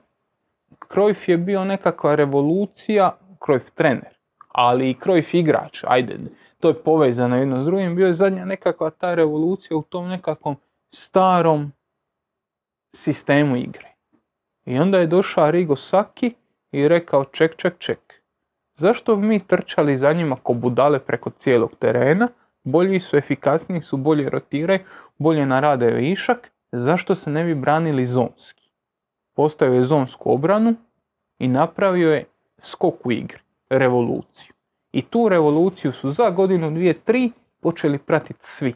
Krojf 0.79 1.29
je 1.29 1.39
bio 1.39 1.65
nekakva 1.65 2.15
revolucija, 2.15 3.19
Krojf 3.39 3.71
trener, 3.71 4.19
ali 4.49 4.91
i 4.91 4.95
Krojf 4.95 5.35
igrač, 5.35 5.85
ajde, 5.87 6.19
to 6.61 6.69
je 6.69 6.83
povezano 6.83 7.37
jedno 7.37 7.63
s 7.63 7.65
drugim, 7.65 7.97
bio 7.97 8.07
je 8.07 8.15
zadnja 8.15 8.45
nekakva 8.45 8.91
ta 8.91 9.15
revolucija 9.15 9.77
u 9.77 9.83
tom 9.83 10.09
nekakvom 10.09 10.57
starom 10.91 11.73
sistemu 12.93 13.57
igre. 13.57 13.94
I 14.67 14.79
onda 14.79 14.99
je 14.99 15.07
došao 15.07 15.51
Rigo 15.51 15.77
Saki 15.77 16.35
i 16.73 16.89
rekao 16.89 17.25
ček, 17.25 17.57
ček, 17.57 17.79
ček. 17.79 18.23
Zašto 18.75 19.17
bi 19.17 19.27
mi 19.27 19.47
trčali 19.47 19.97
za 19.97 20.13
njima 20.13 20.37
ko 20.37 20.53
budale 20.53 20.99
preko 20.99 21.31
cijelog 21.31 21.71
terena, 21.79 22.29
bolji 22.65 23.01
su, 23.01 23.17
efikasniji 23.17 23.83
su, 23.83 23.97
bolje 23.97 24.31
rotiraju, 24.31 24.81
bolje 25.19 25.47
narade 25.47 25.91
višak, 25.91 26.51
zašto 26.73 27.15
se 27.15 27.31
ne 27.31 27.45
bi 27.45 27.55
branili 27.55 28.07
zonski? 28.07 28.71
Postavio 29.37 29.75
je 29.75 29.83
zonsku 29.83 30.33
obranu 30.33 30.75
i 31.39 31.49
napravio 31.49 32.13
je 32.13 32.25
skok 32.59 33.07
u 33.07 33.13
igri, 33.13 33.41
revoluciju. 33.71 34.55
I 34.93 35.03
tu 35.03 35.29
revoluciju 35.29 35.93
su 35.93 36.11
za 36.11 36.31
godinu, 36.31 36.71
dvije, 36.71 36.95
tri 36.95 37.31
počeli 37.61 37.99
pratiti 37.99 38.47
svi. 38.47 38.75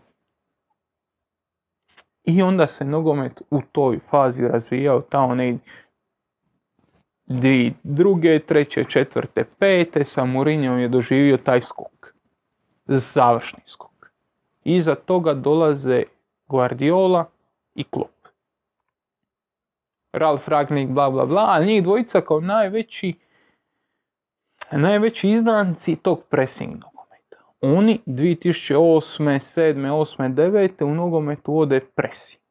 I 2.28 2.42
onda 2.42 2.66
se 2.66 2.84
nogomet 2.84 3.42
u 3.50 3.62
toj 3.72 3.98
fazi 3.98 4.48
razvijao 4.48 5.00
tamo 5.00 5.34
negdje 5.34 5.60
dvije, 7.26 7.72
druge, 7.82 8.38
treće, 8.38 8.84
četvrte, 8.84 9.44
pete, 9.58 10.04
sa 10.04 10.24
Mourinhom 10.24 10.78
je 10.78 10.88
doživio 10.88 11.36
taj 11.36 11.60
skok. 11.60 12.14
Završni 12.86 13.62
skok. 13.66 14.10
Iza 14.64 14.94
toga 14.94 15.34
dolaze 15.34 16.02
Guardiola 16.46 17.24
i 17.74 17.84
Klopp. 17.84 18.26
Ralf 20.12 20.48
Ragnik, 20.48 20.88
bla 20.88 21.10
bla 21.10 21.26
bla, 21.26 21.46
a 21.48 21.64
njih 21.64 21.82
dvojica 21.82 22.20
kao 22.20 22.40
najveći 22.40 23.14
najveći 24.70 25.28
izdanci 25.28 25.96
tog 25.96 26.22
pressing 26.30 26.70
nogometa. 26.70 26.97
Oni 27.60 28.00
2008. 28.06 29.38
7. 29.38 29.90
8. 29.90 30.34
9. 30.34 30.84
u 30.84 30.94
nogometu 30.94 31.52
vode 31.52 31.80
pressing. 31.80 32.42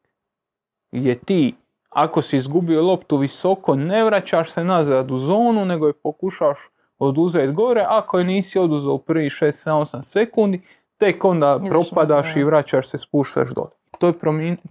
Gdje 0.92 1.16
ti, 1.16 1.56
ako 1.90 2.22
si 2.22 2.38
izgubio 2.38 2.82
loptu 2.82 3.18
visoko, 3.18 3.76
ne 3.76 4.04
vraćaš 4.04 4.52
se 4.52 4.64
nazad 4.64 5.12
u 5.12 5.18
zonu, 5.18 5.66
nego 5.66 5.88
je 5.88 5.94
pokušaš 5.94 6.58
oduzeti 7.00 7.54
gore. 7.54 7.86
Ako 7.88 8.20
je 8.20 8.26
nisi 8.26 8.60
oduzeo 8.60 8.94
u 8.94 9.00
prvi 9.00 9.30
6-8 9.30 10.02
sekundi, 10.02 10.62
tek 10.98 11.26
onda 11.26 11.60
propadaš 11.70 12.36
i 12.36 12.44
vraćaš 12.44 12.90
se, 12.90 12.98
spuštaš 12.98 13.50
dole. 13.56 13.70
To 14.00 14.08
je, 14.08 14.14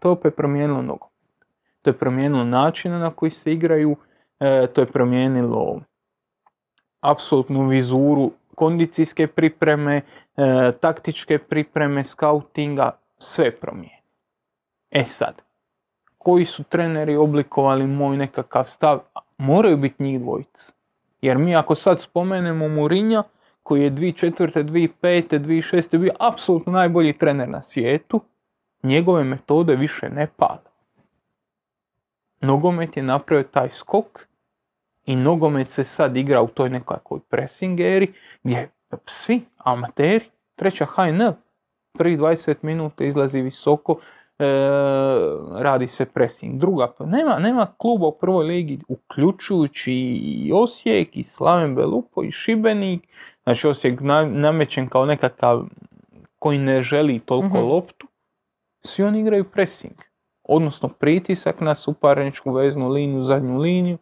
to 0.00 0.20
je 0.24 0.30
promijenilo 0.30 0.82
nogomet. 0.82 1.16
To 1.82 1.90
je 1.90 1.98
promijenilo 1.98 2.44
način 2.44 2.92
na 2.92 3.10
koji 3.10 3.30
se 3.30 3.52
igraju, 3.52 3.96
e, 4.40 4.66
to 4.66 4.80
je 4.80 4.86
promijenilo 4.86 5.80
apsolutnu 7.00 7.68
vizuru 7.68 8.30
kondicijske 8.56 9.26
pripreme, 9.26 9.96
e, 10.36 10.72
taktičke 10.80 11.38
pripreme, 11.38 12.04
skautinga, 12.04 12.90
sve 13.18 13.50
promijeni. 13.50 14.02
E 14.90 15.04
sad, 15.04 15.42
koji 16.18 16.44
su 16.44 16.64
treneri 16.64 17.16
oblikovali 17.16 17.86
moj 17.86 18.16
nekakav 18.16 18.64
stav? 18.64 19.00
Moraju 19.38 19.76
biti 19.76 20.02
njih 20.02 20.20
dvojica. 20.20 20.72
Jer 21.20 21.38
mi 21.38 21.56
ako 21.56 21.74
sad 21.74 22.00
spomenemo 22.00 22.68
Murinja, 22.68 23.22
koji 23.66 23.82
je 23.82 23.90
2004. 23.90 24.64
2005. 24.64 25.38
2006. 25.38 25.98
bio 25.98 26.12
apsolutno 26.20 26.72
najbolji 26.72 27.18
trener 27.18 27.48
na 27.48 27.62
svijetu, 27.62 28.20
njegove 28.82 29.24
metode 29.24 29.76
više 29.76 30.10
ne 30.10 30.26
pada. 30.36 30.70
Nogomet 32.40 32.96
je 32.96 33.02
napravio 33.02 33.42
taj 33.42 33.70
skok 33.70 34.25
i 35.06 35.16
nogomet 35.16 35.68
se 35.68 35.84
sad 35.84 36.16
igra 36.16 36.42
u 36.42 36.48
toj 36.48 36.70
nekakvoj 36.70 37.20
pressing 37.30 37.80
eri 37.80 38.12
gdje 38.42 38.70
svi 39.06 39.42
amateri, 39.56 40.24
treća 40.56 40.84
HNL, 40.84 41.32
prvih 41.98 42.18
20 42.18 42.54
minuta 42.62 43.04
izlazi 43.04 43.40
visoko, 43.40 43.98
e, 44.38 44.44
radi 45.58 45.86
se 45.86 46.04
pressing. 46.04 46.60
Druga, 46.60 46.92
pa 46.98 47.06
nema, 47.06 47.38
nema 47.38 47.66
kluba 47.76 48.06
u 48.06 48.18
prvoj 48.18 48.44
ligi, 48.44 48.78
uključujući 48.88 49.92
i 49.92 50.52
Osijek, 50.54 51.16
i 51.16 51.22
Slaven 51.22 51.74
Belupo, 51.74 52.22
i 52.22 52.30
Šibenik, 52.30 53.08
znači 53.42 53.68
Osijek 53.68 54.00
namećen 54.26 54.88
kao 54.88 55.06
nekakav 55.06 55.64
koji 56.38 56.58
ne 56.58 56.82
želi 56.82 57.18
toliko 57.18 57.58
mhm. 57.58 57.66
loptu, 57.66 58.06
svi 58.84 59.04
oni 59.04 59.20
igraju 59.20 59.44
pressing. 59.44 59.94
Odnosno 60.48 60.88
pritisak 60.88 61.60
na 61.60 61.74
suparničku 61.74 62.52
veznu 62.52 62.88
liniju, 62.88 63.22
zadnju 63.22 63.58
liniju, 63.58 63.98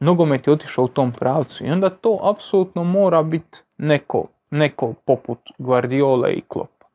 nogomet 0.00 0.46
je 0.46 0.52
otišao 0.52 0.84
u 0.84 0.88
tom 0.88 1.12
pravcu 1.12 1.64
i 1.64 1.70
onda 1.70 1.90
to 1.90 2.18
apsolutno 2.22 2.84
mora 2.84 3.22
biti 3.22 3.58
neko, 3.78 4.26
neko 4.50 4.94
poput 5.04 5.38
Guardiola 5.58 6.28
i 6.28 6.42
Klopa. 6.48 6.86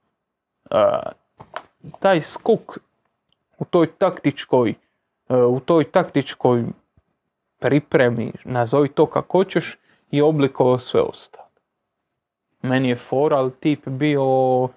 Uh, 0.71 0.77
taj 1.99 2.21
skok 2.21 2.77
u 3.59 3.65
toj 3.65 3.87
taktičkoj 3.97 4.73
e, 5.29 5.35
u 5.35 5.59
toj 5.59 5.83
taktičkoj 5.83 6.65
pripremi, 7.59 8.31
nazovi 8.43 8.87
to 8.87 9.05
kako 9.05 9.37
hoćeš, 9.37 9.77
je 10.11 10.23
oblikovao 10.23 10.79
sve 10.79 11.01
ostalo. 11.01 11.47
Meni 12.61 12.89
je 12.89 12.95
foral 12.95 13.49
tip 13.59 13.87
bio 13.87 14.23
uh, 14.63 14.69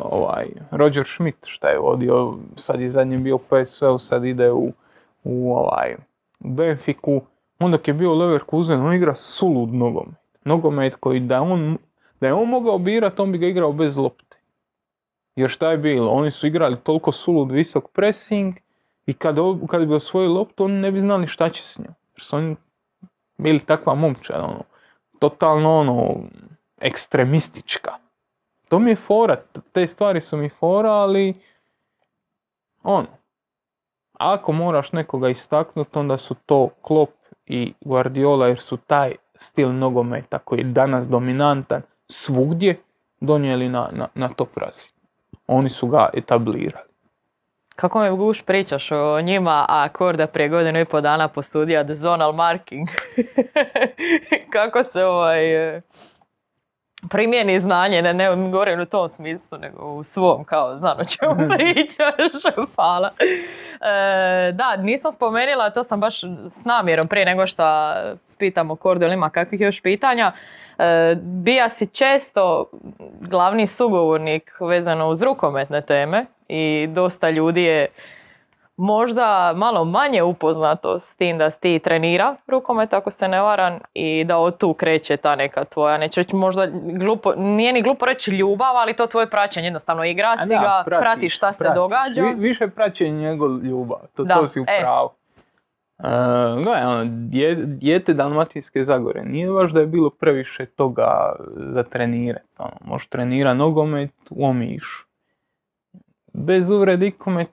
ovaj, 0.00 0.46
Roger 0.70 1.04
Schmidt 1.06 1.46
šta 1.46 1.68
je 1.68 1.78
vodio, 1.78 2.34
sad 2.56 2.80
je 2.80 2.88
zadnji 2.88 3.18
bio 3.18 3.38
PSV, 3.38 3.84
sad 3.98 4.24
ide 4.24 4.52
u, 4.52 4.72
u 5.24 5.54
ovaj, 5.54 5.96
Benfiku, 6.40 7.20
onda 7.58 7.78
je 7.86 7.94
bio 7.94 8.14
Leverkusen, 8.14 8.80
on 8.80 8.94
igra 8.94 9.14
sulud 9.14 9.74
nogomet. 9.74 10.14
Nogomet 10.44 10.94
koji 10.94 11.20
da 11.20 11.42
on, 11.42 11.78
da 12.20 12.26
je 12.26 12.34
on 12.34 12.48
mogao 12.48 12.78
birati, 12.78 13.22
on 13.22 13.32
bi 13.32 13.38
ga 13.38 13.46
igrao 13.46 13.72
bez 13.72 13.96
lopte. 13.96 14.40
Jer 15.36 15.48
šta 15.48 15.70
je 15.70 15.78
bilo? 15.78 16.10
Oni 16.10 16.30
su 16.30 16.46
igrali 16.46 16.76
toliko 16.76 17.12
sulud 17.12 17.50
visok 17.50 17.88
pressing 17.92 18.54
i 19.06 19.14
kad, 19.14 19.36
kad 19.68 19.88
bi 19.88 19.94
osvojili 19.94 20.34
loptu, 20.34 20.64
oni 20.64 20.74
ne 20.74 20.90
bi 20.90 21.00
znali 21.00 21.26
šta 21.26 21.48
će 21.48 21.62
s 21.62 21.78
njom. 21.78 21.94
Jer 22.14 22.20
su 22.20 22.36
oni 22.36 22.56
bili 23.38 23.60
takva 23.60 23.94
momčad, 23.94 24.40
ono, 24.40 24.62
totalno 25.18 25.76
ono, 25.76 26.16
ekstremistička. 26.80 27.90
To 28.68 28.78
mi 28.78 28.90
je 28.90 28.96
fora, 28.96 29.36
te 29.72 29.86
stvari 29.86 30.20
su 30.20 30.36
mi 30.36 30.48
fora, 30.48 30.90
ali 30.90 31.34
ono, 32.82 33.06
ako 34.20 34.52
moraš 34.52 34.92
nekoga 34.92 35.28
istaknuti, 35.28 35.98
onda 35.98 36.18
su 36.18 36.34
to 36.46 36.68
Klopp 36.82 37.12
i 37.46 37.72
Guardiola 37.80 38.46
jer 38.46 38.60
su 38.60 38.76
taj 38.76 39.14
stil 39.34 39.72
nogometa 39.72 40.38
koji 40.38 40.58
je 40.58 40.64
danas 40.64 41.08
dominantan 41.08 41.82
svugdje 42.08 42.80
donijeli 43.20 43.68
na, 43.68 43.88
na, 43.92 44.08
na 44.14 44.28
top 44.28 44.48
Oni 45.46 45.68
su 45.68 45.86
ga 45.86 46.10
etablirali. 46.14 46.90
Kako 47.76 48.00
me 48.00 48.10
guš 48.10 48.42
pričaš 48.42 48.92
o 48.92 49.20
njima, 49.20 49.66
a 49.68 49.88
Korda 49.88 50.26
prije 50.26 50.48
godinu 50.48 50.80
i 50.80 50.84
pol 50.84 51.00
dana 51.00 51.28
posudio 51.28 51.84
zonal 51.94 52.32
marking. 52.32 52.88
Kako 54.54 54.84
se 54.84 55.04
ovaj 55.04 55.80
primjeni 57.08 57.60
znanje, 57.60 58.02
ne, 58.02 58.14
ne 58.14 58.50
govorim 58.50 58.80
u 58.80 58.86
tom 58.86 59.08
smislu, 59.08 59.58
nego 59.58 59.86
u 59.86 60.04
svom, 60.04 60.44
kao 60.44 60.78
znam 60.78 60.98
o 61.00 61.04
čemu 61.04 61.48
pričaš, 61.56 62.54
hvala. 62.74 63.10
E, 63.80 64.52
da, 64.52 64.76
nisam 64.76 65.12
spomenula, 65.12 65.70
to 65.70 65.84
sam 65.84 66.00
baš 66.00 66.20
s 66.48 66.64
namjerom 66.64 67.08
prije 67.08 67.26
nego 67.26 67.46
što 67.46 67.92
pitamo 68.38 68.76
Kordu 68.76 69.06
ima 69.06 69.30
kakvih 69.30 69.60
još 69.60 69.82
pitanja. 69.82 70.32
E, 70.78 71.14
bija 71.22 71.68
si 71.68 71.86
često 71.86 72.70
glavni 73.20 73.66
sugovornik 73.66 74.52
vezano 74.60 75.08
uz 75.08 75.22
rukometne 75.22 75.82
teme 75.82 76.26
i 76.48 76.88
dosta 76.90 77.30
ljudi 77.30 77.62
je 77.62 77.86
možda 78.80 79.52
malo 79.56 79.84
manje 79.84 80.22
upoznato 80.22 81.00
s 81.00 81.16
tim 81.16 81.38
da 81.38 81.50
ti 81.50 81.80
trenira 81.84 82.36
rukomet 82.46 82.92
ako 82.92 83.10
se 83.10 83.28
ne 83.28 83.40
varam 83.40 83.78
i 83.94 84.24
da 84.24 84.38
od 84.38 84.58
tu 84.58 84.74
kreće 84.74 85.16
ta 85.16 85.36
neka 85.36 85.64
tvoja, 85.64 85.98
neću 85.98 86.20
reći 86.20 86.36
možda 86.36 86.66
glupo, 86.98 87.32
nije 87.36 87.72
ni 87.72 87.82
glupo 87.82 88.06
reći 88.06 88.30
ljubav, 88.30 88.76
ali 88.76 88.96
to 88.96 89.06
tvoje 89.06 89.30
praćenje, 89.30 89.66
jednostavno 89.66 90.04
igra 90.04 90.36
si 90.38 90.48
ga, 90.48 90.84
pratiš, 90.86 91.36
šta 91.36 91.52
se 91.52 91.64
događa. 91.74 92.22
Vi, 92.22 92.34
više 92.34 92.68
praćenje 92.68 93.28
nego 93.28 93.46
ljubav, 93.62 93.98
to, 94.16 94.24
to 94.24 94.46
si 94.46 94.60
u 94.60 94.64
e. 94.68 94.84
Uh, 95.98 96.06
gledaj, 96.62 96.84
ono, 96.84 97.04
dijete 97.66 98.14
Dalmatinske 98.14 98.82
Zagore, 98.82 99.24
nije 99.24 99.50
baš 99.50 99.72
da 99.72 99.80
je 99.80 99.86
bilo 99.86 100.10
previše 100.10 100.66
toga 100.66 101.36
za 101.56 101.82
trenirati. 101.82 102.46
Ono, 102.58 102.76
možeš 102.84 103.06
trenirati 103.06 103.58
nogomet 103.58 104.12
u 104.30 104.46
Omišu 104.46 105.10
bez 106.32 106.70
uvrede 106.70 107.06
ikome, 107.06 107.46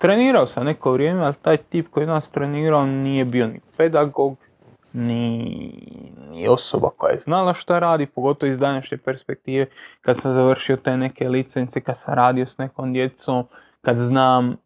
trenirao 0.00 0.46
sam 0.46 0.64
neko 0.64 0.92
vrijeme, 0.92 1.24
ali 1.24 1.34
taj 1.42 1.56
tip 1.56 1.88
koji 1.90 2.06
nas 2.06 2.30
trenirao 2.30 2.86
nije 2.86 3.24
bio 3.24 3.46
ni 3.46 3.60
pedagog, 3.76 4.36
ni, 4.92 5.72
ni 6.30 6.48
osoba 6.48 6.88
koja 6.96 7.12
je 7.12 7.18
znala 7.18 7.54
šta 7.54 7.78
radi, 7.78 8.06
pogotovo 8.06 8.50
iz 8.50 8.58
današnje 8.58 8.98
perspektive, 8.98 9.66
kad 10.00 10.16
sam 10.16 10.32
završio 10.32 10.76
te 10.76 10.96
neke 10.96 11.28
licence, 11.28 11.80
kad 11.80 11.98
sam 11.98 12.14
radio 12.14 12.46
s 12.46 12.58
nekom 12.58 12.92
djecom, 12.92 13.44
kad 13.80 13.98
znam 13.98 14.56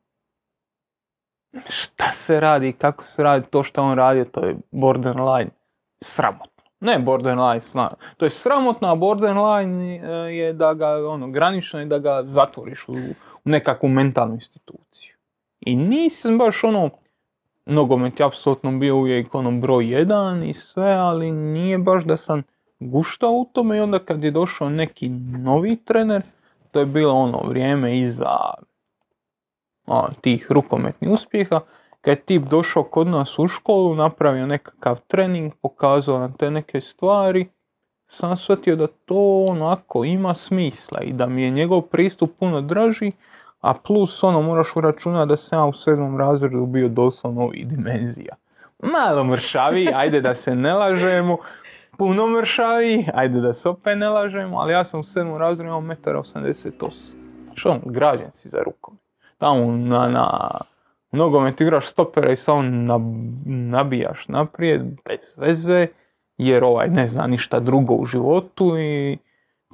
šta 1.68 2.12
se 2.12 2.40
radi, 2.40 2.72
kako 2.72 3.05
se 3.05 3.22
radi, 3.22 3.47
to 3.51 3.62
što 3.62 3.82
on 3.82 3.97
radi, 3.97 4.24
to 4.24 4.40
je 4.40 4.56
borderline 4.70 5.51
sramotno. 6.01 6.62
Ne 6.80 6.98
borderline, 6.98 7.60
sna- 7.60 7.94
to 8.16 8.26
je 8.26 8.30
sramotno, 8.30 8.93
a 8.93 8.94
borderline 8.94 9.97
e, 9.97 10.34
je 10.34 10.52
da 10.52 10.74
ga, 10.74 11.09
ono, 11.09 11.28
granično 11.28 11.80
je 11.80 11.86
da 11.86 11.98
ga 11.98 12.22
zatvoriš 12.24 12.89
u 12.89 12.94
nekakvu 13.44 13.89
mentalnu 13.89 14.35
instituciju. 14.35 15.14
I 15.60 15.77
nisam 15.77 16.39
baš 16.39 16.64
ono, 16.64 16.90
nogomet 17.66 18.20
je 18.20 18.27
apsolutno 18.27 18.78
bio 18.78 18.97
uvijek 18.97 19.35
ono 19.35 19.51
broj 19.51 19.90
jedan 19.90 20.44
i 20.44 20.55
sve, 20.55 20.93
ali 20.93 21.32
nije 21.32 21.78
baš 21.78 22.05
da 22.05 22.16
sam 22.16 22.43
guštao 22.81 23.31
u 23.31 23.48
tome 23.52 23.77
i 23.77 23.81
onda 23.81 23.98
kad 23.98 24.24
je 24.24 24.31
došao 24.31 24.70
neki 24.70 25.09
novi 25.09 25.77
trener, 25.85 26.23
to 26.70 26.81
je 26.81 26.86
bilo 26.86 27.14
ono 27.14 27.43
vrijeme 27.48 27.98
iza 27.98 28.36
a, 29.86 30.09
tih 30.20 30.47
rukometnih 30.51 31.10
uspjeha, 31.10 31.60
kad 32.01 32.16
je 32.16 32.24
tip 32.24 32.43
došao 32.43 32.82
kod 32.82 33.06
nas 33.06 33.39
u 33.39 33.48
školu, 33.48 33.94
napravio 33.94 34.47
nekakav 34.47 35.01
trening, 35.06 35.52
pokazao 35.62 36.19
nam 36.19 36.32
te 36.32 36.51
neke 36.51 36.81
stvari, 36.81 37.48
sam 38.06 38.36
shvatio 38.36 38.77
da 38.77 38.86
to 38.86 39.47
onako 39.48 40.05
ima 40.05 40.35
smisla 40.35 41.01
i 41.01 41.12
da 41.12 41.27
mi 41.27 41.43
je 41.43 41.51
njegov 41.51 41.82
pristup 41.82 42.31
puno 42.39 42.60
draži, 42.60 43.12
a 43.62 43.74
plus 43.74 44.22
ono 44.22 44.43
moraš 44.43 44.76
uračunati 44.76 45.28
da 45.28 45.36
sam 45.36 45.59
ja 45.59 45.64
u 45.64 45.72
sedmom 45.72 46.18
razredu 46.18 46.66
bio 46.66 46.89
doslovno 46.89 47.43
ovih 47.43 47.66
dimenzija. 47.68 48.36
Malo 48.78 49.24
mršavi, 49.24 49.89
ajde 49.94 50.20
da 50.20 50.34
se 50.34 50.55
ne 50.55 50.74
lažemo, 50.74 51.36
puno 51.98 52.26
mršavi, 52.26 53.06
ajde 53.14 53.40
da 53.40 53.52
se 53.52 53.68
opet 53.68 53.98
ne 53.98 54.09
lažemo, 54.09 54.59
ali 54.59 54.72
ja 54.72 54.84
sam 54.84 55.01
u 55.01 55.05
sedmom 55.05 55.36
razredu 55.36 55.68
imao 55.68 55.80
1,88 55.80 57.12
m. 57.14 57.55
Što 57.55 57.70
on, 57.70 57.80
građen 57.84 58.32
si 58.32 58.48
za 58.48 58.62
rukom. 58.62 58.98
Tamo 59.39 59.72
na, 59.72 60.09
na 60.09 60.51
nogomet 61.12 61.60
igraš 61.60 61.86
stopera 61.86 62.32
i 62.32 62.36
samo 62.36 62.62
nab- 62.62 63.43
nabijaš 63.47 64.28
naprijed, 64.28 64.82
bez 64.82 65.36
veze, 65.36 65.86
jer 66.36 66.64
ovaj 66.64 66.89
ne 66.89 67.09
zna 67.09 67.26
ništa 67.26 67.60
drugo 67.60 67.94
u 67.94 68.05
životu 68.05 68.78
i 68.78 69.18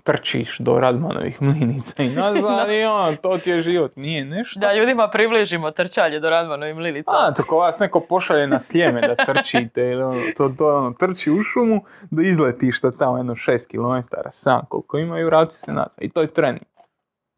trčiš 0.09 0.59
do 0.59 0.81
Radmanovih 0.81 1.43
mlinica 1.43 2.03
i 2.03 2.09
nazad 2.09 2.71
i 2.71 2.85
ono, 2.85 3.17
to 3.17 3.39
ti 3.39 3.51
je 3.51 3.63
život, 3.63 3.97
nije 3.97 4.25
nešto. 4.25 4.61
Da 4.61 4.75
ljudima 4.75 5.09
približimo 5.09 5.71
trčanje 5.71 6.21
do 6.21 6.31
Radmanovim 6.31 6.77
mlilicama. 6.77 7.17
A, 7.21 7.35
tako 7.35 7.57
vas 7.57 7.79
neko 7.79 8.01
pošalje 8.01 8.47
na 8.47 8.59
sljeme 8.59 9.01
da 9.01 9.25
trčite, 9.25 9.83
ili 9.83 10.03
ono, 10.03 10.21
to, 10.37 10.49
to 10.49 10.77
ono, 10.77 10.93
trči 10.93 11.31
u 11.31 11.43
šumu, 11.43 11.81
da 12.11 12.23
izletiš 12.23 12.81
to 12.81 12.91
tamo 12.91 13.17
jedno 13.17 13.35
6 13.35 13.67
km, 13.67 14.09
7 14.17 14.61
koliko 14.69 14.99
ima 14.99 15.21
i 15.21 15.25
vrati 15.25 15.55
se 15.55 15.73
nazad. 15.73 15.97
I 15.99 16.09
to 16.09 16.21
je 16.21 16.27
trening. 16.29 16.65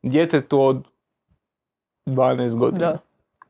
Djetetu 0.02 0.62
od 0.62 0.84
12 2.06 2.54
godina. 2.54 2.86
Da. 2.86 2.98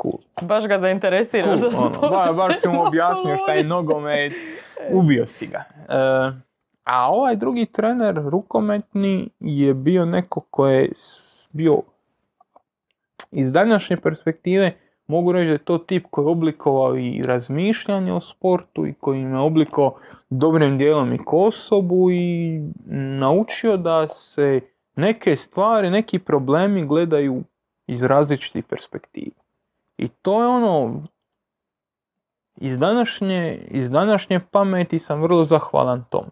Cool. 0.02 0.18
Baš 0.42 0.66
ga 0.66 0.78
zainteresiraš 0.78 1.60
Cool, 1.60 1.70
za 1.70 1.78
ono, 1.78 1.94
sport. 1.94 2.12
ba- 2.12 2.32
baš 2.32 2.60
si 2.60 2.68
mu 2.68 2.86
objasnio 2.86 3.36
šta 3.36 3.52
je 3.52 3.64
nogomet, 3.74 4.32
ubio 4.90 5.26
si 5.26 5.46
ga. 5.46 5.64
E, 5.88 6.32
a 6.84 7.10
ovaj 7.10 7.36
drugi 7.36 7.66
trener, 7.66 8.14
rukometni, 8.14 9.28
je 9.40 9.74
bio 9.74 10.04
neko 10.04 10.40
ko 10.40 10.66
je 10.66 10.92
bio 11.52 11.82
iz 13.30 13.52
današnje 13.52 13.96
perspektive 13.96 14.76
mogu 15.06 15.32
reći 15.32 15.46
da 15.46 15.52
je 15.52 15.64
to 15.64 15.78
tip 15.78 16.06
koji 16.10 16.24
je 16.24 16.30
oblikovao 16.30 16.96
i 16.96 17.22
razmišljanje 17.22 18.12
o 18.12 18.20
sportu 18.20 18.86
i 18.86 18.94
koji 19.00 19.24
me 19.24 19.38
oblikovao 19.38 19.94
dobrim 20.30 20.78
dijelom 20.78 21.12
i 21.12 21.18
ko 21.18 21.36
osobu 21.36 22.10
i 22.10 22.60
naučio 23.18 23.76
da 23.76 24.08
se 24.08 24.60
neke 24.96 25.36
stvari, 25.36 25.90
neki 25.90 26.18
problemi 26.18 26.86
gledaju 26.86 27.42
iz 27.86 28.04
različitih 28.04 28.64
perspektiva. 28.64 29.42
I 29.98 30.08
to 30.08 30.42
je 30.42 30.48
ono, 30.48 31.02
iz 32.56 32.78
današnje, 32.78 33.58
iz 33.70 33.90
današnje 33.90 34.40
pameti 34.50 34.98
sam 34.98 35.22
vrlo 35.22 35.44
zahvalan 35.44 36.04
tom. 36.10 36.24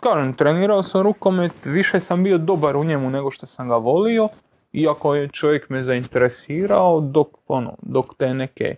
Kažem, 0.00 0.32
trenirao 0.34 0.82
sam 0.82 1.02
rukomet, 1.02 1.52
više 1.66 2.00
sam 2.00 2.24
bio 2.24 2.38
dobar 2.38 2.76
u 2.76 2.84
njemu 2.84 3.10
nego 3.10 3.30
što 3.30 3.46
sam 3.46 3.68
ga 3.68 3.76
volio, 3.76 4.28
iako 4.72 5.14
je 5.14 5.28
čovjek 5.28 5.70
me 5.70 5.82
zainteresirao, 5.82 7.00
dok, 7.00 7.28
ono, 7.48 7.74
dok 7.82 8.14
te 8.18 8.34
neke 8.34 8.76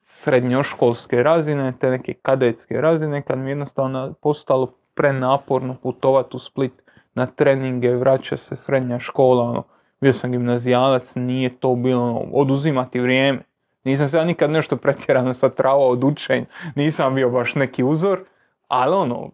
srednjoškolske 0.00 1.22
razine, 1.22 1.72
te 1.80 1.90
neke 1.90 2.14
kadetske 2.14 2.80
razine, 2.80 3.22
kad 3.22 3.38
mi 3.38 3.50
jednostavno 3.50 4.14
postalo 4.22 4.72
prenaporno 4.94 5.76
putovati 5.82 6.36
u 6.36 6.38
Split 6.38 6.72
na 7.14 7.26
treninge, 7.26 7.94
vraća 7.94 8.36
se 8.36 8.56
srednja 8.56 8.98
škola, 8.98 9.42
ono, 9.42 9.62
bio 10.00 10.12
sam 10.12 10.30
gimnazijalac, 10.30 11.14
nije 11.16 11.56
to 11.56 11.74
bilo 11.74 12.02
ono, 12.02 12.20
oduzimati 12.32 13.00
vrijeme. 13.00 13.38
Nisam 13.84 14.08
se 14.08 14.16
ja 14.16 14.24
nikad 14.24 14.50
nešto 14.50 14.76
pretjerano 14.76 15.34
satravao 15.34 15.88
od 15.88 16.04
učenja, 16.04 16.46
nisam 16.74 17.14
bio 17.14 17.30
baš 17.30 17.54
neki 17.54 17.84
uzor, 17.84 18.20
ali 18.68 18.94
ono, 18.94 19.30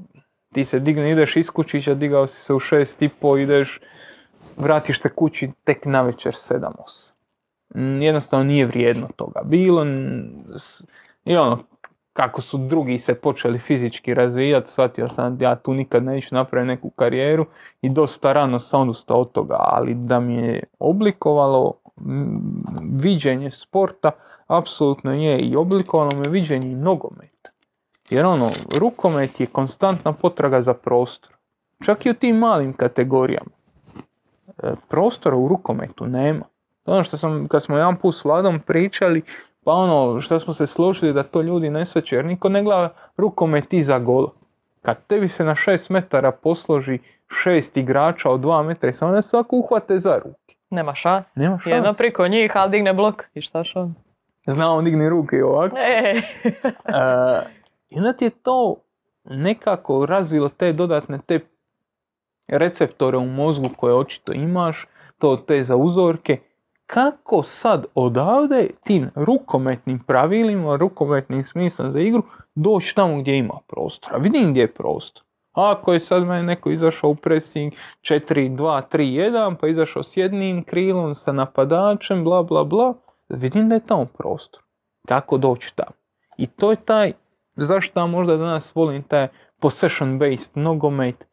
ti 0.53 0.65
se 0.65 0.81
digne, 0.81 1.11
ideš 1.11 1.37
iz 1.37 1.51
kućića, 1.51 1.95
digao 1.95 2.27
si 2.27 2.41
se 2.41 2.55
u 2.55 2.61
šest 2.61 3.03
i 3.03 3.09
po, 3.09 3.37
ideš, 3.37 3.81
vratiš 4.57 5.01
se 5.01 5.09
kući 5.09 5.51
tek 5.65 5.85
na 5.85 6.03
večer 6.03 6.35
sedam, 6.37 6.73
osam. 6.85 7.16
Mm, 7.74 8.03
Jednostavno 8.03 8.45
nije 8.45 8.66
vrijedno 8.66 9.09
toga 9.16 9.41
bilo. 9.45 9.87
I 11.24 11.37
ono, 11.37 11.59
kako 12.12 12.43
su 12.43 12.59
drugi 12.59 12.99
se 12.99 13.15
počeli 13.15 13.59
fizički 13.59 14.15
razvijati, 14.15 14.70
shvatio 14.70 15.09
sam 15.09 15.37
da 15.37 15.45
ja 15.45 15.57
tu 15.57 15.74
nikad 15.74 16.05
neću 16.05 16.35
napraviti 16.35 16.69
neku 16.69 16.91
karijeru 16.91 17.47
i 17.83 17.89
dosta 17.89 18.33
rano 18.33 18.59
sam 18.59 18.81
odustao 18.81 19.20
od 19.20 19.33
toga, 19.33 19.57
ali 19.59 19.95
da 19.95 20.20
mi 20.20 20.35
je 20.35 20.62
oblikovalo 20.79 21.74
viđenje 23.03 23.51
sporta, 23.51 24.11
apsolutno 24.47 25.12
je 25.15 25.39
i 25.39 25.57
oblikovalo 25.57 26.11
me 26.16 26.29
viđenje 26.29 26.77
nogometa. 26.77 27.51
Jer 28.11 28.27
ono, 28.27 28.51
rukomet 28.74 29.41
je 29.41 29.47
konstantna 29.47 30.12
potraga 30.12 30.61
za 30.61 30.74
prostor. 30.74 31.33
Čak 31.81 32.07
i 32.07 32.11
u 32.11 32.15
tim 32.15 32.37
malim 32.37 32.73
kategorijama. 32.73 33.51
E, 34.62 34.73
Prostora 34.89 35.37
u 35.37 35.49
rukometu 35.49 36.07
nema. 36.07 36.45
Ono 36.87 37.05
što 37.05 37.16
sam, 37.16 37.49
kad 37.49 37.62
smo 37.62 37.77
jedan 37.77 37.97
put 37.97 38.15
s 38.15 38.24
Vladom 38.24 38.61
pričali, 38.61 39.23
pa 39.65 39.73
ono 39.73 40.20
što 40.20 40.39
smo 40.39 40.53
se 40.53 40.66
složili 40.66 41.12
da 41.12 41.23
to 41.23 41.43
ljudi 41.43 41.70
ne 41.70 41.87
sveće, 41.87 42.16
jer 42.16 42.24
niko 42.24 42.49
ne 42.49 42.62
gleda 42.62 42.89
rukomet 43.16 43.73
iza 43.73 43.99
gola. 43.99 44.31
Kad 44.83 45.07
tebi 45.07 45.29
se 45.29 45.45
na 45.45 45.55
6 45.55 45.91
metara 45.91 46.33
posloži 46.33 46.99
šest 47.43 47.77
igrača 47.77 48.31
od 48.31 48.41
2 48.41 48.62
metra 48.65 48.91
i 48.91 48.93
samo 48.93 49.12
ne 49.12 49.23
svako 49.23 49.57
uhvate 49.57 49.99
za 49.99 50.16
ruke. 50.16 50.55
Nema 50.70 50.95
šans. 50.95 51.27
Nema 51.35 51.59
Jedno 51.66 51.85
šanse. 51.85 51.99
priko 51.99 52.29
njih, 52.29 52.53
ali 52.55 52.70
digne 52.70 52.95
blok. 52.95 53.23
I 53.35 53.43
šta 53.43 53.65
što? 53.65 53.91
Zna 54.47 54.73
on 54.73 54.85
digni 54.85 55.09
ruke 55.09 55.37
i 55.37 55.43
ovako. 55.43 55.77
E, 55.79 56.15
E, 56.45 57.62
I 57.94 57.98
onda 57.98 58.12
ti 58.12 58.24
je 58.24 58.31
to 58.31 58.77
nekako 59.24 60.06
razvilo 60.06 60.48
te 60.48 60.73
dodatne 60.73 61.19
te 61.27 61.40
receptore 62.47 63.19
u 63.19 63.27
mozgu 63.27 63.69
koje 63.77 63.94
očito 63.94 64.32
imaš, 64.32 64.86
to 65.19 65.36
te 65.36 65.62
za 65.62 65.77
uzorke. 65.77 66.39
Kako 66.86 67.43
sad 67.43 67.86
odavde 67.94 68.69
tim 68.85 69.09
rukometnim 69.14 69.98
pravilima, 69.98 70.77
rukometnim 70.77 71.44
smislom 71.44 71.90
za 71.90 72.01
igru, 72.01 72.23
doći 72.55 72.94
tamo 72.94 73.20
gdje 73.20 73.36
ima 73.36 73.59
prostora. 73.69 74.16
Vidim 74.16 74.51
gdje 74.51 74.60
je 74.60 74.74
prostor. 74.74 75.23
Ako 75.52 75.93
je 75.93 76.01
sad 76.01 76.27
meni 76.27 76.43
neko 76.43 76.70
izašao 76.70 77.10
u 77.10 77.14
pressing 77.14 77.73
4-2-3-1, 78.01 79.56
pa 79.60 79.69
izašao 79.69 80.02
s 80.02 80.16
jednim 80.16 80.64
krilom, 80.64 81.14
sa 81.14 81.32
napadačem, 81.32 82.24
bla 82.24 82.43
bla 82.43 82.64
bla, 82.64 82.94
vidim 83.28 83.69
da 83.69 83.74
je 83.74 83.86
tamo 83.86 84.05
prostor. 84.05 84.62
Kako 85.09 85.39
doći 85.39 85.77
tamo? 85.77 85.97
I 86.36 86.47
to 86.47 86.70
je 86.70 86.77
taj, 86.77 87.12
zašto 87.55 88.01
ja 88.01 88.07
možda 88.07 88.37
danas 88.37 88.74
volim 88.74 89.03
taj 89.03 89.29
possession 89.61 90.19
based 90.19 90.53
nogomet, 90.55 91.27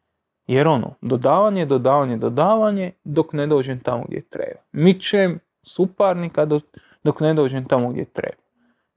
jer 0.47 0.67
ono, 0.67 0.95
dodavanje, 1.01 1.65
dodavanje, 1.65 2.17
dodavanje, 2.17 2.91
dok 3.03 3.33
ne 3.33 3.47
dođem 3.47 3.79
tamo 3.79 4.03
gdje 4.07 4.21
treba. 4.29 4.59
Mičem 4.71 5.39
suparnika 5.63 6.45
dok, 6.45 6.63
dok 7.03 7.19
ne 7.19 7.33
dođem 7.33 7.65
tamo 7.65 7.89
gdje 7.89 8.05
treba. 8.05 8.43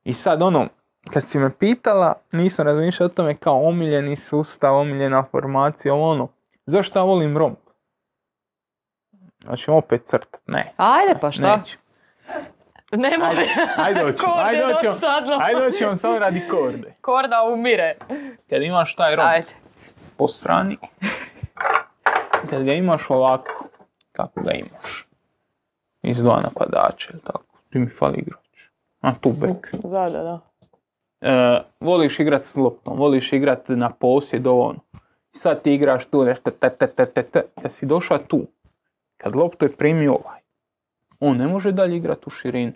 I 0.04 0.12
sad 0.12 0.42
ono, 0.42 0.68
kad 1.10 1.24
si 1.24 1.38
me 1.38 1.50
pitala, 1.58 2.14
nisam 2.32 2.66
razmišljao 2.66 3.06
o 3.06 3.10
tome 3.10 3.36
kao 3.36 3.68
omiljeni 3.68 4.16
sustav, 4.16 4.76
omiljena 4.76 5.24
formacija, 5.30 5.94
ovo 5.94 6.10
ono. 6.10 6.28
Zašto 6.66 6.98
ja 6.98 7.02
volim 7.02 7.38
romb? 7.38 7.56
Znači 9.44 9.70
opet 9.70 10.00
crtat, 10.04 10.42
ne. 10.46 10.72
ajde 10.76 11.18
pa 11.20 11.32
šta? 11.32 11.56
Neću. 11.56 11.78
Nemoj. 12.92 13.28
Ajde, 13.28 13.48
ajde 13.76 14.00
Korde 14.24 14.42
ajde 14.42 14.62
dosadno. 14.84 15.36
ajde 15.40 15.60
hoćemo 15.60 15.96
samo 15.96 16.18
radi 16.18 16.42
korde. 16.50 16.94
Korda 17.00 17.42
umire. 17.52 17.96
Kad 18.50 18.62
imaš 18.62 18.94
taj 18.94 19.16
romb 19.16 19.28
Ajde. 19.28 19.52
po 20.16 20.28
strani, 20.28 20.78
kad 22.50 22.64
ga 22.64 22.72
imaš 22.72 23.10
ovako, 23.10 23.68
kako 24.12 24.40
ga 24.40 24.52
imaš, 24.52 25.08
iz 26.02 26.22
dva 26.22 26.40
napadača, 26.40 27.10
ili 27.12 27.22
tako. 27.22 27.58
Ti 27.70 27.78
mi 27.78 27.88
fali 27.90 28.18
igrač. 28.18 28.68
A 29.00 29.14
tu 29.14 29.30
bek. 29.30 29.74
Zada, 29.84 30.22
da. 30.22 30.40
E, 31.20 31.62
voliš 31.80 32.20
igrat 32.20 32.42
s 32.42 32.56
loptom, 32.56 32.98
voliš 32.98 33.32
igrat 33.32 33.68
na 33.68 33.90
posjed, 33.90 34.46
ovo 34.46 34.68
ono. 34.68 34.80
I 35.34 35.38
sad 35.38 35.62
ti 35.62 35.74
igraš 35.74 36.06
tu 36.06 36.24
nešto, 36.24 36.50
te, 36.50 36.70
te, 36.70 36.86
te, 36.86 37.06
te, 37.06 37.22
te. 37.22 37.42
Kad 37.62 37.72
si 37.72 37.86
došao 37.86 38.18
tu, 38.18 38.46
kad 39.16 39.36
loptu 39.36 39.64
je 39.64 39.76
primio 39.76 40.12
ovaj, 40.12 40.40
on 41.20 41.36
ne 41.36 41.46
može 41.48 41.72
dalje 41.72 41.96
igrat 41.96 42.26
u 42.26 42.30
širinu. 42.30 42.72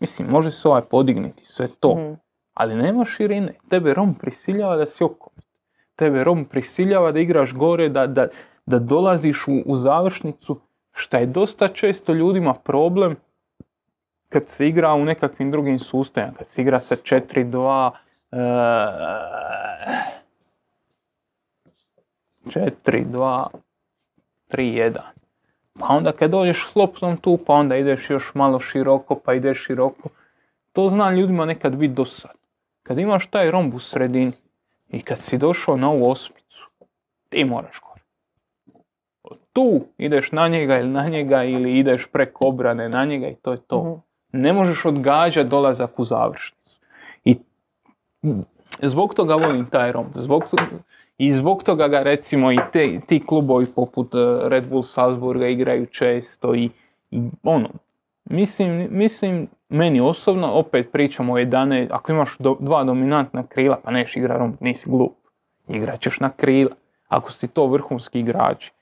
Mislim, 0.00 0.28
može 0.28 0.50
se 0.50 0.68
ovaj 0.68 0.82
podignuti, 0.90 1.44
sve 1.44 1.68
to. 1.80 1.94
Mhm. 1.94 2.12
Ali 2.54 2.76
nema 2.76 3.04
širine. 3.04 3.54
Tebe 3.68 3.94
Rom 3.94 4.14
prisiljava 4.14 4.76
da 4.76 4.86
si 4.86 5.04
okomit. 5.04 5.44
Tebe 5.96 6.24
Rom 6.24 6.44
prisiljava 6.44 7.12
da 7.12 7.20
igraš 7.20 7.54
gore, 7.54 7.88
da, 7.88 8.06
da, 8.06 8.28
da 8.66 8.78
dolaziš 8.78 9.48
u, 9.48 9.62
u 9.66 9.76
završnicu, 9.76 10.60
šta 10.92 11.18
je 11.18 11.26
dosta 11.26 11.68
često 11.68 12.12
ljudima 12.12 12.54
problem 12.54 13.16
kad 14.28 14.48
se 14.48 14.68
igra 14.68 14.94
u 14.94 15.04
nekakvim 15.04 15.50
drugim 15.50 15.78
sustavima, 15.78 16.32
kad 16.38 16.46
se 16.46 16.62
igra 16.62 16.80
sa 16.80 16.96
4-2, 16.96 17.90
e, 18.32 18.36
4-2, 22.46 23.46
3-1. 24.52 24.98
Pa 25.80 25.86
onda 25.88 26.12
kad 26.12 26.30
dođeš 26.30 26.66
s 26.72 26.76
loptom 26.76 27.16
tu, 27.16 27.38
pa 27.46 27.52
onda 27.52 27.76
ideš 27.76 28.10
još 28.10 28.34
malo 28.34 28.60
široko, 28.60 29.14
pa 29.14 29.34
ideš 29.34 29.64
široko. 29.64 30.08
To 30.72 30.88
zna 30.88 31.10
ljudima 31.10 31.44
nekad 31.44 31.76
biti 31.76 31.94
dosadno. 31.94 32.40
Kad 32.82 32.98
imaš 32.98 33.26
taj 33.26 33.50
romb 33.50 33.74
u 33.74 33.78
sredini 33.78 34.32
i 34.88 35.02
kad 35.02 35.18
si 35.18 35.38
došao 35.38 35.76
na 35.76 35.90
ovu 35.90 36.10
osmicu, 36.10 36.70
ti 37.28 37.44
moraš 37.44 37.80
gore. 37.80 38.00
Tu 39.52 39.80
ideš 39.98 40.32
na 40.32 40.48
njega 40.48 40.78
ili 40.78 40.88
na 40.90 41.08
njega 41.08 41.44
ili 41.44 41.78
ideš 41.78 42.06
preko 42.06 42.46
obrane 42.46 42.88
na 42.88 43.04
njega 43.04 43.28
i 43.28 43.34
to 43.34 43.52
je 43.52 43.58
to. 43.66 43.82
Mhm. 43.82 44.40
Ne 44.42 44.52
možeš 44.52 44.84
odgađati 44.84 45.48
dolazak 45.48 45.98
u 45.98 46.04
završnicu. 46.04 46.80
I 47.24 47.36
zbog 48.82 49.14
toga 49.14 49.34
volim 49.34 49.66
taj 49.66 49.92
romb. 49.92 50.12
Zbog 50.14 50.44
toga, 50.50 50.62
I 51.20 51.32
zbog 51.32 51.62
toga 51.62 51.88
ga 51.88 52.02
recimo 52.02 52.52
i 52.52 52.58
te, 52.72 53.00
ti 53.06 53.22
klubovi 53.26 53.66
poput 53.66 54.14
eh, 54.14 54.48
Red 54.48 54.68
Bull 54.68 54.82
Salzburga 54.82 55.48
igraju 55.48 55.86
često 55.86 56.54
i, 56.54 56.70
i 57.10 57.22
ono, 57.42 57.68
mislim, 58.24 58.88
mislim, 58.90 59.48
meni 59.68 60.00
osobno, 60.00 60.52
opet 60.52 60.92
pričamo 60.92 61.32
o 61.32 61.36
11, 61.36 61.88
ako 61.90 62.12
imaš 62.12 62.36
do- 62.38 62.56
dva 62.60 62.84
dominantna 62.84 63.42
krila, 63.46 63.78
pa 63.84 63.90
neš 63.90 64.16
igra 64.16 64.38
romb, 64.38 64.54
nisi 64.60 64.90
glup. 64.90 65.12
Igrat 65.68 66.00
ćeš 66.00 66.20
na 66.20 66.30
krila, 66.30 66.70
ako 67.08 67.32
si 67.32 67.48
to 67.48 67.66
vrhunski 67.66 68.20
igrači. 68.20 68.72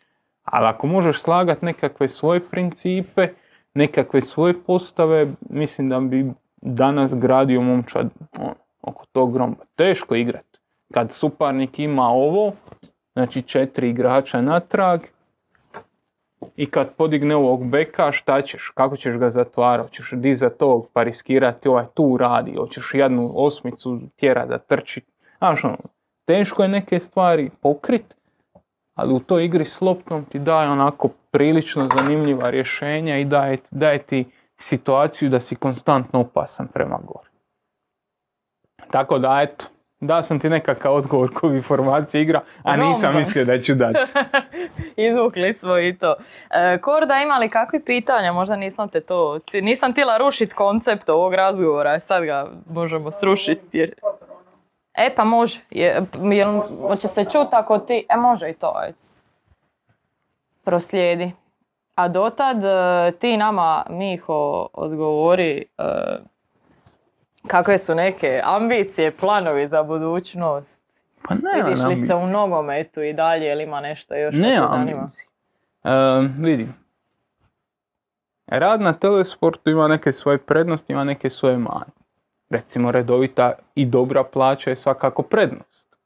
Ali 0.44 0.66
ako 0.66 0.86
možeš 0.86 1.20
slagati 1.20 1.64
nekakve 1.64 2.08
svoje 2.08 2.40
principe, 2.40 3.28
nekakve 3.74 4.22
svoje 4.22 4.62
postave, 4.62 5.26
mislim 5.50 5.88
da 5.88 6.00
bi 6.00 6.30
danas 6.60 7.14
gradio 7.14 7.60
momčad 7.60 8.10
ono, 8.38 8.54
oko 8.82 9.06
tog 9.12 9.36
romba. 9.36 9.64
Teško 9.76 10.14
igrat. 10.14 10.57
Kad 10.94 11.12
suparnik 11.12 11.78
ima 11.78 12.08
ovo, 12.08 12.52
znači 13.14 13.42
četiri 13.42 13.90
igrača 13.90 14.40
natrag, 14.40 15.00
i 16.56 16.66
kad 16.70 16.94
podigne 16.94 17.36
ovog 17.36 17.66
beka, 17.66 18.12
šta 18.12 18.42
ćeš? 18.42 18.72
Kako 18.74 18.96
ćeš 18.96 19.16
ga 19.16 19.30
zatvarati? 19.30 19.88
Hoćeš 19.88 20.10
dizat 20.12 20.62
ovog 20.62 20.88
pa 20.92 21.02
riskirati 21.02 21.68
ovaj 21.68 21.86
tu 21.94 22.16
radi? 22.16 22.54
Hoćeš 22.54 22.90
jednu 22.94 23.32
osmicu 23.34 24.00
tjera 24.16 24.46
da 24.46 24.58
trči? 24.58 25.00
Znaš 25.38 25.64
ono, 25.64 25.78
teško 26.24 26.62
je 26.62 26.68
neke 26.68 26.98
stvari 26.98 27.50
pokrit, 27.60 28.14
ali 28.94 29.14
u 29.14 29.20
toj 29.20 29.44
igri 29.44 29.64
s 29.64 29.80
loptom 29.80 30.24
ti 30.24 30.38
daje 30.38 30.68
onako 30.68 31.08
prilično 31.30 31.88
zanimljiva 31.96 32.50
rješenja 32.50 33.18
i 33.18 33.24
daje, 33.24 33.58
daje 33.70 33.98
ti 33.98 34.24
situaciju 34.56 35.30
da 35.30 35.40
si 35.40 35.56
konstantno 35.56 36.20
opasan 36.20 36.68
prema 36.68 36.98
gore. 37.04 37.28
Tako 38.90 39.18
da, 39.18 39.40
eto, 39.42 39.66
da 40.00 40.22
sam 40.22 40.40
ti 40.40 40.48
nekakav 40.48 40.94
odgovor 40.94 41.30
koji 41.34 41.56
informacije 41.56 42.22
igra, 42.22 42.40
a 42.62 42.76
nisam 42.76 43.02
Romba. 43.02 43.18
mislio 43.18 43.44
da 43.44 43.62
ću 43.62 43.74
dati. 43.74 43.98
Izvukli 45.08 45.52
smo 45.52 45.78
i 45.78 45.98
to. 45.98 46.14
E, 46.50 46.78
Korda, 46.78 47.20
ima 47.24 47.38
li 47.38 47.50
kakvi 47.50 47.84
pitanja? 47.84 48.32
Možda 48.32 48.56
nisam 48.56 48.88
te 48.88 49.00
to... 49.00 49.40
Nisam 49.52 49.92
htjela 49.92 50.16
rušiti 50.16 50.54
koncept 50.54 51.08
ovog 51.08 51.34
razgovora, 51.34 52.00
sad 52.00 52.24
ga 52.24 52.50
možemo 52.70 53.10
srušiti. 53.10 53.78
Jer... 53.78 53.94
E, 54.94 55.14
pa 55.16 55.24
može. 55.24 55.60
Je, 55.70 56.02
jel, 56.22 56.60
hoće 56.88 57.08
se 57.08 57.24
čuti 57.24 57.50
ako 57.52 57.78
ti... 57.78 58.06
E, 58.08 58.16
može 58.16 58.50
i 58.50 58.54
to, 58.54 58.72
ajde. 58.76 58.98
Proslijedi. 60.64 61.32
A 61.94 62.08
dotad 62.08 62.64
e, 62.64 63.12
ti 63.18 63.36
nama, 63.36 63.84
Miho, 63.90 64.66
odgovori 64.72 65.64
e, 65.78 65.84
kakve 67.46 67.78
su 67.78 67.94
neke 67.94 68.40
ambicije, 68.44 69.10
planovi 69.10 69.68
za 69.68 69.82
budućnost. 69.82 70.80
Pa 71.22 71.34
ne, 71.34 71.62
Vidiš 71.64 71.84
li 71.84 71.96
se 71.96 72.14
u 72.14 72.26
nogometu 72.26 73.02
i 73.02 73.12
dalje 73.12 73.52
ili 73.52 73.64
ima 73.64 73.80
nešto 73.80 74.14
još 74.14 74.34
što 74.34 74.44
te 74.44 74.66
zanima? 74.70 75.10
vidim. 76.38 76.74
Rad 78.46 78.80
na 78.80 78.92
telesportu 78.92 79.70
ima 79.70 79.88
neke 79.88 80.12
svoje 80.12 80.38
prednosti, 80.38 80.92
ima 80.92 81.04
neke 81.04 81.30
svoje 81.30 81.58
mane. 81.58 81.92
Recimo 82.50 82.92
redovita 82.92 83.52
i 83.74 83.86
dobra 83.86 84.24
plaća 84.24 84.70
je 84.70 84.76
svakako 84.76 85.22
prednost. 85.22 85.96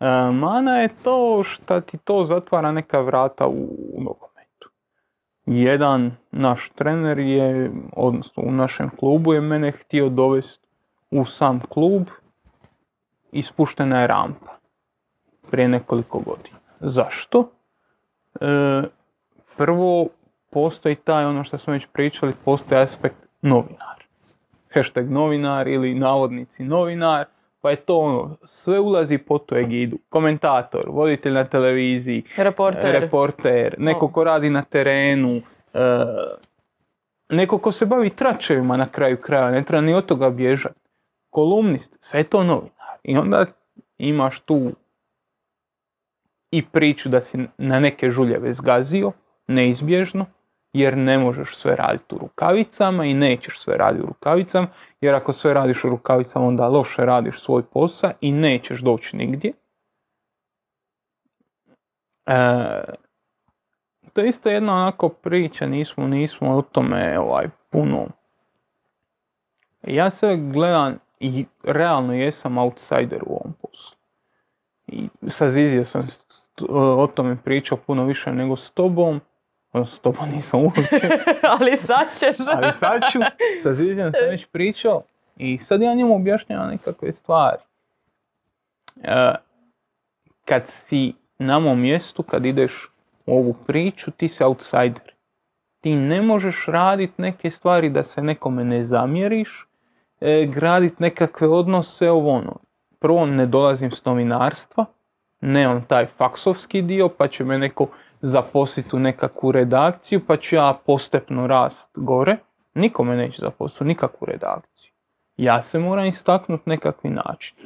E, 0.00 0.04
mana 0.32 0.78
je 0.78 0.88
to 1.02 1.42
što 1.44 1.80
ti 1.80 1.98
to 1.98 2.24
zatvara 2.24 2.72
neka 2.72 3.00
vrata 3.00 3.46
u, 3.46 3.68
u 3.94 4.02
nogometu. 4.02 4.31
Jedan 5.46 6.16
naš 6.32 6.70
trener 6.74 7.18
je, 7.18 7.70
odnosno 7.92 8.42
u 8.42 8.52
našem 8.52 8.90
klubu 8.90 9.32
je 9.32 9.40
mene 9.40 9.72
htio 9.72 10.08
dovesti 10.08 10.66
u 11.10 11.24
sam 11.24 11.60
klub 11.68 12.02
i 13.32 13.42
spuštena 13.42 14.00
je 14.00 14.06
rampa 14.06 14.52
prije 15.50 15.68
nekoliko 15.68 16.18
godina. 16.18 16.58
Zašto? 16.80 17.50
E, 18.40 18.82
prvo, 19.56 20.08
postoji 20.50 20.94
taj, 20.94 21.24
ono 21.24 21.44
što 21.44 21.58
smo 21.58 21.72
već 21.72 21.86
pričali, 21.92 22.32
postoji 22.44 22.80
aspekt 22.80 23.16
novinar. 23.42 24.04
Hashtag 24.74 25.10
novinar 25.10 25.68
ili 25.68 25.94
navodnici 25.94 26.64
novinar, 26.64 27.26
pa 27.62 27.70
je 27.70 27.76
to 27.76 27.98
ono, 27.98 28.36
sve 28.44 28.80
ulazi 28.80 29.18
po 29.18 29.38
tu 29.38 29.56
egidu. 29.56 29.98
Komentator, 30.08 30.84
voditelj 30.88 31.32
na 31.32 31.44
televiziji, 31.44 32.24
Reporter. 32.36 33.00
reporter, 33.00 33.74
neko 33.78 34.08
ko 34.08 34.24
radi 34.24 34.50
na 34.50 34.62
terenu, 34.62 35.36
e, 35.74 35.80
neko 37.28 37.58
ko 37.58 37.72
se 37.72 37.86
bavi 37.86 38.10
tračevima 38.10 38.76
na 38.76 38.86
kraju 38.86 39.16
kraja, 39.16 39.50
ne 39.50 39.62
treba 39.62 39.80
ni 39.80 39.94
od 39.94 40.06
toga 40.06 40.30
bježati. 40.30 40.80
Kolumnist, 41.30 41.96
sve 42.00 42.20
je 42.20 42.24
to 42.24 42.44
novinar. 42.44 42.98
I 43.02 43.16
onda 43.16 43.46
imaš 43.98 44.40
tu 44.40 44.72
i 46.50 46.66
priču 46.66 47.08
da 47.08 47.20
si 47.20 47.38
na 47.58 47.80
neke 47.80 48.10
žuljeve 48.10 48.52
zgazio, 48.52 49.12
neizbježno, 49.46 50.26
jer 50.72 50.96
ne 50.96 51.18
možeš 51.18 51.56
sve 51.56 51.76
raditi 51.76 52.14
u 52.14 52.18
rukavicama 52.18 53.04
i 53.04 53.14
nećeš 53.14 53.58
sve 53.58 53.76
raditi 53.76 54.04
u 54.04 54.06
rukavicama, 54.06 54.66
jer 55.00 55.14
ako 55.14 55.32
sve 55.32 55.54
radiš 55.54 55.84
u 55.84 55.88
rukavicama 55.88 56.46
onda 56.46 56.68
loše 56.68 57.04
radiš 57.04 57.40
svoj 57.40 57.62
posao 57.62 58.10
i 58.20 58.32
nećeš 58.32 58.80
doći 58.80 59.16
nigdje. 59.16 59.52
E, 62.26 62.34
to 64.12 64.20
je 64.20 64.28
isto 64.28 64.48
jedna 64.48 64.74
onako 64.74 65.08
priča, 65.08 65.66
nismo, 65.66 66.06
nismo 66.06 66.56
o 66.56 66.62
tome 66.62 67.18
ovaj, 67.18 67.48
puno. 67.70 68.08
Ja 69.82 70.10
se 70.10 70.36
gledam 70.36 70.98
i 71.20 71.46
realno 71.62 72.12
jesam 72.12 72.58
outsider 72.58 73.22
u 73.26 73.32
ovom 73.32 73.54
poslu. 73.62 73.98
I 74.86 75.08
sa 75.28 75.48
Zizijom 75.48 75.84
sam 75.84 76.06
o 76.68 77.06
tome 77.06 77.36
pričao 77.44 77.78
puno 77.86 78.04
više 78.04 78.32
nego 78.32 78.56
s 78.56 78.70
tobom. 78.70 79.20
Odnosno, 79.72 79.96
s 79.96 79.98
tobom 79.98 80.30
nisam 80.30 80.64
uopće. 80.64 80.82
Ali 81.58 81.76
sad 81.76 82.18
ćeš. 82.18 82.36
Ali 82.48 82.72
sad 82.72 83.02
ću, 83.12 83.18
sa 83.62 83.72
Zizijom 83.72 84.12
sam 84.12 84.28
već 84.30 84.46
pričao 84.46 85.02
i 85.36 85.58
sad 85.58 85.82
ja 85.82 85.94
njemu 85.94 86.16
objašnjavam 86.16 86.70
nekakve 86.70 87.12
stvari. 87.12 87.62
E, 89.02 89.34
kad 90.44 90.62
si 90.66 91.14
na 91.38 91.58
mom 91.58 91.80
mjestu, 91.80 92.22
kad 92.22 92.46
ideš 92.46 92.90
u 93.26 93.34
ovu 93.34 93.54
priču, 93.66 94.10
ti 94.10 94.28
si 94.28 94.44
outsider. 94.44 95.12
Ti 95.80 95.94
ne 95.94 96.22
možeš 96.22 96.64
raditi 96.66 97.22
neke 97.22 97.50
stvari 97.50 97.90
da 97.90 98.02
se 98.02 98.22
nekome 98.22 98.64
ne 98.64 98.84
zamjeriš, 98.84 99.66
e, 100.20 100.46
graditi 100.46 100.96
nekakve 100.98 101.48
odnose, 101.48 102.10
ovo 102.10 102.30
ono. 102.30 102.56
Prvo, 102.98 103.26
ne 103.26 103.46
dolazim 103.46 103.90
s 103.90 104.04
novinarstva, 104.04 104.84
nemam 105.40 105.84
taj 105.84 106.06
faksovski 106.06 106.82
dio, 106.82 107.08
pa 107.08 107.28
će 107.28 107.44
me 107.44 107.58
neko 107.58 107.88
zaposliti 108.22 108.96
u 108.96 108.98
nekakvu 108.98 109.52
redakciju, 109.52 110.20
pa 110.26 110.36
ću 110.36 110.56
ja 110.56 110.78
postepno 110.86 111.46
rast 111.46 111.90
gore. 111.94 112.36
Niko 112.74 113.04
me 113.04 113.16
neće 113.16 113.40
zaposliti 113.40 113.84
u 113.84 113.86
nikakvu 113.86 114.26
redakciju. 114.26 114.92
Ja 115.36 115.62
se 115.62 115.78
moram 115.78 116.06
istaknuti 116.06 116.70
nekakvi 116.70 117.10
način. 117.10 117.56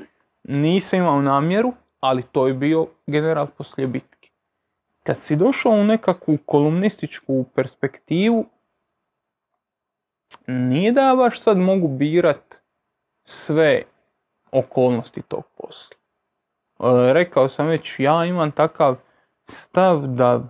Nisam 0.44 0.98
imao 0.98 1.22
namjeru, 1.22 1.72
ali 2.00 2.22
to 2.22 2.46
je 2.46 2.54
bio 2.54 2.86
general 3.06 3.46
poslije 3.46 3.86
bitke. 3.86 4.30
Kad 5.02 5.16
si 5.18 5.36
došao 5.36 5.72
u 5.72 5.84
nekakvu 5.84 6.38
kolumnističku 6.46 7.44
perspektivu, 7.54 8.46
nije 10.46 10.92
da 10.92 11.00
ja 11.00 11.14
baš 11.14 11.40
sad 11.40 11.58
mogu 11.58 11.88
birat 11.88 12.60
sve 13.24 13.82
okolnosti 14.52 15.22
tog 15.22 15.44
posla. 15.56 15.96
E, 16.80 17.12
rekao 17.12 17.48
sam 17.48 17.66
već, 17.66 17.96
ja 17.98 18.24
imam 18.24 18.52
takav 18.52 18.96
stav 19.48 20.06
da 20.06 20.42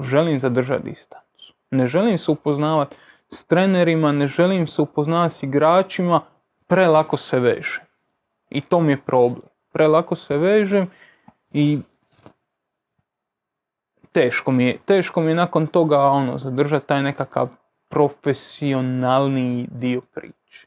želim 0.00 0.38
zadržati 0.38 0.84
distancu. 0.84 1.54
Ne 1.70 1.86
želim 1.86 2.18
se 2.18 2.30
upoznavati 2.30 2.96
s 3.30 3.44
trenerima, 3.44 4.12
ne 4.12 4.26
želim 4.26 4.66
se 4.66 4.82
upoznavati 4.82 5.34
s 5.34 5.42
igračima, 5.42 6.20
prelako 6.66 7.16
se 7.16 7.40
vežem. 7.40 7.84
I 8.50 8.60
to 8.60 8.80
mi 8.80 8.92
je 8.92 8.96
problem. 8.96 9.48
Prelako 9.72 10.14
se 10.14 10.36
vežem 10.36 10.86
i 11.52 11.78
teško 14.12 14.52
mi 14.52 14.64
je, 14.64 14.78
teško 14.84 15.20
mi 15.20 15.30
je 15.30 15.34
nakon 15.34 15.66
toga 15.66 15.98
ono, 15.98 16.38
zadržati 16.38 16.86
taj 16.86 17.02
nekakav 17.02 17.48
profesionalni 17.88 19.68
dio 19.70 20.00
priče. 20.00 20.66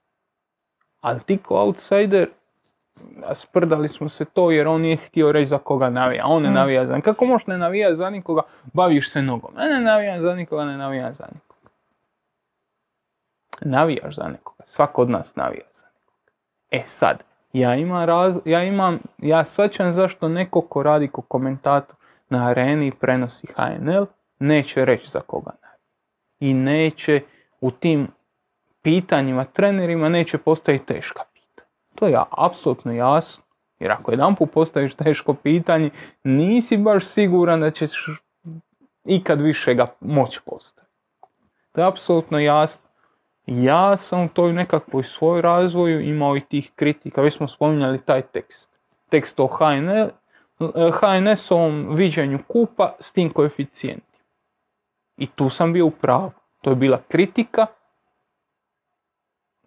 Ali 1.02 1.20
ti 1.20 1.38
ko 1.38 1.56
outsider, 1.56 2.30
sprdali 3.34 3.90
smo 3.90 4.10
se 4.10 4.26
to 4.26 4.52
jer 4.52 4.68
on 4.68 4.82
nije 4.82 4.98
htio 4.98 5.32
reći 5.32 5.46
za 5.46 5.58
koga 5.58 5.90
navija. 5.90 6.26
On 6.26 6.44
ne 6.44 6.50
Mm. 6.50 6.54
navija 6.54 6.86
za 6.86 7.02
Kako 7.02 7.26
možeš 7.26 7.48
ne 7.48 7.58
navijati 7.58 7.96
za 7.96 8.10
nikoga, 8.10 8.42
baviš 8.74 9.12
se 9.12 9.22
nogom. 9.22 9.54
Ne, 9.58 9.70
ne 9.70 9.82
navijam 9.82 10.22
za 10.22 10.36
nikoga, 10.36 10.66
ne 10.66 10.78
navijam 10.78 11.14
za 11.14 11.26
nikoga. 11.34 11.52
Navijaš 13.62 14.16
za 14.16 14.28
nekoga. 14.28 14.64
Svako 14.66 15.02
od 15.02 15.10
nas 15.10 15.36
navija 15.36 15.66
za 15.72 15.86
nekoga. 15.86 16.32
E 16.72 16.82
sad, 16.86 17.24
ja 17.54 17.76
imam, 17.76 18.06
raz, 18.06 18.38
ja 18.46 18.64
imam, 18.64 19.00
ja 19.18 19.46
svačam 19.46 19.92
zašto 19.92 20.30
neko 20.30 20.62
ko 20.62 20.84
radi 20.84 21.08
ko 21.08 21.22
komentator 21.22 21.96
na 22.30 22.48
areni 22.48 22.88
i 22.88 22.92
prenosi 22.92 23.48
HNL, 23.56 24.06
neće 24.40 24.86
reći 24.86 25.10
za 25.10 25.20
koga 25.20 25.52
navija. 25.62 25.78
I 26.40 26.54
neće 26.54 27.22
u 27.62 27.72
tim 27.72 28.08
pitanjima, 28.82 29.44
trenerima, 29.44 30.10
neće 30.10 30.38
postaviti 30.38 30.86
teška. 30.86 31.22
To 32.02 32.08
je 32.08 32.20
apsolutno 32.30 32.92
jasno. 32.92 33.44
Jer 33.80 33.92
ako 33.92 34.12
jedan 34.12 34.36
put 34.36 34.52
postaviš 34.52 34.96
teško 34.96 35.34
pitanje, 35.34 35.90
nisi 36.24 36.78
baš 36.78 37.06
siguran 37.06 37.60
da 37.60 37.72
ćeš 37.72 37.92
ikad 39.06 39.42
više 39.42 39.74
ga 39.74 39.88
moći 40.00 40.40
postaviti. 40.46 40.94
To 41.72 41.82
je 41.82 41.88
apsolutno 41.88 42.40
jasno. 42.40 42.90
Ja 43.46 43.98
sam 43.98 44.26
u 44.26 44.30
toj 44.30 44.54
nekakvoj 44.54 45.04
svoj 45.04 45.42
razvoju 45.42 46.02
imao 46.02 46.38
i 46.38 46.42
tih 46.42 46.72
kritika, 46.76 47.22
već 47.22 47.38
smo 47.38 47.48
spominjali 47.48 48.02
taj 48.06 48.22
tekst. 48.22 48.80
Tekst 49.10 49.40
o 49.40 49.48
HNS-ovom 51.02 51.96
viđenju 51.96 52.40
kupa 52.48 52.96
s 53.00 53.14
tim 53.14 53.30
koeficijentima. 53.34 54.24
I 55.18 55.28
tu 55.28 55.50
sam 55.50 55.74
bio 55.74 55.86
u 55.86 55.92
pravu. 55.92 56.32
To 56.62 56.70
je 56.70 56.76
bila 56.76 57.02
kritika. 57.08 57.66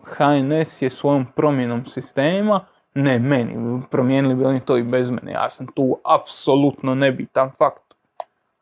HNS 0.05 0.82
je 0.82 0.90
svojom 0.90 1.26
promjenom 1.36 1.86
sistema, 1.86 2.64
ne 2.94 3.18
meni, 3.18 3.82
promijenili 3.90 4.35
bi 4.35 4.44
oni 4.44 4.60
to 4.60 4.76
i 4.76 4.82
bez 4.82 5.10
mene, 5.10 5.32
ja 5.32 5.51
sam 5.51 5.66
tu 5.66 5.98
apsolutno 6.05 6.94
nebitan 6.94 7.51
faktor. 7.59 7.97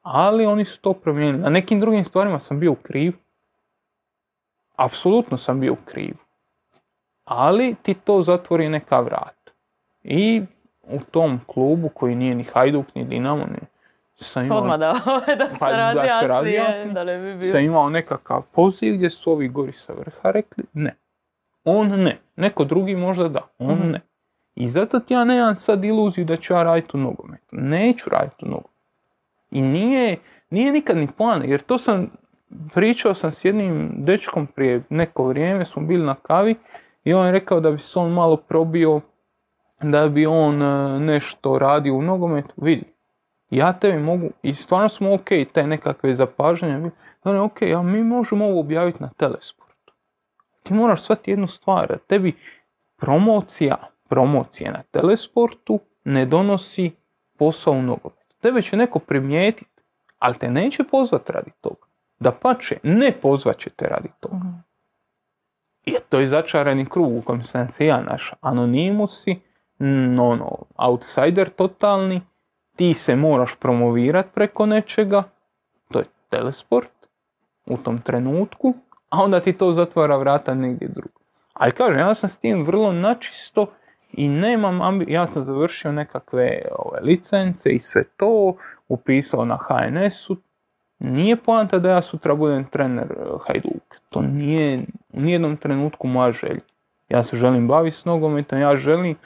Ali 0.02 0.46
oni 0.46 0.64
su 0.64 0.80
to 0.80 0.92
promijenili. 0.92 1.42
Na 1.42 1.48
nekim 1.50 1.80
drugim 1.80 2.04
stvarima 2.04 2.40
sam 2.40 2.60
bio 2.60 2.72
u 2.72 2.76
krivu. 2.76 3.16
Apsolutno 4.76 5.36
sam 5.36 5.60
bio 5.60 5.72
u 5.72 5.76
krivu. 5.84 6.18
Ali 7.24 7.74
ti 7.82 7.94
to 7.94 8.22
zatvori 8.22 8.68
neka 8.68 9.00
vrata. 9.00 9.52
I 10.02 10.42
u 10.82 11.00
tom 11.10 11.40
klubu 11.46 11.88
koji 11.88 12.14
nije 12.14 12.34
ni 12.34 12.44
Hajduk 12.44 12.94
ni 12.94 13.04
Dinamo, 13.04 13.44
ni, 13.44 13.58
sam 14.14 14.46
imao, 14.46 14.58
Odmah 14.58 14.78
da, 14.78 14.92
da 15.38 15.50
se 15.50 15.58
Pa 15.58 15.72
da 15.72 16.08
se 16.20 16.28
razjasni, 16.28 16.92
da 16.92 17.04
ne 17.04 17.18
bi 17.18 17.34
bio. 17.34 17.50
sam 17.50 17.60
imao 17.60 17.90
nekakav 17.90 18.42
poziv 18.42 18.94
gdje 18.94 19.10
su 19.10 19.32
ovi 19.32 19.48
gori 19.48 19.72
sa 19.72 19.92
vrha 19.92 20.30
rekli 20.30 20.64
ne. 20.72 20.96
On 21.64 21.88
ne. 21.88 22.18
Neko 22.36 22.64
drugi 22.64 22.96
možda 22.96 23.28
da, 23.28 23.40
on 23.58 23.78
Mhm. 23.78 23.90
ne. 23.90 24.00
I 24.54 24.68
zato 24.68 25.00
ti 25.00 25.14
ja 25.14 25.24
nemam 25.24 25.56
sad 25.56 25.84
iluziju 25.84 26.24
da 26.24 26.36
ću 26.36 26.52
ja 26.54 26.62
raditi 26.62 26.96
u 26.96 27.00
nogometu. 27.00 27.46
Neću 27.52 28.10
raditi 28.10 28.44
u 28.44 28.48
nogometu. 28.48 28.68
I 29.50 29.62
nije, 29.62 30.16
nije 30.50 30.72
nikad 30.72 30.96
ni 30.96 31.08
plan, 31.16 31.42
jer 31.44 31.60
to 31.62 31.78
sam, 31.78 32.10
pričao 32.74 33.14
sam 33.14 33.30
s 33.30 33.44
jednim 33.44 33.92
dečkom 33.96 34.46
prije 34.46 34.82
neko 34.88 35.24
vrijeme, 35.24 35.64
smo 35.64 35.82
bili 35.82 36.06
na 36.06 36.14
kavi 36.14 36.54
i 37.04 37.14
on 37.14 37.26
je 37.26 37.32
rekao 37.32 37.60
da 37.60 37.70
bi 37.70 37.78
se 37.78 37.98
on 37.98 38.12
malo 38.12 38.36
probio, 38.36 39.00
da 39.82 40.08
bi 40.08 40.26
on 40.26 40.62
e, 40.62 41.00
nešto 41.00 41.58
radio 41.58 41.94
u 41.94 42.02
nogometu. 42.02 42.54
Vidi, 42.56 42.84
ja 43.50 43.72
tebi 43.72 43.98
mogu, 43.98 44.30
i 44.42 44.54
stvarno 44.54 44.88
smo 44.88 45.14
ok, 45.14 45.28
te 45.52 45.66
nekakve 45.66 46.14
zapažanja, 46.14 46.90
on 47.24 47.34
je 47.34 47.40
ok, 47.40 47.62
a 47.76 47.82
mi 47.82 48.04
možemo 48.04 48.44
ovo 48.44 48.60
objaviti 48.60 49.02
na 49.02 49.08
telesportu. 49.16 49.61
Ti 50.62 50.74
moraš 50.74 51.02
shvatiti 51.02 51.30
jednu 51.30 51.46
stvar, 51.46 51.88
da 51.88 51.98
tebi 51.98 52.36
promocija, 52.96 53.76
promocija 54.08 54.72
na 54.72 54.82
telesportu 54.82 55.80
ne 56.04 56.26
donosi 56.26 56.90
posao 57.38 57.74
u 57.74 57.82
nogometu. 57.82 58.36
Tebe 58.40 58.62
će 58.62 58.76
neko 58.76 58.98
primijetiti, 58.98 59.82
ali 60.18 60.38
te 60.38 60.50
neće 60.50 60.84
pozvat 60.84 61.30
radi 61.30 61.50
toga. 61.60 61.86
Da 62.18 62.32
pače, 62.32 62.78
ne 62.82 63.12
pozvat 63.22 63.58
će 63.58 63.70
te 63.70 63.86
radi 63.86 64.08
toga. 64.20 64.36
Mhm. 64.36 64.58
I 65.84 65.94
to 66.08 66.20
je 66.20 66.26
začarani 66.26 66.86
krug 66.86 67.16
u 67.16 67.22
kojem 67.22 67.44
sam 67.44 67.68
se 67.68 67.86
ja 67.86 68.00
našao. 68.00 68.38
Anonimusi, 68.40 69.40
mm, 69.78 70.20
ono, 70.20 70.58
outsider 70.76 71.50
totalni, 71.50 72.20
ti 72.76 72.94
se 72.94 73.16
moraš 73.16 73.54
promovirat 73.54 74.26
preko 74.34 74.66
nečega, 74.66 75.22
to 75.90 75.98
je 75.98 76.04
telesport 76.28 77.08
u 77.66 77.76
tom 77.76 77.98
trenutku, 77.98 78.74
a 79.12 79.22
onda 79.22 79.40
ti 79.40 79.52
to 79.52 79.72
zatvara 79.72 80.16
vrata 80.16 80.54
negdje 80.54 80.88
drugo. 80.88 81.20
Ali 81.52 81.72
kažem, 81.72 82.00
ja 82.00 82.14
sam 82.14 82.28
s 82.28 82.38
tim 82.38 82.64
vrlo 82.64 82.92
načisto 82.92 83.66
i 84.12 84.28
nemam 84.28 84.80
ambi- 84.80 85.10
ja 85.10 85.26
sam 85.26 85.42
završio 85.42 85.92
nekakve 85.92 86.62
ove, 86.78 87.00
licence 87.00 87.70
i 87.70 87.80
sve 87.80 88.04
to, 88.16 88.56
upisao 88.88 89.44
na 89.44 89.58
HNS-u, 89.68 90.36
nije 90.98 91.36
poanta 91.36 91.78
da 91.78 91.90
ja 91.90 92.02
sutra 92.02 92.34
budem 92.34 92.64
trener 92.64 93.12
e, 93.12 93.24
Hajduka. 93.46 93.96
To 94.08 94.22
nije 94.22 94.80
u 95.12 95.20
nijednom 95.20 95.56
trenutku 95.56 96.06
moja 96.06 96.32
želja. 96.32 96.60
Ja 97.08 97.22
se 97.22 97.36
želim 97.36 97.68
baviti 97.68 97.96
s 97.96 98.04
nogometom, 98.04 98.58
ja 98.58 98.76
želim 98.76 99.16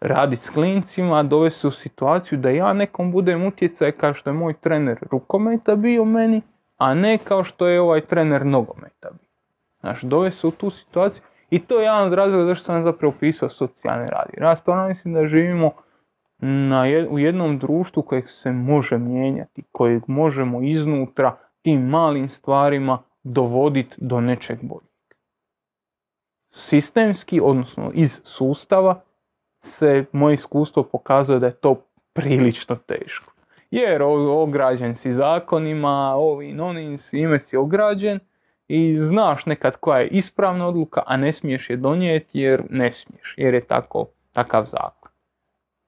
raditi 0.00 0.42
s 0.42 0.50
klincima, 0.50 1.22
dovesti 1.22 1.66
u 1.66 1.70
situaciju 1.70 2.38
da 2.38 2.50
ja 2.50 2.72
nekom 2.72 3.12
budem 3.12 3.46
utjecaj 3.46 3.92
kao 3.92 4.14
što 4.14 4.30
je 4.30 4.34
moj 4.34 4.54
trener 4.54 4.98
rukometa 5.10 5.76
bio 5.76 6.04
meni, 6.04 6.42
a 6.82 6.94
ne 6.94 7.18
kao 7.18 7.44
što 7.44 7.66
je 7.66 7.80
ovaj 7.80 8.00
trener 8.00 8.46
nogometa. 8.46 9.10
Znaš, 9.80 10.02
dovesti 10.02 10.40
se 10.40 10.46
u 10.46 10.50
tu 10.50 10.70
situaciju 10.70 11.24
i 11.50 11.58
to 11.58 11.78
je 11.78 11.84
jedan 11.84 12.06
od 12.06 12.12
razloga 12.12 12.44
zašto 12.44 12.64
sam 12.64 12.82
zapravo 12.82 13.14
pisao 13.20 13.48
socijalni 13.48 14.06
rad. 14.06 14.26
Ja 14.40 14.56
stvarno 14.56 14.88
mislim 14.88 15.14
da 15.14 15.26
živimo 15.26 15.70
na 16.38 16.84
u 17.10 17.18
jednom 17.18 17.58
društvu 17.58 18.02
kojeg 18.02 18.28
se 18.28 18.52
može 18.52 18.98
mijenjati, 18.98 19.62
kojeg 19.72 20.02
možemo 20.06 20.62
iznutra 20.62 21.36
tim 21.62 21.88
malim 21.88 22.28
stvarima 22.28 23.02
dovoditi 23.22 23.94
do 23.98 24.20
nečeg 24.20 24.58
boljeg. 24.62 25.14
Sistemski, 26.50 27.40
odnosno 27.40 27.90
iz 27.94 28.20
sustava, 28.24 29.00
se 29.60 30.04
moje 30.12 30.34
iskustvo 30.34 30.82
pokazuje 30.82 31.38
da 31.38 31.46
je 31.46 31.52
to 31.52 31.86
prilično 32.12 32.76
teško. 32.76 33.31
Jer 33.72 34.02
ograđen 34.02 34.94
si 34.94 35.12
zakonima, 35.12 36.14
ovim, 36.16 36.60
onim, 36.60 36.94
ime 37.12 37.40
si 37.40 37.56
ograđen 37.56 38.18
i 38.68 38.96
znaš 39.00 39.46
nekad 39.46 39.76
koja 39.76 39.98
je 39.98 40.08
ispravna 40.08 40.68
odluka, 40.68 41.02
a 41.06 41.16
ne 41.16 41.32
smiješ 41.32 41.70
je 41.70 41.76
donijeti 41.76 42.40
jer 42.40 42.62
ne 42.70 42.92
smiješ, 42.92 43.34
jer 43.36 43.54
je 43.54 43.60
tako, 43.60 44.06
takav 44.32 44.64
zakon. 44.66 45.10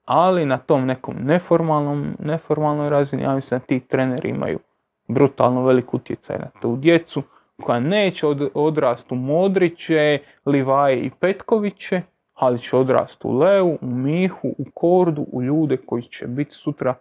Ali 0.05 0.45
na 0.45 0.57
tom 0.57 0.85
nekom 0.85 1.15
neformalnom, 1.19 2.17
neformalnoj 2.19 2.89
razini, 2.89 3.23
ja 3.23 3.35
mislim 3.35 3.59
da 3.59 3.65
ti 3.65 3.79
treneri 3.79 4.29
imaju 4.29 4.59
brutalno 5.07 5.65
velik 5.65 5.93
utjecaj 5.93 6.37
na 6.39 6.49
tu 6.61 6.75
djecu, 6.75 7.23
koja 7.61 7.79
neće 7.79 8.27
od, 8.27 8.49
odrasti 8.53 9.13
u 9.13 9.17
Modriće, 9.17 10.19
Livaje 10.45 10.99
i 10.99 11.11
Petkoviće, 11.19 12.01
ali 12.33 12.59
će 12.59 12.75
odrasti 12.75 13.27
u 13.27 13.37
Leu, 13.37 13.77
u 13.81 13.85
Mihu, 13.85 14.55
u 14.57 14.65
Kordu, 14.73 15.25
u 15.31 15.43
ljude 15.43 15.77
koji 15.77 16.03
će 16.03 16.27
biti 16.27 16.55
sutra 16.55 16.95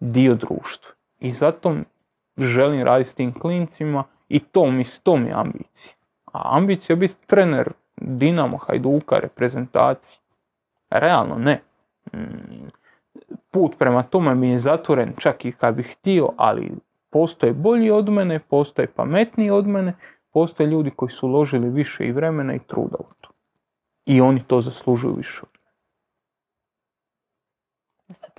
dio 0.00 0.34
društva. 0.34 0.94
I 1.18 1.30
zato 1.30 1.76
želim 2.38 2.82
raditi 2.82 3.10
s 3.10 3.14
tim 3.14 3.40
klincima 3.40 4.04
i 4.28 4.38
to 4.38 4.70
mi, 4.70 4.84
to 5.02 5.16
mi 5.16 5.26
je 5.26 5.34
ambicija. 5.34 5.94
A 6.32 6.56
ambicija 6.56 6.96
biti 6.96 7.26
trener 7.26 7.72
Dinamo, 7.96 8.56
Hajduka, 8.56 9.16
reprezentacije. 9.16 10.20
Realno 10.90 11.38
ne. 11.38 11.62
Mm, 12.14 12.68
Put 13.50 13.78
prema 13.78 14.02
tome 14.02 14.34
mi 14.34 14.50
je 14.50 14.58
zatvoren 14.58 15.12
čak 15.18 15.44
i 15.44 15.52
kad 15.52 15.74
bih 15.74 15.96
htio, 15.98 16.28
ali 16.36 16.72
postoje 17.10 17.52
bolji 17.52 17.90
od 17.90 18.08
mene, 18.08 18.38
postoje 18.38 18.86
pametniji 18.86 19.50
od 19.50 19.66
mene, 19.66 19.94
postoje 20.32 20.66
ljudi 20.66 20.90
koji 20.90 21.10
su 21.10 21.26
uložili 21.26 21.70
više 21.70 22.06
i 22.06 22.12
vremena 22.12 22.54
i 22.54 22.58
truda 22.58 22.96
u 22.98 23.14
to. 23.20 23.30
I 24.06 24.20
oni 24.20 24.42
to 24.42 24.60
zaslužuju 24.60 25.14
više. 25.14 25.40
od 25.42 25.59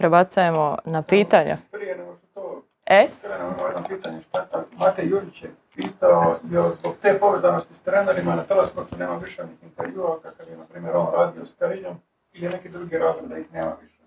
prebacujemo 0.01 0.77
na 0.85 1.01
pitanja. 1.01 1.57
Prije 1.71 1.97
nego 1.97 2.15
što 2.15 2.27
to 2.33 2.61
E, 2.85 3.07
krenemo 3.21 3.67
jedno 3.67 3.83
pitanje, 3.87 4.21
šta 4.21 4.39
je 4.39 4.45
Mate 4.77 5.05
Jurić 5.05 5.43
je 5.43 5.51
pitao, 5.75 6.35
jel 6.51 6.69
zbog 6.69 6.93
te 7.01 7.17
povezanosti 7.19 7.73
s 7.75 7.79
trenerima 7.79 8.35
na 8.35 8.43
telesportu 8.43 8.97
nema 8.97 9.17
više 9.17 9.41
onih 9.41 9.63
intervjua 9.63 10.19
kakav 10.23 10.47
je, 10.49 10.57
na 10.57 10.65
primjer, 10.65 10.95
on 10.95 11.07
radio 11.13 11.45
s 11.45 11.55
Kariljom 11.59 11.95
ili 12.33 12.45
je 12.45 12.49
neki 12.49 12.69
drugi 12.69 12.97
razlog 12.97 13.27
da 13.27 13.37
ih 13.37 13.53
nema 13.53 13.75
više? 13.81 14.01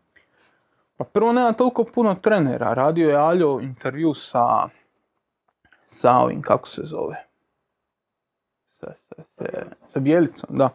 Pa 0.97 1.05
prvo 1.05 1.33
nema 1.33 1.53
toliko 1.53 1.85
puno 1.85 2.15
trenera. 2.15 2.75
Radio 2.75 3.09
je 3.09 3.17
Aljo 3.17 3.61
intervju 3.63 4.15
sa, 4.15 4.69
sa 5.87 6.13
ovim, 6.13 6.43
kako 6.43 6.69
se 6.69 6.83
zove? 6.85 7.25
Sa, 8.69 8.87
sa, 9.01 9.15
sa, 9.37 9.45
sa 9.87 10.01
Bjelicom, 10.01 10.59
da. 10.59 10.71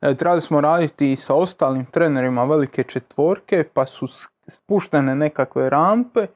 E, 0.00 0.14
trebali 0.14 0.40
smo 0.40 0.60
raditi 0.60 1.12
i 1.12 1.16
sa 1.16 1.34
ostalim 1.34 1.86
trenerima 1.86 2.44
velike 2.44 2.82
četvorke, 2.82 3.64
pa 3.74 3.86
su 3.86 4.06
spuštene 4.48 5.14
nekakve 5.14 5.70
rampe, 5.70 6.26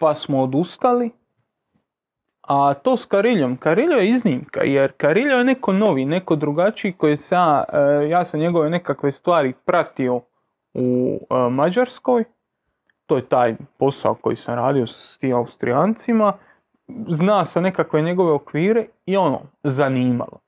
pa 0.00 0.14
smo 0.14 0.42
odustali. 0.42 1.10
A 2.42 2.74
to 2.74 2.96
s 2.96 3.04
Kariljom, 3.04 3.56
Kariljo 3.56 3.96
je 3.96 4.08
iznimka, 4.08 4.62
jer 4.62 4.92
Kariljo 4.96 5.38
je 5.38 5.44
neko 5.44 5.72
novi, 5.72 6.04
neko 6.04 6.36
drugačiji 6.36 6.92
koji 6.92 7.16
se 7.16 7.34
ja, 7.34 7.64
e, 7.72 8.08
ja 8.08 8.24
sam 8.24 8.40
njegove 8.40 8.70
nekakve 8.70 9.12
stvari 9.12 9.52
pratio 9.64 10.20
u 10.74 11.18
e, 11.30 11.50
Mađarskoj. 11.50 12.24
To 13.06 13.16
je 13.16 13.26
taj 13.28 13.56
posao 13.78 14.14
koji 14.14 14.36
sam 14.36 14.54
radio 14.54 14.86
s 14.86 15.18
tim 15.18 15.36
Austrijancima. 15.36 16.32
Zna 17.08 17.44
sa 17.44 17.60
nekakve 17.60 18.02
njegove 18.02 18.32
okvire 18.32 18.86
i 19.06 19.16
ono, 19.16 19.40
zanimalo. 19.62 20.38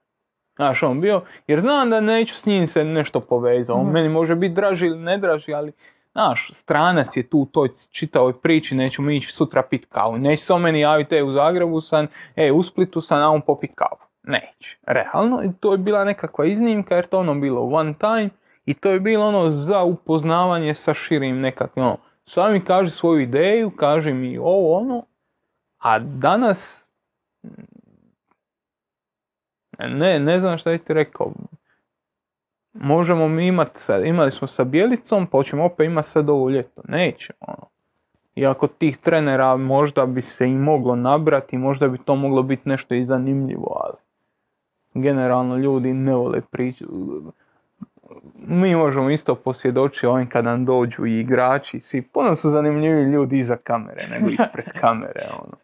Znaš, 0.56 0.82
on 0.82 1.00
bio, 1.00 1.22
jer 1.46 1.60
znam 1.60 1.90
da 1.90 2.00
neću 2.00 2.34
s 2.34 2.46
njim 2.46 2.66
se 2.66 2.84
nešto 2.84 3.20
povezao. 3.20 3.76
On 3.76 3.82
Mhm. 3.84 3.92
meni 3.92 4.08
može 4.08 4.34
biti 4.34 4.54
draži 4.54 4.86
ili 4.86 4.98
ne 4.98 5.18
draži, 5.18 5.54
ali 5.54 5.72
Znaš, 6.14 6.48
stranac 6.52 7.16
je 7.16 7.28
tu 7.28 7.38
u 7.38 7.46
toj 7.46 7.68
čitavoj 7.90 8.40
priči, 8.40 8.74
neću 8.74 9.02
mi 9.02 9.16
ići 9.16 9.32
sutra 9.32 9.62
pit 9.62 9.86
kavu. 9.88 10.18
Neće 10.18 10.42
se 10.42 10.52
o 10.52 10.58
meni 10.58 10.80
javiti, 10.80 11.14
e, 11.14 11.22
u 11.22 11.32
Zagrebu 11.32 11.80
sam, 11.80 12.06
e, 12.36 12.52
u 12.52 12.62
Splitu 12.62 13.00
sam, 13.00 13.22
a 13.22 13.30
on 13.30 13.40
popi 13.40 13.66
kavu. 13.74 14.00
Neće. 14.22 14.78
Realno, 14.86 15.42
i 15.44 15.48
to 15.60 15.72
je 15.72 15.78
bila 15.78 16.04
nekakva 16.04 16.46
iznimka, 16.46 16.96
jer 16.96 17.06
to 17.06 17.18
ono 17.18 17.34
bilo 17.34 17.62
one 17.62 17.94
time, 17.98 18.30
i 18.66 18.74
to 18.74 18.90
je 18.90 19.00
bilo 19.00 19.26
ono 19.26 19.50
za 19.50 19.82
upoznavanje 19.82 20.74
sa 20.74 20.94
širim 20.94 21.40
nekakvim, 21.40 21.84
ono, 21.84 21.96
sami 22.24 22.64
kaži 22.64 22.90
svoju 22.90 23.20
ideju, 23.20 23.70
kaži 23.70 24.12
mi 24.12 24.38
ovo, 24.38 24.78
ono, 24.78 25.06
a 25.78 25.98
danas, 25.98 26.86
ne, 29.78 30.18
ne 30.18 30.40
znam 30.40 30.58
šta 30.58 30.70
je 30.70 30.78
ti 30.78 30.94
rekao, 30.94 31.32
možemo 32.74 33.28
mi 33.28 33.46
imati, 33.46 33.80
sad, 33.80 34.04
imali 34.04 34.30
smo 34.30 34.48
sa 34.48 34.64
Bjelicom, 34.64 35.26
pa 35.26 35.42
ćemo 35.42 35.64
opet 35.64 35.86
imati 35.86 36.08
sad 36.08 36.30
ovo 36.30 36.50
ljeto. 36.50 36.82
Nećemo. 36.88 37.38
Ono. 37.40 37.66
Iako 38.36 38.66
tih 38.66 38.98
trenera 38.98 39.56
možda 39.56 40.06
bi 40.06 40.22
se 40.22 40.46
i 40.46 40.54
moglo 40.54 40.96
nabrati, 40.96 41.58
možda 41.58 41.88
bi 41.88 41.98
to 41.98 42.14
moglo 42.14 42.42
biti 42.42 42.68
nešto 42.68 42.94
i 42.94 43.04
zanimljivo, 43.04 43.80
ali 43.84 43.96
generalno 44.94 45.56
ljudi 45.56 45.92
ne 45.92 46.14
vole 46.14 46.40
pričati. 46.50 46.90
Mi 48.46 48.76
možemo 48.76 49.10
isto 49.10 49.34
posvjedočiti 49.34 50.06
ovim 50.06 50.28
kad 50.28 50.44
nam 50.44 50.64
dođu 50.64 51.06
i 51.06 51.20
igrači, 51.20 51.80
svi 51.80 52.02
puno 52.02 52.34
su 52.34 52.50
zanimljivi 52.50 53.02
ljudi 53.02 53.38
iza 53.38 53.56
kamere 53.56 54.08
nego 54.10 54.30
ispred 54.30 54.64
kamere. 54.80 55.28
Ono. 55.32 55.56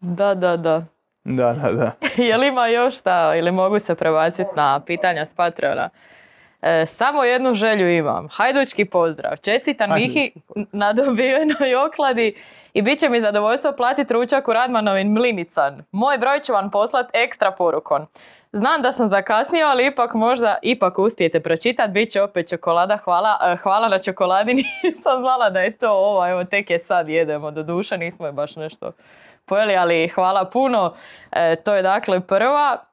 Da, 0.00 0.34
da, 0.34 0.56
da. 0.56 0.86
Da, 1.26 1.52
da, 1.52 1.72
da. 1.72 1.92
Je 2.22 2.36
li 2.36 2.48
ima 2.48 2.66
još 2.66 2.98
šta 2.98 3.32
ili 3.36 3.52
mogu 3.52 3.78
se 3.78 3.94
prebaciti 3.94 4.50
na 4.56 4.80
pitanja 4.80 5.26
s 5.26 5.34
Patreona? 5.34 5.88
E, 6.62 6.86
samo 6.86 7.24
jednu 7.24 7.54
želju 7.54 7.96
imam. 7.96 8.28
Hajdučki 8.32 8.84
pozdrav. 8.84 9.36
Čestitam 9.36 9.90
Hajdučki 9.90 10.18
Mihi 10.18 10.32
na 10.72 10.92
dobivenoj 10.92 11.74
okladi 11.86 12.36
i 12.74 12.82
bit 12.82 12.98
će 12.98 13.08
mi 13.08 13.20
zadovoljstvo 13.20 13.72
platiti 13.72 14.14
ručak 14.14 14.48
u 14.48 14.52
Radmanovin 14.52 15.12
Mlinican. 15.12 15.84
Moj 15.92 16.18
broj 16.18 16.40
ću 16.40 16.52
vam 16.52 16.70
poslat 16.70 17.06
ekstra 17.12 17.50
porukon. 17.50 18.06
Znam 18.52 18.82
da 18.82 18.92
sam 18.92 19.08
zakasnio, 19.08 19.66
ali 19.66 19.86
ipak 19.86 20.14
možda 20.14 20.58
ipak 20.62 20.98
uspijete 20.98 21.40
pročitati. 21.40 21.92
Biće 21.92 22.22
opet 22.22 22.48
čokolada. 22.48 22.96
Hvala, 22.96 23.38
e, 23.42 23.56
hvala 23.56 23.88
na 23.88 23.98
čokoladi. 23.98 24.54
Nisam 24.82 25.20
znala 25.20 25.50
da 25.50 25.60
je 25.60 25.76
to 25.76 25.90
ovo. 25.90 26.28
Evo, 26.28 26.44
tek 26.44 26.70
je 26.70 26.78
sad 26.78 27.08
jedemo. 27.08 27.50
Do 27.50 27.62
duše 27.62 27.98
nismo 27.98 28.26
je 28.26 28.32
baš 28.32 28.56
nešto 28.56 28.92
pojeli, 29.46 29.76
ali 29.76 30.08
hvala 30.08 30.44
puno. 30.44 30.94
E, 31.32 31.56
to 31.56 31.74
je 31.74 31.82
dakle 31.82 32.20
prva. 32.20 32.86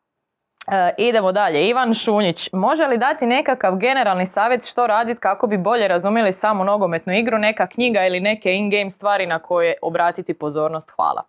E, 0.67 0.93
idemo 0.97 1.31
dalje. 1.31 1.67
Ivan 1.67 1.93
Šunjić, 1.93 2.49
može 2.53 2.85
li 2.88 2.97
dati 2.97 3.25
nekakav 3.25 3.75
generalni 3.75 4.25
savjet 4.25 4.65
što 4.65 4.88
raditi 4.88 5.19
kako 5.19 5.47
bi 5.47 5.57
bolje 5.57 5.88
razumjeli 5.88 6.34
samu 6.34 6.63
nogometnu 6.63 7.13
igru, 7.13 7.38
neka 7.38 7.67
knjiga 7.67 8.05
ili 8.05 8.19
neke 8.19 8.53
in-game 8.53 8.89
stvari 8.89 9.25
na 9.25 9.39
koje 9.39 9.73
obratiti 9.81 10.34
pozornost? 10.34 10.91
Hvala. 10.95 11.23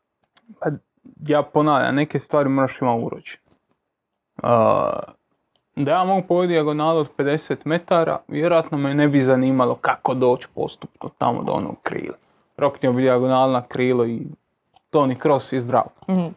Pa, 0.60 0.70
ja 1.26 1.42
ponavljam, 1.42 1.94
neke 1.94 2.18
stvari 2.18 2.48
moraš 2.48 2.80
imati 2.80 3.04
urođe. 3.04 3.38
Uh, 4.42 4.50
da 5.76 5.90
ja 5.90 6.04
mogu 6.04 6.26
po 6.26 6.46
dijagonalu 6.46 7.00
od 7.00 7.08
50 7.16 7.56
metara, 7.64 8.18
vjerojatno 8.28 8.78
me 8.78 8.94
ne 8.94 9.08
bi 9.08 9.22
zanimalo 9.22 9.74
kako 9.74 10.14
doći 10.14 10.48
postupno 10.54 11.10
tamo 11.18 11.42
do 11.42 11.52
onog 11.52 11.76
krila. 11.82 12.16
Roknio 12.56 12.92
bi 12.92 13.02
dijagonal 13.02 13.50
na 13.50 13.62
krilo 13.62 14.06
i 14.06 14.20
Toni 14.94 15.14
Kroos 15.14 15.52
i 15.52 15.60
zdrav. 15.60 15.84
Mhm. 16.08 16.20
Uh, 16.20 16.30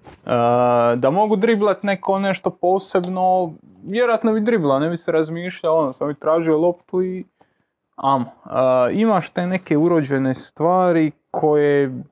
da 0.96 1.10
mogu 1.12 1.36
driblat 1.36 1.84
neko 1.84 2.20
nešto 2.20 2.50
posebno, 2.50 3.54
vjerojatno 3.84 4.34
bi 4.34 4.42
driblao, 4.42 4.80
ne 4.80 4.90
bi 4.90 4.98
se 4.98 5.12
razmišljao, 5.12 5.78
ono, 5.78 5.94
sam 5.94 6.08
bi 6.08 6.14
tražio 6.14 6.58
loptu 6.58 7.04
i 7.04 7.26
amo. 7.96 8.26
Uh, 8.46 8.52
imaš 8.92 9.30
te 9.30 9.48
neke 9.48 9.78
urođene 9.78 10.36
stvari 10.36 11.12
koje 11.32 12.04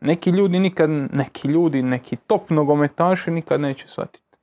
neki 0.00 0.30
ljudi 0.30 0.58
nikad, 0.58 0.90
neki 0.90 1.48
ljudi, 1.48 1.82
neki 1.82 2.16
top 2.16 2.50
nogometaši 2.50 3.30
nikad 3.30 3.60
neće 3.60 3.88
shvatiti. 3.88 4.38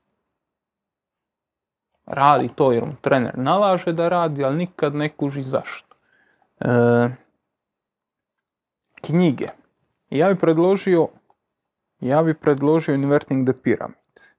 Radi 2.05 2.49
to 2.55 2.71
jer 2.71 2.85
mu 2.85 2.95
trener 3.01 3.37
nalaže 3.37 3.93
da 3.93 4.09
radi, 4.09 4.43
ali 4.43 4.57
nikad 4.57 4.95
ne 4.95 5.09
kuži 5.09 5.43
zašto. 5.43 5.95
E, 6.59 6.69
knjige. 9.01 9.47
Ja 10.09 10.27
bi 10.27 10.39
predložio 10.39 11.07
ja 12.07 12.23
bi 12.23 12.33
predložio 12.33 12.95
Inverting 12.95 13.49
the 13.49 13.53
Pyramid. 13.63 14.31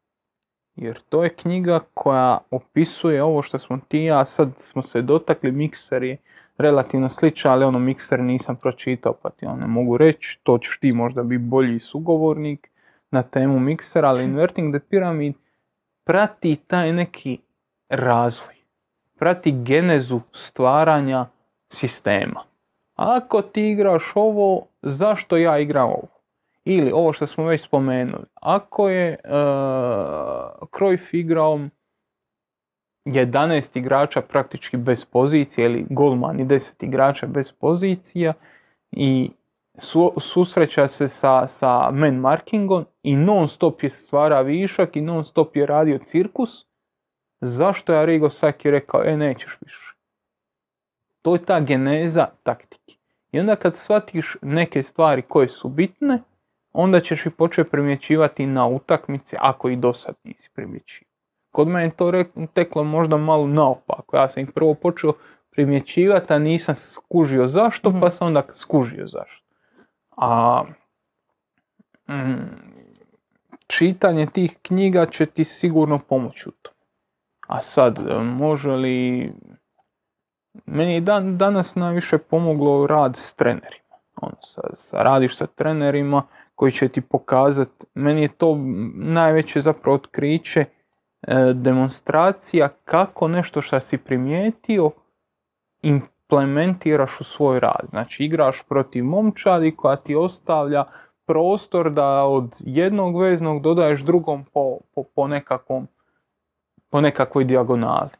Jer 0.74 1.00
to 1.08 1.24
je 1.24 1.34
knjiga 1.34 1.80
koja 1.94 2.38
opisuje 2.50 3.22
ovo 3.22 3.42
što 3.42 3.58
smo 3.58 3.78
ti 3.88 3.98
ja, 3.98 4.24
sad 4.24 4.48
smo 4.56 4.82
se 4.82 5.02
dotakli, 5.02 5.52
mikser 5.52 6.02
je 6.02 6.16
relativno 6.58 7.08
sličan, 7.08 7.52
ali 7.52 7.64
ono 7.64 7.78
mikser 7.78 8.20
nisam 8.20 8.56
pročitao 8.56 9.12
pa 9.12 9.30
ti 9.30 9.46
ono 9.46 9.56
ne 9.56 9.66
mogu 9.66 9.96
reći, 9.96 10.40
to 10.42 10.58
ćeš 10.58 10.78
ti 10.80 10.92
možda 10.92 11.22
biti 11.22 11.38
bolji 11.38 11.78
sugovornik 11.78 12.70
na 13.10 13.22
temu 13.22 13.60
miksera, 13.60 14.08
ali 14.08 14.24
Inverting 14.24 14.74
the 14.74 14.86
Pyramid 14.90 15.32
prati 16.04 16.56
taj 16.66 16.92
neki 16.92 17.38
razvoj, 17.88 18.54
prati 19.18 19.52
genezu 19.52 20.20
stvaranja 20.32 21.26
sistema. 21.68 22.42
Ako 22.94 23.42
ti 23.42 23.70
igraš 23.70 24.12
ovo, 24.14 24.66
zašto 24.82 25.36
ja 25.36 25.58
igram 25.58 25.88
ovo? 25.88 26.15
Ili 26.68 26.92
ovo 26.92 27.12
što 27.12 27.26
smo 27.26 27.44
već 27.44 27.62
spomenuli, 27.62 28.24
ako 28.34 28.88
je 28.88 29.16
uh, 29.24 31.10
igrao 31.12 31.60
11 33.04 33.78
igrača 33.78 34.20
praktički 34.20 34.76
bez 34.76 35.04
pozicije 35.04 35.64
ili 35.64 35.86
golman 35.90 36.40
i 36.40 36.44
10 36.44 36.84
igrača 36.84 37.26
bez 37.26 37.52
pozicija 37.52 38.32
i 38.92 39.30
su, 39.78 40.12
susreća 40.20 40.88
se 40.88 41.08
sa, 41.08 41.48
sa 41.48 41.90
man 41.90 42.14
markingom 42.14 42.84
i 43.02 43.16
non 43.16 43.48
stop 43.48 43.82
je 43.82 43.90
stvara 43.90 44.40
višak 44.40 44.96
i 44.96 45.00
non 45.00 45.24
stop 45.24 45.56
je 45.56 45.66
radio 45.66 45.98
cirkus, 46.04 46.66
zašto 47.40 47.92
je 47.92 47.98
Arrigo 47.98 48.30
Sacchi 48.30 48.70
rekao, 48.70 49.02
e 49.04 49.16
nećeš 49.16 49.58
više. 49.60 49.94
To 51.22 51.34
je 51.34 51.44
ta 51.44 51.60
geneza 51.60 52.26
taktike. 52.42 52.94
I 53.32 53.40
onda 53.40 53.56
kad 53.56 53.74
shvatiš 53.74 54.36
neke 54.42 54.82
stvari 54.82 55.22
koje 55.22 55.48
su 55.48 55.68
bitne, 55.68 56.22
onda 56.78 57.00
ćeš 57.00 57.26
i 57.26 57.30
početi 57.30 57.70
primjećivati 57.70 58.46
na 58.46 58.66
utakmici 58.66 59.36
ako 59.40 59.68
i 59.68 59.76
do 59.76 59.94
sad 59.94 60.14
nisi 60.24 60.50
primjećivao. 60.54 61.12
Kod 61.50 61.68
mene 61.68 61.84
je 61.84 61.96
to 61.96 62.12
teklo 62.54 62.84
možda 62.84 63.16
malo 63.16 63.46
naopako. 63.46 64.16
Ja 64.16 64.28
sam 64.28 64.42
ih 64.42 64.50
prvo 64.54 64.74
počeo 64.74 65.12
primjećivati, 65.50 66.32
a 66.32 66.38
nisam 66.38 66.74
skužio 66.74 67.46
zašto, 67.46 67.92
pa 68.00 68.10
sam 68.10 68.26
onda 68.26 68.42
skužio 68.52 69.06
zašto. 69.06 69.46
A 70.16 70.62
mm, 72.08 72.66
čitanje 73.66 74.26
tih 74.26 74.58
knjiga 74.62 75.06
će 75.06 75.26
ti 75.26 75.44
sigurno 75.44 75.98
pomoći 75.98 76.48
u 76.48 76.52
tom. 76.52 76.74
A 77.46 77.62
sad, 77.62 77.98
može 78.22 78.70
li... 78.70 79.32
Meni 80.66 80.94
je 80.94 81.00
dan, 81.00 81.38
danas 81.38 81.74
najviše 81.74 82.18
pomoglo 82.18 82.86
rad 82.86 83.16
s 83.16 83.34
trenerima. 83.34 83.96
Ono, 84.16 84.36
sa, 84.42 84.60
sa, 84.74 85.02
radiš 85.02 85.36
sa 85.36 85.46
trenerima 85.46 86.22
koji 86.56 86.72
će 86.72 86.88
ti 86.88 87.00
pokazati, 87.00 87.86
meni 87.94 88.22
je 88.22 88.28
to 88.28 88.58
najveće 88.94 89.60
zapravo 89.60 89.94
otkriće, 89.94 90.60
e, 90.60 90.66
demonstracija 91.54 92.68
kako 92.68 93.28
nešto 93.28 93.62
što 93.62 93.80
si 93.80 93.98
primijetio 93.98 94.90
implementiraš 95.82 97.20
u 97.20 97.24
svoj 97.24 97.60
rad. 97.60 97.84
Znači 97.88 98.24
igraš 98.24 98.62
protiv 98.62 99.04
momčadi 99.04 99.76
koja 99.76 99.96
ti 99.96 100.14
ostavlja 100.14 100.84
prostor 101.26 101.90
da 101.90 102.24
od 102.24 102.56
jednog 102.60 103.20
veznog 103.20 103.62
dodaješ 103.62 104.00
drugom 104.00 104.44
po, 104.44 104.78
po, 104.94 105.02
po 105.14 105.28
nekakvom 105.28 105.88
po 106.90 107.00
nekakvoj 107.00 107.44
dijagonali. 107.44 108.10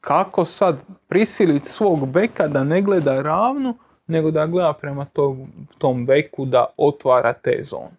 Kako 0.00 0.44
sad 0.44 0.82
prisiliti 1.08 1.68
svog 1.68 2.08
beka 2.08 2.48
da 2.48 2.64
ne 2.64 2.82
gleda 2.82 3.22
ravno, 3.22 3.74
nego 4.06 4.30
da 4.30 4.46
gleda 4.46 4.72
prema 4.72 5.04
tom, 5.04 5.46
tom 5.78 6.06
beku 6.06 6.44
da 6.44 6.66
otvara 6.76 7.32
te 7.32 7.60
zone. 7.62 7.90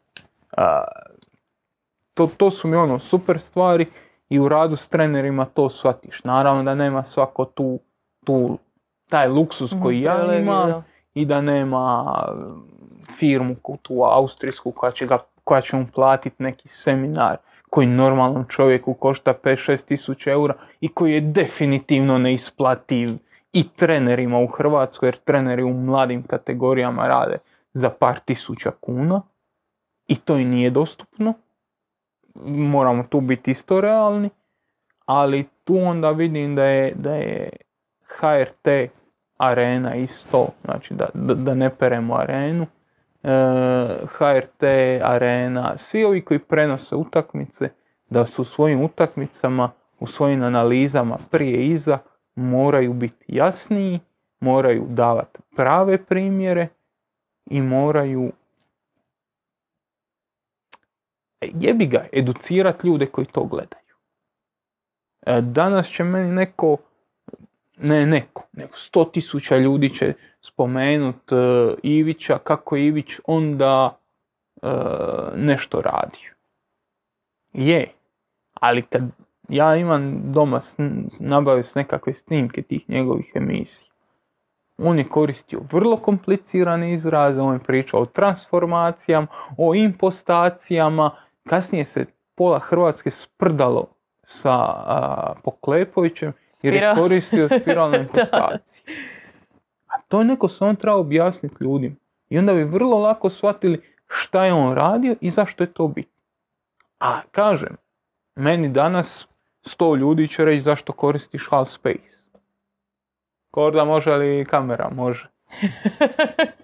A, 0.58 0.84
to, 2.14 2.30
to 2.38 2.52
su 2.52 2.68
mi 2.68 2.76
ono 2.76 3.00
super 3.00 3.40
stvari 3.40 3.86
i 4.30 4.40
u 4.40 4.50
radu 4.50 4.76
s 4.76 4.88
trenerima 4.88 5.46
to 5.46 5.70
shvatiš. 5.70 6.24
Naravno 6.24 6.64
da 6.64 6.76
nema 6.76 7.04
svako 7.04 7.46
tu, 7.46 7.80
tu 8.26 8.58
taj 9.10 9.28
luksus 9.28 9.74
koji 9.82 10.02
ja 10.02 10.14
imam 10.42 10.84
i 11.14 11.26
da 11.26 11.42
nema 11.42 12.16
firmu 13.20 13.56
ku- 13.62 13.78
tu 13.82 14.04
austrijsku 14.04 14.72
koja 14.72 14.92
će, 14.92 15.06
ga, 15.06 15.18
koja 15.44 15.62
će 15.62 15.76
mu 15.76 15.88
platiti 15.96 16.44
neki 16.44 16.68
seminar 16.68 17.38
koji 17.70 17.88
normalnom 17.88 18.46
čovjeku 18.50 18.94
košta 18.94 19.34
5-6 19.44 19.86
tisuća 19.86 20.32
eura 20.32 20.54
i 20.82 20.88
koji 20.94 21.14
je 21.14 21.22
definitivno 21.22 22.18
neisplativ 22.18 23.10
i 23.56 23.64
trenerima 23.76 24.40
u 24.40 24.48
Hrvatskoj, 24.48 25.08
jer 25.08 25.18
treneri 25.18 25.64
u 25.64 25.74
mladim 25.74 26.24
kategorijama 26.24 27.08
rade 27.08 27.38
za 27.74 27.90
par 27.90 28.20
tisuća 28.20 28.72
kuna 28.82 29.22
i 30.08 30.16
to 30.16 30.38
i 30.38 30.46
nije 30.46 30.70
dostupno. 30.70 31.34
Moramo 32.46 33.04
tu 33.04 33.22
biti 33.22 33.52
isto 33.52 33.82
realni, 33.82 34.30
ali 35.06 35.46
tu 35.64 35.78
onda 35.78 36.12
vidim 36.12 36.56
da 36.56 36.64
je, 36.64 36.94
da 36.96 37.16
je 37.16 37.50
HRT 38.02 38.92
arena 39.38 39.96
isto, 39.96 40.48
znači 40.64 40.94
da, 40.94 41.10
da, 41.14 41.54
ne 41.54 41.70
peremo 41.70 42.16
arenu, 42.16 42.68
e, 43.24 43.30
HRT 44.08 44.64
arena, 45.04 45.78
svi 45.78 46.04
ovi 46.04 46.26
koji 46.26 46.40
prenose 46.40 46.96
utakmice, 46.96 47.70
da 48.10 48.26
su 48.26 48.44
svojim 48.44 48.82
utakmicama, 48.84 49.72
u 50.00 50.08
svojim 50.08 50.44
analizama 50.44 51.18
prije 51.32 51.68
iza, 51.68 52.00
moraju 52.36 52.94
biti 52.94 53.26
jasniji, 53.28 54.00
moraju 54.40 54.86
davati 54.90 55.40
prave 55.56 56.06
primjere 56.06 56.68
i 57.46 57.62
moraju 57.62 58.32
jebi 61.42 61.86
ga, 61.86 62.08
educirati 62.12 62.88
ljude 62.88 63.06
koji 63.06 63.26
to 63.26 63.44
gledaju. 63.44 63.96
E, 65.26 65.42
Danas 65.42 65.88
će 65.92 66.04
meni 66.04 66.32
neko, 66.32 66.78
ne 67.78 68.06
neko, 68.06 68.48
nego 68.54 68.74
sto 68.74 69.06
tisuća 69.06 69.58
ljudi 69.58 69.90
će 69.90 70.14
spomenut 70.42 71.32
e, 71.32 71.36
Ivića, 71.84 72.38
kako 72.38 72.76
je 72.76 72.86
Ivić 72.86 73.12
onda 73.26 73.98
e, 74.62 74.68
nešto 75.36 75.82
radio. 75.82 76.32
Je, 77.54 77.88
ali 78.54 78.82
kad 78.82 79.04
ja 79.50 79.76
imam 79.76 80.32
doma, 80.32 80.58
sn- 80.58 81.08
nabavio 81.20 81.64
s 81.64 81.76
nekakve 81.76 82.14
snimke 82.14 82.62
tih 82.62 82.90
njegovih 82.90 83.32
emisija, 83.36 83.90
on 84.78 84.98
je 84.98 85.08
koristio 85.10 85.62
vrlo 85.72 85.98
komplicirane 85.98 86.94
izraze, 86.94 87.42
on 87.42 87.54
je 87.54 87.60
pričao 87.60 88.02
o 88.02 88.06
transformacijama, 88.06 89.28
o 89.58 89.76
impostacijama, 89.76 91.12
kasnije 91.48 91.86
se 91.86 92.06
pola 92.36 92.60
Hrvatske 92.60 93.12
sprdalo 93.12 93.88
sa 94.26 94.54
a, 94.54 95.34
Poklepovićem 95.44 96.34
jer 96.62 96.74
je 96.74 96.80
Spiral. 96.80 96.96
koristio 96.96 97.50
spiralne 97.50 98.00
impostacije. 98.08 98.84
A 99.88 100.02
to 100.08 100.20
je 100.20 100.26
neko 100.26 100.48
samo 100.48 100.74
treba 100.74 100.98
objasniti 100.98 101.56
ljudima. 101.60 101.96
I 102.30 102.38
onda 102.40 102.54
bi 102.54 102.64
vrlo 102.64 102.98
lako 102.98 103.30
shvatili 103.30 103.82
šta 104.08 104.46
je 104.46 104.54
on 104.54 104.76
radio 104.76 105.16
i 105.22 105.30
zašto 105.30 105.64
je 105.64 105.74
to 105.74 105.88
bitno. 105.88 106.22
A 107.00 107.22
kažem, 107.32 107.76
meni 108.36 108.70
danas 108.70 109.28
sto 109.68 109.96
ljudi 109.96 110.28
će 110.28 110.46
reći 110.46 110.60
zašto 110.60 110.94
koristiš 110.94 111.48
half 111.50 111.70
space. 111.70 112.30
Korda 113.52 113.86
može 113.86 114.16
li 114.16 114.46
kamera? 114.46 114.90
Može. 114.90 115.30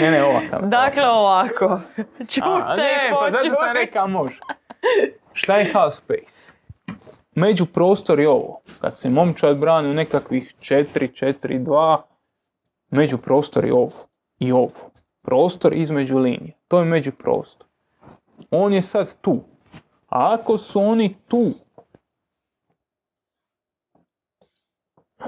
Ne, 0.00 0.10
ne, 0.10 0.24
ova 0.24 0.40
kamera. 0.50 0.66
Dakle 0.66 1.08
ovako, 1.08 1.80
čute 2.18 2.46
ne, 2.76 3.12
pa 3.20 3.30
zato 3.30 3.54
sam 3.54 3.72
rekao 3.74 4.08
može. 4.08 4.40
Šta 5.32 5.56
je 5.56 5.72
half 5.72 5.94
space? 5.94 6.52
Među 7.34 7.66
prostor 7.66 8.20
je 8.20 8.28
ovo. 8.28 8.60
Kad 8.80 8.98
se 8.98 9.10
momčad 9.10 9.58
brani 9.58 9.90
u 9.90 9.94
nekakvih 9.94 10.54
4, 10.60 10.84
4, 10.94 11.64
2, 11.64 11.98
među 12.90 13.18
prostor 13.18 13.64
je 13.64 13.72
ovo 13.72 14.08
i 14.38 14.52
ovo. 14.52 14.90
Prostor 15.22 15.72
između 15.74 16.18
linije. 16.18 16.56
To 16.68 16.78
je 16.78 16.84
među 16.84 17.12
prostor. 17.12 17.66
On 18.50 18.72
je 18.72 18.82
sad 18.82 19.20
tu. 19.20 19.40
A 20.08 20.34
ako 20.34 20.58
su 20.58 20.80
oni 20.80 21.16
tu, 21.28 21.52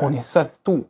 on 0.01 0.15
je 0.15 0.23
sad 0.23 0.59
tu. 0.63 0.85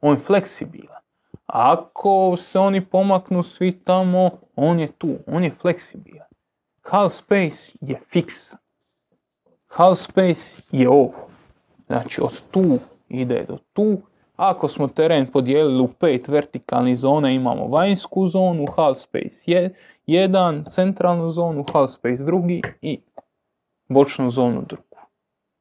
On 0.00 0.14
je 0.14 0.20
fleksibilan. 0.20 1.02
Ako 1.46 2.36
se 2.36 2.58
oni 2.58 2.84
pomaknu 2.84 3.42
svi 3.42 3.72
tamo, 3.72 4.30
on 4.56 4.80
je 4.80 4.92
tu. 4.92 5.16
On 5.26 5.44
je 5.44 5.50
fleksibilan. 5.60 6.26
Half 6.82 7.12
space 7.12 7.78
je 7.80 8.00
fiksan. 8.12 8.58
Half 9.66 9.98
space 9.98 10.62
je 10.70 10.88
ovo. 10.88 11.28
Znači 11.86 12.22
od 12.22 12.42
tu 12.50 12.78
ide 13.08 13.44
do 13.48 13.58
tu. 13.72 13.98
Ako 14.36 14.68
smo 14.68 14.88
teren 14.88 15.26
podijelili 15.26 15.82
u 15.82 15.88
pet 15.88 16.28
vertikalnih 16.28 16.98
zona, 16.98 17.30
imamo 17.30 17.66
vanjsku 17.66 18.26
zonu, 18.26 18.66
half 18.76 18.98
space 18.98 19.36
je 19.46 19.74
jedan, 20.06 20.64
centralnu 20.68 21.30
zonu, 21.30 21.64
half 21.72 21.90
space 21.90 22.24
drugi 22.24 22.62
i 22.82 23.00
bočnu 23.88 24.30
zonu 24.30 24.62
drugu. 24.68 24.96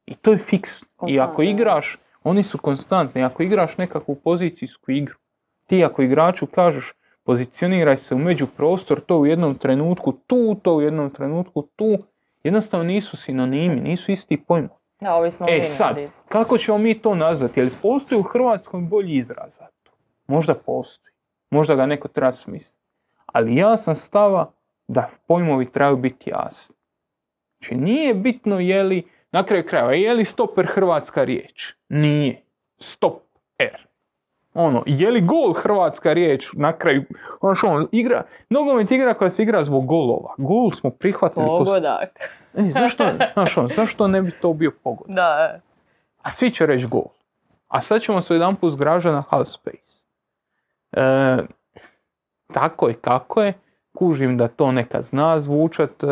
I 0.05 0.15
to 0.15 0.31
je 0.31 0.37
fiksno. 0.37 0.87
I 1.07 1.19
ako 1.19 1.41
igraš, 1.41 1.97
oni 2.25 2.43
su 2.43 2.57
konstantni. 2.57 3.23
Ako 3.23 3.43
igraš 3.43 3.77
nekakvu 3.77 4.15
pozicijsku 4.15 4.91
igru, 4.91 5.15
ti 5.67 5.85
ako 5.85 6.01
igraču 6.01 6.47
kažeš 6.47 6.93
pozicioniraj 7.23 7.97
se 7.97 8.15
u 8.15 8.17
međuprostor, 8.17 8.99
to 9.01 9.17
u 9.17 9.25
jednom 9.25 9.55
trenutku 9.55 10.11
tu, 10.11 10.55
to 10.63 10.75
u 10.75 10.81
jednom 10.81 11.09
trenutku 11.09 11.61
tu, 11.75 11.97
jednostavno 12.43 12.83
nisu 12.83 13.17
sinonimi, 13.17 13.81
nisu 13.81 14.11
isti 14.11 14.37
pojmovi. 14.37 14.79
Da, 15.01 15.15
ovisno 15.15 15.47
E 15.49 15.63
sad, 15.63 15.97
kako 16.29 16.57
ćemo 16.57 16.77
mi 16.77 16.99
to 16.99 17.15
nazvati? 17.15 17.59
Je 17.59 17.63
li 17.63 17.71
postoji 17.81 18.19
u 18.19 18.23
Hrvatskoj 18.23 18.81
bolji 18.81 19.15
izraz 19.15 19.57
za 19.57 19.67
to? 19.83 19.91
Možda 20.27 20.53
postoji. 20.53 21.13
Možda 21.49 21.75
ga 21.75 21.85
neko 21.85 22.07
treba 22.07 22.33
smisliti. 22.33 22.83
Ali 23.25 23.55
ja 23.55 23.77
sam 23.77 23.95
stava 23.95 24.51
da 24.87 25.09
pojmovi 25.27 25.71
trebaju 25.71 25.97
biti 25.97 26.29
jasni. 26.29 26.75
Znači 27.59 27.75
nije 27.75 28.13
bitno 28.13 28.59
je 28.59 28.83
li, 28.83 29.03
na 29.35 29.43
kraju 29.43 29.63
krajeva, 29.67 29.93
je 29.93 30.13
li 30.13 30.25
stoper 30.25 30.65
hrvatska 30.65 31.23
riječ? 31.23 31.73
Nije. 31.89 32.41
Stop 32.79 33.21
R. 33.57 33.87
Ono, 34.53 34.83
je 34.85 35.11
li 35.11 35.21
gol 35.21 35.53
hrvatska 35.53 36.13
riječ 36.13 36.49
na 36.53 36.77
kraju? 36.77 37.03
Ono 37.41 37.55
što 37.55 37.67
ono, 37.67 37.87
igra, 37.91 38.23
nogomet 38.49 38.91
igra 38.91 39.13
koja 39.13 39.29
se 39.29 39.43
igra 39.43 39.63
zbog 39.63 39.85
golova. 39.85 40.33
Gol 40.37 40.71
smo 40.71 40.89
prihvatili. 40.89 41.45
ko- 41.45 41.57
Pogodak. 41.57 42.19
E, 42.53 42.61
zašto, 42.61 43.03
znaš 43.33 43.57
ono, 43.57 43.67
zašto 43.67 44.07
ne 44.07 44.21
bi 44.21 44.31
to 44.31 44.53
bio 44.53 44.71
pogod? 44.83 45.07
Da, 45.09 45.59
A 46.21 46.29
svi 46.31 46.51
će 46.51 46.65
reći 46.65 46.87
gol. 46.87 47.05
A 47.67 47.81
sad 47.81 48.01
ćemo 48.01 48.21
se 48.21 48.33
jedan 48.33 48.55
put 48.55 48.73
na 49.03 49.23
half 49.29 49.47
space. 49.47 50.03
E, 50.91 51.37
tako 52.53 52.87
je 52.87 52.93
kako 52.93 53.41
je. 53.41 53.53
Kužim 53.95 54.37
da 54.37 54.47
to 54.47 54.71
neka 54.71 55.01
zna 55.01 55.39
zvučat 55.39 56.03
e, 56.03 56.07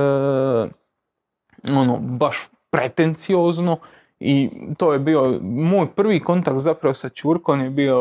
ono, 1.72 1.98
baš 2.00 2.48
pretenciozno 2.74 3.78
i 4.20 4.50
to 4.78 4.94
je 4.94 5.00
bio 5.00 5.40
moj 5.42 5.88
prvi 5.96 6.20
kontakt 6.20 6.60
zapravo 6.60 6.94
sa 6.94 7.10
Čurkom 7.10 7.62
je 7.62 7.70
bio 7.70 7.96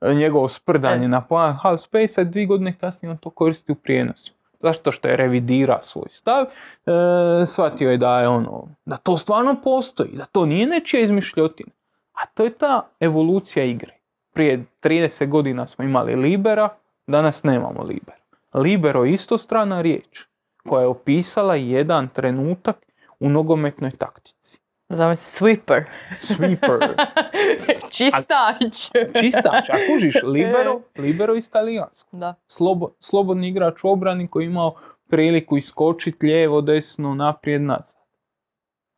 e, 0.00 0.14
njegovo 0.14 0.48
sprdanje 0.48 1.04
E. 1.04 1.08
na 1.08 1.20
plan 1.20 1.52
half 1.62 1.80
space 1.80 2.20
a 2.20 2.24
dvije 2.24 2.46
godine 2.46 2.74
kasnije 2.80 3.10
on 3.10 3.16
to 3.18 3.30
koristi 3.30 3.72
u 3.72 3.74
prijenosu. 3.74 4.32
Zašto 4.60 4.92
što 4.92 5.08
je 5.08 5.16
revidira 5.16 5.78
svoj 5.82 6.08
stav, 6.08 6.44
e, 6.44 7.46
shvatio 7.46 7.90
je 7.90 7.96
da 7.96 8.20
je 8.20 8.28
ono, 8.28 8.68
da 8.84 8.96
to 8.96 9.16
stvarno 9.16 9.56
postoji, 9.64 10.10
da 10.12 10.24
to 10.24 10.46
nije 10.46 10.66
nečija 10.66 11.02
izmišljotina. 11.02 11.70
A 12.12 12.26
to 12.26 12.44
je 12.44 12.50
ta 12.50 12.88
evolucija 13.00 13.64
igre. 13.64 13.94
Prije 14.32 14.64
30 14.82 15.28
godina 15.28 15.66
smo 15.66 15.84
imali 15.84 16.16
libera, 16.16 16.68
danas 17.06 17.44
nemamo 17.44 17.82
libera. 17.82 18.18
Libero 18.54 19.04
je 19.04 19.12
isto 19.12 19.38
strana 19.38 19.80
riječ 19.80 20.26
koja 20.68 20.80
je 20.80 20.88
opisala 20.88 21.54
jedan 21.54 22.08
trenutak 22.08 22.87
u 23.20 23.28
nogometnoj 23.28 23.90
taktici. 23.90 24.58
zove 24.88 25.16
se 25.16 25.44
sweeper. 25.44 25.84
Sweeper. 26.20 26.94
Čistač. 27.90 28.90
Čistač, 29.14 29.70
a 29.70 29.76
kužiš, 29.86 30.14
libero, 30.34 30.80
libero 30.96 31.34
iz 31.34 31.50
talijanskog. 31.50 32.20
Da. 32.20 32.34
Slobo, 32.46 32.90
slobodni 33.00 33.48
igrač 33.48 33.84
u 33.84 33.88
obrani 33.88 34.28
koji 34.28 34.44
je 34.44 34.50
imao 34.50 34.74
priliku 35.08 35.56
iskočiti 35.56 36.26
lijevo, 36.26 36.60
desno, 36.60 37.14
naprijed, 37.14 37.62
nazad. 37.62 38.00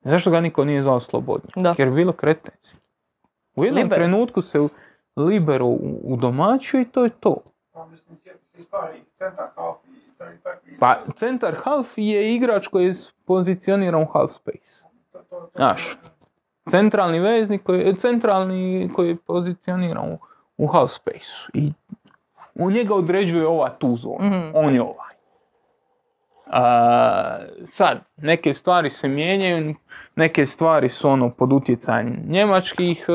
Zašto 0.01 0.31
ga 0.31 0.41
niko 0.41 0.65
nije 0.65 0.83
zvao 0.83 1.01
slobodnjak? 1.01 1.53
Da. 1.57 1.75
Jer 1.79 1.89
je 1.89 1.95
bilo 1.95 2.13
kretenci. 2.13 2.77
U 3.57 3.65
jednom 3.65 3.83
Libero. 3.83 3.95
trenutku 3.97 4.43
se 4.43 4.61
u- 4.61 4.69
libero 5.17 5.67
u- 5.67 5.79
udomaćio 6.05 6.81
i 6.81 6.85
to 6.85 7.05
je 7.05 7.11
to. 7.11 7.37
Pa 7.73 7.87
mislim, 7.87 8.17
sjeti 8.17 8.47
se 8.47 8.59
i 8.59 8.63
starih 8.63 9.03
centar 10.21 10.53
i 10.67 10.79
Pa 10.79 10.97
centar 11.15 11.55
half 11.65 11.89
je 11.97 12.35
igrač 12.35 12.67
koji 12.69 12.87
je 12.87 12.95
pozicioniran 13.25 14.03
u 14.03 14.07
half 14.13 14.31
space. 14.31 14.85
Znaš, 15.55 15.99
centralni 16.71 17.21
veznik 17.21 17.63
koji 17.63 17.81
je, 17.81 17.95
centralni 17.95 18.91
koji 18.95 19.09
je 19.09 19.17
pozicioniran 19.17 20.13
u, 20.13 20.19
u 20.57 20.67
half 20.67 20.91
space 20.91 21.51
i 21.55 21.73
u 22.55 22.71
njega 22.71 22.95
određuje 22.95 23.47
ova 23.47 23.69
tu 23.69 23.89
zonu, 23.89 24.19
Mhm. 24.21 24.51
on 24.55 24.75
je 24.75 24.83
ovaj. 24.83 25.10
Sad, 27.65 27.99
neke 28.17 28.55
stvari 28.55 28.91
se 28.91 29.09
mijenjaju, 29.09 29.75
neke 30.17 30.47
stvari 30.47 30.89
su 30.89 31.09
ono 31.09 31.31
pod 31.31 31.53
utjecajem 31.53 32.25
njemačkih 32.29 33.07
e, 33.09 33.13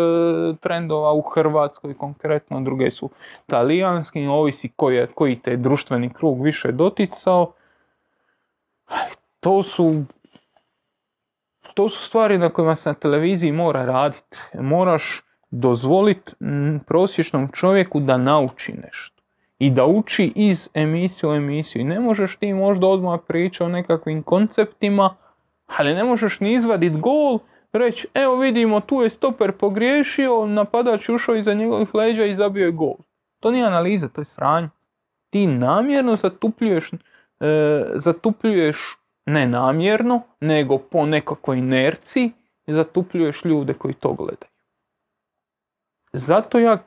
trendova 0.60 1.14
u 1.14 1.22
Hrvatskoj 1.22 1.94
konkretno, 1.94 2.62
druge 2.62 2.92
su 2.92 3.10
talijanski, 3.46 4.26
ovisi 4.26 4.70
koji, 4.76 5.08
koji 5.16 5.40
te 5.40 5.58
društveni 5.58 6.14
krug 6.14 6.44
više 6.44 6.72
doticao. 6.72 7.54
To 9.40 9.64
su 9.64 10.04
to 11.76 11.90
su 11.90 12.06
stvari 12.06 12.38
na 12.38 12.50
kojima 12.50 12.76
se 12.76 12.90
na 12.90 12.94
televiziji 12.94 13.52
mora 13.52 13.86
raditi. 13.86 14.38
Moraš 14.54 15.22
dozvoliti 15.52 16.34
prosječnom 16.88 17.50
čovjeku 17.54 18.00
da 18.00 18.18
nauči 18.18 18.74
nešto. 18.74 19.15
I 19.60 19.70
da 19.70 19.86
uči 19.86 20.34
iz 20.36 20.70
emisije 20.74 21.30
u 21.30 21.34
emisiju. 21.34 21.82
I 21.82 21.86
ne 21.86 22.00
možeš 22.00 22.36
ti 22.36 22.54
možda 22.54 22.88
odmah 22.88 23.20
pričati 23.28 23.64
o 23.64 23.70
nekakvim 23.70 24.24
konceptima, 24.24 25.16
ali 25.66 25.94
ne 25.94 26.04
možeš 26.04 26.40
ni 26.40 26.54
izvaditi 26.54 27.00
gol, 27.00 27.40
reći 27.74 28.08
evo 28.14 28.36
vidimo 28.36 28.80
tu 28.80 29.02
je 29.02 29.10
stoper 29.10 29.52
pogriješio, 29.52 30.46
napadač 30.46 31.10
ušao 31.10 31.36
iza 31.36 31.54
njegovih 31.54 31.96
leđa 31.96 32.26
i 32.26 32.36
zabio 32.36 32.66
je 32.66 32.72
gol. 32.72 32.96
To 33.40 33.52
nije 33.52 33.66
analiza, 33.66 34.08
to 34.08 34.22
je 34.22 34.26
sranje. 34.26 34.70
Ti 35.30 35.48
namjerno 35.48 36.16
zatupljuješ, 36.16 36.92
e, 36.94 36.98
zatupljuješ 37.96 38.98
ne 39.26 39.48
namjerno, 39.48 40.22
nego 40.40 40.78
po 40.78 41.06
nekakvoj 41.06 41.58
inerciji 41.58 42.32
zatupljuješ 42.68 43.46
ljude 43.46 43.74
koji 43.74 43.94
to 43.94 44.14
gledaju. 44.14 44.52
Zato 46.14 46.60
ja 46.60 46.78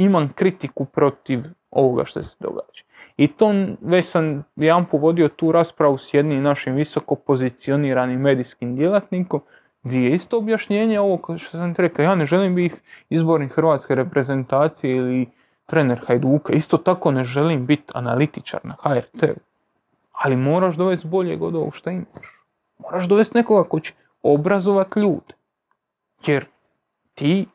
imam 0.00 0.28
kritiku 0.28 0.84
protiv 0.84 1.40
ovoga 1.70 2.04
što 2.04 2.22
se 2.22 2.36
događa. 2.40 2.82
I 3.16 3.28
to 3.28 3.54
već 3.80 4.06
sam 4.06 4.44
jedan 4.56 4.84
povodio 4.84 5.28
tu 5.28 5.52
raspravu 5.52 5.98
s 5.98 6.14
jednim 6.14 6.42
našim 6.42 6.74
visoko 6.74 7.14
pozicioniranim 7.14 8.20
medijskim 8.20 8.76
djelatnikom, 8.76 9.40
gdje 9.82 9.98
je 10.00 10.10
isto 10.10 10.38
objašnjenje 10.38 11.00
ovo 11.00 11.38
što 11.38 11.58
sam 11.58 11.74
ti 11.74 11.82
rekao, 11.82 12.02
ja 12.02 12.14
ne 12.14 12.26
želim 12.26 12.54
biti 12.54 12.76
izbornik 13.10 13.52
hrvatske 13.52 13.94
reprezentacije 13.94 14.96
ili 14.96 15.26
trener 15.66 16.00
Hajduka, 16.06 16.52
isto 16.52 16.76
tako 16.76 17.10
ne 17.10 17.24
želim 17.24 17.66
biti 17.66 17.92
analitičar 17.94 18.60
na 18.64 18.76
HRT-u. 18.82 19.40
Ali 20.12 20.36
moraš 20.36 20.76
dovesti 20.76 21.08
boljeg 21.08 21.42
od 21.42 21.54
ovog 21.54 21.76
što 21.76 21.90
imaš. 21.90 22.40
Moraš 22.78 23.08
dovesti 23.08 23.38
nekoga 23.38 23.68
ko 23.68 23.80
će 23.80 23.92
obrazovati 24.22 25.00
ljude. 25.00 25.34
Jer 26.26 26.44
ti 27.14 27.46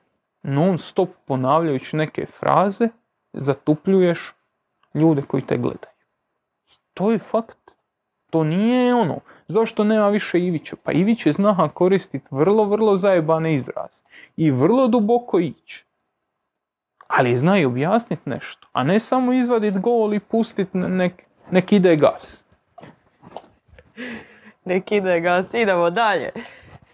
non 0.47 0.77
stop 0.77 1.09
ponavljajući 1.25 1.95
neke 1.95 2.25
fraze 2.25 2.87
zatupljuješ 3.33 4.33
ljude 4.93 5.21
koji 5.21 5.45
te 5.45 5.57
gledaju. 5.57 5.95
To 6.93 7.11
je 7.11 7.19
fakt. 7.19 7.57
To 8.29 8.43
nije 8.43 8.95
ono. 8.95 9.19
Zašto 9.47 9.83
nema 9.83 10.07
više 10.07 10.39
Ivića? 10.39 10.75
Pa 10.83 10.91
Ivić 10.91 11.25
je 11.25 11.31
zna 11.31 11.69
koristiti 11.73 12.27
vrlo, 12.31 12.65
vrlo 12.65 12.97
zajebane 12.97 13.53
izraze. 13.53 14.03
I 14.37 14.51
vrlo 14.51 14.87
duboko 14.87 15.39
ići. 15.39 15.85
Ali 17.07 17.37
zna 17.37 17.59
i 17.59 17.65
objasniti 17.65 18.29
nešto. 18.29 18.67
A 18.71 18.83
ne 18.83 18.99
samo 18.99 19.33
izvaditi 19.33 19.79
gol 19.79 20.13
i 20.13 20.19
pustiti 20.19 20.77
nek, 20.77 21.23
nek 21.51 21.71
ide 21.71 21.95
gas. 21.95 22.45
Nek 24.65 24.91
ide 24.91 25.19
gas, 25.19 25.53
idemo 25.53 25.89
dalje. 25.89 26.31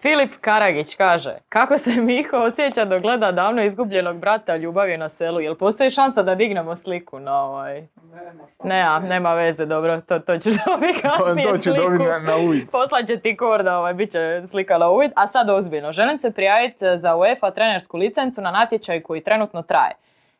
Filip 0.02 0.32
Karagić 0.42 0.96
kaže, 0.96 1.38
kako 1.50 1.78
se 1.78 1.92
Miho 1.92 2.38
osjeća 2.38 2.86
dok 2.86 3.02
gleda 3.02 3.32
davno 3.32 3.64
izgubljenog 3.64 4.18
brata 4.18 4.56
ljubavi 4.56 4.98
na 4.98 5.10
selu? 5.10 5.40
Jel 5.40 5.56
postoji 5.56 5.90
šansa 5.90 6.24
da 6.24 6.36
dignemo 6.36 6.76
sliku 6.76 7.20
na 7.20 7.44
ovaj... 7.44 7.88
Nema 8.14 8.44
Ne, 8.64 8.82
a, 8.82 9.00
nema 9.00 9.34
veze, 9.34 9.66
dobro, 9.66 10.02
to, 10.02 10.20
to 10.20 10.38
ćeš 10.38 10.54
dobiti 10.68 11.02
kasnije 11.02 11.48
to 11.48 11.58
ću 11.58 11.64
sliku. 11.64 12.04
na, 12.04 12.20
na 12.20 12.38
uvid. 12.38 12.70
Poslaće 12.72 13.18
ti 13.18 13.38
korda, 13.38 13.78
ovaj, 13.78 13.94
bit 13.94 14.12
će 14.12 14.42
slika 14.48 14.78
na 14.78 14.90
uvid. 14.90 15.12
A 15.16 15.28
sad 15.28 15.50
ozbiljno, 15.50 15.92
želim 15.92 16.18
se 16.18 16.32
prijaviti 16.32 16.86
za 16.96 17.16
UEFA 17.16 17.52
trenersku 17.52 17.98
licencu 17.98 18.42
na 18.42 18.52
natječaj 18.52 19.02
koji 19.02 19.24
trenutno 19.24 19.62
traje. 19.62 19.94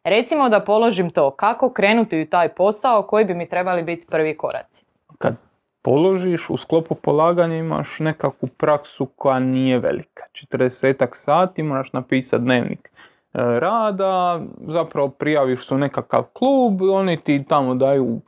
Recimo 0.04 0.50
da 0.50 0.60
položim 0.60 1.10
to, 1.10 1.32
kako 1.32 1.74
krenuti 1.74 2.22
u 2.22 2.26
taj 2.30 2.50
posao, 2.50 3.04
koji 3.04 3.26
bi 3.26 3.34
mi 3.34 3.50
trebali 3.50 3.84
biti 3.84 4.08
prvi 4.08 4.38
koraci? 4.38 4.86
Kad 5.18 5.51
položiš, 5.82 6.50
u 6.50 6.58
sklopu 6.58 6.96
polaganja 6.96 7.56
imaš 7.56 8.00
nekakvu 8.00 8.50
praksu 8.58 9.06
koja 9.06 9.40
nije 9.40 9.80
velika. 9.80 10.24
40 10.34 11.08
sati 11.12 11.64
moraš 11.64 11.94
napisati 11.94 12.44
dnevnik 12.44 12.90
e, 12.90 12.92
rada, 13.34 14.42
zapravo 14.68 15.10
prijaviš 15.10 15.68
se 15.68 15.76
u 15.76 15.78
nekakav 15.78 16.24
klub, 16.24 16.82
oni 16.82 17.18
ti 17.18 17.44
tamo 17.50 17.76
daju 17.76 18.22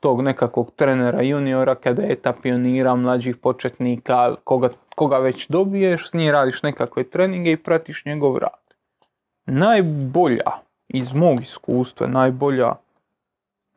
tog 0.00 0.22
nekakvog 0.22 0.70
trenera, 0.76 1.22
juniora, 1.22 1.74
kadeta, 1.74 2.32
pionira, 2.42 2.94
mlađih 2.94 3.36
početnika, 3.36 4.34
koga, 4.44 4.68
koga 4.94 5.18
već 5.18 5.48
dobiješ, 5.48 6.10
s 6.10 6.12
njim 6.12 6.30
radiš 6.30 6.62
nekakve 6.62 7.04
treninge 7.04 7.52
i 7.52 7.56
pratiš 7.56 8.04
njegov 8.04 8.38
rad. 8.38 8.74
Najbolja, 9.46 10.52
iz 10.88 11.14
mog 11.14 11.40
iskustva, 11.40 12.06
najbolja 12.06 12.74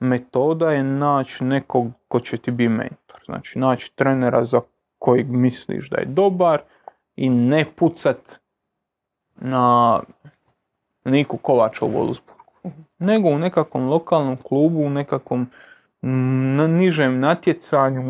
metoda 0.01 0.71
je 0.71 0.83
naći 0.83 1.43
nekog 1.43 1.88
ko 2.07 2.19
će 2.19 2.38
ti 2.38 2.51
biti 2.51 2.69
mentor. 2.69 3.21
Znači 3.25 3.59
naći 3.59 3.95
trenera 3.95 4.45
za 4.45 4.61
kojeg 4.99 5.30
misliš 5.30 5.89
da 5.89 5.97
je 5.97 6.05
dobar 6.05 6.61
i 7.15 7.30
ne 7.30 7.65
pucat 7.75 8.39
na 9.35 9.99
Niku 11.05 11.38
Kovača 11.38 11.85
u 11.85 11.89
Wolfsburgu. 11.89 12.71
Nego 12.99 13.30
u 13.30 13.39
nekakvom 13.39 13.88
lokalnom 13.88 14.38
klubu, 14.38 14.80
u 14.80 14.89
nekakvom 14.89 15.47
na 16.01 16.67
nižem 16.67 17.19
natjecanju, 17.19 18.03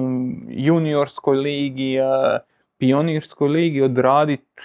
juniorskoj 0.47 1.37
ligi, 1.37 1.97
pionirskoj 2.77 3.49
ligi 3.49 3.81
odraditi 3.81 4.61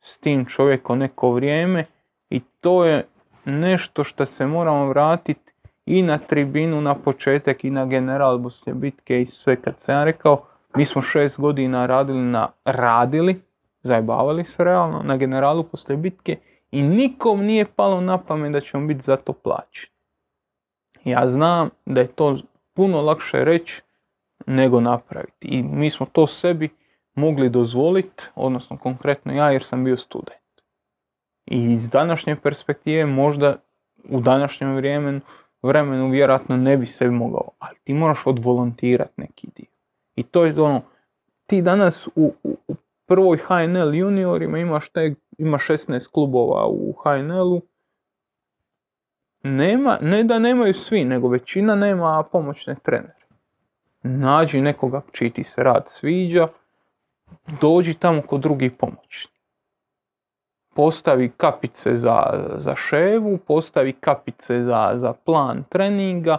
s 0.00 0.18
tim 0.18 0.44
čovjekom 0.44 0.98
neko 0.98 1.32
vrijeme 1.32 1.84
i 2.30 2.40
to 2.60 2.84
je 2.84 3.06
nešto 3.44 4.04
što 4.04 4.26
se 4.26 4.46
moramo 4.46 4.86
vratiti 4.86 5.49
i 5.90 6.02
na 6.02 6.18
tribinu 6.18 6.80
na 6.80 6.94
početak 6.94 7.64
i 7.64 7.70
na 7.70 7.86
general 7.86 8.42
poslije 8.42 8.74
bitke 8.74 9.22
i 9.22 9.26
sve 9.26 9.62
kad 9.62 9.74
sam 9.78 9.94
ja 9.94 10.04
rekao 10.04 10.44
mi 10.76 10.84
smo 10.84 11.02
šest 11.02 11.40
godina 11.40 11.86
radili 11.86 12.22
na 12.22 12.48
radili, 12.64 13.40
zajebavali 13.82 14.44
se 14.44 14.64
realno 14.64 15.02
na 15.02 15.16
generalu 15.16 15.64
poslije 15.64 15.96
bitke 15.96 16.38
i 16.70 16.82
nikom 16.82 17.44
nije 17.44 17.64
palo 17.64 18.00
na 18.00 18.18
pamet 18.18 18.52
da 18.52 18.60
ćemo 18.60 18.86
biti 18.86 19.00
za 19.00 19.16
to 19.16 19.32
plaćeni. 19.32 19.92
Ja 21.04 21.28
znam 21.28 21.70
da 21.86 22.00
je 22.00 22.06
to 22.06 22.38
puno 22.74 23.00
lakše 23.00 23.44
reći 23.44 23.82
nego 24.46 24.80
napraviti 24.80 25.48
i 25.48 25.62
mi 25.62 25.90
smo 25.90 26.06
to 26.06 26.26
sebi 26.26 26.68
mogli 27.14 27.48
dozvoliti, 27.48 28.24
odnosno 28.34 28.76
konkretno 28.76 29.32
ja 29.32 29.50
jer 29.50 29.62
sam 29.62 29.84
bio 29.84 29.96
student. 29.96 30.40
I 31.46 31.72
iz 31.72 31.90
današnje 31.90 32.36
perspektive 32.36 33.06
možda 33.06 33.56
u 34.08 34.20
današnjem 34.20 34.76
vremenu, 34.76 35.20
vremenu 35.62 36.10
vjerojatno 36.10 36.56
ne 36.56 36.76
bi 36.76 36.86
sebi 36.86 37.10
mogao, 37.10 37.48
ali 37.58 37.76
ti 37.84 37.94
moraš 37.94 38.26
odvolontirati 38.26 39.12
neki 39.16 39.48
dio. 39.56 39.66
I 40.16 40.22
to 40.22 40.44
je 40.44 40.60
ono, 40.60 40.82
ti 41.46 41.62
danas 41.62 42.06
u, 42.06 42.32
u, 42.42 42.56
u 42.68 42.74
prvoj 43.06 43.38
HNL 43.38 43.94
juniorima 43.94 44.58
imaš 44.58 44.88
te, 44.88 45.14
ima 45.38 45.58
16 45.58 46.10
klubova 46.12 46.66
u 46.66 46.92
HNL-u, 46.92 47.62
nema, 49.42 49.98
ne 50.00 50.24
da 50.24 50.38
nemaju 50.38 50.74
svi, 50.74 51.04
nego 51.04 51.28
većina 51.28 51.74
nema 51.74 52.24
pomoćne 52.32 52.76
trenere. 52.82 53.26
Nađi 54.02 54.60
nekoga 54.60 55.02
čiji 55.12 55.30
ti 55.30 55.44
se 55.44 55.62
rad 55.62 55.82
sviđa, 55.86 56.48
dođi 57.60 57.94
tamo 57.94 58.22
kod 58.22 58.40
drugih 58.40 58.72
pomoćni. 58.72 59.39
Postavi 60.74 61.32
kapice 61.36 61.96
za, 61.96 62.22
za 62.56 62.74
ševu, 62.76 63.38
postavi 63.38 63.92
kapice 63.92 64.62
za, 64.62 64.90
za 64.94 65.12
plan 65.12 65.64
treninga, 65.68 66.38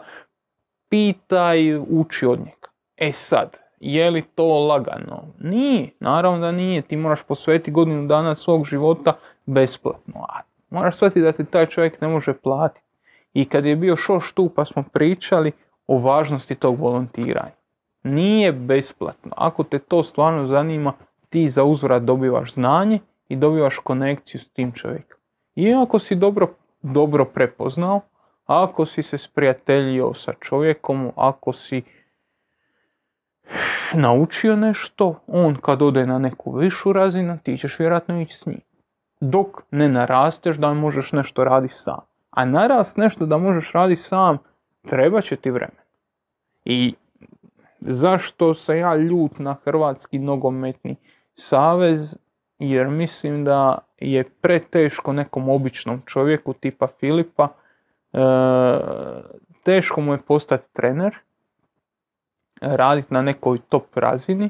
pitaj, 0.90 1.78
uči 1.78 2.26
od 2.26 2.40
njega. 2.40 2.68
E 2.98 3.12
sad, 3.12 3.58
je 3.80 4.12
li 4.12 4.22
to 4.22 4.46
lagano? 4.46 5.24
Nije, 5.40 5.90
naravno 6.00 6.40
da 6.40 6.52
nije. 6.52 6.82
Ti 6.82 6.98
moraš 6.98 7.24
posvetiti 7.24 7.72
godinu 7.72 8.08
dana 8.08 8.36
svog 8.36 8.66
života 8.66 9.14
besplatno. 9.46 10.26
A 10.30 10.40
moraš 10.70 10.96
shvatiti 10.96 11.22
da 11.22 11.32
ti 11.32 11.46
taj 11.46 11.66
čovjek 11.66 12.02
ne 12.02 12.08
može 12.08 12.34
platiti. 12.34 12.86
I 13.34 13.46
kad 13.46 13.66
je 13.66 13.76
bio 13.76 13.96
šoš 13.96 14.34
tu 14.34 14.50
pa 14.50 14.66
smo 14.66 14.84
pričali 14.94 15.52
o 15.88 15.98
važnosti 15.98 16.56
tog 16.56 16.80
volontiranja. 16.80 17.56
Nije 18.04 18.52
besplatno. 18.52 19.32
Ako 19.38 19.64
te 19.64 19.80
to 19.80 20.04
stvarno 20.04 20.48
zanima, 20.48 20.94
ti 21.30 21.48
za 21.48 21.64
uzvrat 21.64 22.04
dobivaš 22.04 22.54
znanje 22.54 23.00
i 23.32 23.36
dobivaš 23.36 23.78
konekciju 23.78 24.42
s 24.42 24.50
tim 24.50 24.72
čovjekom. 24.72 25.20
I 25.56 25.74
ako 25.74 26.00
si 26.00 26.16
dobro, 26.16 26.48
dobro 26.82 27.26
prepoznao, 27.26 28.02
ako 28.46 28.86
si 28.86 29.04
se 29.04 29.18
sprijateljio 29.18 30.14
sa 30.14 30.34
čovjekom, 30.40 31.12
ako 31.16 31.54
si 31.54 31.82
naučio 33.94 34.56
nešto, 34.56 35.20
on 35.28 35.56
kad 35.56 35.82
ode 35.82 36.06
na 36.06 36.20
neku 36.20 36.52
višu 36.52 36.94
razinu, 36.94 37.38
ti 37.44 37.58
ćeš 37.58 37.80
vjerojatno 37.80 38.22
ići 38.22 38.38
s 38.38 38.46
njim. 38.46 38.62
Dok 39.20 39.48
ne 39.72 39.90
narasteš 39.90 40.58
da 40.58 40.74
možeš 40.74 41.12
nešto 41.12 41.44
raditi 41.44 41.74
sam. 41.74 42.00
A 42.30 42.46
narast 42.46 42.98
nešto 42.98 43.26
da 43.26 43.38
možeš 43.38 43.72
raditi 43.72 44.02
sam, 44.02 44.38
treba 44.90 45.22
će 45.22 45.36
ti 45.36 45.52
vremena. 45.52 45.82
I 46.66 46.94
zašto 47.80 48.54
se 48.54 48.78
ja 48.78 48.96
ljut 48.96 49.40
na 49.40 49.56
Hrvatski 49.64 50.20
nogometni 50.20 50.96
savez? 51.36 52.16
Jer 52.62 52.88
mislim 52.88 53.44
da 53.44 53.78
je 53.98 54.24
preteško 54.24 55.14
nekom 55.14 55.50
običnom 55.50 56.02
čovjeku 56.06 56.54
tipa 56.54 56.88
Filipa, 56.88 57.48
e, 58.14 58.20
teško 59.64 60.02
mu 60.02 60.14
je 60.14 60.18
postati 60.18 60.74
trener, 60.74 61.16
raditi 62.62 63.14
na 63.14 63.22
nekoj 63.22 63.60
top 63.70 63.98
razini 63.98 64.50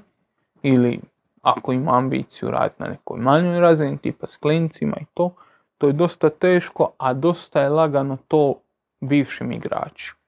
ili 0.62 1.00
ako 1.42 1.72
ima 1.72 1.98
ambiciju 1.98 2.52
raditi 2.52 2.84
na 2.84 2.90
nekoj 2.90 3.20
manjoj 3.20 3.60
razini 3.60 3.98
tipa 3.98 4.28
s 4.28 4.38
klincima 4.38 4.98
i 5.02 5.06
to, 5.14 5.36
to 5.78 5.88
je 5.88 5.94
dosta 5.94 6.30
teško, 6.30 6.92
a 6.98 7.14
dosta 7.14 7.62
je 7.62 7.70
lagano 7.70 8.18
to 8.28 8.56
bivšim 9.02 9.52
igračima. 9.52 10.20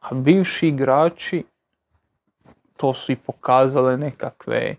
A 0.00 0.14
bivši 0.14 0.68
igrači 0.68 1.44
to 2.76 2.94
su 2.94 3.12
i 3.12 3.16
pokazale 3.16 3.96
nekakve 3.96 4.76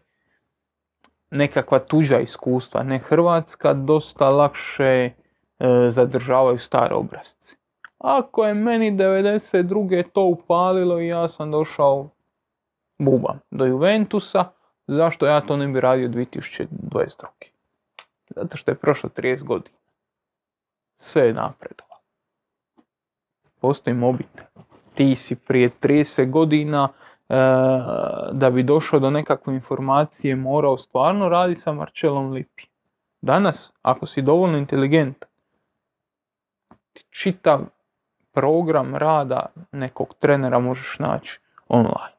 nekakva 1.32 1.80
tuđa 1.80 2.20
iskustva, 2.20 2.84
ne 2.84 3.00
Hrvatska, 3.00 3.74
dosta 3.74 4.30
lakše 4.30 4.84
e, 4.84 5.14
zadržavaju 5.90 6.58
stare 6.58 6.96
obrazce. 6.96 7.56
Ako 7.98 8.46
je 8.46 8.54
meni 8.54 8.92
92. 8.92 10.04
to 10.14 10.22
upalilo 10.22 11.00
i 11.00 11.08
ja 11.08 11.30
sam 11.30 11.52
došao 11.52 12.10
bubam 13.00 13.40
do 13.52 13.66
Juventusa, 13.66 14.46
zašto 14.88 15.26
ja 15.26 15.42
to 15.42 15.58
ne 15.58 15.68
bi 15.68 15.80
radio 15.80 16.10
2022. 16.10 17.26
Zato 18.36 18.58
što 18.58 18.72
je 18.72 18.76
prošlo 18.76 19.10
30 19.18 19.44
godina. 19.44 19.78
Sve 20.98 21.28
je 21.28 21.34
napredovalo. 21.34 22.02
Postoji 23.62 23.94
mobitel. 23.96 24.46
Ti 24.96 25.16
si 25.16 25.36
prije 25.36 25.70
30 25.82 26.30
godina 26.30 26.90
da 28.32 28.50
bi 28.54 28.64
došao 28.64 29.00
do 29.00 29.10
nekakve 29.10 29.54
informacije 29.54 30.36
morao 30.36 30.78
stvarno 30.78 31.30
raditi 31.30 31.62
sa 31.62 31.74
Marcelom 31.74 32.32
Lipi. 32.32 32.64
Danas, 33.22 33.74
ako 33.82 34.06
si 34.06 34.22
dovoljno 34.22 34.58
inteligentan, 34.58 35.30
čitav 37.10 37.60
program 38.32 38.96
rada 38.96 39.46
nekog 39.72 40.14
trenera 40.20 40.60
možeš 40.60 41.00
naći 41.00 41.40
online. 41.68 42.18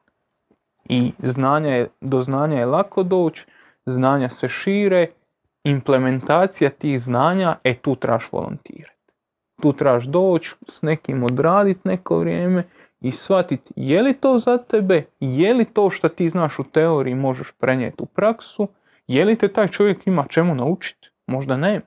I 0.85 1.11
znanje 1.19 1.87
do 2.01 2.21
znanja 2.21 2.57
je 2.57 2.65
lako 2.65 3.03
doći, 3.03 3.45
znanja 3.85 4.29
se 4.29 4.47
šire, 4.47 5.07
implementacija 5.63 6.69
tih 6.69 7.01
znanja, 7.01 7.55
e 7.63 7.75
tu 7.75 7.95
trebaš 7.95 8.31
volontirati. 8.31 9.13
Tu 9.61 9.73
trebaš 9.73 10.05
doći 10.05 10.55
s 10.67 10.81
nekim 10.81 11.23
odraditi 11.23 11.79
neko 11.83 12.19
vrijeme 12.19 12.63
i 13.01 13.11
shvatiti 13.11 13.73
je 13.75 14.01
li 14.01 14.13
to 14.13 14.37
za 14.37 14.57
tebe, 14.57 15.05
je 15.19 15.53
li 15.53 15.65
to 15.65 15.89
što 15.89 16.09
ti 16.09 16.29
znaš 16.29 16.59
u 16.59 16.63
teoriji 16.63 17.15
možeš 17.15 17.51
prenijeti 17.51 18.03
u 18.03 18.05
praksu, 18.05 18.67
je 19.07 19.25
li 19.25 19.35
te 19.35 19.47
taj 19.47 19.67
čovjek 19.67 20.07
ima 20.07 20.25
čemu 20.29 20.55
naučiti, 20.55 21.09
možda 21.27 21.57
ne. 21.57 21.81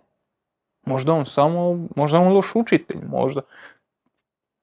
Možda 0.87 1.13
on 1.13 1.27
samo, 1.27 1.89
možda 1.97 2.19
on 2.19 2.33
loš 2.33 2.55
učitelj, 2.55 3.01
možda 3.09 3.41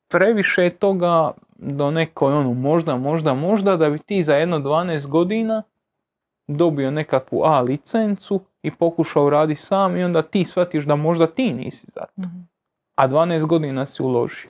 previše 0.09 0.63
je 0.63 0.69
toga 0.69 1.31
do 1.55 1.91
nekoj 1.91 2.33
ono 2.33 2.53
možda, 2.53 2.95
možda, 2.95 3.33
možda 3.33 3.77
da 3.77 3.89
bi 3.89 3.99
ti 3.99 4.23
za 4.23 4.35
jedno 4.35 4.59
12 4.59 5.07
godina 5.07 5.63
dobio 6.47 6.91
nekakvu 6.91 7.41
A 7.43 7.61
licencu 7.61 8.41
i 8.63 8.71
pokušao 8.71 9.29
raditi 9.29 9.61
sam 9.61 9.97
i 9.97 10.03
onda 10.03 10.21
ti 10.21 10.45
shvatiš 10.45 10.85
da 10.85 10.95
možda 10.95 11.27
ti 11.27 11.53
nisi 11.53 11.87
za 11.91 12.01
to. 12.01 12.21
Mhm. 12.21 12.39
A 12.95 13.07
12 13.07 13.45
godina 13.45 13.85
si 13.85 14.03
uložio. 14.03 14.49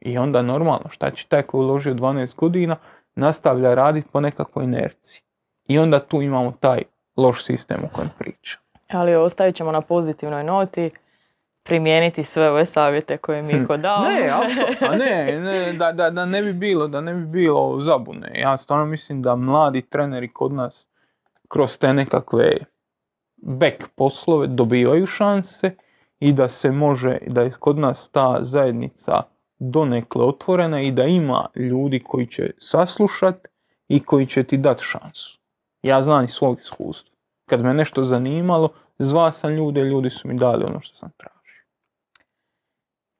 I 0.00 0.18
onda 0.18 0.42
normalno, 0.42 0.88
šta 0.90 1.10
će 1.10 1.26
taj 1.26 1.42
koji 1.42 1.60
uložio 1.64 1.94
12 1.94 2.36
godina, 2.36 2.76
nastavlja 3.14 3.74
raditi 3.74 4.08
po 4.12 4.20
nekakvoj 4.20 4.64
inerciji. 4.64 5.22
I 5.68 5.78
onda 5.78 6.00
tu 6.00 6.22
imamo 6.22 6.52
taj 6.60 6.82
loš 7.16 7.44
sistem 7.44 7.78
o 7.84 7.88
kojem 7.92 8.10
pričam. 8.18 8.60
Ali 8.92 9.14
ostavit 9.14 9.54
ćemo 9.54 9.72
na 9.72 9.80
pozitivnoj 9.80 10.44
noti 10.44 10.90
primijeniti 11.62 12.24
sve 12.24 12.50
ove 12.50 12.66
savjete 12.66 13.16
koje 13.16 13.36
je 13.36 13.42
Miko 13.42 13.76
dao. 13.76 13.98
Hm. 13.98 14.08
Ne, 14.08 14.30
apsolutno, 14.30 14.96
ne, 15.04 15.40
ne 15.40 15.72
da, 15.72 15.92
da, 15.92 16.10
da 16.10 16.24
ne 16.24 16.42
bi 16.42 16.52
bilo, 16.52 16.88
da 16.88 17.00
ne 17.00 17.14
bi 17.14 17.26
bilo 17.26 17.78
zabune. 17.78 18.32
Ja 18.40 18.56
stvarno 18.56 18.86
mislim 18.86 19.22
da 19.22 19.36
mladi 19.36 19.82
treneri 19.82 20.32
kod 20.32 20.52
nas 20.52 20.88
kroz 21.48 21.78
te 21.78 21.92
nekakve 21.92 22.52
back 23.36 23.84
poslove 23.96 24.46
dobivaju 24.46 25.06
šanse 25.06 25.70
i 26.20 26.32
da 26.32 26.48
se 26.48 26.70
može, 26.70 27.18
da 27.26 27.42
je 27.42 27.52
kod 27.58 27.78
nas 27.78 28.08
ta 28.08 28.38
zajednica 28.40 29.22
donekle 29.60 30.24
otvorena 30.24 30.80
i 30.80 30.92
da 30.92 31.02
ima 31.02 31.48
ljudi 31.54 32.04
koji 32.06 32.26
će 32.26 32.50
saslušat 32.58 33.48
i 33.88 34.02
koji 34.04 34.26
će 34.26 34.42
ti 34.42 34.56
dati 34.56 34.84
šansu. 34.84 35.40
Ja 35.82 36.02
znam 36.02 36.24
iz 36.24 36.30
svog 36.30 36.60
iskustva. 36.60 37.16
Kad 37.46 37.62
me 37.62 37.74
nešto 37.74 38.02
zanimalo, 38.02 38.68
zvao 38.98 39.32
sam 39.32 39.50
ljude, 39.50 39.80
ljudi 39.80 40.10
su 40.10 40.28
mi 40.28 40.38
dali 40.38 40.64
ono 40.64 40.80
što 40.80 40.96
sam 40.96 41.10
tražio. 41.16 41.64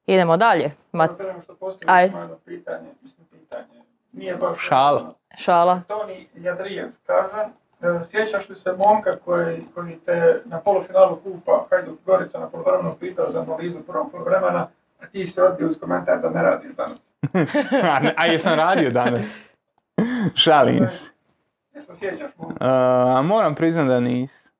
Idemo 0.05 0.37
dalje. 0.37 0.71
Ma, 0.91 1.07
što 1.43 1.53
jedno 2.01 2.37
pitanje, 2.45 2.87
mislim 3.01 3.27
pitanje, 3.27 3.81
nije 4.11 4.35
baš... 4.35 4.57
Šala. 4.59 5.13
šala. 5.37 5.81
Toni 5.87 6.27
Jadrijev 6.35 6.89
kaže, 7.05 7.47
e, 7.81 8.03
sjećaš 8.03 8.49
li 8.49 8.55
se 8.55 8.69
momka 8.77 9.17
koji, 9.25 9.63
koji 9.73 9.99
te 10.05 10.41
na 10.45 10.59
polufinalu 10.59 11.15
kupa 11.15 11.65
Hajduk 11.69 11.99
Gorica 12.05 12.39
na 12.39 12.49
polovremenu 12.49 12.95
pitao 12.99 13.29
za 13.29 13.41
analizu 13.41 13.79
prvog 13.87 14.11
poluvremena, 14.11 14.67
a 15.01 15.07
ti 15.07 15.25
si 15.25 15.41
odbio 15.41 15.67
uz 15.67 15.79
komentar 15.79 16.21
da 16.21 16.29
ne 16.29 16.41
radiš 16.41 16.71
danas. 16.75 16.99
a, 17.91 18.11
a 18.17 18.25
jesam 18.25 18.59
radio 18.59 18.91
danas? 18.91 19.41
Šalim 20.35 20.85
se. 20.85 21.11
Sjećaš? 21.93 22.31
A, 22.59 23.21
moram 23.25 23.55
priznat 23.55 23.87
da 23.87 23.99
nisam. 23.99 24.51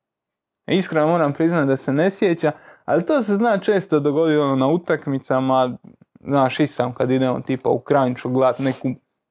Iskreno 0.68 1.08
moram 1.08 1.34
priznat 1.34 1.68
da 1.68 1.78
se 1.78 1.94
ne 1.94 2.12
sjeća, 2.12 2.52
ali 2.86 3.06
to 3.06 3.22
se 3.22 3.36
zna 3.36 3.58
često 3.58 4.00
dogodi 4.00 4.38
ono 4.38 4.56
na 4.56 4.68
utakmicama, 4.68 5.78
znaš 6.20 6.60
i 6.60 6.68
sam 6.68 6.94
kad 6.94 7.12
idemo 7.12 7.42
tipa 7.42 7.70
u 7.70 7.80
Kranjču 7.80 8.30
gledat 8.30 8.60
neku 8.60 8.88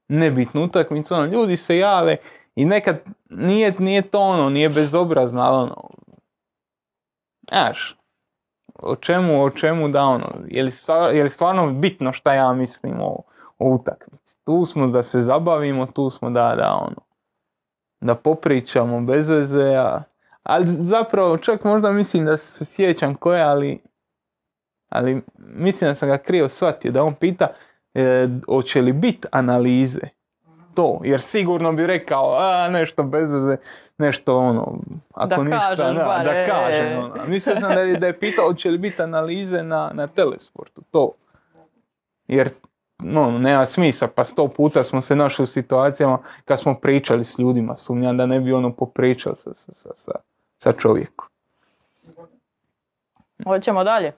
nebitnu 0.08 0.64
utakmicu, 0.64 1.14
ono, 1.14 1.24
ljudi 1.24 1.56
se 1.56 1.76
jave 1.76 2.16
i 2.54 2.64
nekad 2.64 3.00
nije, 3.30 3.74
nije 3.78 4.02
to 4.02 4.20
ono, 4.20 4.50
nije 4.50 4.68
bezobrazno, 4.68 5.42
ali 5.42 5.56
ono, 5.56 5.90
znaš, 7.48 7.96
o 8.82 8.96
čemu, 8.96 9.42
o 9.42 9.50
čemu 9.50 9.88
da 9.88 10.02
ono, 10.02 10.26
je 10.48 10.62
li, 10.62 10.72
je 11.12 11.24
li 11.24 11.30
stvarno 11.30 11.72
bitno 11.72 12.12
šta 12.12 12.34
ja 12.34 12.52
mislim 12.52 13.00
o, 13.00 13.22
o 13.58 13.74
utakmici? 13.74 14.44
Tu 14.44 14.66
smo 14.66 14.86
da 14.86 15.02
se 15.02 15.20
zabavimo, 15.20 15.86
tu 15.86 16.10
smo 16.10 16.30
da, 16.30 16.54
da 16.56 16.72
ono, 16.72 17.00
da 18.00 18.14
popričamo 18.14 19.00
bez 19.00 19.28
veze, 19.28 19.74
a, 19.76 20.02
ali 20.42 20.66
zapravo 20.66 21.36
čak 21.36 21.64
možda 21.64 21.92
mislim 21.92 22.24
da 22.24 22.36
se 22.36 22.64
sjećam 22.64 23.14
koje, 23.14 23.42
ali, 23.42 23.80
ali 24.88 25.22
mislim 25.38 25.90
da 25.90 25.94
sam 25.94 26.08
ga 26.08 26.18
krivo 26.18 26.48
shvatio, 26.48 26.92
da 26.92 27.04
on 27.04 27.14
pita 27.14 27.48
e, 27.94 28.28
hoće 28.46 28.82
li 28.82 28.92
biti 28.92 29.28
analize 29.32 30.20
to, 30.74 31.00
jer 31.04 31.20
sigurno 31.20 31.72
bi 31.72 31.86
rekao, 31.86 32.36
a 32.38 32.68
nešto 32.68 33.02
bez 33.02 33.32
veze, 33.32 33.56
nešto 34.00 34.36
ono, 34.36 34.78
ako 35.14 35.28
Da 35.28 35.42
ništa, 35.42 35.58
kažeš 35.58 35.96
da, 35.96 36.04
bar, 36.04 36.24
da 36.24 36.30
e. 36.30 36.48
kažem, 36.48 36.98
ono. 36.98 37.14
Mislio 37.26 37.56
sam 37.56 37.74
da 37.74 37.80
je, 37.80 37.96
da 37.96 38.06
je 38.06 38.18
pitao 38.18 38.46
hoće 38.46 38.70
li 38.70 38.78
biti 38.78 39.02
analize 39.02 39.62
na, 39.62 39.90
na 39.94 40.06
telesportu, 40.06 40.82
to. 40.90 41.12
Jer 42.28 42.50
no, 42.98 43.38
nema 43.38 43.66
smisla, 43.66 44.08
pa 44.14 44.24
sto 44.24 44.48
puta 44.48 44.84
smo 44.84 45.00
se 45.00 45.16
našli 45.16 45.42
u 45.42 45.46
situacijama 45.46 46.18
kad 46.44 46.58
smo 46.58 46.74
pričali 46.74 47.24
s 47.24 47.38
ljudima, 47.38 47.76
sumnjam 47.76 48.16
da 48.16 48.26
ne 48.26 48.40
bi 48.40 48.52
ono 48.52 48.72
popričao 48.72 49.36
sa, 49.36 49.54
sa, 49.54 49.72
sa, 49.72 49.88
sa, 49.94 50.12
sa 50.56 50.72
čovjekom. 50.72 51.28
Hoćemo 53.44 53.84
dalje. 53.84 54.12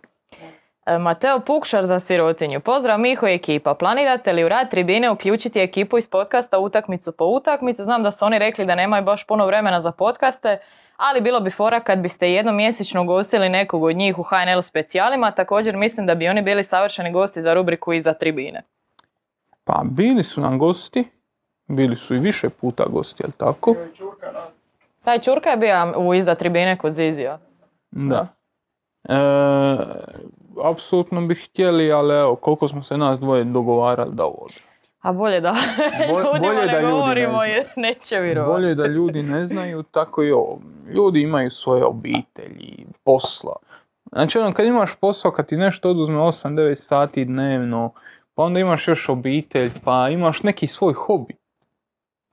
E, 0.87 0.99
Mateo 0.99 1.41
Pukšar 1.41 1.87
za 1.87 2.01
sirotinju. 2.01 2.61
Pozdrav 2.61 2.99
Miho 2.99 3.29
i 3.29 3.35
ekipa. 3.35 3.75
Planirate 3.75 4.33
li 4.33 4.45
u 4.45 4.49
rad 4.49 4.71
tribine 4.71 5.11
uključiti 5.11 5.61
ekipu 5.61 5.99
iz 5.99 6.09
podcasta 6.09 6.59
utakmicu 6.59 7.13
po 7.13 7.25
utakmicu? 7.25 7.83
Znam 7.83 8.03
da 8.03 8.11
su 8.11 8.25
oni 8.25 8.39
rekli 8.39 8.67
da 8.67 8.75
nemaju 8.75 9.05
baš 9.05 9.27
puno 9.27 9.47
vremena 9.47 9.81
za 9.81 9.93
podcaste, 9.93 10.59
ali 10.97 11.21
bilo 11.21 11.41
bi 11.41 11.51
fora 11.51 11.81
kad 11.81 11.99
biste 11.99 12.33
jednom 12.33 12.57
mjesečno 12.57 13.03
ugostili 13.03 13.49
nekog 13.49 13.83
od 13.83 13.97
njih 13.97 14.19
u 14.19 14.23
HNL 14.23 14.63
specijalima. 14.63 15.31
Također 15.31 15.77
mislim 15.77 16.07
da 16.07 16.15
bi 16.15 16.29
oni 16.29 16.43
bili 16.43 16.65
savršeni 16.65 17.13
gosti 17.13 17.41
za 17.41 17.55
rubriku 17.55 17.93
iza 17.93 18.15
tribine. 18.15 18.63
Pa 19.65 19.83
bili 19.85 20.25
su 20.25 20.41
nam 20.41 20.59
gosti, 20.59 21.09
bili 21.69 21.97
su 21.97 22.15
i 22.15 22.19
više 22.19 22.49
puta 22.51 22.85
gosti, 22.87 23.23
jel 23.23 23.31
tako? 23.37 23.77
Taj 25.05 25.19
Čurka 25.19 25.51
je 25.51 25.57
bio 25.57 25.95
u 25.97 26.15
iza 26.15 26.35
tribine 26.35 26.79
kod 26.79 26.95
Zizija. 26.95 27.39
Da. 27.91 28.27
E, 29.09 29.15
apsolutno 30.65 31.21
bi 31.21 31.35
htjeli, 31.35 31.93
ali 31.93 32.15
evo, 32.15 32.37
koliko 32.37 32.69
smo 32.69 32.83
se 32.83 32.97
nas 32.97 33.21
dvoje 33.21 33.45
dogovarali 33.45 34.15
da 34.15 34.25
ovo. 34.25 34.47
A 35.01 35.13
bolje 35.13 35.41
da 35.41 35.55
Bolje- 36.11 36.41
ne 36.51 36.67
da 36.67 36.81
ljudi 36.81 36.87
ne 36.87 36.91
govorimo 36.91 37.37
znaju. 37.37 37.63
neće 37.77 38.19
vjerovati. 38.19 38.53
Bolje 38.53 38.75
da 38.75 38.87
ljudi 38.87 39.23
ne 39.23 39.45
znaju, 39.47 39.83
tako 39.83 40.23
i 40.23 40.31
ovo. 40.33 40.59
Ljudi 40.89 41.21
imaju 41.21 41.51
svoje 41.51 41.85
obitelji, 41.85 42.87
posla. 43.05 43.53
Znači 44.13 44.39
ono, 44.39 44.53
kad 44.53 44.67
imaš 44.67 44.95
posao, 44.97 45.31
kad 45.31 45.47
ti 45.47 45.57
nešto 45.57 45.91
oduzme 45.91 46.19
8-9 46.19 46.75
sati 46.75 47.25
dnevno, 47.25 47.93
pa 48.35 48.43
onda 48.43 48.61
imaš 48.61 48.89
još 48.89 49.09
obitelj, 49.09 49.71
pa 49.85 50.09
imaš 50.09 50.43
neki 50.43 50.67
svoj 50.67 50.93
hobi. 50.95 51.35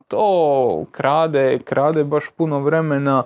To 0.07 0.85
krade, 0.91 1.59
krade 1.63 2.03
baš 2.03 2.29
puno 2.37 2.59
vremena. 2.59 3.23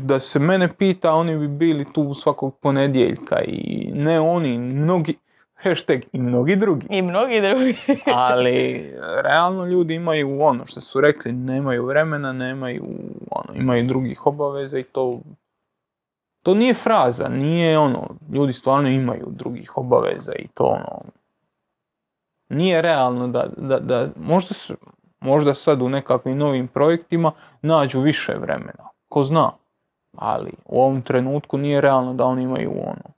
Da 0.00 0.20
se 0.20 0.38
mene 0.38 0.68
pita, 0.68 1.12
oni 1.12 1.38
bi 1.38 1.48
bili 1.48 1.86
tu 1.92 2.14
svakog 2.14 2.56
ponedjeljka 2.56 3.40
i 3.40 3.90
ne 3.94 4.20
oni, 4.20 4.58
mnogi, 4.58 5.18
hashtag 5.54 6.00
i 6.12 6.18
mnogi 6.18 6.56
drugi. 6.56 6.86
I 6.90 7.02
mnogi 7.02 7.40
drugi. 7.40 7.76
Ali 8.28 8.90
realno 9.22 9.64
ljudi 9.66 9.94
imaju 9.94 10.42
ono 10.42 10.66
što 10.66 10.80
su 10.80 11.00
rekli, 11.00 11.32
nemaju 11.32 11.86
vremena, 11.86 12.32
nemaju 12.32 12.84
ono, 13.30 13.54
imaju 13.54 13.84
drugih 13.84 14.26
obaveza 14.26 14.78
i 14.78 14.84
to 14.84 15.20
to 16.42 16.54
nije 16.54 16.74
fraza, 16.74 17.28
nije 17.28 17.78
ono, 17.78 18.08
ljudi 18.32 18.52
stvarno 18.52 18.88
imaju 18.88 19.26
drugih 19.30 19.78
obaveza 19.78 20.32
i 20.34 20.48
to 20.48 20.64
ono, 20.64 21.02
nije 22.48 22.82
realno 22.82 23.28
da, 23.28 23.46
da, 23.56 23.78
da 23.78 24.08
možda, 24.16 24.54
s- 24.54 24.70
možda 25.20 25.54
sad 25.54 25.82
u 25.82 25.88
nekakvim 25.88 26.38
novim 26.38 26.68
projektima 26.68 27.32
nađu 27.62 28.00
više 28.00 28.34
vremena, 28.34 28.88
ko 29.12 29.24
zna, 29.24 29.52
ali 30.16 30.50
u 30.64 30.80
ovom 30.82 31.02
trenutku 31.02 31.58
nije 31.58 31.80
realno 31.80 32.14
da 32.14 32.24
oni 32.24 32.42
imaju 32.42 32.72
ono, 32.82 33.14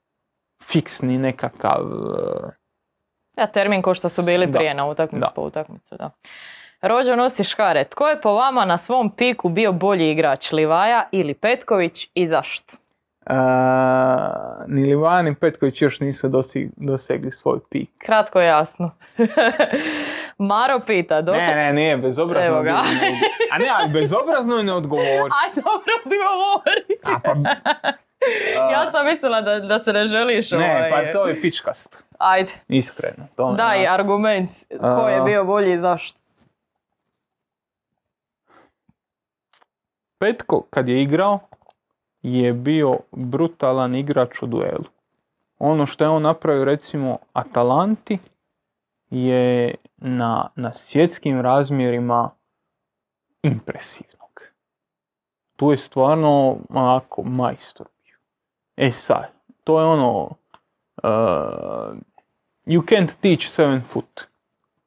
fiksni 0.63 1.17
nekakav 1.17 1.81
eh, 1.81 2.49
Ja, 3.37 3.47
termin 3.47 3.81
ko 3.81 3.93
što 3.93 4.09
su 4.09 4.23
bili 4.23 4.45
Da. 4.47 4.57
prije 4.57 4.73
na 4.73 4.85
utakmicu 4.85 5.25
Da. 5.25 5.31
po 5.35 5.41
utakmicu, 5.41 5.95
da. 5.95 6.09
Rođo 6.81 7.15
nosi 7.15 7.43
škare. 7.43 7.83
Tko 7.83 8.07
je 8.07 8.21
po 8.21 8.33
vama 8.33 8.65
na 8.65 8.77
svom 8.77 9.09
piku 9.09 9.49
bio 9.49 9.71
bolji 9.71 10.11
igrač, 10.11 10.51
Livaja 10.51 11.07
ili 11.11 11.33
Petković 11.33 12.07
i 12.13 12.27
zašto? 12.27 12.77
A, 13.25 14.63
ni 14.67 14.83
Livaja 14.85 15.21
ni 15.21 15.35
Petković 15.35 15.81
još 15.81 15.99
nisu 15.99 16.29
dosegli 16.77 17.31
svoj 17.31 17.59
pik. 17.69 17.89
Kratko 17.97 18.39
jasno. 18.39 18.91
Maro 20.37 20.79
pita, 20.79 21.21
dok... 21.21 21.35
Ne, 21.37 21.55
ne, 21.55 21.73
nije, 21.73 21.97
bezobrazno. 21.97 22.47
Evo 22.47 22.63
ga. 22.63 22.71
ne- 22.71 23.19
A 23.51 23.57
ne, 23.57 23.65
ali 23.71 23.89
bezobrazno 23.91 24.57
je 24.57 24.63
ne 24.63 24.73
odgovori. 24.73 25.31
Aj, 25.41 25.49
dobro 25.55 25.93
odgovori. 25.97 26.97
A 27.05 27.19
pa, 27.19 27.31
a, 28.61 28.71
Ja 28.71 28.91
sam 28.91 29.05
mislila 29.05 29.41
da, 29.41 29.59
da 29.59 29.79
se 29.79 29.93
ne 29.93 30.05
želiš 30.05 30.51
ne, 30.51 30.57
ovaj... 30.57 30.89
pa 30.91 31.11
to 31.11 31.27
je 31.27 31.41
pičkast. 31.41 31.97
Ajde, 32.17 32.51
Iskreno. 32.67 33.27
To, 33.35 33.53
daj 33.53 33.87
argument. 33.87 34.49
Ko 34.81 35.07
je 35.09 35.21
bio 35.21 35.45
bolji 35.45 35.73
i 35.73 35.79
zašto? 35.79 36.19
Petko 40.19 40.61
kad 40.61 40.87
je 40.89 41.01
igrao 41.03 41.39
je 42.21 42.53
bio 42.53 42.97
brutalan 43.11 43.95
igrač 43.95 44.41
u 44.41 44.45
duelu. 44.45 44.83
Ono 45.59 45.85
što 45.85 46.03
je 46.03 46.09
on 46.09 46.21
napravio 46.21 46.65
recimo 46.65 47.17
Atalanti 47.33 48.17
je 49.23 49.75
na, 49.97 50.49
na 50.55 50.73
svjetskim 50.73 51.41
razmjerima 51.41 52.29
impresivnog. 53.43 54.41
Tu 55.55 55.71
je 55.71 55.77
stvarno 55.77 56.57
onako 56.69 57.23
majstor. 57.23 57.87
E 58.77 58.91
sad, 58.91 59.31
to 59.63 59.79
je 59.79 59.85
ono 59.85 60.21
uh, 60.23 60.31
you 62.65 62.81
can't 62.81 63.15
teach 63.21 63.47
seven 63.47 63.81
foot. 63.81 64.27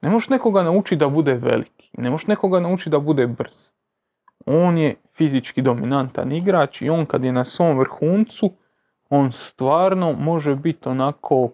Ne 0.01 0.11
možeš 0.11 0.29
nekoga 0.29 0.63
naučiti 0.63 0.97
da 0.97 1.09
bude 1.09 1.35
veliki. 1.35 1.91
Ne 1.93 2.11
možeš 2.11 2.27
nekoga 2.27 2.61
naučiti 2.61 2.91
da 2.91 2.99
bude 2.99 3.27
brz 3.27 3.79
on 4.49 4.79
je 4.79 4.95
fizički 5.15 5.63
dominantan 5.63 6.33
igrač 6.33 6.83
i 6.83 6.91
on 6.91 7.07
kad 7.07 7.25
je 7.25 7.33
na 7.33 7.45
svom 7.45 7.79
vrhuncu, 7.79 8.51
on 9.11 9.33
stvarno 9.33 10.13
može 10.13 10.55
biti 10.55 10.89
onako 10.89 11.51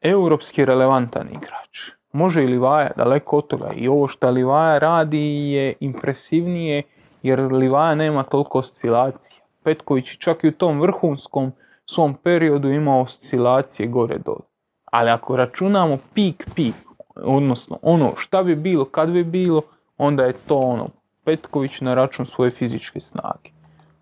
europski 0.00 0.64
relevantan 0.64 1.28
igrač. 1.28 1.90
Može 2.12 2.44
i 2.44 2.46
Livaja, 2.46 2.90
daleko 2.96 3.38
od 3.38 3.46
toga. 3.46 3.70
I 3.74 3.88
ovo 3.88 4.08
što 4.08 4.30
Livaja 4.30 4.78
radi 4.78 5.50
je 5.50 5.74
impresivnije 5.80 6.82
jer 7.22 7.40
Livaja 7.40 7.94
nema 7.94 8.22
toliko 8.22 8.58
oscilacija. 8.58 9.40
Petković 9.62 10.18
čak 10.18 10.44
i 10.44 10.48
u 10.48 10.52
tom 10.52 10.80
vrhunskom 10.80 11.52
svom 11.86 12.14
periodu 12.14 12.68
ima 12.68 13.00
oscilacije 13.00 13.86
gore 13.88 14.18
dole. 14.18 14.46
Ali 14.84 15.10
ako 15.10 15.36
računamo 15.36 15.98
pik 16.14 16.48
pik, 16.54 16.74
odnosno 17.14 17.78
ono 17.82 18.12
šta 18.16 18.42
bi 18.42 18.56
bilo, 18.56 18.84
kad 18.84 19.10
bi 19.10 19.24
bilo, 19.24 19.62
onda 19.98 20.24
je 20.24 20.32
to 20.32 20.56
ono 20.56 20.88
Petković 21.24 21.80
na 21.80 21.94
račun 21.94 22.26
svoje 22.26 22.50
fizičke 22.50 23.00
snage. 23.00 23.50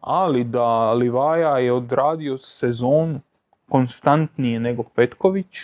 Ali 0.00 0.44
da 0.44 0.92
Livaja 0.92 1.58
je 1.58 1.72
odradio 1.72 2.38
sezonu 2.38 3.20
konstantnije 3.68 4.60
nego 4.60 4.82
Petković 4.82 5.56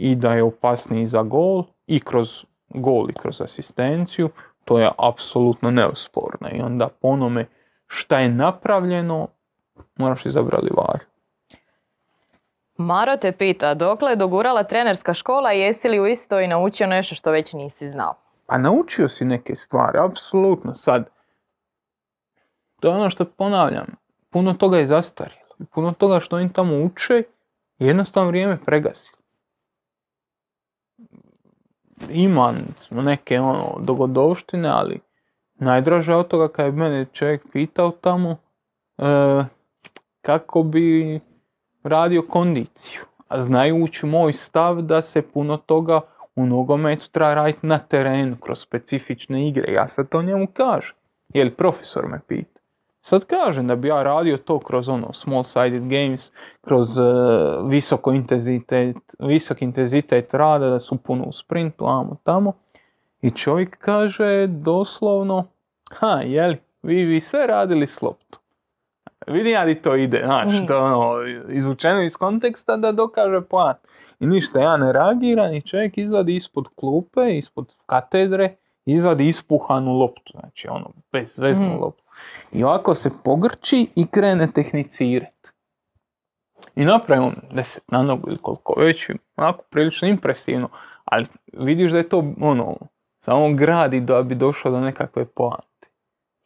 i 0.00 0.14
da 0.14 0.32
je 0.34 0.42
opasniji 0.42 1.06
za 1.06 1.22
gol 1.22 1.64
i 1.86 2.00
kroz 2.00 2.44
gol 2.68 3.10
i 3.10 3.12
kroz 3.12 3.40
asistenciju, 3.40 4.30
to 4.64 4.78
je 4.78 4.90
apsolutno 4.98 5.70
neosporno. 5.70 6.48
I 6.52 6.60
onda 6.60 6.88
po 6.88 7.08
onome 7.08 7.46
šta 7.86 8.18
je 8.18 8.28
napravljeno, 8.28 9.28
moraš 9.96 10.26
izabrati 10.26 10.64
Livaju. 10.64 11.00
Maro 12.76 13.16
te 13.16 13.32
pita, 13.32 13.74
dokle 13.74 14.10
je 14.10 14.16
dogurala 14.16 14.62
trenerska 14.62 15.14
škola 15.14 15.52
i 15.52 15.60
jesi 15.60 15.88
li 15.88 16.00
u 16.00 16.06
istoj 16.06 16.48
naučio 16.48 16.86
nešto 16.86 17.14
što 17.14 17.30
već 17.30 17.52
nisi 17.52 17.88
znao? 17.88 18.14
Pa 18.46 18.58
naučio 18.58 19.08
si 19.08 19.24
neke 19.24 19.56
stvari, 19.56 19.98
apsolutno 19.98 20.74
sad. 20.74 21.10
To 22.80 22.88
je 22.88 22.94
ono 22.94 23.10
što 23.10 23.24
ponavljam, 23.24 23.86
puno 24.30 24.54
toga 24.54 24.78
je 24.78 24.86
zastarjelo. 24.86 25.40
I 25.58 25.64
Puno 25.64 25.92
toga 25.92 26.20
što 26.20 26.36
oni 26.36 26.52
tamo 26.52 26.84
uče, 26.84 27.22
jednostavno 27.78 28.30
vrijeme 28.30 28.58
pregasilo. 28.66 29.19
Imam 32.08 32.56
neke 32.90 33.40
ono, 33.40 33.76
dogodovštine, 33.80 34.68
ali 34.68 35.00
najdraže 35.54 36.14
od 36.14 36.28
toga 36.28 36.48
kad 36.48 36.66
je 36.66 36.72
mene 36.72 37.06
čovjek 37.12 37.42
pitao 37.52 37.90
tamo 37.90 38.36
e, 38.98 39.04
kako 40.20 40.62
bi 40.62 41.20
radio 41.82 42.22
kondiciju. 42.22 43.00
A 43.28 43.40
znajući 43.40 44.06
moj 44.06 44.32
stav 44.32 44.82
da 44.82 45.02
se 45.02 45.22
puno 45.22 45.56
toga 45.56 46.00
u 46.36 46.46
nogometu 46.46 47.10
treba 47.10 47.34
raditi 47.34 47.66
na 47.66 47.78
terenu, 47.78 48.36
kroz 48.36 48.58
specifične 48.58 49.48
igre. 49.48 49.72
Ja 49.72 49.88
sad 49.88 50.08
to 50.08 50.22
njemu 50.22 50.46
kažem. 50.46 50.96
Jer 51.28 51.56
profesor 51.56 52.06
me 52.08 52.20
pita. 52.28 52.59
Sad 53.10 53.24
kažem 53.24 53.66
da 53.66 53.76
bi 53.76 53.88
ja 53.88 54.02
radio 54.02 54.36
to 54.36 54.58
kroz 54.58 54.88
ono 54.88 55.12
small 55.12 55.44
sided 55.44 55.82
games, 55.82 56.30
kroz 56.60 56.98
eh, 56.98 57.02
visoko 57.64 58.12
intenzitet, 58.12 58.96
visok 59.20 59.62
intenzitet 59.62 60.34
rada, 60.34 60.66
da 60.66 60.80
su 60.80 60.96
puno 60.96 61.24
u 61.24 61.32
sprintu, 61.32 61.86
amo 61.86 62.16
tamo. 62.24 62.52
I 63.22 63.30
čovjek 63.30 63.78
kaže 63.78 64.46
doslovno, 64.46 65.46
ha, 65.90 66.20
jeli, 66.20 66.56
vi 66.82 67.04
vi 67.04 67.20
sve 67.20 67.46
radili 67.46 67.86
s 67.86 68.02
loptom. 68.02 68.40
Vidim 69.26 69.52
ja 69.52 69.64
di 69.64 69.74
to 69.74 69.96
ide, 69.96 70.22
znaš, 70.24 70.46
Mhm. 70.48 70.66
to 70.66 70.78
ono, 70.78 71.14
izvučeno 71.48 72.02
iz 72.02 72.16
konteksta 72.16 72.76
da 72.76 72.92
dokaže 72.92 73.40
plan. 73.40 73.74
I 74.20 74.26
ništa, 74.26 74.60
ja 74.60 74.76
ne 74.76 74.92
reagiram 74.92 75.54
i 75.54 75.62
čovjek 75.62 75.98
izvadi 75.98 76.34
ispod 76.34 76.68
klupe, 76.70 77.36
ispod 77.36 77.74
katedre, 77.86 78.54
izvadi 78.86 79.26
ispuhanu 79.26 79.92
loptu, 79.92 80.32
znači 80.32 80.68
ono, 80.68 80.90
bezveznu 81.12 81.66
Mhm. 81.66 81.80
loptu. 81.80 82.02
I 82.52 82.64
ovako 82.64 82.94
se 82.94 83.10
pogrči 83.24 83.86
i 83.96 84.06
krene 84.06 84.52
tehnicirat. 84.52 85.52
I 86.76 86.84
napravi 86.84 87.22
on 87.22 87.34
deset 87.52 87.82
na 87.88 88.02
nogu 88.02 88.28
ili 88.28 88.38
koliko 88.42 88.74
već, 88.80 89.10
onako 89.36 89.64
prilično 89.70 90.08
impresivno, 90.08 90.68
ali 91.04 91.26
vidiš 91.52 91.92
da 91.92 91.98
je 91.98 92.08
to 92.08 92.34
ono, 92.40 92.76
samo 93.24 93.54
gradi 93.54 94.00
da 94.00 94.22
bi 94.22 94.34
došao 94.34 94.72
do 94.72 94.80
nekakve 94.80 95.24
poante. 95.24 95.88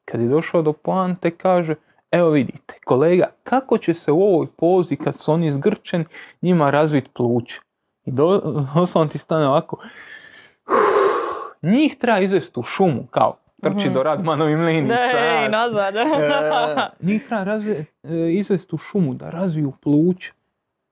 Kad 0.05 0.21
je 0.21 0.29
došao 0.29 0.63
do 0.63 0.73
poante 0.73 1.31
kaže, 1.31 1.75
evo 2.11 2.31
vidite, 2.31 2.79
kolega, 2.85 3.31
kako 3.45 3.79
će 3.79 3.95
se 3.95 4.13
u 4.13 4.23
ovoj 4.23 4.47
pozi 4.57 4.97
kad 4.97 5.15
su 5.15 5.33
oni 5.33 5.51
zgrčeni 5.51 6.05
njima 6.43 6.71
razvit 6.71 7.09
pluća. 7.15 7.61
I 8.05 8.13
do, 8.13 8.41
doslovno 8.75 9.11
ti 9.11 9.19
stane 9.19 9.49
ovako, 9.49 9.77
njih 11.63 11.97
treba 11.99 12.19
izvesti 12.21 12.61
u 12.61 12.63
šumu, 12.63 13.07
kao 13.11 13.37
trči 13.65 13.87
Mhm. 13.87 13.95
do 13.95 14.03
Radmanovim 14.03 14.61
linica. 14.61 14.95
Ej, 15.35 15.49
nazad. 15.49 15.95
E, 15.97 16.07
njih 17.01 17.23
treba 17.23 17.45
razve, 17.45 17.73
e, 17.73 17.85
izvesti 18.31 18.75
u 18.75 18.79
šumu 18.79 19.15
da 19.15 19.31
razviju 19.31 19.73
pluća. 19.83 20.33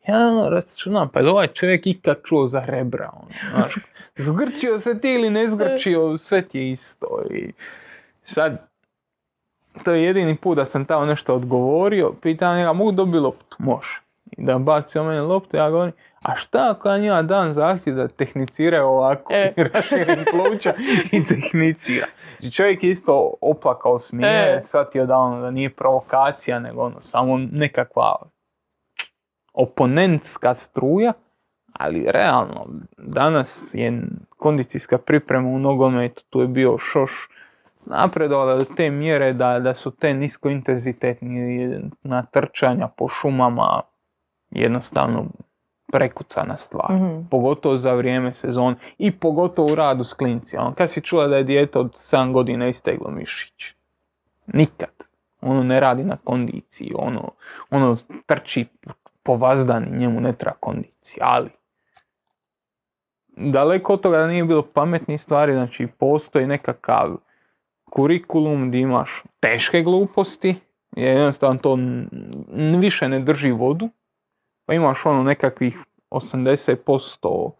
Ja 0.08 0.16
ono 0.18 0.48
računam, 0.48 1.08
pa 1.08 1.20
je 1.20 1.28
ovaj 1.28 1.46
čovjek 1.46 1.86
ikad 1.86 2.16
čuo 2.24 2.46
za 2.46 2.60
rebra, 2.60 3.10
ono, 3.14 3.28
znaš, 3.50 3.74
zgrčio 4.26 4.78
se 4.78 5.00
ti 5.00 5.10
ili 5.10 5.30
ne 5.30 5.48
zgrčio, 5.48 6.16
sve 6.16 6.42
ti 6.42 6.58
je 6.58 6.70
isto. 6.70 7.06
I 7.30 7.52
sad, 8.24 8.68
to 9.84 9.92
je 9.92 10.04
jedini 10.04 10.36
put 10.36 10.56
da 10.56 10.64
sam 10.64 10.84
tamo 10.84 11.06
nešto 11.06 11.34
odgovorio, 11.34 12.12
pitam 12.12 12.56
njega, 12.56 12.72
mogu 12.72 12.92
dobiti 12.92 13.18
loptu? 13.18 13.56
Može. 13.58 14.00
i 14.32 14.44
da 14.44 14.58
baci 14.58 14.98
o 14.98 15.04
mene 15.04 15.20
loptu, 15.20 15.56
ja 15.56 15.70
govorim, 15.70 15.92
a 16.22 16.36
šta 16.36 16.70
ako 16.70 16.88
ja 16.88 16.98
njima 16.98 17.22
dan 17.22 17.52
zahtjev 17.52 17.96
da 17.96 18.08
tehniciraju 18.08 18.84
ovako, 18.84 19.32
E. 19.32 19.52
i 19.56 19.62
raširim 19.64 20.24
pluća 20.30 20.74
i 21.12 21.24
tehnicira. 21.24 22.06
I 22.42 22.50
čovjek 22.50 22.84
je 22.84 22.90
isto 22.90 23.34
oplakao 23.40 23.98
smije, 23.98 24.56
E. 24.56 24.60
shvatio 24.60 25.06
da 25.06 25.16
ono, 25.16 25.40
da 25.40 25.50
nije 25.50 25.70
provokacija, 25.70 26.58
nego 26.58 26.82
ono, 26.82 27.00
samo 27.00 27.38
nekakva 27.38 28.16
oponentska 29.54 30.54
struja, 30.54 31.12
ali 31.72 32.04
realno, 32.08 32.66
danas 32.98 33.70
je 33.74 34.02
kondicijska 34.28 34.98
priprema 34.98 35.48
u 35.48 35.58
nogometu, 35.58 36.22
tu 36.30 36.40
je 36.40 36.46
bio 36.46 36.78
šoš, 36.78 37.28
napredovala 37.86 38.54
do 38.54 38.64
te 38.76 38.90
mjere 38.90 39.32
da, 39.32 39.58
da 39.58 39.74
su 39.74 39.90
te 39.90 40.14
niskointenzitetni 40.14 41.80
natrčanja 42.02 42.88
po 42.96 43.08
šumama 43.08 43.82
jednostavno 44.50 45.26
prekucana 45.92 46.56
stvar. 46.56 46.92
Mhm. 46.92 47.28
Pogotovo 47.30 47.76
za 47.76 47.92
vrijeme 47.92 48.34
sezone 48.34 48.76
i 48.98 49.12
pogotovo 49.12 49.72
u 49.72 49.74
radu 49.74 50.04
s 50.04 50.12
klincima. 50.12 50.62
Ono, 50.62 50.74
Kad 50.74 50.90
si 50.90 51.00
čula 51.00 51.26
da 51.26 51.36
je 51.36 51.44
dijete 51.44 51.78
od 51.78 51.92
7 51.92 52.32
godina 52.32 52.68
isteglo 52.68 53.10
mišić? 53.10 53.74
Nikad. 54.46 55.08
Ono 55.40 55.62
ne 55.62 55.80
radi 55.80 56.04
na 56.04 56.16
kondiciji, 56.24 56.92
ono, 56.94 57.30
ono 57.70 57.96
trči 58.26 58.66
po 59.22 59.36
vazdani, 59.36 59.98
njemu 59.98 60.20
ne 60.20 60.32
treba 60.32 60.56
kondicija, 60.60 61.26
ali 61.28 61.50
daleko 63.36 63.92
od 63.92 64.00
toga 64.00 64.18
da 64.18 64.26
nije 64.26 64.44
bilo 64.44 64.62
pametnih 64.62 65.20
stvari, 65.20 65.52
znači 65.52 65.86
postoji 65.86 66.46
nekakav 66.46 67.16
kurikulum 67.84 68.68
gdje 68.68 68.80
imaš 68.80 69.22
teške 69.40 69.82
gluposti, 69.82 70.54
jednostavno 70.96 71.60
to 71.60 71.78
više 72.78 73.08
ne 73.08 73.20
drži 73.20 73.50
vodu, 73.50 73.88
pa 74.72 74.76
imaš 74.76 75.06
ono 75.06 75.22
nekakvih 75.22 75.84
80% 76.10 77.26
uh, 77.26 77.52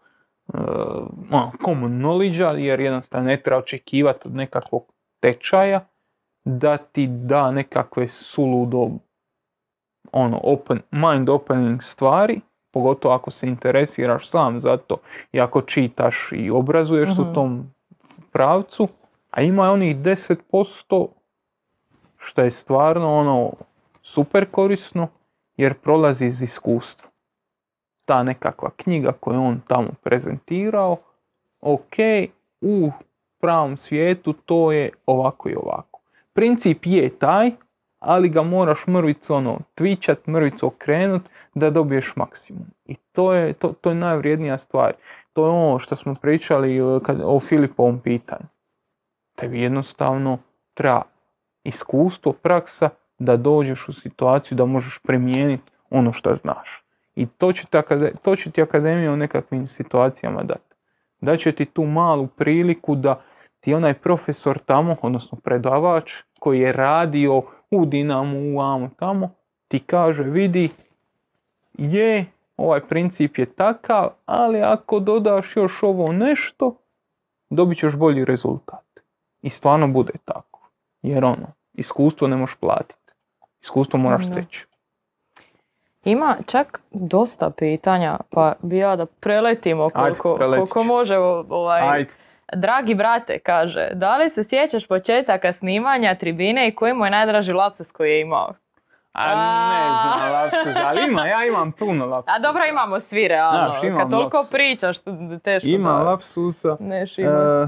ono, 1.31 1.51
common 1.65 1.91
knowledge 1.91 2.57
jer 2.57 2.79
jednostavno 2.79 3.27
ne 3.27 3.41
treba 3.41 3.59
očekivati 3.59 4.27
od 4.27 4.35
nekakvog 4.35 4.93
tečaja 5.19 5.85
da 6.45 6.77
ti 6.77 7.07
da 7.07 7.51
nekakve 7.51 8.07
suludo 8.07 8.89
ono, 10.11 10.39
open, 10.43 10.81
mind 10.91 11.29
opening 11.29 11.83
stvari, 11.83 12.41
pogotovo 12.71 13.13
ako 13.15 13.31
se 13.31 13.47
interesiraš 13.47 14.29
sam 14.29 14.61
za 14.61 14.77
to 14.77 14.97
i 15.31 15.41
ako 15.41 15.61
čitaš 15.61 16.29
i 16.31 16.49
obrazuješ 16.49 17.09
Mhm. 17.09 17.21
u 17.21 17.33
tom 17.33 17.73
pravcu, 18.31 18.87
a 19.31 19.41
ima 19.41 19.71
onih 19.71 19.97
10% 19.97 21.07
što 22.17 22.41
je 22.41 22.51
stvarno 22.51 23.15
ono 23.17 23.51
super 24.01 24.45
korisno 24.51 25.07
jer 25.57 25.73
prolazi 25.73 26.25
iz 26.25 26.41
iskustva. 26.41 27.09
Ta 28.05 28.23
nekakva 28.23 28.69
knjiga 28.77 29.11
koju 29.11 29.41
on 29.41 29.61
tamo 29.67 29.89
prezentirao, 30.03 30.97
ok, 31.61 31.95
u 32.61 32.91
pravom 33.39 33.77
svijetu 33.77 34.33
to 34.33 34.71
je 34.71 34.89
ovako 35.05 35.49
i 35.49 35.55
ovako. 35.55 35.99
Princip 36.33 36.79
je 36.85 37.19
taj, 37.19 37.51
ali 37.99 38.29
ga 38.29 38.43
moraš 38.43 38.87
mrvicu 38.87 39.35
ono, 39.35 39.59
tvičat, 39.75 40.27
mrvicu 40.27 40.67
okrenut 40.67 41.21
da 41.55 41.69
dobiješ 41.69 42.15
maksimum. 42.15 42.65
I 42.85 42.95
to 42.95 43.33
je, 43.33 43.53
to, 43.53 43.73
to 43.81 43.89
je 43.89 43.95
najvrijednija 43.95 44.57
stvar. 44.57 44.93
To 45.33 45.45
je 45.45 45.51
ono 45.51 45.79
što 45.79 45.95
smo 45.95 46.15
pričali 46.15 46.77
e, 46.77 46.99
kad, 47.03 47.21
o 47.23 47.39
Filipovom 47.39 47.99
pitanju. 47.99 48.45
Tebi 49.35 49.61
jednostavno 49.61 50.37
treba 50.73 51.01
iskustvo, 51.63 52.33
praksa 52.33 52.89
da 53.23 53.37
dođeš 53.37 53.89
u 53.89 53.93
situaciju 53.93 54.55
da 54.55 54.65
možeš 54.65 54.99
primijeniti 55.03 55.71
ono 55.89 56.13
što 56.13 56.33
znaš. 56.33 56.83
I 57.15 57.25
to 57.25 57.53
će 57.53 57.65
ti, 57.65 57.77
to 58.21 58.35
će 58.35 58.51
ti 58.51 58.61
akademija 58.61 59.11
u 59.11 59.17
nekakvim 59.17 59.67
situacijama 59.67 60.43
dati. 60.43 60.75
Daće 61.21 61.51
ti 61.51 61.65
tu 61.65 61.85
malu 61.85 62.27
priliku 62.27 62.95
da 62.95 63.21
ti 63.59 63.73
onaj 63.73 63.93
profesor 63.93 64.59
tamo, 64.59 64.95
odnosno 65.01 65.37
predavač, 65.43 66.11
koji 66.39 66.59
je 66.59 66.73
radio 66.73 67.41
u 67.71 67.85
Dinamu, 67.85 68.57
u 68.57 68.61
Amu 68.61 68.89
tamo, 68.99 69.31
ti 69.67 69.79
kaže, 69.79 70.23
vidi, 70.23 70.69
je, 71.73 72.25
ovaj 72.57 72.81
princip 72.87 73.37
je 73.37 73.45
takav, 73.45 74.09
ali 74.25 74.61
ako 74.61 74.99
dodaš 74.99 75.55
još 75.55 75.83
ovo 75.83 76.11
nešto, 76.11 76.75
dobit 77.49 77.77
ćeš 77.77 77.95
bolji 77.95 78.25
rezultat. 78.25 78.85
I 79.41 79.49
stvarno 79.49 79.87
bude 79.87 80.13
tako. 80.25 80.69
Jer 81.01 81.25
ono, 81.25 81.47
iskustvo 81.73 82.27
ne 82.27 82.35
možeš 82.35 82.55
platiti. 82.55 83.02
Iskustvo 83.63 83.99
moraš 83.99 84.25
steći. 84.25 84.67
Ima 86.05 86.35
čak 86.45 86.81
dosta 86.91 87.49
pitanja, 87.49 88.17
pa 88.29 88.53
bi 88.61 88.77
ja 88.77 88.95
da 88.95 89.05
preletimo 89.05 89.83
Ajde, 89.83 89.93
koliko, 89.93 90.35
preletit 90.35 90.69
koliko 90.69 90.83
može. 90.83 91.17
Ovaj, 91.17 91.81
Ajde. 91.81 92.13
Dragi 92.55 92.95
brate, 92.95 93.39
kaže, 93.39 93.89
da 93.93 94.17
li 94.17 94.29
se 94.29 94.43
sjećaš 94.43 94.87
početaka 94.87 95.53
snimanja 95.53 96.15
tribine 96.15 96.67
i 96.67 96.75
koji 96.75 96.93
mu 96.93 97.05
je 97.05 97.11
najdraži 97.11 97.53
lapsus 97.53 97.91
koji 97.91 98.11
je 98.11 98.21
imao? 98.21 98.53
A 99.13 99.25
ne 99.27 100.17
znam 100.17 100.31
lapsus, 100.31 100.83
ali 100.85 101.01
ima, 101.07 101.27
ja 101.27 101.45
imam 101.47 101.71
puno 101.71 102.05
lapsusa. 102.05 102.35
A 102.35 102.39
dobro, 102.39 102.61
imamo 102.69 102.99
svi 102.99 103.27
realno. 103.27 103.65
Znaš, 103.65 103.83
imam 103.83 103.99
Kad 103.99 104.09
toliko 104.11 104.37
lapsus. 104.37 104.51
pričaš, 104.51 104.99
to 104.99 105.11
teško 105.43 105.67
Imam 105.67 105.97
da 105.97 106.03
lapsusa. 106.03 106.77
imat. 106.79 107.09
E, 107.19 107.67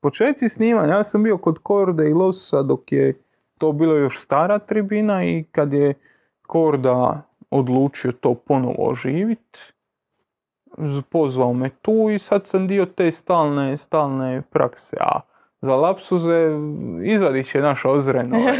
početci 0.00 0.48
snimanja, 0.48 0.94
ja 0.94 1.04
sam 1.04 1.22
bio 1.22 1.38
kod 1.38 1.58
Korde 1.62 2.08
i 2.10 2.14
Losa 2.14 2.62
dok 2.62 2.92
je 2.92 3.14
to 3.60 3.72
bilo 3.72 3.94
još 3.94 4.18
stara 4.18 4.58
tribina 4.58 5.24
i 5.24 5.44
kad 5.44 5.72
je 5.72 5.94
Korda 6.42 7.22
odlučio 7.50 8.12
to 8.12 8.34
ponovo 8.36 8.74
oživit, 8.78 9.72
z- 10.78 11.02
pozvao 11.02 11.52
me 11.52 11.70
tu 11.72 12.10
i 12.10 12.18
sad 12.18 12.46
sam 12.46 12.66
dio 12.66 12.86
te 12.86 13.10
stalne, 13.10 13.76
stalne 13.76 14.42
prakse. 14.42 14.96
A 15.00 15.20
za 15.60 15.74
lapsuze 15.74 16.48
izvadit 17.04 17.50
će 17.50 17.60
naš 17.60 17.84
ozren. 17.84 18.32
ovaj, 18.34 18.56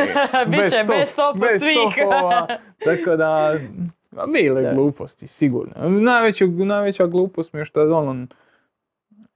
Biće 0.47 0.63
bez 0.89 1.09
stopa 1.09 1.39
bez 1.41 1.61
svih. 1.61 1.79
stopova, 1.93 2.47
tako 2.85 3.17
da, 3.17 3.55
bile 4.29 4.63
Da. 4.63 4.73
gluposti, 4.73 5.27
sigurno. 5.27 5.89
Najveća, 5.91 6.45
najveća 6.47 7.07
glupost 7.07 7.53
mi 7.53 7.61
je 7.61 7.65
što 7.65 7.97
ono, 7.99 8.27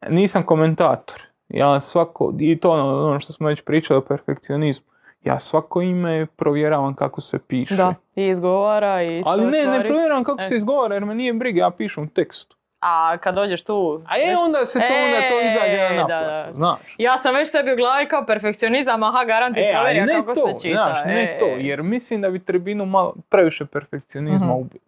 nisam 0.08 0.42
komentator. 0.42 1.22
Ja 1.48 1.80
svako, 1.80 2.34
i 2.38 2.56
to 2.56 2.70
ono, 2.70 3.08
ono 3.08 3.20
što 3.20 3.32
smo 3.32 3.48
već 3.48 3.62
pričali 3.62 3.98
o 3.98 4.02
perfekcionizmu, 4.02 4.86
ja 5.24 5.38
svako 5.38 5.82
ime 5.82 6.26
provjeravam 6.28 6.94
kako 6.94 7.20
se 7.20 7.38
piše. 7.38 7.76
Da, 7.76 7.94
i 8.16 8.26
izgovara 8.26 9.02
i 9.02 9.22
Ali 9.26 9.46
ne, 9.46 9.66
ne 9.68 9.80
provjeravam 9.80 10.24
kako 10.24 10.42
E. 10.42 10.44
se 10.44 10.56
izgovara 10.56 10.94
jer 10.94 11.04
me 11.04 11.14
nije 11.14 11.32
briga, 11.32 11.60
ja 11.60 11.70
pišem 11.70 12.08
tekstu. 12.08 12.56
A 12.80 13.16
kad 13.18 13.34
dođeš 13.34 13.62
tu... 13.62 14.00
A 14.06 14.16
je 14.16 14.36
onda 14.38 14.66
se 14.66 14.78
to, 14.78 14.84
onda 14.96 15.18
to 15.20 15.34
E, 15.36 15.50
izađe 15.50 15.96
na 15.96 16.04
da, 16.04 16.20
naplatu, 16.20 16.46
da. 16.46 16.54
znaš. 16.54 16.94
Ja 16.98 17.18
sam 17.18 17.34
već 17.34 17.50
sebi 17.50 17.72
u 17.72 17.76
glavi 17.76 18.08
kao 18.08 18.26
perfekcionizam, 18.26 19.02
aha, 19.02 19.24
garant 19.24 19.54
ti 19.54 19.60
E, 19.60 19.64
ne 19.96 20.14
kako 20.14 20.34
to, 20.34 20.46
se 20.48 20.68
čita. 20.68 20.88
znaš, 20.90 21.04
ne 21.06 21.22
e, 21.24 21.38
to, 21.38 21.46
e. 21.46 21.56
jer 21.58 21.82
mislim 21.82 22.20
da 22.20 22.30
bi 22.30 22.38
tribinu 22.38 22.86
malo 22.86 23.14
previše 23.28 23.66
perfekcionizma 23.66 24.46
Mhm. 24.46 24.50
ubilo. 24.50 24.84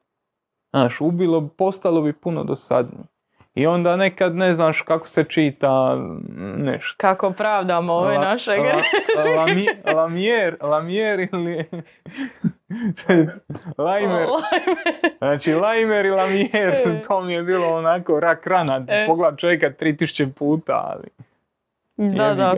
Znaš, 0.71 1.01
ubilo, 1.01 1.41
bi- 1.41 1.49
postalo 1.49 2.01
bi 2.01 2.13
puno 2.13 2.45
dosadnije. 2.45 3.05
I 3.57 3.67
onda 3.67 3.97
nekad 3.97 4.35
ne 4.35 4.53
znaš 4.53 4.83
kako 4.83 5.07
se 5.09 5.25
čita 5.25 5.97
nešto. 6.57 6.95
Kako 6.97 7.31
pravdamo 7.31 7.93
ove 7.93 8.15
La- 8.15 8.21
naše 8.21 8.51
la- 8.51 8.57
gre- 8.59 8.83
lami- 9.37 9.77
Lamijer, 9.97 10.57
lamijer 10.61 11.21
ili... 11.33 11.65
Lajmer, 13.79 14.27
znači 15.19 15.55
Lajmer 15.55 16.07
i 16.07 16.11
Lamijer, 16.11 16.69
E. 16.69 17.03
to 17.03 17.21
mi 17.21 17.35
je 17.35 17.43
bilo 17.43 17.67
onako 17.69 18.21
rak 18.21 18.47
rana, 18.47 18.85
E. 18.89 19.07
pogled 19.07 19.37
čovjeka 19.37 19.71
3000 19.71 20.33
puta, 20.33 20.73
ali... 20.87 21.09
Da, 22.17 22.35
da. 22.35 22.55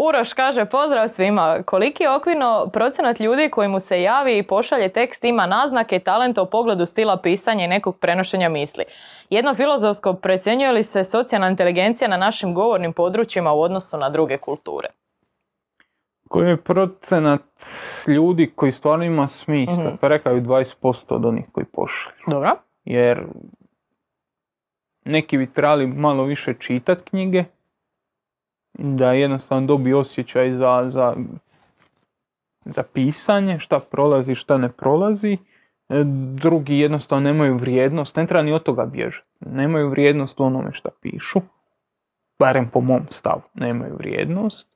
Uroš 0.00 0.32
kaže, 0.32 0.64
pozdrav 0.64 1.08
svima. 1.08 1.62
Koliki 1.66 2.02
je 2.02 2.10
okvirno 2.10 2.70
procenat 2.72 3.20
ljudi 3.20 3.50
koji 3.50 3.68
mu 3.68 3.80
se 3.80 4.02
javi 4.02 4.38
i 4.38 4.42
pošalje 4.42 4.88
tekst 4.88 5.24
ima 5.24 5.46
naznake 5.46 5.96
i 5.96 6.00
talenta 6.00 6.42
u 6.42 6.50
pogledu 6.50 6.86
stila 6.86 7.16
pisanja 7.16 7.64
i 7.64 7.68
nekog 7.68 7.98
prenošenja 7.98 8.48
misli? 8.48 8.84
Jedno 9.30 9.54
filozofsko 9.54 10.14
procjenjuje 10.14 10.72
li 10.72 10.82
se 10.82 11.04
socijalna 11.04 11.48
inteligencija 11.48 12.08
na 12.08 12.16
našim 12.16 12.54
govornim 12.54 12.92
područjima 12.92 13.52
u 13.52 13.60
odnosu 13.60 13.96
na 13.96 14.10
druge 14.10 14.36
kulture? 14.36 14.88
Koji 16.28 16.48
je 16.48 16.56
procenat 16.56 17.42
ljudi 18.06 18.52
koji 18.56 18.72
stvarno 18.72 19.04
ima 19.04 19.28
smisla? 19.28 19.84
Mhm. 19.84 19.96
Pa 20.00 20.08
rekao 20.08 20.34
bi 20.34 20.40
20% 20.40 21.14
od 21.14 21.24
onih 21.24 21.44
koji 21.52 21.66
pošalju. 21.66 22.16
Dobro. 22.26 22.50
Jer 22.84 23.26
neki 25.04 25.38
bi 25.38 25.52
trebali 25.52 25.86
malo 25.86 26.24
više 26.24 26.54
čitat 26.58 27.00
knjige, 27.00 27.44
da 28.74 29.12
jednostavno 29.12 29.66
dobiju 29.66 29.98
osjećaj 29.98 30.52
za, 30.52 30.82
za, 30.86 31.16
za 32.64 32.82
pisanje, 32.82 33.58
šta 33.58 33.80
prolazi, 33.80 34.34
šta 34.34 34.58
ne 34.58 34.68
prolazi. 34.68 35.38
E, 35.88 36.04
Drugi 36.34 36.78
jednostavno 36.78 37.24
nemaju 37.24 37.56
vrijednost, 37.56 38.16
ne 38.16 38.26
treba 38.26 38.42
ni 38.42 38.52
od 38.52 38.62
toga 38.62 38.86
bježati. 38.86 39.26
Nemaju 39.40 39.88
vrijednost 39.88 40.40
u 40.40 40.44
onome 40.44 40.72
šta 40.72 40.88
pišu, 41.00 41.40
barem 42.38 42.68
po 42.68 42.80
mom 42.80 43.06
stavu, 43.10 43.42
nemaju 43.54 43.96
vrijednost. 43.96 44.68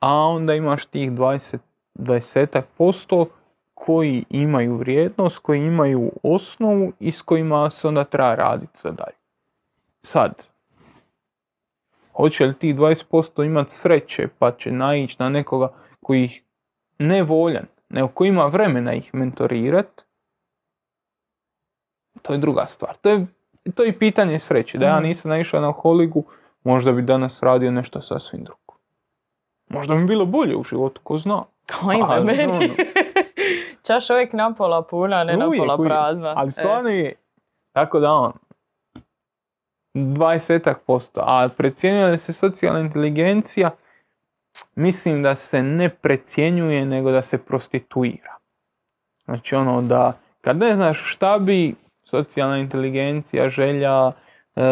A 0.00 0.14
onda 0.14 0.54
imaš 0.54 0.86
tih 0.86 1.12
20, 1.12 1.58
20 1.94 2.62
posto 2.78 3.26
koji 3.74 4.24
imaju 4.30 4.76
vrijednost, 4.76 5.38
koji 5.38 5.60
imaju 5.60 6.12
osnovu 6.22 6.92
i 7.00 7.12
s 7.12 7.22
kojima 7.22 7.70
se 7.70 7.88
onda 7.88 8.04
treba 8.04 8.34
raditi 8.34 8.78
za 8.78 8.90
dalje. 8.90 9.16
Sad, 10.02 10.49
hoće 12.12 12.46
li 12.46 12.54
ti 12.54 12.74
20% 12.74 13.44
imati 13.44 13.72
sreće 13.72 14.28
pa 14.38 14.50
će 14.50 14.70
naići 14.72 15.16
na 15.18 15.28
nekoga 15.28 15.72
koji 16.00 16.24
ih 16.24 16.42
ne 16.98 17.22
voljan, 17.22 17.66
nego 17.88 18.08
koji 18.08 18.28
ima 18.28 18.46
vremena 18.46 18.94
ih 18.94 19.14
mentorirat, 19.14 20.02
to 22.22 22.32
je 22.32 22.38
druga 22.38 22.66
stvar. 22.66 22.96
To 22.96 23.10
je, 23.10 23.26
to 23.74 23.82
je 23.82 23.88
i 23.88 23.98
pitanje 23.98 24.38
sreće. 24.38 24.78
Da 24.78 24.86
ja 24.86 24.96
Mhm. 24.96 25.04
nisam 25.04 25.28
naišao 25.28 25.60
na 25.60 25.72
holigu, 25.72 26.24
možda 26.64 26.92
bi 26.92 27.02
danas 27.02 27.42
radio 27.42 27.70
nešto 27.70 28.00
sasvim 28.00 28.44
drugo. 28.44 28.74
Možda 29.68 29.94
mi 29.94 30.06
bilo 30.06 30.26
bolje 30.26 30.56
u 30.56 30.62
životu, 30.62 31.00
ko 31.04 31.18
zna. 31.18 31.44
Ajme, 31.82 32.04
Ali, 32.06 32.24
meni. 32.26 32.44
ono. 32.44 32.60
Čaša 33.86 34.14
uvijek 34.14 34.32
napola 34.32 34.82
puna, 34.82 35.24
ne 35.24 35.32
Uvijek, 35.36 35.60
napola 35.60 35.74
uvijek. 35.74 35.88
prazna. 35.88 36.32
Ali 36.36 36.46
E. 36.46 36.50
stvarno 36.50 36.90
je, 36.90 37.14
tako 37.72 38.00
da 38.00 38.12
on, 38.12 38.32
20 39.94 40.74
posto, 40.86 41.20
a 41.24 41.48
precjenjuje 41.56 42.06
li 42.06 42.18
se 42.18 42.32
socijalna 42.32 42.80
inteligencija, 42.80 43.70
mislim 44.74 45.22
da 45.22 45.36
se 45.36 45.62
ne 45.62 45.88
precjenjuje, 45.88 46.84
nego 46.84 47.10
da 47.10 47.22
se 47.22 47.38
prostituira. 47.38 48.36
Znači 49.24 49.54
ono 49.54 49.82
da, 49.82 50.18
kad 50.40 50.56
ne 50.56 50.76
znaš 50.76 51.12
šta 51.12 51.38
bi 51.38 51.74
socijalna 52.04 52.58
inteligencija, 52.58 53.48
želja, 53.48 54.12
e, 54.56 54.62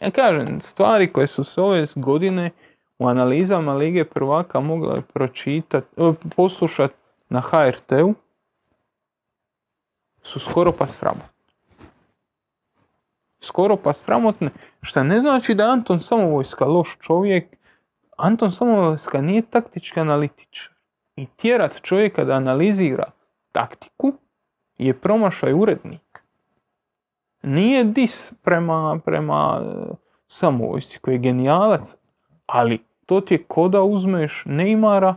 ja 0.00 0.10
kažem, 0.14 0.60
stvari 0.60 1.12
koje 1.12 1.26
su 1.26 1.44
se 1.44 1.60
ove 1.60 1.86
godine 1.94 2.50
u 2.98 3.08
analizama 3.08 3.74
Lige 3.74 4.04
prvaka 4.04 4.60
mogle 4.60 5.02
pročitati, 5.14 5.86
poslušati 6.36 6.94
na 7.28 7.40
HRT-u, 7.40 8.14
su 10.22 10.40
skoro 10.40 10.72
pa 10.72 10.86
sramotne. 10.86 11.37
Skoro 13.40 13.76
pa 13.76 13.92
sramotne, 13.92 14.50
što 14.82 15.02
ne 15.04 15.20
znači 15.20 15.54
da 15.54 15.62
je 15.62 15.70
Anton 15.70 16.00
Samovojska 16.00 16.64
loš 16.64 16.96
čovjek. 17.00 17.56
Anton 18.16 18.50
Samovojska 18.50 19.20
nije 19.20 19.42
taktički 19.42 20.00
analitičar. 20.00 20.74
I 21.16 21.26
tjerat 21.26 21.80
čovjeka 21.82 22.24
da 22.24 22.32
analizira 22.32 23.10
taktiku 23.52 24.12
je 24.78 24.94
promašaj 24.94 25.52
urednik. 25.52 26.22
Nije 27.42 27.84
dis 27.84 28.32
prema, 28.42 29.00
prema 29.04 29.60
e, 29.62 29.94
Samovojci 30.26 30.98
koji 30.98 31.14
je 31.14 31.18
genijalac, 31.18 31.96
ali 32.46 32.78
to 33.06 33.20
ti 33.20 33.34
je 33.34 33.44
ko 33.48 33.68
da 33.68 33.82
uzmeš 33.82 34.44
Neymara 34.46 35.14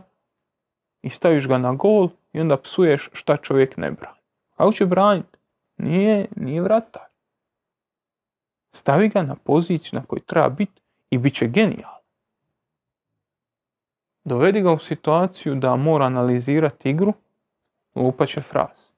i 1.02 1.10
staviš 1.10 1.48
ga 1.48 1.58
na 1.58 1.72
gol 1.72 2.08
i 2.32 2.40
onda 2.40 2.56
psuješ 2.56 3.10
šta 3.12 3.36
čovjek 3.36 3.76
ne 3.76 3.90
brani. 3.90 4.18
Kako 4.56 4.72
će 4.72 4.86
braniti? 4.86 5.38
Nije, 5.76 6.26
nije 6.36 6.62
vratar. 6.62 7.11
Stavi 8.72 9.08
ga 9.08 9.22
na 9.22 9.34
poziciju 9.34 9.98
na 10.00 10.04
kojoj 10.06 10.20
treba 10.20 10.48
biti 10.48 10.80
i 11.10 11.18
bit 11.18 11.34
će 11.34 11.46
genijalan. 11.46 12.02
Dovedi 14.24 14.60
ga 14.60 14.72
u 14.72 14.78
situaciju 14.78 15.54
da 15.54 15.76
mora 15.76 16.04
analizirati 16.04 16.90
igru, 16.90 17.12
lupat 17.94 18.28
će 18.28 18.40
fraz. 18.40 18.90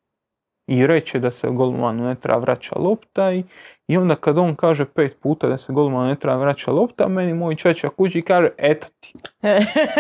I 0.67 0.87
reće 0.87 1.19
da 1.19 1.31
se 1.31 1.49
golmanu 1.51 2.05
ne 2.05 2.15
treba 2.15 2.39
vraća 2.39 2.75
lopta 2.79 3.33
i, 3.33 3.45
i 3.89 3.97
onda 3.97 4.17
kad 4.17 4.39
on 4.39 4.57
kaže 4.57 4.85
pet 4.85 5.17
puta 5.21 5.49
da 5.49 5.59
se 5.59 5.73
golmanu 5.73 6.09
ne 6.09 6.17
treba 6.17 6.37
vraća 6.39 6.71
lopta, 6.71 7.09
meni 7.09 7.35
moj 7.35 7.57
čača 7.57 7.89
kući 7.89 8.23
kaže 8.23 8.49
eto 8.59 8.87
ti, 9.01 9.13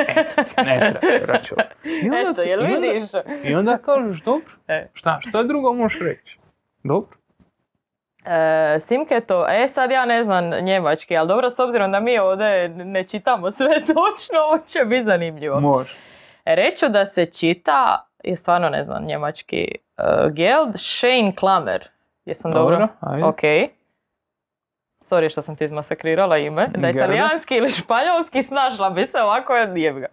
eto 0.08 0.42
ti, 0.44 0.54
ne 0.64 0.78
treba 0.90 1.12
se 1.12 1.24
vraća 1.26 1.54
lopta. 1.58 1.74
I 1.84 2.08
onda 2.08 2.30
Eto, 2.30 2.42
jel 2.42 2.60
i 2.60 2.64
onda- 2.64 2.78
vidiš? 2.78 3.10
I 3.44 3.54
onda 3.54 3.78
kažeš, 3.78 4.22
dobro, 4.22 4.52
E. 4.68 4.90
šta, 4.92 5.18
šta 5.20 5.42
drugo 5.42 5.72
možeš 5.72 6.00
reći? 6.00 6.38
Dobro. 6.82 7.16
E, 8.24 8.80
Simketo, 8.80 9.46
e 9.48 9.68
sad 9.68 9.90
ja 9.90 10.04
ne 10.04 10.24
znam 10.24 10.50
njemački, 10.64 11.16
ali 11.16 11.28
dobro 11.28 11.50
s 11.50 11.58
obzirom 11.58 11.92
da 11.92 12.00
mi 12.00 12.18
ovdje 12.18 12.68
ne 12.68 13.04
čitamo 13.04 13.50
sve 13.50 13.74
točno, 13.86 14.38
ovo 14.48 14.58
će 14.58 14.84
biti 14.84 15.04
zanimljivo. 15.04 15.60
Može. 15.60 15.94
Reću 16.44 16.88
da 16.88 17.06
se 17.06 17.26
čita, 17.26 18.08
je 18.24 18.36
stvarno 18.36 18.68
ne 18.68 18.84
znam 18.84 19.04
njemački, 19.04 19.68
uh, 19.98 20.32
Geld 20.32 20.74
Shane 20.76 21.32
Klammer. 21.36 21.88
Jesam 22.24 22.52
dobro? 22.52 22.76
Dobro, 22.76 22.88
ajde. 23.00 23.24
Ok. 23.24 23.42
Sorry 25.10 25.30
što 25.30 25.42
sam 25.42 25.56
ti 25.56 25.64
izmasakrirala 25.64 26.38
ime. 26.38 26.66
Da 26.66 26.86
je 26.86 26.94
italijanski 26.94 27.56
ili 27.56 27.70
španjolski 27.70 28.42
snašla 28.42 28.90
bi 28.90 29.06
se 29.06 29.18
ovako 29.22 29.54
jebi 29.54 30.00
ga. 30.00 30.06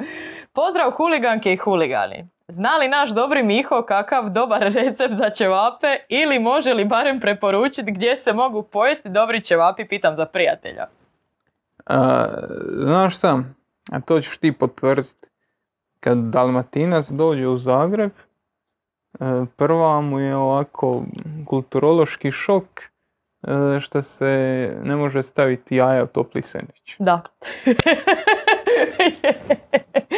Pozdrav 0.53 0.91
huliganke 0.91 1.53
i 1.53 1.57
huligani. 1.57 2.27
Zna 2.51 2.77
li 2.77 2.87
naš 2.87 3.09
dobri 3.09 3.43
Miho 3.43 3.83
kakav 3.87 4.29
dobar 4.29 4.61
recept 4.61 5.13
za 5.13 5.29
ćevape 5.29 5.87
ili 6.09 6.39
može 6.39 6.73
li 6.73 6.85
barem 6.85 7.19
preporučiti 7.19 7.91
gdje 7.91 8.15
se 8.15 8.33
mogu 8.33 8.63
pojesti 8.63 9.09
dobri 9.09 9.43
ćevapi, 9.43 9.87
pitam 9.87 10.15
za 10.15 10.25
prijatelja. 10.25 10.87
A, 11.85 12.27
znaš 12.71 13.17
šta, 13.17 13.43
a 13.91 14.01
to 14.01 14.21
ćeš 14.21 14.37
ti 14.37 14.51
potvrditi. 14.51 15.29
Kad 15.99 16.17
Dalmatinac 16.17 17.09
dođe 17.09 17.47
u 17.47 17.57
Zagreb, 17.57 18.11
e, 18.11 19.25
prva 19.57 20.01
mu 20.01 20.19
je 20.19 20.35
ovako 20.35 21.03
kulturološki 21.45 22.31
šok 22.31 22.90
što 23.79 24.01
se 24.01 24.25
ne 24.83 24.95
može 24.95 25.23
staviti 25.23 25.75
jaja 25.75 26.03
u 26.03 26.07
topli 26.07 26.41
sendvič. 26.41 26.95
Da. 26.99 27.21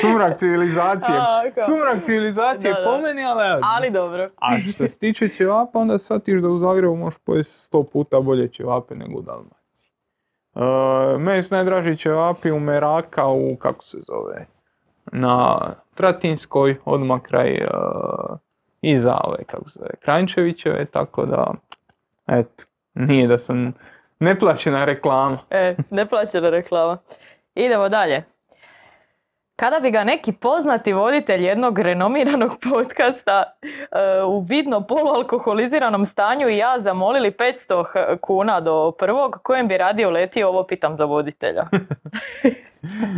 Sumrak 0.02 0.38
civilizacije. 0.38 1.18
A. 1.18 1.42
Sumrak 1.66 2.02
civilizacije 2.02 2.74
Da, 2.74 2.80
da. 2.80 2.86
po 2.86 3.02
meni, 3.02 3.24
ali. 3.24 3.60
Ali 3.64 3.92
dobro. 3.92 4.30
A 4.36 4.58
što 4.58 4.88
se 4.88 5.00
tiče 5.00 5.28
ćevapa, 5.28 5.80
onda 5.80 5.98
shvatiš 5.98 6.42
da 6.42 6.50
u 6.50 6.58
Zagrebu 6.58 6.96
možeš 6.96 7.20
pojesti 7.20 7.66
sto 7.66 7.84
puta 7.84 8.20
bolje 8.20 8.48
ćevape 8.48 8.96
nego 8.96 9.20
u 9.20 9.22
Dalmaciji. 9.22 9.92
E, 10.56 11.18
meni 11.18 11.42
su 11.42 11.56
najdraži 11.56 11.98
ćevapi 11.98 12.52
u 12.52 12.60
Meraka 12.60 13.28
u, 13.28 13.56
kako 13.56 13.84
se 13.84 13.98
zove, 14.02 14.46
na 15.12 15.60
Tratinskoj, 15.96 16.78
odmah 16.86 17.22
kraj 17.22 17.50
e, 17.50 17.68
iza 18.82 19.18
ove, 19.24 19.44
kako 19.44 19.70
se 19.70 19.80
zove, 19.80 19.92
Kranjčevićeve, 20.00 20.86
tako 20.86 21.26
da, 21.26 21.54
eto, 22.28 22.64
nije 22.96 23.28
da 23.28 23.38
sam 23.38 23.74
neplaćena 24.20 24.86
reklama. 24.86 25.38
E, 25.50 25.76
neplaćena 25.90 26.50
reklama. 26.50 26.98
Idemo 27.56 27.90
dalje. 27.90 28.24
Kada 29.56 29.80
bi 29.80 29.92
ga 29.92 30.04
neki 30.04 30.32
poznati 30.34 30.94
voditelj 30.94 31.46
jednog 31.46 31.80
renomiranog 31.80 32.52
podcasta 32.64 33.44
e, 33.64 33.74
u 34.24 34.40
vidno 34.40 34.82
polualkoholiziranom 34.82 36.06
stanju 36.06 36.50
i 36.50 36.58
ja 36.58 36.80
zamolili 36.80 37.32
500 37.32 37.84
h- 37.86 38.18
kuna 38.18 38.60
do 38.60 38.92
prvog, 38.92 39.40
kojem 39.44 39.68
bi 39.68 39.78
radio 39.78 40.10
letio, 40.10 40.48
ovo 40.48 40.64
pitam 40.64 40.96
za 40.96 41.06
voditelja. 41.06 41.64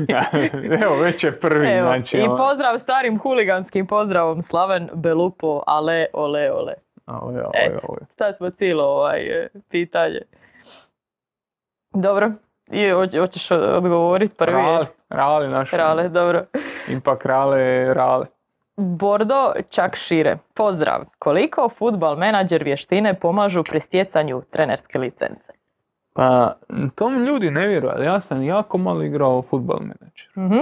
Evo, 0.84 0.96
već 0.96 1.24
je 1.24 1.40
prvi, 1.40 1.68
Evo, 1.68 1.88
znači, 1.88 2.18
I 2.18 2.22
ono- 2.22 2.38
pozdrav 2.38 2.80
starim 2.80 3.20
huliganskim 3.20 3.88
pozdravom 3.88 4.42
Slaven 4.42 4.90
Belupo, 4.94 5.64
ale, 5.68 6.06
ole, 6.14 6.52
ole. 6.52 6.74
Eto. 7.56 7.96
Sad 8.18 8.38
smo 8.38 8.50
cijelo 8.50 8.84
ovaj 8.84 9.22
e, 9.22 9.50
pitanje. 9.70 10.22
Dobro, 11.94 12.32
i 12.68 12.80
hoć- 12.84 13.20
hoćeš 13.20 13.52
odgovoriti 13.52 14.36
prvi? 14.36 14.54
Rale, 14.54 14.86
rale 15.10 15.48
naš. 15.48 15.72
Rale, 15.72 16.10
dobro. 16.10 16.46
Ipak 16.88 17.26
rale, 17.26 17.94
rale. 17.94 18.26
Bordo 18.78 19.54
čak 19.70 19.96
šire. 19.96 20.38
Pozdrav. 20.54 21.06
Koliko 21.20 21.70
futbal 21.70 22.16
menadžer 22.16 22.64
vještine 22.64 23.14
pomažu 23.14 23.64
pri 23.64 23.80
stjecanju 23.80 24.42
trenerske 24.52 25.00
licence? 25.00 25.52
Pa, 26.14 26.54
to 26.96 27.10
mi 27.10 27.20
ljudi 27.20 27.52
ne 27.52 27.68
vjeruju, 27.68 27.92
ali 27.96 28.06
ja 28.06 28.20
sam 28.20 28.44
jako 28.44 28.78
malo 28.78 29.04
igrao 29.04 29.42
futbal 29.42 29.80
menadžer. 29.80 30.30
Mhm. 30.38 30.60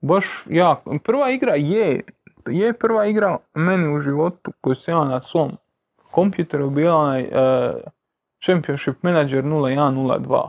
Baš 0.00 0.44
jako. 0.46 0.98
Prva 1.04 1.30
igra 1.30 1.52
je, 1.54 2.00
je 2.50 2.72
prva 2.72 3.06
igra 3.06 3.38
meni 3.54 3.94
u 3.96 3.98
životu 3.98 4.52
koju 4.60 4.74
sam 4.74 4.94
ja 4.94 5.04
na 5.04 5.22
svom 5.22 5.56
kompjuteru 6.10 6.70
bila 6.70 6.96
onaj 6.96 7.22
uh, 7.22 7.30
Championship 8.44 9.02
Manager 9.02 9.44
0102. 9.44 10.48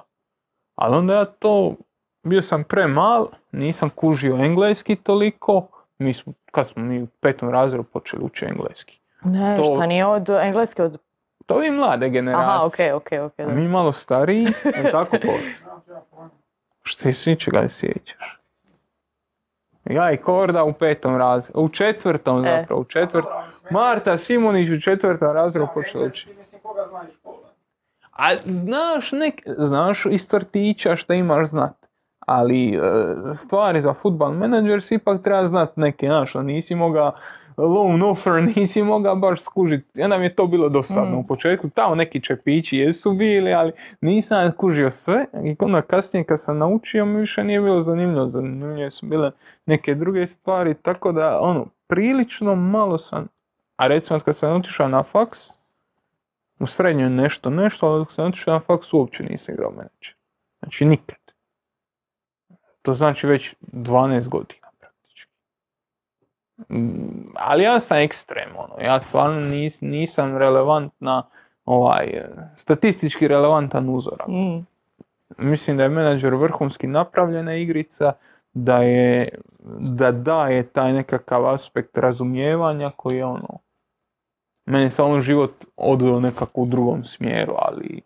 Ali 0.76 0.95
onda 0.95 1.14
ja 1.14 1.26
to, 1.26 1.76
bio 2.24 2.42
sam 2.42 2.64
premal, 2.64 3.26
nisam 3.51 3.90
kužio 3.90 4.35
engleski 4.35 4.95
toliko, 4.95 5.67
mi 5.98 6.14
smo, 6.14 6.34
kad 6.51 6.67
smo 6.67 6.84
mi 6.84 7.01
u 7.01 7.08
petom 7.08 7.50
razredu 7.50 7.84
počeli 7.84 8.24
učiti 8.24 8.51
engleski. 8.51 9.00
Ne, 9.24 9.56
To- 9.56 9.76
šta 9.76 9.85
nije 9.85 10.06
od 10.06 10.30
engleske 10.30 10.84
od... 10.84 10.98
To 11.45 11.61
je 11.61 11.72
mlade 11.72 12.09
generacije. 12.09 12.45
Aha, 12.48 12.66
okej, 12.66 12.92
okej, 12.92 13.19
okej. 13.19 13.45
Dobro. 13.45 13.61
mi 13.61 13.67
malo 13.67 13.92
stariji, 13.92 14.48
tako 14.92 15.17
pojma. 15.22 16.30
Što 16.84 17.03
ti 17.03 17.14
si 17.14 17.35
čega 17.35 17.61
ne 17.61 17.69
sjećaš? 17.69 18.36
Ja 19.90 20.11
i 20.11 20.17
Korda 20.17 20.64
u 20.64 20.74
petom 20.74 21.17
razredu, 21.17 21.59
u 21.59 21.69
četvrtom 21.69 22.45
E. 22.45 22.59
zapravo, 22.59 22.82
u 22.82 22.85
četvrtom. 22.85 23.32
Marta 23.72 24.17
Simonić 24.17 24.69
u 24.69 24.82
četvrtom 24.82 25.32
razredu 25.32 25.67
počela 25.74 26.06
učiti. 26.06 26.35
A 28.11 28.35
znaš, 28.45 29.11
nek, 29.11 29.41
znaš 29.45 30.06
iz 30.06 30.33
vrtića 30.33 30.95
što 30.95 31.14
imaš 31.14 31.48
znat. 31.49 31.74
Ali 32.19 32.75
e, 32.75 32.80
stvari 33.33 33.82
za 33.82 33.93
futbal 33.93 34.32
menadžer 34.32 34.82
si 34.82 34.95
ipak 34.95 35.24
treba 35.24 35.48
znat 35.48 35.77
neke, 35.77 36.06
znaš, 36.07 36.33
nisi 36.33 36.75
mogao 36.75 37.11
low 37.58 38.11
offer 38.11 38.44
nisi 38.56 38.84
mogao 38.84 39.16
baš 39.16 39.42
skužiti. 39.42 40.02
Onda 40.02 40.18
mi 40.18 40.26
je 40.26 40.36
to 40.36 40.48
bilo 40.48 40.69
dosadno 40.69 41.16
Mm. 41.16 41.19
u 41.19 41.27
početku. 41.27 41.69
Tamo 41.69 41.95
neki 41.95 42.22
čepići 42.24 42.77
jesu 42.77 43.14
bili, 43.14 43.53
ali 43.53 43.72
nisam 44.02 44.52
kužio 44.58 44.92
sve. 44.92 45.26
I 45.44 45.56
onda 45.60 45.82
kasnije 45.82 46.24
kad 46.24 46.42
sam 46.42 46.58
naučio 46.58 47.06
mi 47.06 47.19
više 47.19 47.44
nije 47.44 47.61
bilo 47.61 47.82
zanimljivo. 47.82 48.27
Zanimljive 48.27 48.92
su 48.92 49.06
bile 49.06 49.32
neke 49.66 49.95
druge 49.95 50.27
stvari. 50.27 50.76
Tako 50.82 51.11
da, 51.11 51.40
ono, 51.42 51.66
prilično 51.88 52.56
malo 52.56 52.98
sam, 52.98 53.27
a 53.76 53.88
recimo 53.88 54.19
kad 54.19 54.36
sam 54.36 54.56
otišao 54.56 54.88
na 54.88 55.03
faks, 55.03 55.40
u 56.60 56.68
srednjoj 56.68 57.10
nešto, 57.10 57.50
nešto, 57.50 57.88
ali 57.88 58.02
dok 58.02 58.14
sam 58.14 58.26
otišao 58.26 58.53
na 58.53 58.60
faks 58.60 58.94
uopće 58.94 59.24
nisam 59.24 59.53
igrao 59.56 59.72
menadžer. 59.72 60.16
Znači 60.60 60.86
nikad. 60.86 61.18
To 62.82 62.94
znači 62.94 63.27
već 63.27 63.56
12 63.61 64.30
godina 64.30 64.66
Ali 67.36 67.64
ja 67.64 67.80
sam 67.80 67.98
ekstrem, 67.98 68.50
ono. 68.58 68.84
ja 68.84 69.00
stvarno 69.00 69.42
nis- 69.42 69.82
nisam 69.82 70.38
relevantna, 70.38 71.24
ovaj, 71.66 72.26
statistički 72.56 73.27
relevantan 73.27 73.90
uzorak. 73.90 74.27
Mm. 74.27 74.66
Mislim 75.38 75.77
da 75.77 75.84
je 75.84 75.90
menadžer 75.90 76.36
vrhunski 76.36 76.88
napravljena 76.88 77.56
igrica, 77.56 78.14
da 78.53 78.77
je, 78.77 79.30
da 79.80 80.11
daje 80.11 80.64
taj 80.64 80.94
nekakav 80.94 81.48
aspekt 81.48 81.98
razumijevanja 81.98 82.92
koji 82.95 83.18
je 83.18 83.26
ono, 83.26 83.60
meni 84.66 84.90
samo 84.90 85.22
život 85.22 85.66
odveo 85.76 86.19
nekako 86.19 86.61
u 86.61 86.66
drugom 86.66 87.03
smjeru, 87.03 87.53
ali, 87.58 88.02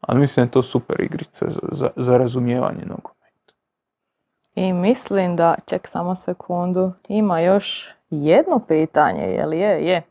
ali 0.00 0.20
mislim 0.20 0.44
da 0.44 0.48
je 0.48 0.52
to 0.52 0.62
super 0.62 1.00
igrica 1.00 1.46
za, 1.50 1.60
za, 1.72 1.90
za 1.96 2.16
razumijevanje 2.16 2.84
nogometa. 2.86 3.21
I 4.54 4.72
mislim 4.72 5.36
da, 5.36 5.54
ček 5.66 5.86
samo 5.88 6.14
sekundu, 6.14 6.92
ima 7.08 7.40
još 7.40 7.90
jedno 8.10 8.58
pitanje, 8.68 9.22
je 9.22 9.46
li 9.46 9.58
je? 9.58 9.86
Je. 9.86 10.02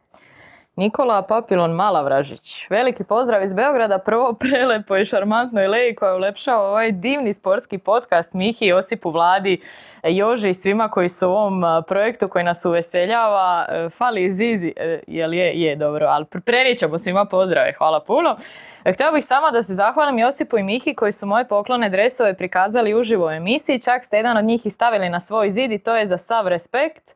Nikola 0.76 1.22
Papilon 1.22 1.72
Malavražić. 1.72 2.70
Veliki 2.70 3.04
pozdrav 3.04 3.44
iz 3.44 3.54
Beograda, 3.54 3.98
prvo 3.98 4.34
prelepo 4.40 4.98
i 4.98 5.06
šarmantnoj 5.06 5.68
Leji 5.68 5.96
koja 5.96 6.10
je 6.10 6.16
ulepšao 6.16 6.68
ovaj 6.68 6.92
divni 6.92 7.34
sportski 7.34 7.78
podcast 7.78 8.34
Mihi, 8.34 8.66
Josipu, 8.66 9.12
Vladi, 9.12 9.62
Joži 10.04 10.50
i 10.50 10.54
svima 10.54 10.90
koji 10.90 11.10
su 11.10 11.28
u 11.28 11.32
ovom 11.32 11.64
projektu 11.88 12.28
koji 12.28 12.44
nas 12.44 12.66
uveseljava. 12.66 13.66
E, 13.70 13.90
Fali 13.90 14.30
Zizi, 14.30 14.74
e, 14.76 15.00
jel 15.08 15.34
je? 15.34 15.54
Je, 15.54 15.76
dobro, 15.76 16.06
ali 16.06 16.26
prenijet 16.26 16.80
svima 16.98 17.26
pozdrave, 17.26 17.74
hvala 17.78 18.00
puno. 18.00 18.38
Htio 18.86 19.12
bih 19.12 19.26
samo 19.26 19.52
da 19.52 19.64
se 19.64 19.74
zahvalim 19.74 20.20
Josipu 20.20 20.58
i 20.58 20.64
Mihi 20.64 20.96
koji 20.96 21.12
su 21.12 21.26
moje 21.26 21.48
poklone 21.48 21.90
dresove 21.90 22.34
prikazali 22.34 22.94
uživo 22.94 23.26
u 23.26 23.32
emisiji, 23.32 23.82
čak 23.82 24.06
ste 24.06 24.18
jedan 24.18 24.38
od 24.38 24.46
njih 24.46 24.66
i 24.66 24.70
stavili 24.70 25.10
na 25.10 25.20
svoj 25.20 25.50
zid 25.50 25.72
i 25.72 25.80
to 25.80 25.96
je 25.96 26.08
za 26.08 26.18
sav 26.18 26.48
respekt. 26.48 27.16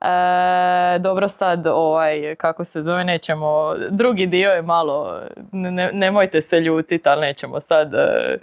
E, 0.00 0.98
dobro 0.98 1.28
sad, 1.28 1.66
ovaj, 1.66 2.34
kako 2.34 2.64
se 2.64 2.82
zove, 2.82 3.04
nećemo, 3.04 3.74
drugi 3.90 4.26
dio 4.26 4.50
je 4.50 4.62
malo, 4.62 5.20
ne- 5.52 5.90
nemojte 5.92 6.42
se 6.42 6.60
ljutiti, 6.60 7.08
ali 7.08 7.20
nećemo 7.20 7.60
sad, 7.60 7.94
e, 7.94 8.38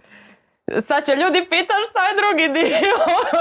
sad 0.82 1.06
će 1.06 1.16
ljudi 1.16 1.48
pitati 1.50 1.84
šta 1.90 2.00
je 2.08 2.16
drugi 2.18 2.60
dio, 2.60 2.98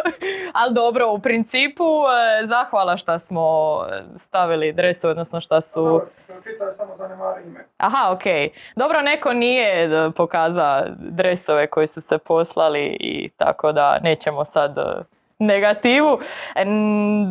ali 0.60 0.74
dobro, 0.74 1.10
u 1.12 1.18
principu, 1.18 1.84
e, 1.84 2.46
zahvala 2.46 2.96
šta 2.96 3.18
smo 3.18 3.78
stavili 4.16 4.72
dresove, 4.72 5.10
odnosno 5.10 5.40
šta 5.40 5.60
su... 5.60 5.84
Dobro, 5.84 6.72
samo 6.76 6.96
zanemari 6.96 7.42
ime. 7.42 7.66
Aha, 7.78 8.12
ok. 8.12 8.22
Dobro, 8.76 9.02
neko 9.02 9.32
nije 9.32 9.84
e, 9.84 10.10
pokaza 10.16 10.86
dresove 10.98 11.66
koji 11.66 11.86
su 11.86 12.00
se 12.00 12.18
poslali 12.18 12.96
i 13.00 13.30
tako 13.36 13.72
da 13.72 13.98
nećemo 13.98 14.44
sad 14.44 14.78
e, 14.78 14.82
negativu. 15.42 16.18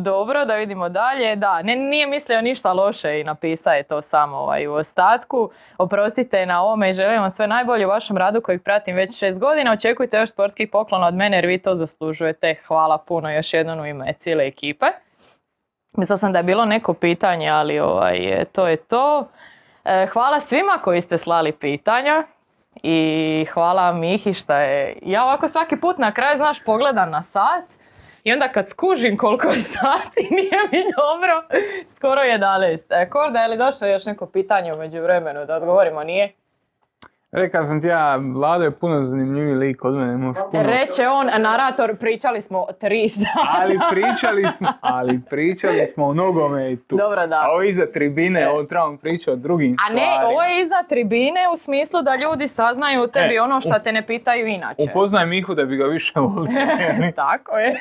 Dobro, 0.02 0.44
da 0.44 0.54
vidimo 0.56 0.88
dalje. 0.88 1.36
Da, 1.36 1.62
ne, 1.62 1.76
nije 1.76 2.06
mislio 2.06 2.40
ništa 2.40 2.72
loše 2.72 3.20
i 3.20 3.24
napisao 3.24 3.72
je 3.72 3.82
to 3.82 4.02
samo 4.02 4.36
ovaj, 4.36 4.66
u 4.66 4.72
ostatku. 4.72 5.50
Oprostite 5.78 6.46
na 6.46 6.62
ovome 6.62 6.90
i 6.90 6.92
želim 6.92 7.20
vam 7.20 7.30
sve 7.30 7.46
najbolje 7.46 7.86
u 7.86 7.88
vašem 7.88 8.16
radu 8.16 8.40
kojeg 8.40 8.62
pratim 8.62 8.96
već 8.96 9.18
šest 9.18 9.40
godina. 9.40 9.72
Očekujte 9.72 10.18
još 10.18 10.30
sportskih 10.30 10.68
poklona 10.72 11.06
od 11.06 11.14
mene 11.14 11.36
jer 11.36 11.46
vi 11.46 11.58
to 11.58 11.74
zaslužujete. 11.74 12.54
Hvala 12.66 12.98
puno 12.98 13.30
još 13.30 13.54
jednom 13.54 13.80
u 13.80 13.86
ime 13.86 14.12
cijele 14.18 14.46
ekipe. 14.46 14.86
Mislila 15.96 16.16
sam 16.16 16.32
da 16.32 16.38
je 16.38 16.42
bilo 16.42 16.64
neko 16.64 16.94
pitanje, 16.94 17.48
ali 17.48 17.80
ovaj, 17.80 18.44
to 18.52 18.68
je 18.68 18.76
to. 18.76 19.28
E, 19.84 20.06
Hvala 20.12 20.40
svima 20.40 20.78
koji 20.84 21.00
ste 21.00 21.18
slali 21.18 21.52
pitanja 21.52 22.24
i 22.82 23.46
hvala 23.52 23.92
Mihi 23.92 24.34
šta 24.34 24.58
je... 24.58 24.98
Ja 25.02 25.24
ovako 25.24 25.48
svaki 25.48 25.76
put 25.76 25.98
na 25.98 26.12
kraju, 26.12 26.36
znaš, 26.36 26.64
pogledam 26.64 27.10
na 27.10 27.22
sat 27.22 27.64
i 28.24 28.32
onda 28.32 28.48
kad 28.48 28.68
skužim 28.68 29.16
koliko 29.16 29.48
je 29.48 29.60
sati, 29.60 30.20
nije 30.36 30.60
mi 30.72 30.84
dobro, 30.96 31.42
skoro 31.96 32.20
11. 32.20 32.78
E, 32.90 33.10
Korda, 33.10 33.38
je 33.38 33.48
li 33.48 33.56
došlo 33.56 33.86
još 33.86 34.06
neko 34.06 34.26
pitanje 34.26 34.72
u 34.72 34.76
međuvremenu 34.76 35.46
da 35.46 35.56
odgovorimo, 35.56 36.04
nije? 36.04 36.32
Rekao 37.32 37.64
sam 37.64 37.80
ti 37.80 37.86
ja, 37.86 38.16
Vlado 38.34 38.64
je 38.64 38.70
puno 38.70 39.02
zanimljiviji 39.02 39.54
lik 39.54 39.84
od 39.84 39.94
mene, 39.94 40.16
možeš 40.16 40.42
puno... 40.50 40.62
Reče 40.62 41.08
on, 41.08 41.26
narator, 41.42 41.96
pričali 41.96 42.40
smo 42.40 42.66
tri 42.80 43.08
sata. 43.18 43.46
Ali 43.60 43.78
pričali 43.90 44.44
smo, 44.48 44.68
ali 44.80 45.20
pričali 45.30 45.86
smo 45.86 46.06
o 46.06 46.14
nogometu. 46.14 46.96
Dobro, 46.96 47.26
da. 47.26 47.36
A 47.36 47.50
ovo 47.52 47.62
iza 47.62 47.86
tribine, 47.86 48.48
ovo 48.48 48.62
trebamo 48.64 48.96
pričati 48.96 49.30
o 49.30 49.36
drugim 49.36 49.76
A 49.90 49.94
ne, 49.94 50.00
stvarima. 50.02 50.28
ovo 50.32 50.42
je 50.42 50.60
iza 50.60 50.82
tribine 50.88 51.40
u 51.52 51.56
smislu 51.56 52.02
da 52.02 52.16
ljudi 52.16 52.48
saznaju 52.48 53.02
u 53.02 53.06
tebi 53.06 53.34
E, 53.34 53.40
ono 53.40 53.60
što 53.60 53.78
te 53.84 53.92
ne 53.92 54.06
pitaju 54.06 54.46
inače. 54.46 54.82
Upoznaj 54.90 55.26
Mihu 55.26 55.54
da 55.54 55.64
bi 55.64 55.76
ga 55.76 55.84
više 55.84 56.12
volio. 56.20 56.52
Tako 57.16 57.58
je. 57.58 57.80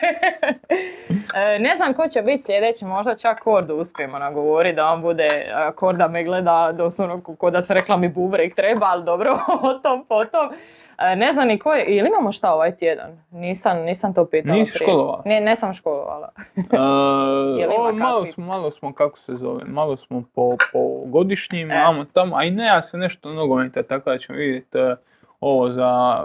E, 1.35 1.59
ne 1.59 1.75
znam 1.77 1.93
ko 1.93 2.07
će 2.07 2.21
biti 2.21 2.43
sljedeći, 2.43 2.85
možda 2.85 3.15
čak 3.15 3.39
Kordu 3.39 3.75
uspijemo 3.75 4.19
nagovoriti 4.19 4.75
da 4.75 4.85
on 4.87 5.01
bude, 5.01 5.45
Korda 5.75 6.07
me 6.07 6.23
gleda 6.23 6.71
doslovno 6.71 7.21
ko 7.21 7.51
da 7.51 7.61
se 7.61 7.73
rekla 7.73 7.97
mi 7.97 8.09
bubrek 8.09 8.55
treba, 8.55 8.85
ali 8.85 9.03
dobro, 9.05 9.37
o 9.69 9.73
tom 9.73 10.05
potom. 10.05 10.49
E, 10.97 11.15
ne 11.15 11.33
znam 11.33 11.47
ni 11.47 11.59
ko 11.59 11.73
je, 11.73 11.85
ili 11.85 12.07
imamo 12.09 12.31
šta 12.31 12.53
ovaj 12.53 12.75
tjedan? 12.75 13.23
Nisam, 13.31 13.77
nisam 13.77 14.13
to 14.13 14.25
pitala 14.25 14.55
Nisi 14.55 14.73
prije. 14.73 14.87
školovala? 14.87 15.21
Ne, 15.25 15.41
ne 15.41 15.55
sam 15.55 15.73
školovala. 15.73 16.29
Ima 17.63 17.73
ovo, 17.77 17.93
malo 17.93 18.25
smo, 18.25 18.45
malo 18.45 18.71
smo, 18.71 18.93
kako 18.93 19.17
se 19.17 19.35
zove, 19.35 19.63
malo 19.65 19.97
smo 19.97 20.23
po, 20.35 20.55
po 20.73 20.79
godišnjim, 21.05 21.71
E. 21.71 21.75
amo 21.85 22.05
tamo, 22.05 22.35
a 22.37 22.43
i 22.43 22.51
ne, 22.51 22.65
ja 22.65 22.81
se 22.81 22.97
nešto 22.97 23.29
nogometa, 23.33 23.83
tako 23.83 24.09
da 24.09 24.17
ćemo 24.17 24.37
vidjeti 24.37 24.77
uh, 24.77 24.97
ovo 25.39 25.69
za 25.69 26.19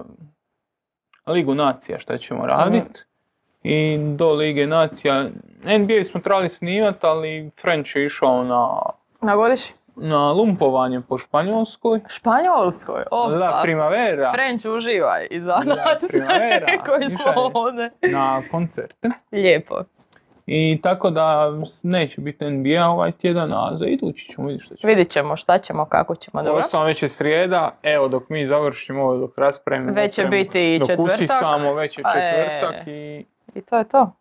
Ligu 1.27 1.55
nacija 1.55 1.99
šta 1.99 2.19
ćemo 2.19 2.47
raditi. 2.47 3.01
I 3.63 3.99
do 4.17 4.33
Lige 4.33 4.67
nacija, 4.67 5.29
NBA 5.65 6.05
smo 6.05 6.21
trebali 6.21 6.49
snimat, 6.49 7.05
ali 7.05 7.51
French 7.61 7.97
je 7.97 8.07
išao 8.07 8.45
na, 8.45 8.79
Na 9.21 9.37
godišnji? 9.37 9.76
Na 9.97 10.33
lumpovanje 10.33 11.01
po 11.01 11.19
Španjolskoj. 11.19 12.01
Španjolskoj, 12.09 13.03
La 13.13 13.49
opa. 13.49 13.61
Primavera 13.63 14.33
French 14.33 14.67
uživaj 14.67 15.27
i 15.31 15.41
za 15.41 15.53
La 15.53 15.63
nas 15.65 16.05
Primavera. 16.11 16.67
koji 16.87 17.09
smo 17.09 17.33
ovdje. 17.55 17.91
na 18.03 18.43
koncerte. 18.51 19.09
Lijepo. 19.33 19.75
I 20.47 20.81
tako 20.83 21.11
da 21.11 21.53
neće 21.83 22.21
biti 22.21 22.45
NBA 22.45 22.87
ovaj 22.87 23.13
tjedan, 23.13 23.53
a 23.53 23.71
za 23.73 23.87
idući 23.87 24.27
ćemo 24.27 24.47
vidjeti 24.47 24.65
što 24.65 24.75
će. 24.75 24.87
Vidit 24.89 25.11
ćemo 25.11 25.37
šta 25.37 25.59
ćemo, 25.59 25.85
kako 25.85 26.15
ćemo, 26.15 26.43
dobro. 26.43 26.57
Uostalom 26.57 26.87
već 26.87 27.03
je 27.03 27.09
srijeda, 27.09 27.71
evo 27.83 28.09
dok 28.09 28.29
mi 28.29 28.47
završimo 28.47 29.03
ovo, 29.03 29.17
dok 29.17 29.39
raspravimo. 29.39 29.93
Već 29.93 30.15
će 30.15 30.25
biti 30.25 30.75
i 30.75 30.79
dok 30.79 30.89
četvrtak. 30.89 31.15
usisamo, 31.15 31.75
već 31.75 31.99
je 31.99 32.05
A, 32.07 32.13
četvrtak 32.13 32.87
e. 32.87 32.91
i 32.91 33.25
I 33.55 33.61
to 33.61 33.79
je 33.79 33.85
to. 33.85 34.13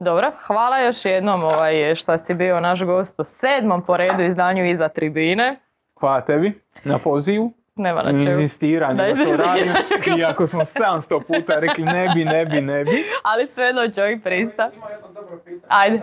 Dobro, 0.00 0.32
hvala 0.38 0.78
još 0.78 1.04
jednom 1.04 1.44
ovaj, 1.44 1.94
šta 1.94 2.18
si 2.18 2.34
bio 2.34 2.60
naš 2.60 2.82
gost 2.82 3.20
u 3.20 3.24
sedmom 3.24 3.82
po 3.82 3.96
redu 3.96 4.22
izdanju 4.22 4.64
iza 4.64 4.88
tribine. 4.88 5.56
hvala 5.94 6.20
tebi 6.20 6.60
na 6.84 6.98
pozivu, 6.98 7.52
Nema 7.76 8.02
na 8.02 8.10
čemu. 8.10 8.22
inzistiranju 8.22 8.96
Da 8.96 9.04
da 9.04 9.24
to 9.26 9.36
radim. 9.36 9.72
Iako 10.18 10.46
smo 10.46 10.60
700 10.60 11.22
puta 11.22 11.54
rekli 11.56 11.84
ne 11.84 12.08
bi, 12.14 12.24
ne 12.24 12.46
bi, 12.46 12.60
ne 12.60 12.84
bi. 12.84 13.04
Ali 13.22 13.46
svejedno 13.46 13.90
čovjek 13.90 14.22
prista. 14.22 14.70
Ima 14.74 14.90
jedno 14.90 15.08
dobro 15.08 15.36
pitanje 15.36 15.62
Ajde. 15.68 16.00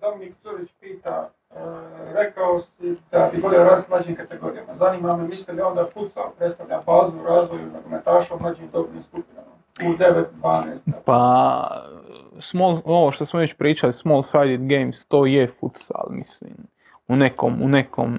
Dominik 0.00 0.34
Curić 0.42 0.70
pita, 0.80 1.30
e, 1.50 1.54
rekao 2.14 2.58
si 2.58 2.96
da 3.12 3.30
bi 3.34 3.40
volio 3.40 3.58
raditi 3.60 3.82
s 3.82 3.88
mlađim 3.88 4.16
kategorijama. 4.16 4.74
Zanima 4.74 5.16
me, 5.16 5.24
misli 5.24 5.54
li 5.54 5.60
onda 5.62 5.86
futsal 5.86 6.30
predstavlja 6.38 6.80
bazu 6.86 7.12
u 7.18 7.26
razvoju 7.26 7.62
nogometaša 7.66 8.34
u 8.34 8.40
mlađim 8.40 8.68
dobnim 8.72 9.02
skupinama? 9.02 9.47
U 9.86 9.92
9-12. 10.42 10.78
Pa, 11.04 11.82
small, 12.38 12.80
ovo 12.84 13.12
što 13.12 13.24
smo 13.24 13.40
već 13.40 13.54
pričali, 13.54 13.92
small 13.92 14.22
sided 14.22 14.60
games, 14.60 15.04
to 15.04 15.26
je 15.26 15.52
futsal, 15.60 16.06
mislim. 16.10 16.54
U 17.08 17.16
nekom, 17.16 17.62
u 17.62 17.68
nekom 17.68 18.18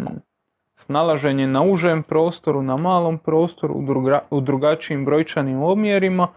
snalaženje 0.75 1.47
na 1.47 1.63
užem 1.63 2.03
prostoru, 2.03 2.61
na 2.61 2.77
malom 2.77 3.17
prostoru, 3.17 3.73
u, 3.73 3.81
druga- 3.81 4.23
u 4.29 4.41
drugačijim 4.41 5.05
brojčanim 5.05 5.63
omjerima. 5.63 6.27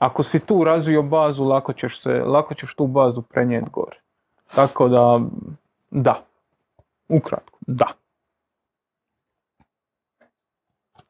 Ako 0.00 0.22
si 0.22 0.38
tu 0.46 0.64
razvio 0.64 1.02
bazu, 1.02 1.44
lako 1.44 1.72
ćeš, 1.72 2.02
se, 2.02 2.10
lako 2.12 2.54
ćeš 2.54 2.74
tu 2.74 2.86
bazu 2.86 3.22
prenijeti 3.22 3.70
gore. 3.72 4.00
Tako 4.54 4.88
da, 4.88 5.20
da. 5.90 6.22
Ukratko, 7.08 7.58
da. 7.66 7.86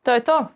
To 0.03 0.13
je 0.13 0.25
to. 0.25 0.47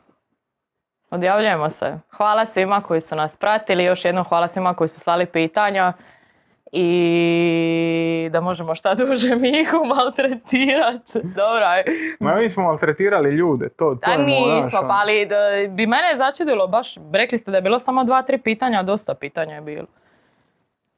Odjavljujemo 1.11 1.71
se. 1.71 1.99
Hvala 2.11 2.47
svima 2.47 2.81
koji 2.81 3.01
su 3.01 3.17
nas 3.17 3.37
pratili. 3.37 3.85
Još 3.85 4.05
jednom 4.05 4.25
hvala 4.25 4.49
svima 4.49 4.75
koji 4.75 4.89
su 4.89 5.01
slali 5.01 5.27
pitanja. 5.27 5.93
i 6.73 8.29
da 8.33 8.41
možemo 8.41 8.75
šta 8.75 8.95
duže 8.95 9.35
Mihu 9.43 9.77
maltretirati. 9.87 11.21
Dobro, 11.23 11.65
aj. 11.67 11.85
Ma 12.21 12.35
mi 12.35 12.49
smo 12.49 12.63
maltretirali 12.63 13.31
ljude, 13.31 13.69
to, 13.69 13.95
to 13.95 14.11
A 14.11 14.13
je 14.13 14.19
nismo, 14.19 14.81
pa 14.81 14.99
ali 15.01 15.27
da- 15.27 15.37
bi 15.69 15.87
mene 15.87 16.17
začudilo, 16.17 16.67
baš 16.67 16.95
rekli 17.13 17.39
ste 17.39 17.51
da 17.51 17.57
je 17.57 17.63
bilo 17.63 17.79
samo 17.79 18.05
dva, 18.05 18.23
tri 18.23 18.39
pitanja, 18.39 18.81
a 18.81 18.83
dosta 18.83 19.15
pitanja 19.15 19.55
je 19.55 19.61
bilo. 19.61 19.87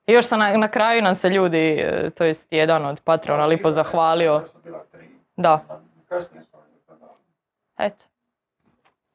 I 0.06 0.12
još 0.12 0.26
sam 0.26 0.38
na, 0.38 0.56
na 0.56 0.68
kraju 0.68 1.02
nam 1.02 1.14
se 1.14 1.28
ljudi, 1.30 1.58
e, 1.78 2.10
to 2.10 2.24
jest 2.24 2.46
jedan 2.50 2.86
od 2.86 3.00
patrona 3.00 3.46
lipo 3.46 3.70
zahvalio. 3.70 4.42
Da, 5.36 5.80
eto. 7.78 8.04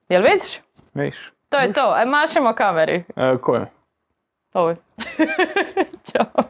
Jel 0.10 0.24
vidiš? 0.24 0.60
Viš. 0.94 1.32
To 1.50 1.58
je 1.58 1.74
to. 1.74 1.96
E, 1.98 2.06
mašimo 2.06 2.54
kameri. 2.54 3.04
E, 3.16 3.38
Kojoj? 3.42 3.66
je. 4.54 4.76
Ćao. 6.12 6.44